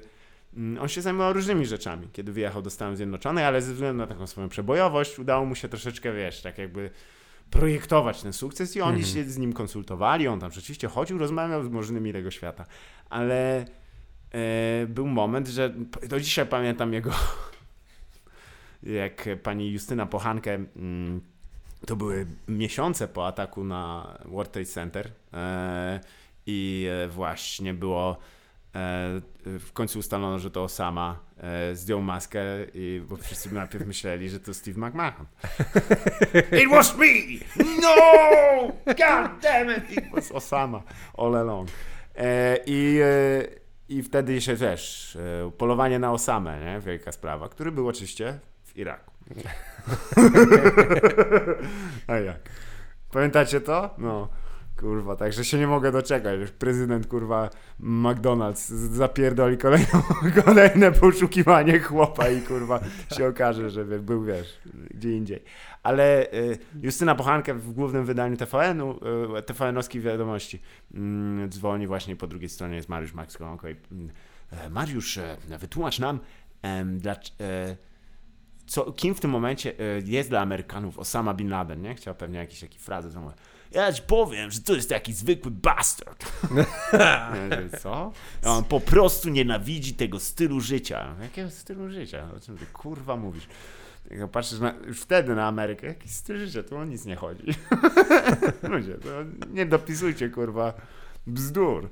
on 0.82 0.88
się 0.88 1.02
zajmował 1.02 1.34
różnymi 1.34 1.66
rzeczami, 1.66 2.08
kiedy 2.14 2.32
wyjechał 2.32 2.62
do 2.62 2.70
Stanów 2.70 2.97
Zjednoczonych, 2.97 3.45
ale 3.45 3.62
ze 3.62 3.74
względu 3.74 3.97
na 3.97 4.08
taką 4.08 4.28
swoją 4.28 4.50
przebojowość 4.50 5.20
udało 5.20 5.45
mu 5.45 5.56
się 5.56 5.70
troszeczkę, 5.70 6.14
wiesz, 6.14 6.41
tak 6.41 6.58
jakby 6.58 6.89
projektować 7.52 8.22
ten 8.22 8.34
sukces 8.34 8.76
i 8.76 8.82
oni 8.82 9.04
się 9.04 9.24
z 9.24 9.38
nim 9.38 9.54
konsultowali, 9.54 10.28
on 10.28 10.39
tam 10.39 10.52
rzeczywiście 10.52 10.88
chodził, 10.88 11.18
rozmawiał 11.18 11.64
z 11.64 11.70
możnymi 11.70 12.14
tego 12.14 12.32
świata, 12.32 12.66
ale 13.10 13.60
e, 13.60 13.66
był 14.88 15.08
moment, 15.08 15.47
że 15.47 15.74
do 16.08 16.20
dzisiaj 16.20 16.45
pamiętam 16.45 16.93
jego 16.93 17.12
jak 18.84 19.26
pani 19.43 19.72
Justyna 19.72 20.06
Pochankę, 20.06 20.54
mm, 20.76 21.22
to 21.86 21.95
były 21.95 22.26
miesiące 22.47 23.08
po 23.08 23.28
ataku 23.28 23.64
na 23.64 24.14
World 24.26 24.52
Trade 24.52 24.70
Center 24.70 25.12
e, 25.34 26.00
i 26.45 26.88
e, 26.91 27.08
właśnie 27.08 27.74
było 27.74 28.18
w 29.45 29.70
końcu 29.74 29.99
ustalono, 29.99 30.39
że 30.39 30.51
to 30.51 30.63
Osama 30.63 31.20
e, 31.38 31.76
zdjął 31.76 32.01
maskę, 32.01 32.41
i, 32.74 33.03
bo 33.09 33.17
wszyscy 33.17 33.53
najpierw 33.53 33.88
myśleli, 33.88 34.30
że 34.30 34.39
to 34.39 34.53
Steve 34.53 34.88
McMahon. 34.88 35.26
It 36.63 36.70
was 36.72 36.97
me! 36.97 37.05
No! 37.82 37.95
God 38.86 39.41
damn 39.41 39.70
it! 39.78 39.91
It 39.91 40.03
was 40.15 40.32
Osama 40.32 40.84
all 41.17 41.36
along. 41.36 41.70
E, 42.15 42.57
I, 42.65 42.99
e, 43.03 43.43
I 43.89 44.03
wtedy 44.03 44.41
się 44.41 44.57
też 44.57 45.15
e, 45.15 45.51
polowanie 45.51 45.99
na 45.99 46.11
Osamę, 46.11 46.59
nie? 46.65 46.80
wielka 46.80 47.11
sprawa, 47.11 47.49
który 47.49 47.72
był 47.72 47.88
oczywiście 47.88 48.39
w 48.63 48.78
Iraku. 48.78 49.11
A 52.07 52.15
jak? 52.15 52.39
Pamiętacie 53.11 53.61
to? 53.61 53.95
No. 53.97 54.30
Kurwa, 54.80 55.15
także 55.15 55.45
się 55.45 55.57
nie 55.57 55.67
mogę 55.67 55.91
doczekać. 55.91 56.39
Już 56.39 56.51
prezydent, 56.51 57.07
kurwa, 57.07 57.49
McDonald's 57.80 58.73
zapierdoli 58.73 59.57
kolejną, 59.57 60.01
kolejne 60.45 60.91
poszukiwanie 60.91 61.80
chłopa 61.80 62.30
i 62.30 62.41
kurwa 62.41 62.80
się 63.17 63.27
okaże, 63.27 63.69
że 63.69 63.86
był, 63.86 64.23
wiesz, 64.23 64.59
gdzie 64.91 65.17
indziej. 65.17 65.43
Ale 65.84 66.34
y, 66.34 66.57
Justyna 66.82 67.15
Pochanka 67.15 67.53
w 67.53 67.71
głównym 67.71 68.05
wydaniu 68.05 68.38
TVN-u, 68.38 68.99
y, 69.38 69.41
TVN-owskich 69.41 70.01
wiadomości 70.01 70.61
mm, 70.93 71.49
dzwoni 71.49 71.88
właśnie 71.88 72.15
po 72.15 72.27
drugiej 72.27 72.49
stronie 72.49 72.75
jest 72.75 72.89
Mariusz 72.89 73.13
Max 73.13 73.38
Kolonko 73.38 73.69
i 73.69 73.75
mm, 73.91 74.09
e, 74.51 74.69
Mariusz, 74.69 75.17
e, 75.17 75.38
wytłumacz 75.59 75.99
nam, 75.99 76.19
em, 76.61 76.99
dlac- 76.99 77.32
e, 77.41 77.75
co, 78.69 78.91
kim 78.91 79.15
w 79.15 79.19
tym 79.19 79.32
momencie 79.32 79.73
e, 79.80 79.99
jest 80.05 80.30
dla 80.30 80.41
Amerykanów 80.41 80.99
Osama 80.99 81.34
Bin 81.34 81.49
Laden, 81.49 81.82
nie? 81.82 81.95
Chciał 81.95 82.15
pewnie 82.15 82.39
jakieś 82.39 82.59
takie 82.59 82.80
frazy, 82.80 83.13
to 83.13 83.21
mówię, 83.21 83.36
ja 83.72 83.93
ci 83.93 84.01
powiem, 84.01 84.51
że 84.51 84.59
to 84.61 84.74
jest 84.76 84.89
taki 84.89 85.13
zwykły 85.13 85.51
bastard. 85.51 86.32
Ja 86.93 87.32
mówię, 87.43 87.70
Co? 87.80 88.11
A 88.45 88.49
on 88.49 88.63
po 88.63 88.80
prostu 88.80 89.30
nienawidzi 89.30 89.93
tego 89.93 90.20
stylu 90.20 90.59
życia. 90.59 91.15
Jakiego 91.22 91.49
stylu 91.49 91.89
życia? 91.89 92.28
O 92.38 92.39
czym 92.39 92.57
ty 92.57 92.65
kurwa 92.65 93.15
mówisz? 93.15 93.47
Jak 94.11 94.32
patrzysz 94.32 94.59
na, 94.59 94.74
już 94.88 95.01
wtedy 95.01 95.36
na 95.36 95.47
Amerykę, 95.47 95.88
jaki 95.88 96.09
styl 96.09 96.38
życia, 96.38 96.63
tu 96.63 96.78
o 96.78 96.86
nic 96.86 97.05
nie 97.05 97.15
chodzi. 97.15 97.43
Ludzie, 98.70 98.95
to 98.95 99.09
nie 99.53 99.65
dopisujcie 99.65 100.30
kurwa 100.30 100.74
bzdur. 101.28 101.89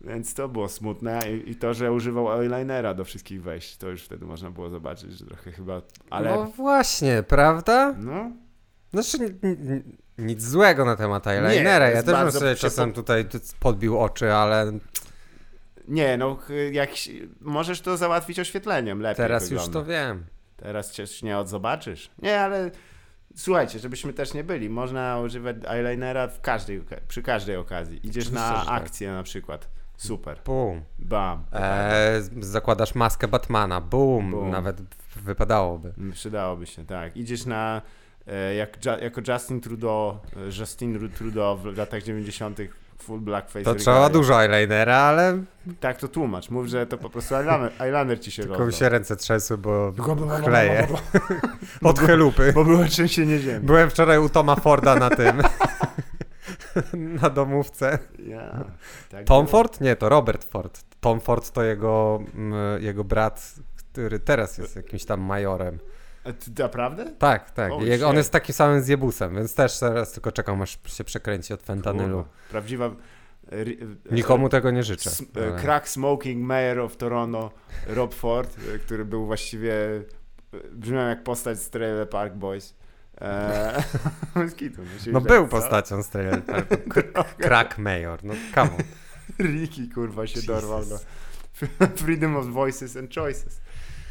Więc 0.00 0.34
to 0.34 0.48
było 0.48 0.68
smutne 0.68 1.20
I, 1.46 1.50
i 1.50 1.54
to, 1.56 1.74
że 1.74 1.92
używał 1.92 2.32
eyelinera 2.40 2.94
do 2.94 3.04
wszystkich 3.04 3.42
wejść, 3.42 3.76
to 3.76 3.88
już 3.88 4.02
wtedy 4.02 4.26
można 4.26 4.50
było 4.50 4.70
zobaczyć, 4.70 5.12
że 5.12 5.24
trochę 5.26 5.52
chyba, 5.52 5.82
ale 6.10 6.30
No 6.36 6.44
właśnie, 6.44 7.22
prawda? 7.22 7.94
no, 7.98 8.30
Znaczy 8.92 9.16
n- 9.42 9.56
n- 9.70 9.82
nic 10.20 10.42
złego 10.42 10.84
na 10.84 10.96
temat 10.96 11.26
eyelinera. 11.26 11.88
to 11.90 11.96
Ja 11.96 12.02
też 12.02 12.14
bym 12.16 12.32
sobie 12.32 12.54
czasem 12.54 12.92
tutaj 12.92 13.26
podbił 13.60 13.98
oczy, 14.00 14.32
ale 14.32 14.72
nie, 15.88 16.16
no 16.16 16.34
ch- 16.36 16.72
jak 16.72 16.90
możesz 17.40 17.80
to 17.80 17.96
załatwić 17.96 18.38
oświetleniem 18.40 19.00
lepiej 19.00 19.16
teraz 19.16 19.42
wygląda. 19.48 19.64
już 19.64 19.72
to 19.72 19.84
wiem. 19.84 20.24
Teraz 20.56 20.92
cię 20.92 21.04
nie 21.22 21.38
odzobaczysz. 21.38 22.10
Nie, 22.22 22.40
ale 22.40 22.70
słuchajcie, 23.36 23.78
żebyśmy 23.78 24.12
też 24.12 24.34
nie 24.34 24.44
byli, 24.44 24.68
można 24.70 25.20
używać 25.20 25.56
eyelinera 25.68 26.28
w 26.28 26.40
każdej, 26.40 26.84
przy 27.08 27.22
każdej 27.22 27.56
okazji. 27.56 28.00
Idziesz 28.06 28.24
Oczywiście, 28.24 28.48
na 28.48 28.64
tak. 28.64 28.82
akcję 28.82 29.12
na 29.12 29.22
przykład. 29.22 29.68
Super. 29.96 30.38
Bum. 30.44 30.82
Bam. 30.98 31.44
E, 31.52 32.20
zakładasz 32.40 32.94
maskę 32.94 33.28
Batmana. 33.28 33.80
Bum. 33.80 34.30
Bum. 34.30 34.50
Nawet 34.50 34.76
wypadałoby. 35.16 35.92
Przydałoby 36.12 36.66
się, 36.66 36.86
tak. 36.86 37.16
Idziesz 37.16 37.46
na, 37.46 37.82
jak, 38.56 38.80
Ju- 38.80 39.02
jako 39.02 39.20
Justin 39.32 39.60
Trudeau, 39.60 40.10
e, 40.36 40.60
Justin 40.60 40.98
Ru- 40.98 41.08
Trudeau 41.08 41.56
w 41.56 41.76
latach 41.76 42.02
90. 42.02 42.58
full 42.98 43.20
blackface. 43.20 43.64
To 43.64 43.70
regalia. 43.70 43.80
trzeba 43.80 44.08
dużo 44.08 44.42
eyelinera, 44.44 44.96
ale 44.96 45.42
Tak 45.80 45.98
to 45.98 46.08
tłumacz. 46.08 46.50
Mów, 46.50 46.66
że 46.66 46.86
to 46.86 46.98
po 46.98 47.10
prostu 47.10 47.34
eyeliner, 47.34 47.72
eyeliner 47.80 48.20
ci 48.20 48.30
się 48.30 48.42
tylko 48.42 48.66
mi 48.66 48.72
się 48.72 48.88
ręce 48.88 49.16
trzęsły, 49.16 49.58
bo 49.58 49.92
bla. 49.92 50.60
Od 51.90 51.98
chelupy. 51.98 52.52
Bo 52.52 52.64
było 52.64 52.84
trzęsienie 52.84 53.38
ziemi. 53.38 53.66
Byłem 53.66 53.90
wczoraj 53.90 54.18
u 54.18 54.28
Toma 54.28 54.56
Forda 54.56 54.94
na 54.94 55.10
tym. 55.10 55.42
na 57.22 57.30
domówce. 57.30 57.98
Ja, 58.26 58.64
tak 59.10 59.26
Tom 59.26 59.44
było. 59.44 59.50
Ford? 59.52 59.80
Nie, 59.80 59.96
to 59.96 60.08
Robert 60.08 60.44
Ford. 60.44 60.80
Tom 61.00 61.20
Ford 61.20 61.50
to 61.50 61.62
jego, 61.62 62.20
mm, 62.34 62.82
jego 62.82 63.04
brat, 63.04 63.54
który 63.76 64.18
teraz 64.18 64.58
jest 64.58 64.76
jakimś 64.76 65.04
tam 65.04 65.20
majorem. 65.20 65.78
A 66.24 66.32
ty, 66.32 66.62
naprawdę? 66.62 67.10
Tak, 67.18 67.50
tak. 67.50 67.72
On 68.06 68.16
jest 68.16 68.32
takim 68.32 68.54
samym 68.54 68.82
zjebusem, 68.82 69.34
więc 69.34 69.54
też 69.54 69.78
teraz 69.78 70.12
tylko 70.12 70.32
czekam, 70.32 70.62
aż 70.62 70.78
się 70.86 71.04
przekręci 71.04 71.54
od 71.54 71.62
fentanylu. 71.62 72.16
Kurwa. 72.16 72.30
Prawdziwa... 72.50 72.86
e, 72.86 72.90
e, 73.52 74.14
Nikomu 74.14 74.48
tego 74.48 74.70
nie 74.70 74.82
życzę. 74.82 75.10
S- 75.10 75.22
e, 75.36 75.46
ale- 75.52 75.60
Crack 75.60 75.88
Smoking 75.88 76.42
Mayor 76.44 76.78
of 76.78 76.96
Toronto, 76.96 77.52
Rob 77.86 78.14
Ford, 78.14 78.56
który 78.84 79.04
był 79.04 79.26
właściwie 79.26 79.74
brzmiał 80.72 81.08
jak 81.08 81.22
postać 81.24 81.58
z 81.58 81.70
Trailer 81.70 82.08
Park 82.08 82.34
Boys. 82.34 82.74
Eee, 83.20 83.82
No 85.12 85.20
był 85.20 85.48
postacią 85.48 86.02
z 86.02 86.08
Trailer 86.08 86.44
Parku. 86.44 86.74
Crack 87.42 87.78
Mayor, 87.78 88.24
no 88.24 88.34
come 88.54 88.70
on. 88.70 88.78
Ricky 89.46 89.88
kurwa 89.94 90.26
się 90.26 90.40
Jesus. 90.40 90.46
dorwał 90.46 90.82
do 90.84 90.98
Freedom 91.96 92.36
of 92.36 92.46
Voices 92.46 92.96
and 92.96 93.14
Choices. 93.14 93.60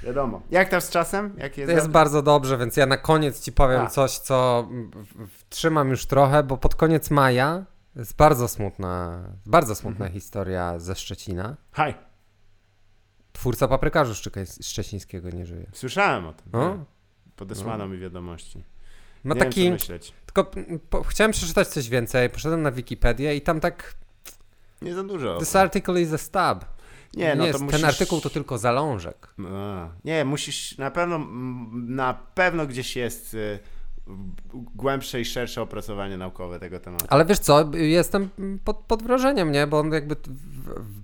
Wiadomo. 0.03 0.41
Jak 0.51 0.69
tam 0.69 0.81
z 0.81 0.89
czasem? 0.89 1.33
Jak 1.37 1.57
jest? 1.57 1.69
To 1.71 1.75
jest 1.75 1.89
bardzo 1.89 2.21
dobrze, 2.21 2.57
więc 2.57 2.77
ja 2.77 2.85
na 2.85 2.97
koniec 2.97 3.41
ci 3.41 3.51
powiem 3.51 3.81
A. 3.81 3.87
coś, 3.87 4.17
co 4.17 4.67
trzymam 5.49 5.89
już 5.89 6.05
trochę, 6.05 6.43
bo 6.43 6.57
pod 6.57 6.75
koniec 6.75 7.11
maja 7.11 7.65
jest 7.95 8.15
bardzo 8.15 8.47
smutna, 8.47 9.19
bardzo 9.45 9.75
smutna 9.75 10.05
Mhm. 10.05 10.13
historia 10.13 10.79
ze 10.79 10.95
Szczecina. 10.95 11.55
Hej, 11.71 11.93
Twórca 13.33 13.67
paprykarzu 13.67 14.13
szczecińskiego 14.61 15.29
nie 15.29 15.45
żyje. 15.45 15.65
słyszałem 15.73 16.25
o 16.27 16.33
tym. 16.33 16.45
No? 16.53 16.85
Podesłano 17.35 17.87
mi 17.87 17.97
wiadomości. 17.97 18.63
Ma 19.23 19.33
Nie 19.35 19.39
taki, 19.39 19.63
wiem, 19.63 19.77
tylko 20.25 20.51
po, 20.89 21.03
chciałem 21.03 21.31
przeczytać 21.31 21.67
coś 21.67 21.89
więcej, 21.89 22.29
poszedłem 22.29 22.61
na 22.61 22.71
Wikipedię 22.71 23.35
i 23.35 23.41
tam 23.41 23.59
tak, 23.59 23.93
Nie 24.81 24.95
za 24.95 25.03
dużo. 25.03 25.37
this 25.37 25.55
article 25.55 26.01
is 26.01 26.13
a 26.13 26.17
stab. 26.17 26.65
Nie, 27.13 27.35
no 27.35 27.51
to 27.51 27.59
musisz... 27.59 27.81
Ten 27.81 27.89
artykuł 27.89 28.21
to 28.21 28.29
tylko 28.29 28.57
zalążek. 28.57 29.33
A, 29.55 29.89
nie, 30.05 30.25
musisz 30.25 30.77
na 30.77 30.91
pewno, 30.91 31.19
na 31.73 32.13
pewno 32.13 32.67
gdzieś 32.67 32.95
jest 32.95 33.33
y, 33.33 33.59
głębsze 34.53 35.21
i 35.21 35.25
szersze 35.25 35.61
opracowanie 35.61 36.17
naukowe 36.17 36.59
tego 36.59 36.79
tematu. 36.79 37.05
Ale 37.09 37.25
wiesz 37.25 37.39
co, 37.39 37.71
jestem 37.73 38.29
pod, 38.63 38.77
pod 38.77 39.03
wrażeniem, 39.03 39.51
nie? 39.51 39.67
Bo 39.67 39.79
on 39.79 39.91
jakby, 39.93 40.15
w, 40.15 40.69
w, 40.69 41.01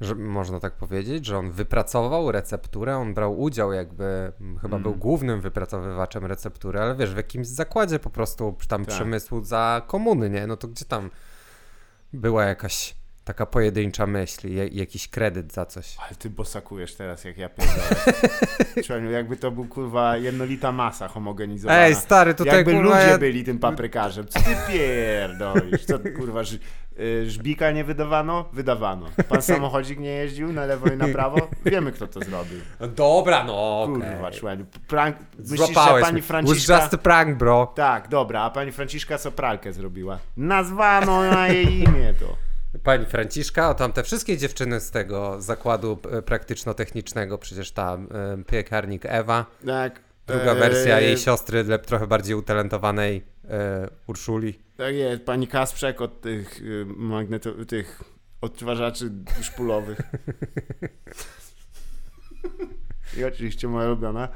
że 0.00 0.14
można 0.14 0.60
tak 0.60 0.72
powiedzieć, 0.76 1.26
że 1.26 1.38
on 1.38 1.50
wypracował 1.50 2.32
recepturę, 2.32 2.96
on 2.96 3.14
brał 3.14 3.40
udział 3.40 3.72
jakby, 3.72 4.32
chyba 4.62 4.76
Mm. 4.76 4.82
był 4.82 4.94
głównym 4.94 5.40
wypracowywaczem 5.40 6.24
receptury, 6.26 6.80
ale 6.80 6.94
wiesz, 6.96 7.14
w 7.14 7.16
jakimś 7.16 7.46
zakładzie 7.46 7.98
po 7.98 8.10
prostu 8.10 8.56
tam 8.68 8.84
Tak. 8.84 8.94
przemysłu 8.94 9.44
za 9.44 9.82
komuny, 9.86 10.30
nie? 10.30 10.46
No 10.46 10.56
to 10.56 10.68
gdzie 10.68 10.84
tam 10.84 11.10
była 12.12 12.44
jakaś 12.44 12.94
Taka 13.24 13.46
pojedyncza 13.46 14.06
myśl, 14.06 14.48
jakiś 14.72 15.08
kredyt 15.08 15.52
za 15.52 15.66
coś. 15.66 15.96
Ale 15.98 16.16
ty 16.16 16.30
bosakujesz 16.30 16.94
teraz, 16.94 17.24
jak 17.24 17.38
ja 17.38 17.48
pierdolę. 17.48 19.10
Jakby 19.18 19.36
to 19.36 19.50
był, 19.50 19.64
kurwa, 19.64 20.16
jednolita 20.16 20.72
masa 20.72 21.08
homogenizowana. 21.08 21.78
Ej, 21.78 21.94
stary, 21.94 22.34
tutaj 22.34 22.56
Jakby 22.56 22.72
kurwa... 22.72 22.96
ludzie 22.96 23.10
ja- 23.10 23.18
byli 23.18 23.44
tym 23.44 23.58
paprykarzem. 23.58 24.26
Co 24.28 24.40
ty 24.40 24.56
pierdolisz? 24.68 25.84
Co 25.84 25.98
kurwa, 26.16 26.44
ż, 26.44 26.58
y, 26.98 27.30
żbika 27.30 27.70
nie 27.70 27.84
wydawano? 27.84 28.48
Wydawano. 28.52 29.06
Pan 29.28 29.42
samochodzik 29.42 29.98
nie 29.98 30.10
jeździł 30.10 30.52
na 30.52 30.64
lewo 30.64 30.86
i 30.86 30.96
na 30.96 31.08
prawo? 31.08 31.48
Wiemy, 31.64 31.92
kto 31.92 32.06
to 32.06 32.20
zrobił. 32.20 32.60
Dobra, 32.96 33.44
no. 33.44 33.86
Kurwa, 33.86 34.30
człowieku. 34.30 34.64
Prank... 34.88 35.16
Myślisz, 35.38 35.68
że 35.68 36.00
pani 36.00 36.22
Franciszka... 36.22 36.80
just 36.80 36.94
a 36.94 36.98
prank, 36.98 37.38
bro. 37.38 37.72
Tak, 37.74 38.08
dobra, 38.08 38.42
a 38.42 38.50
pani 38.50 38.72
Franciszka 38.72 39.18
co 39.18 39.32
pralkę 39.32 39.72
zrobiła? 39.72 40.18
Nazwano 40.36 41.30
na 41.30 41.48
jej 41.48 41.78
imię 41.78 42.14
to. 42.20 42.53
Pani 42.82 43.06
Franciszka, 43.06 43.70
o 43.70 43.74
tam 43.74 43.92
te 43.92 44.02
wszystkie 44.02 44.36
dziewczyny 44.38 44.80
z 44.80 44.90
tego 44.90 45.42
zakładu 45.42 45.98
e, 46.10 46.22
praktyczno-technicznego, 46.22 47.38
przecież 47.38 47.72
ta 47.72 47.94
e, 47.94 48.44
piekarnik 48.44 49.06
Ewa, 49.06 49.46
Tak. 49.66 50.00
druga 50.26 50.52
e, 50.52 50.54
wersja 50.54 51.00
jej 51.00 51.18
siostry, 51.18 51.64
trochę 51.86 52.06
bardziej 52.06 52.34
utalentowanej 52.36 53.24
e, 53.50 53.88
Urszuli. 54.06 54.58
Tak 54.76 54.94
jest, 54.94 55.22
pani 55.22 55.48
Kasprzek 55.48 56.00
od 56.00 56.20
tych 56.20 56.62
y, 56.62 56.84
magneto... 56.86 57.64
tych 57.64 58.02
odtwarzaczy 58.40 59.10
szpulowych. 59.42 60.00
I 63.16 63.24
oczywiście 63.24 63.68
moja 63.68 63.86
ulubiona 63.88 64.28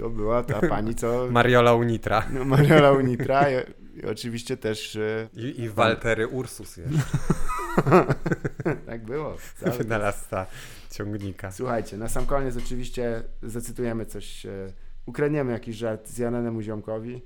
to 0.00 0.10
była 0.10 0.42
ta 0.42 0.60
pani, 0.68 0.94
co... 0.94 1.28
Mariola 1.30 1.74
Unitra. 1.74 2.26
No, 2.34 2.44
Mariola 2.44 2.92
Unitra 2.92 3.50
i, 3.50 3.54
i 3.94 4.06
oczywiście 4.06 4.56
też 4.56 4.96
y, 4.96 5.28
I, 5.34 5.60
i 5.60 5.68
Waltery 5.68 6.28
Ursus 6.28 6.76
jest. 6.76 6.90
tak 8.86 9.04
było. 9.04 9.36
Wynalazca 9.78 10.46
ciągnika. 10.90 11.50
Słuchajcie, 11.50 11.96
na 11.96 12.08
sam 12.08 12.26
koniec 12.26 12.56
oczywiście 12.56 13.22
zacytujemy 13.42 14.06
coś, 14.06 14.46
e, 14.46 14.72
ukradniemy 15.06 15.52
jakiś 15.52 15.76
żart 15.76 16.08
zjaranemu 16.08 16.62
ziomkowi 16.62 17.22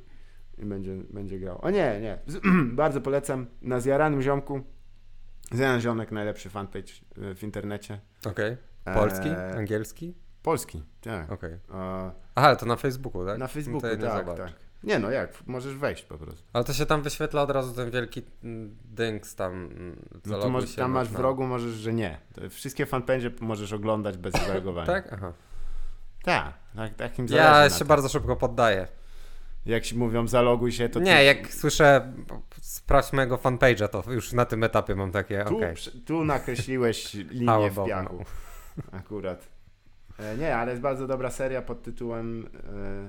i 0.59 0.64
będzie, 0.64 0.97
będzie 1.10 1.39
grał. 1.39 1.59
O 1.62 1.70
nie, 1.70 2.01
nie, 2.01 2.18
Z, 2.26 2.40
bardzo 2.82 3.01
polecam 3.01 3.47
na 3.62 3.81
zjaranym 3.81 4.22
ziomku. 4.22 4.60
Zjaran 5.52 5.81
ziomek, 5.81 6.12
najlepszy 6.12 6.51
fanpage 6.51 6.93
e, 7.22 7.35
w 7.35 7.43
internecie. 7.43 8.01
Okej. 8.26 8.56
Polski? 8.94 9.28
Eee, 9.28 9.59
Angielski? 9.59 10.14
Polski, 10.43 10.82
tak. 11.01 11.44
E, 11.44 11.59
Aha, 12.35 12.56
to 12.56 12.66
na 12.66 12.76
Facebooku, 12.76 13.26
tak? 13.26 13.39
na 13.39 13.44
No 13.44 13.48
Facebooku, 13.48 13.81
tak, 13.81 14.36
tak. 14.36 14.52
Nie 14.85 14.98
no, 14.98 15.11
jak? 15.11 15.47
Możesz 15.47 15.74
wejść 15.77 16.02
po 16.02 16.19
prostu. 16.19 16.43
Ale 16.52 16.65
to 16.65 16.73
się 16.73 16.86
tam 16.86 17.02
wyświetla 17.02 17.43
od 17.43 17.51
razu 17.51 17.74
ten 17.74 17.90
wielki 17.90 18.23
mm, 18.44 18.77
dynks 18.85 19.35
tam. 19.35 19.52
mm, 19.52 20.09
No 20.27 20.39
to 20.39 20.48
może, 20.51 20.66
się 20.66 20.77
tam 20.77 20.90
masz 20.90 21.09
w 21.09 21.16
rogu, 21.20 21.47
możesz, 21.47 21.73
że 21.74 21.93
nie. 21.93 22.19
Wszystkie 22.51 22.86
fanpage 22.86 23.31
możesz 23.40 23.73
oglądać 23.73 24.16
bez 24.16 24.35
reagowania. 24.48 24.86
Tak? 24.86 25.12
Aha. 25.12 25.32
Tak, 26.23 26.55
tak, 26.77 26.94
takim 26.94 27.27
Ja 27.31 27.70
się 27.70 27.78
tym. 27.78 27.89
bardzo 27.89 28.09
szybko 28.09 28.36
poddaję. 28.36 28.89
Jak 29.66 29.82
ci 29.82 29.97
mówią 29.98 30.28
zaloguj 30.28 30.73
się, 30.73 30.89
to 30.89 31.01
nie, 31.01 31.16
ty, 31.16 31.24
jak 31.24 31.52
słyszę 31.55 32.12
sprawdź 32.61 33.12
mojego 33.12 33.36
fanpage'a, 33.36 33.89
to 33.89 34.12
już 34.12 34.32
na 34.32 34.44
tym 34.44 34.65
etapie 34.65 34.94
mam 34.94 35.12
takie, 35.12 35.44
Tu, 35.44 35.61
prze- 35.74 35.90
tu 35.90 36.24
nakreśliłeś 36.24 37.15
linię 37.31 37.70
w 37.70 37.85
piachu. 37.86 38.24
Akurat. 38.93 39.48
E, 40.19 40.36
nie, 40.39 40.56
ale 40.56 40.70
jest 40.70 40.82
bardzo 40.82 41.06
dobra 41.06 41.31
seria 41.31 41.62
pod 41.62 41.82
tytułem 41.82 42.47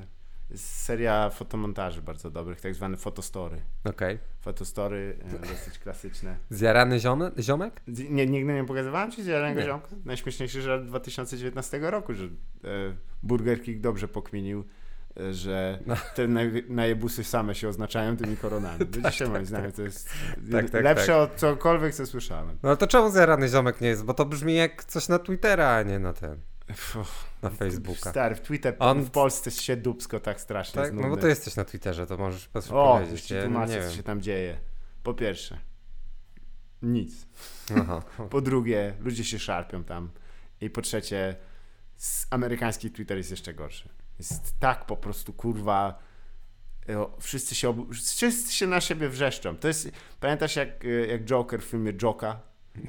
e, 0.01 0.14
seria 0.55 1.29
fotomontaży 1.29 2.01
bardzo 2.01 2.31
dobrych, 2.31 2.61
tak 2.61 2.75
zwane 2.75 2.97
fotostory. 2.97 3.61
Okej. 3.83 4.19
Fotostory 4.41 5.17
e, 5.35 5.47
dosyć 5.47 5.79
klasyczne. 5.79 6.37
Zjarany 6.49 6.99
ziome, 6.99 7.31
ziomek? 7.39 7.81
Nie, 7.87 8.25
nigdy 8.25 8.53
nie 8.53 8.63
pokazywałem 8.65 9.11
ci 9.11 9.23
zielonego 9.23 9.59
Nie. 9.59 9.65
ziomka? 9.65 9.87
Najśmieszniejszy 10.05 10.61
żart 10.61 10.83
2019 10.85 11.79
roku, 11.79 12.13
że 12.13 12.25
e, 12.25 12.29
Burger 13.23 13.61
King 13.63 13.81
dobrze 13.81 14.07
pokminił, 14.07 14.63
e, 15.19 15.33
że 15.33 15.79
No. 15.85 15.95
te 16.15 16.27
naj, 16.27 16.63
najebusy 16.69 17.23
same 17.23 17.55
się 17.55 17.69
oznaczają 17.69 18.17
tymi 18.17 18.37
koronami. 18.37 18.85
Do 18.85 19.09
dzisiaj 19.09 19.29
moim 19.29 19.45
zdaniem 19.45 19.71
to 19.71 19.81
jest 19.81 20.09
Tak, 20.51 20.69
tak, 20.69 20.83
lepsze 20.83 21.05
tak. 21.05 21.15
od 21.31 21.35
cokolwiek, 21.35 21.93
co 21.95 22.05
słyszałem. 22.05 22.57
No 22.63 22.75
to 22.75 22.87
czemu 22.87 23.09
zjarany 23.11 23.47
ziomek 23.47 23.81
nie 23.81 23.87
jest? 23.87 24.05
Bo 24.05 24.13
to 24.13 24.25
brzmi 24.25 24.55
jak 24.55 24.83
coś 24.85 25.07
na 25.07 25.19
Twittera, 25.19 25.69
a 25.75 25.83
nie 25.83 25.99
na 25.99 26.13
ten, 26.13 26.39
na 27.41 27.49
Facebooka. 27.49 28.09
Stary, 28.11 28.35
w 28.35 28.41
Twitter 28.41 28.75
On- 28.79 29.03
w 29.03 29.11
Polsce 29.11 29.51
się 29.51 29.77
dupsko 29.77 30.19
tak 30.19 30.41
strasznie 30.41 30.81
Tak? 30.81 30.93
No 30.93 31.09
bo 31.09 31.17
ty 31.17 31.27
jesteś 31.27 31.55
na 31.55 31.65
Twitterze, 31.65 32.07
to 32.07 32.17
możesz 32.17 32.49
O, 32.71 32.97
powiedzieć. 32.97 33.21
ci 33.21 33.33
Ja 33.33 33.41
tłumaczę, 33.43 33.73
nie 33.73 33.79
co 33.81 33.87
wiem. 33.87 33.97
się 33.97 34.03
tam 34.03 34.21
dzieje. 34.21 34.57
Po 35.03 35.13
pierwsze, 35.13 35.57
nic. 36.81 37.27
Aha. 37.77 38.01
Po 38.29 38.41
drugie, 38.41 38.93
ludzie 38.99 39.23
się 39.23 39.39
szarpią 39.39 39.83
tam. 39.83 40.09
I 40.61 40.69
po 40.69 40.81
trzecie, 40.81 41.35
amerykański 42.29 42.91
Twitter 42.91 43.17
jest 43.17 43.31
jeszcze 43.31 43.53
gorszy. 43.53 43.89
Jest 44.19 44.59
tak 44.59 44.85
po 44.85 44.97
prostu, 44.97 45.33
kurwa, 45.33 45.99
o, 46.97 47.17
wszyscy 47.19 47.55
się, 47.55 47.69
obu- 47.69 47.93
wszyscy 47.93 48.53
się 48.53 48.67
na 48.67 48.81
siebie 48.81 49.09
wrzeszczą. 49.09 49.57
To 49.57 49.67
jest, 49.67 49.89
pamiętasz 50.19 50.55
jak, 50.55 50.69
jak 51.09 51.25
Joker 51.25 51.61
w 51.61 51.65
filmie 51.65 51.93
Joka 52.01 52.39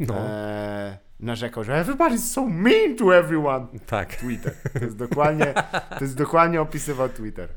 No, 0.00 0.14
e, 0.18 0.98
narzekał, 1.20 1.64
że 1.64 1.84
everybody's 1.84 2.18
so 2.32 2.46
mean 2.46 2.96
to 2.96 3.16
everyone. 3.16 3.66
tak. 3.86 4.16
Twitter. 4.16 4.54
To 4.72 4.78
jest 4.84 4.96
dokładnie, 4.96 5.54
to 5.98 6.04
jest 6.04 6.16
dokładnie 6.16 6.60
opisywał 6.60 7.08
Twitter. 7.08 7.48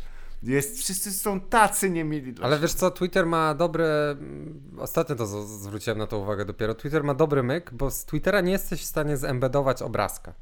Jest, 0.44 0.78
wszyscy 0.80 1.12
są 1.12 1.40
tacy 1.42 1.90
niemili 1.90 2.34
dla 2.34 2.46
Ale 2.46 2.60
wiesz 2.60 2.74
co, 2.74 2.92
Twitter 2.92 3.26
ma 3.26 3.54
dobry. 3.54 3.86
Ostatnio 4.78 5.16
to 5.16 5.26
z- 5.28 5.50
zwróciłem 5.62 5.98
na 6.00 6.08
to 6.08 6.18
uwagę 6.20 6.46
dopiero. 6.46 6.76
Twitter 6.76 7.04
ma 7.04 7.14
dobry 7.14 7.44
myk, 7.44 7.72
bo 7.74 7.92
z 7.92 8.06
Twittera 8.06 8.42
nie 8.42 8.52
jesteś 8.52 8.82
w 8.82 8.86
stanie 8.86 9.18
zembedować 9.18 9.82
obrazka. 9.82 10.34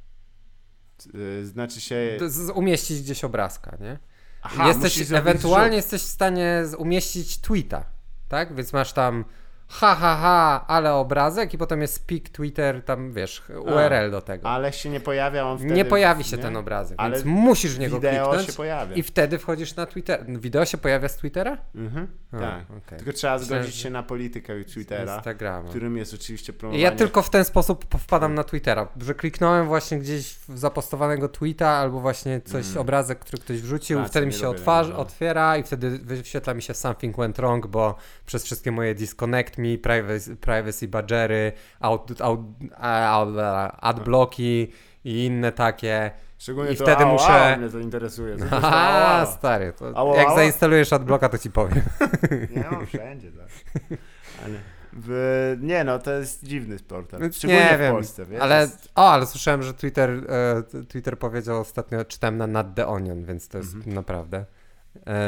Y, 1.16 1.46
Znaczy 1.46 1.82
się... 1.82 2.18
Z- 2.28 2.34
z- 2.34 2.50
umieścić 2.50 3.02
gdzieś 3.02 3.24
obrazka, 3.24 3.78
nie? 3.82 4.00
Aha, 4.42 4.68
jesteś, 4.68 5.12
ewentualnie 5.12 5.76
jesteś 5.76 6.02
w 6.02 6.06
stanie 6.08 6.64
umieścić 6.78 7.38
tweeta, 7.38 7.86
tak? 8.28 8.56
Więc 8.56 8.74
masz 8.74 8.94
tam 8.94 9.26
ha, 9.70 9.96
ha, 9.96 10.16
ha, 10.22 10.66
ale 10.68 10.94
obrazek 10.94 11.54
i 11.54 11.58
potem 11.58 11.82
jest 11.82 12.06
pik 12.06 12.30
Twitter, 12.30 12.84
tam 12.86 13.14
wiesz, 13.14 13.44
URL 13.60 14.12
do 14.12 14.22
tego. 14.22 14.50
Ale 14.50 14.74
się 14.74 14.90
nie 14.90 15.00
pojawia 15.00 15.46
on 15.46 15.58
wtedy... 15.58 15.74
nie 15.74 15.86
pojawi 15.86 16.24
się 16.24 16.38
nie? 16.38 16.44
ten 16.44 16.58
obrazek, 16.58 16.96
Ale 17.00 17.14
więc 17.16 17.26
musisz 17.26 17.76
w 17.76 17.80
niego 17.80 17.96
Wideo 17.96 18.26
kliknąć 18.28 18.48
się 18.48 18.54
pojawia. 18.54 18.96
i 18.96 19.04
wtedy 19.04 19.40
wchodzisz 19.40 19.76
na 19.76 19.86
Twitter. 19.86 20.26
Wideo 20.28 20.66
się 20.66 20.78
pojawia 20.78 21.08
z 21.10 21.16
Twittera? 21.18 21.58
Mhm, 21.76 22.08
A, 22.32 22.38
tak. 22.40 22.62
okej. 22.78 22.98
Tylko 23.00 23.14
trzeba 23.14 23.40
zgodzić 23.40 23.76
się 23.76 23.90
na 23.90 24.04
politykę 24.04 24.64
Twittera, 24.64 25.16
Instagrama. 25.16 25.70
którym 25.70 25.98
jest 25.98 26.14
oczywiście 26.14 26.54
promowanie... 26.54 26.84
ja 26.84 26.92
tylko 26.92 27.22
w 27.22 27.30
ten 27.30 27.46
sposób 27.46 27.86
po- 27.86 27.98
wpadam 27.98 28.34
na 28.36 28.44
Twittera, 28.44 28.88
że 29.02 29.14
kliknąłem 29.16 29.68
właśnie 29.68 30.00
gdzieś 30.00 30.34
w 30.36 30.58
zapostowanego 30.58 31.30
tweeta 31.30 31.70
albo 31.70 32.00
właśnie 32.00 32.42
coś, 32.42 32.78
obrazek, 32.78 33.20
który 33.20 33.42
ktoś 33.42 33.62
wrzucił, 33.62 34.00
Tak, 34.00 34.08
wtedy 34.10 34.26
mi 34.26 34.34
się 34.34 34.40
tego, 34.40 34.54
no. 34.90 34.98
otwiera 34.98 35.58
i 35.58 35.64
wtedy 35.64 35.90
wyświetla 36.00 36.54
mi 36.54 36.62
się 36.62 36.74
something 36.74 37.18
went 37.18 37.38
wrong, 37.38 37.68
bo 37.68 37.96
przez 38.26 38.44
wszystkie 38.44 38.72
moje 38.72 38.96
disconnect 38.96 39.57
me, 39.58 39.78
privacy, 39.78 40.36
privacy 40.36 40.88
badgery, 40.88 41.52
out, 41.80 42.22
out, 42.22 43.30
adblocki 43.82 44.72
i 45.04 45.26
inne 45.26 45.52
takie. 45.52 46.12
Szczególnie 46.38 46.72
i 46.72 46.78
to 46.78 46.84
wtedy 46.84 47.04
au, 47.04 47.14
muszę- 47.14 47.54
Au, 47.54 47.60
mnie 47.60 47.70
to 47.70 47.80
interesuje. 47.80 48.38
To 48.38 48.46
au? 49.20 49.26
stary, 49.28 49.74
to 49.74 49.92
Ała, 49.98 50.18
jak 50.18 50.28
ała. 50.28 50.36
zainstalujesz 50.36 50.94
adblocka, 50.94 51.30
to 51.30 51.38
ci 51.38 51.52
powiem. 51.52 51.82
Nie, 52.56 52.66
no 52.72 52.86
wszędzie, 52.86 53.32
tak. 53.32 53.48
Ale... 54.46 54.54
W... 54.94 55.58
Nie 55.62 55.84
no, 55.84 56.00
to 56.00 56.12
jest 56.12 56.44
dziwny 56.44 56.78
sport. 56.78 57.12
Szczególnie 57.32 57.64
nie 57.72 57.78
w 57.78 57.80
wiem, 57.80 57.94
Polsce, 57.94 58.26
wiesz? 58.26 58.42
ale, 58.42 58.62
Jest- 58.62 58.90
o, 58.96 59.12
ale 59.12 59.26
słyszałem, 59.26 59.64
że 59.64 59.74
Twitter, 59.74 60.10
e, 60.30 60.64
Twitter 60.88 61.20
powiedział 61.20 61.60
ostatnio, 61.62 62.06
czytałem 62.06 62.38
na 62.38 62.48
Not 62.48 62.68
The 62.76 62.88
Onion, 62.88 63.26
więc 63.26 63.48
to 63.48 63.58
jest 63.58 63.76
Mhm. 63.76 63.94
naprawdę, 63.96 64.46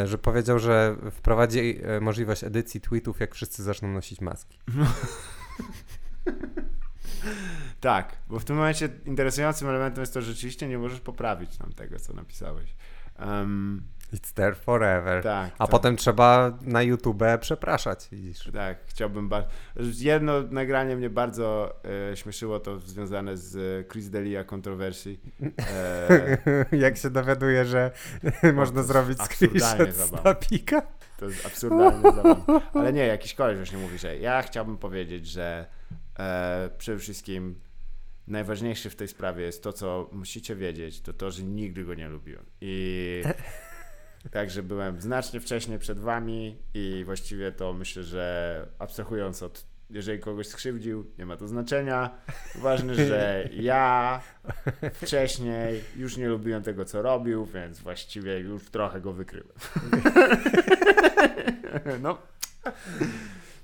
że 0.06 0.18
powiedział, 0.18 0.60
że 0.60 0.96
wprowadzi 1.12 1.80
e, 1.84 2.00
możliwość 2.00 2.44
edycji 2.44 2.82
tweetów, 2.82 3.20
jak 3.20 3.36
wszyscy 3.36 3.64
zaczną 3.64 3.88
nosić 3.88 4.22
maski. 4.22 4.60
Tak, 7.80 8.16
bo 8.30 8.40
w 8.40 8.46
tym 8.46 8.56
momencie 8.56 8.90
interesującym 9.06 9.70
elementem 9.70 10.02
jest 10.02 10.14
to, 10.14 10.22
że 10.22 10.32
rzeczywiście 10.32 10.68
nie 10.68 10.78
możesz 10.78 11.00
poprawić 11.00 11.58
tam 11.58 11.74
tego, 11.74 12.00
co 12.00 12.14
napisałeś. 12.14 12.76
Um, 13.20 13.84
It's 14.14 14.34
there 14.34 14.56
forever. 14.56 15.24
tak. 15.24 15.52
A 15.54 15.58
tak. 15.58 15.70
potem 15.72 15.98
trzeba 15.98 16.58
na 16.62 16.84
YouTube 16.84 17.24
przepraszać, 17.40 18.08
widzisz. 18.12 18.50
Tak, 18.54 18.78
chciałbym 18.86 19.30
bardzo. 19.30 19.50
Jedno 20.00 20.42
nagranie 20.42 20.96
mnie 20.96 21.10
bardzo 21.10 21.76
e, 22.12 22.18
śmieszyło, 22.18 22.60
to 22.60 22.80
związane 22.80 23.38
z 23.38 23.56
e, 23.56 23.92
Chris 23.92 24.10
Delia 24.10 24.44
kontrowersji. 24.44 25.20
E, 25.70 26.38
jak 26.86 26.98
się 26.98 27.10
dowiaduje, 27.10 27.66
że 27.66 27.92
można 28.54 28.78
jest 28.80 28.88
zrobić 28.88 29.20
screenshot 29.22 29.94
z 29.94 30.24
napika. 30.24 30.82
to 31.18 31.26
jest 31.26 31.46
absurdalnie 31.46 32.12
zabawne. 32.12 32.62
Ale 32.74 32.94
nie, 32.94 33.06
jakiś 33.06 33.34
koleś 33.34 33.58
właśnie 33.58 33.78
mówi, 33.78 33.98
że 33.98 34.18
ja 34.18 34.42
chciałbym 34.42 34.78
powiedzieć, 34.78 35.28
że 35.28 35.66
e, 36.20 36.70
przede 36.78 37.00
wszystkim 37.00 37.56
najważniejsze 38.28 38.90
w 38.90 38.96
tej 38.96 39.08
sprawie 39.08 39.44
jest 39.44 39.64
to, 39.64 39.74
co 39.74 40.10
musicie 40.12 40.56
wiedzieć, 40.56 41.02
to 41.02 41.14
to, 41.14 41.32
że 41.32 41.44
nigdy 41.44 41.84
go 41.84 41.94
nie 41.94 42.10
lubiłem. 42.10 42.46
I 42.62 43.24
także 44.32 44.64
byłem 44.64 45.02
znacznie 45.02 45.40
wcześniej 45.40 45.80
przed 45.80 46.00
wami 46.00 46.58
i 46.74 47.04
właściwie 47.06 47.52
to 47.52 47.74
myślę, 47.74 48.04
że 48.04 48.66
abstrahując 48.80 49.44
od 49.44 49.66
jeżeli 49.90 50.20
kogoś 50.20 50.48
skrzywdził, 50.48 51.12
nie 51.18 51.26
ma 51.26 51.38
to 51.38 51.48
znaczenia. 51.48 52.10
Ważne, 52.56 52.96
że 52.96 53.50
ja 53.54 54.22
wcześniej 54.94 55.84
już 55.96 56.18
nie 56.18 56.28
lubiłem 56.28 56.64
tego, 56.64 56.86
co 56.86 57.02
robił, 57.02 57.46
więc 57.46 57.80
właściwie 57.80 58.40
już 58.40 58.70
trochę 58.70 59.02
go 59.02 59.14
wykryłem. 59.14 59.58
no. 62.02 62.18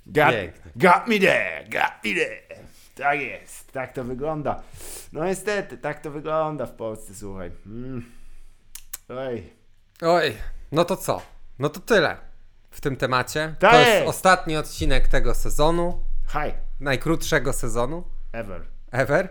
Got, 0.08 0.36
got 0.76 1.08
me 1.08 1.20
there, 1.20 1.64
got 1.70 1.92
me 2.06 2.14
there. 2.14 2.66
Tak 2.96 3.20
jest, 3.20 3.72
tak 3.72 3.94
to 3.94 4.04
wygląda. 4.04 4.64
No 5.14 5.26
niestety, 5.26 5.78
tak 5.78 6.00
to 6.00 6.12
wygląda 6.12 6.66
w 6.66 6.76
Polsce, 6.76 7.16
słuchaj. 7.16 7.52
Mm. 7.66 8.06
Oj. 9.10 9.65
Oj, 10.02 10.34
no 10.72 10.86
to 10.86 10.98
co? 10.98 11.22
No 11.60 11.70
to 11.70 11.80
tyle 11.80 12.18
w 12.72 12.82
tym 12.82 12.96
temacie. 12.96 13.56
Tak 13.60 13.72
to 13.72 13.78
jest 13.80 13.92
jest. 13.92 14.08
ostatni 14.08 14.58
odcinek 14.58 15.08
tego 15.08 15.34
sezonu, 15.34 16.00
Hi, 16.28 16.52
najkrótszego 16.80 17.54
sezonu 17.54 18.04
ever. 18.32 18.62
ever. 18.92 19.30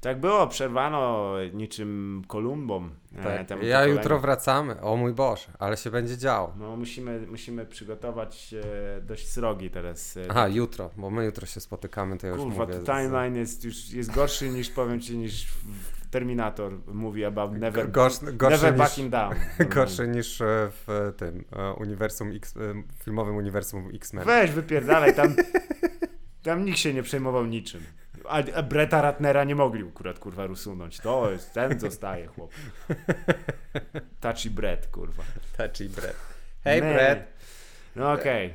Tak 0.00 0.20
było, 0.20 0.46
przerwano 0.46 1.32
niczym 1.52 2.22
Kolumbą. 2.28 2.90
e, 3.18 3.22
Tak. 3.22 3.46
temu 3.48 3.62
Ja 3.64 3.76
pokoleniu. 3.76 3.96
jutro 3.96 4.18
wracamy. 4.18 4.80
O 4.80 4.96
mój 4.96 5.12
Boże, 5.12 5.46
ale 5.58 5.76
się 5.76 5.90
będzie 5.90 6.18
działo. 6.18 6.52
No 6.58 6.76
musimy, 6.76 7.20
musimy 7.26 7.66
przygotować 7.66 8.54
e, 8.98 9.00
dość 9.00 9.28
srogi 9.30 9.70
teraz. 9.70 10.16
E, 10.16 10.20
Aha, 10.30 10.48
jutro, 10.48 10.90
bo 10.96 11.10
my 11.10 11.24
jutro 11.24 11.46
się 11.46 11.60
spotykamy, 11.60 12.18
to 12.18 12.26
ja 12.26 12.32
już 12.32 12.42
Kurwa, 12.42 12.64
mówię. 12.66 12.74
to 12.78 12.84
timeline 12.84 13.36
jest 13.36 13.64
już 13.64 13.90
jest 13.90 14.10
gorszy 14.14 14.48
niż 14.50 14.70
powiem 14.70 15.00
ci 15.00 15.18
niż 15.18 15.46
w 15.46 16.05
Terminator 16.16 16.72
mówi 16.86 17.24
about 17.24 17.52
never, 17.52 17.90
Gorszy, 17.90 18.32
gorszy, 18.32 18.56
never 18.56 18.72
niż, 18.72 18.78
backing 18.78 19.10
down. 19.10 19.34
gorszy 19.74 20.08
niż 20.08 20.40
e, 20.40 20.44
w 20.70 21.12
tym 21.16 21.44
e, 21.52 21.72
uniwersum 21.72 22.32
X, 22.36 22.56
e, 22.56 22.60
filmowym 23.04 23.36
uniwersum 23.36 23.90
X-Men. 23.94 24.24
Weź 24.24 24.50
wypierdalaj, 24.50 25.14
tam, 25.14 25.34
tam 26.42 26.64
nikt 26.64 26.78
się 26.78 26.94
nie 26.94 27.02
przejmował 27.02 27.46
niczym. 27.46 27.80
A, 28.28 28.42
a 28.54 28.62
Breta 28.62 29.02
Ratnera 29.02 29.44
nie 29.44 29.54
mogli 29.54 29.88
akurat 29.88 30.18
kurwa 30.18 30.46
usunąć. 30.46 31.00
To 31.00 31.30
jest, 31.30 31.52
ten 31.52 31.80
zostaje 31.80 32.26
chłop. 32.26 32.50
Touchy 34.20 34.50
Brett, 34.50 34.86
kurwa. 34.86 35.22
Touchy 35.56 35.88
Brad. 35.88 36.16
Hey 36.64 36.80
Man. 36.80 36.94
Brad. 36.94 37.18
No 37.96 38.12
okej. 38.12 38.54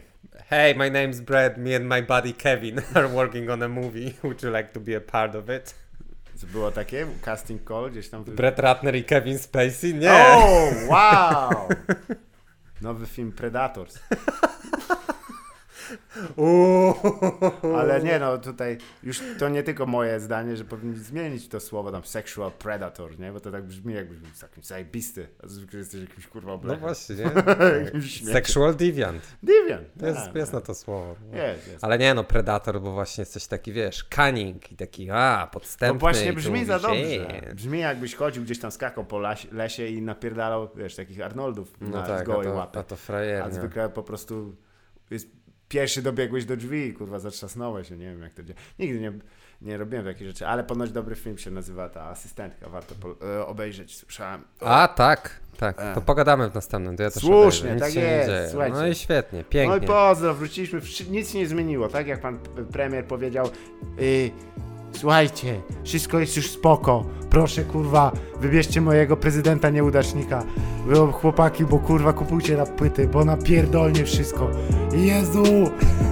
Hey, 0.49 0.75
my 0.75 0.91
name's 0.91 1.21
Brad. 1.21 1.57
Me 1.57 1.75
and 1.75 1.85
my 1.85 2.01
buddy 2.01 2.33
Kevin 2.33 2.81
are 2.95 3.07
working 3.07 3.49
on 3.49 3.63
a 3.63 3.67
movie. 3.67 4.13
Would 4.23 4.43
you 4.43 4.49
like 4.49 4.73
to 4.73 4.79
be 4.79 4.95
a 4.95 5.01
part 5.01 5.35
of 5.35 5.49
it? 5.49 5.75
Co 6.41 6.47
było 6.47 6.71
takie? 6.71 7.07
Casting 7.21 7.67
call 7.67 7.91
gdzieś 7.91 8.09
tam? 8.09 8.23
Brad 8.23 8.59
Ratner 8.59 8.95
i 8.95 9.03
Kevin 9.03 9.39
Spacey? 9.39 9.93
Nie! 9.93 10.11
O, 10.11 10.69
wow! 10.87 11.69
Nowy 12.81 13.05
film 13.05 13.31
Predators. 13.31 13.99
Uuu. 16.35 16.93
Ale 17.77 18.03
nie 18.03 18.19
no, 18.19 18.37
tutaj 18.37 18.77
już 19.03 19.21
to 19.39 19.49
nie 19.49 19.63
tylko 19.63 19.85
moje 19.85 20.19
zdanie, 20.19 20.57
że 20.57 20.65
powinni 20.65 20.95
zmienić 20.97 21.47
to 21.47 21.59
słowo 21.59 21.91
tam 21.91 22.03
sexual 22.03 22.51
predator, 22.51 23.19
nie? 23.19 23.31
Bo 23.31 23.39
to 23.39 23.51
tak 23.51 23.63
brzmi 23.63 23.93
jakbyś 23.93 24.17
był 24.17 24.29
taki 24.41 24.61
zajebisty, 24.61 25.27
a 25.43 25.47
zwykle 25.47 25.79
jesteś 25.79 26.01
jakimś 26.01 26.27
kurwa 26.27 26.47
No 26.47 26.53
oblechem. 26.53 26.79
właśnie, 26.79 27.15
nie? 27.15 27.23
Śmieciem. 28.01 28.33
Sexual 28.33 28.75
deviant. 28.75 29.23
Deviant. 29.43 29.87
To 29.99 30.05
jest, 30.07 30.19
tak, 30.25 30.35
jest 30.35 30.51
tak. 30.51 30.61
na 30.61 30.67
to 30.67 30.75
słowo. 30.75 31.15
Jest, 31.33 31.67
jest. 31.67 31.83
Ale 31.83 31.97
nie 31.97 32.13
no, 32.13 32.23
Predator, 32.23 32.81
bo 32.81 32.91
właśnie 32.91 33.21
jesteś 33.21 33.47
taki, 33.47 33.71
wiesz, 33.73 34.05
cunning 34.15 34.71
i 34.71 34.75
taki, 34.75 35.11
a, 35.11 35.49
podstępny. 35.51 35.93
To 35.95 35.99
właśnie 35.99 36.33
brzmi 36.33 36.65
za 36.65 36.79
dobrze. 36.79 37.27
Brzmi 37.55 37.79
jakbyś 37.79 38.15
chodził 38.15 38.43
gdzieś 38.43 38.59
tam, 38.59 38.71
skakał 38.71 39.05
po 39.05 39.19
lesie 39.51 39.87
i 39.87 40.01
napierdalał, 40.01 40.69
wiesz, 40.75 40.95
takich 40.95 41.21
Arnoldów 41.21 41.73
No 41.81 41.89
na, 41.89 42.07
tak, 42.07 42.21
a 42.21 42.23
gołej 42.23 42.47
to, 42.47 42.53
łapy. 42.53 42.79
a 42.79 42.83
to 42.83 42.95
A 42.95 42.97
frajernie. 42.97 43.53
zwykle 43.53 43.89
po 43.89 44.03
prostu 44.03 44.55
jest 45.11 45.27
pierwszy 45.71 46.01
dobiegłeś 46.01 46.45
do 46.45 46.57
drzwi 46.57 46.93
kurwa 46.93 47.19
zatrzasnąłeś 47.19 47.87
się, 47.89 47.97
nie 47.97 48.05
wiem 48.05 48.21
jak 48.21 48.33
to 48.33 48.43
działa. 48.43 48.59
Nigdy 48.79 48.99
nie, 48.99 49.11
nie 49.61 49.77
robiłem 49.77 50.05
takich 50.05 50.27
rzeczy, 50.27 50.47
ale 50.47 50.63
ponoć 50.63 50.91
dobry 50.91 51.15
film 51.15 51.37
się 51.37 51.51
nazywa 51.51 51.89
ta 51.89 52.03
asystentka, 52.03 52.69
warto 52.69 52.95
po, 52.95 53.25
e, 53.39 53.45
obejrzeć, 53.45 53.95
słyszałem. 53.97 54.41
A, 54.59 54.87
tak, 54.87 55.39
tak. 55.57 55.75
E. 55.81 55.95
To 55.95 56.01
pogadamy 56.01 56.49
w 56.49 56.55
następnym, 56.55 56.97
to 56.97 57.03
ja 57.03 57.11
też 57.11 57.23
Słusznie, 57.23 57.69
obejrzę. 57.73 57.85
Tak 57.85 57.95
jest, 57.95 58.29
dzieje. 58.29 58.47
słuchajcie. 58.49 58.77
No 58.77 58.87
i 58.87 58.95
świetnie, 58.95 59.39
No 59.39 59.45
i 59.45 59.49
pięknie. 59.49 59.87
pozdro, 59.87 60.33
wróciliśmy, 60.33 60.81
nic 61.09 61.31
się 61.31 61.37
nie 61.39 61.47
zmieniło, 61.47 61.87
tak 61.87 62.07
jak 62.07 62.21
pan 62.21 62.39
premier 62.71 63.05
powiedział. 63.05 63.49
Y, 64.01 64.31
słuchajcie, 64.93 65.61
wszystko 65.83 66.19
jest 66.19 66.37
już 66.37 66.49
spoko, 66.49 67.05
proszę 67.29 67.63
kurwa, 67.63 68.11
wybierzcie 68.39 68.81
mojego 68.81 69.17
prezydenta 69.17 69.69
nieudacznika. 69.69 70.43
Wy 70.87 71.11
chłopaki, 71.11 71.65
bo 71.65 71.79
kurwa 71.79 72.13
kupujcie 72.13 72.57
na 72.57 72.65
płyty, 72.65 73.07
bo 73.07 73.25
na 73.25 73.37
pierdolnie 73.37 74.05
wszystko. 74.05 74.49
Jezu, 74.93 75.43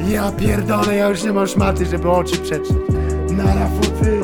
ja 0.07 0.31
pierdolę, 0.31 0.95
ja 0.95 1.09
już 1.09 1.23
nie 1.23 1.33
mam 1.33 1.47
szmaty, 1.47 1.85
żeby 1.85 2.09
oczy 2.09 2.37
przetrzeć. 2.37 2.77
Nara 3.31 3.69
futy. 3.69 4.19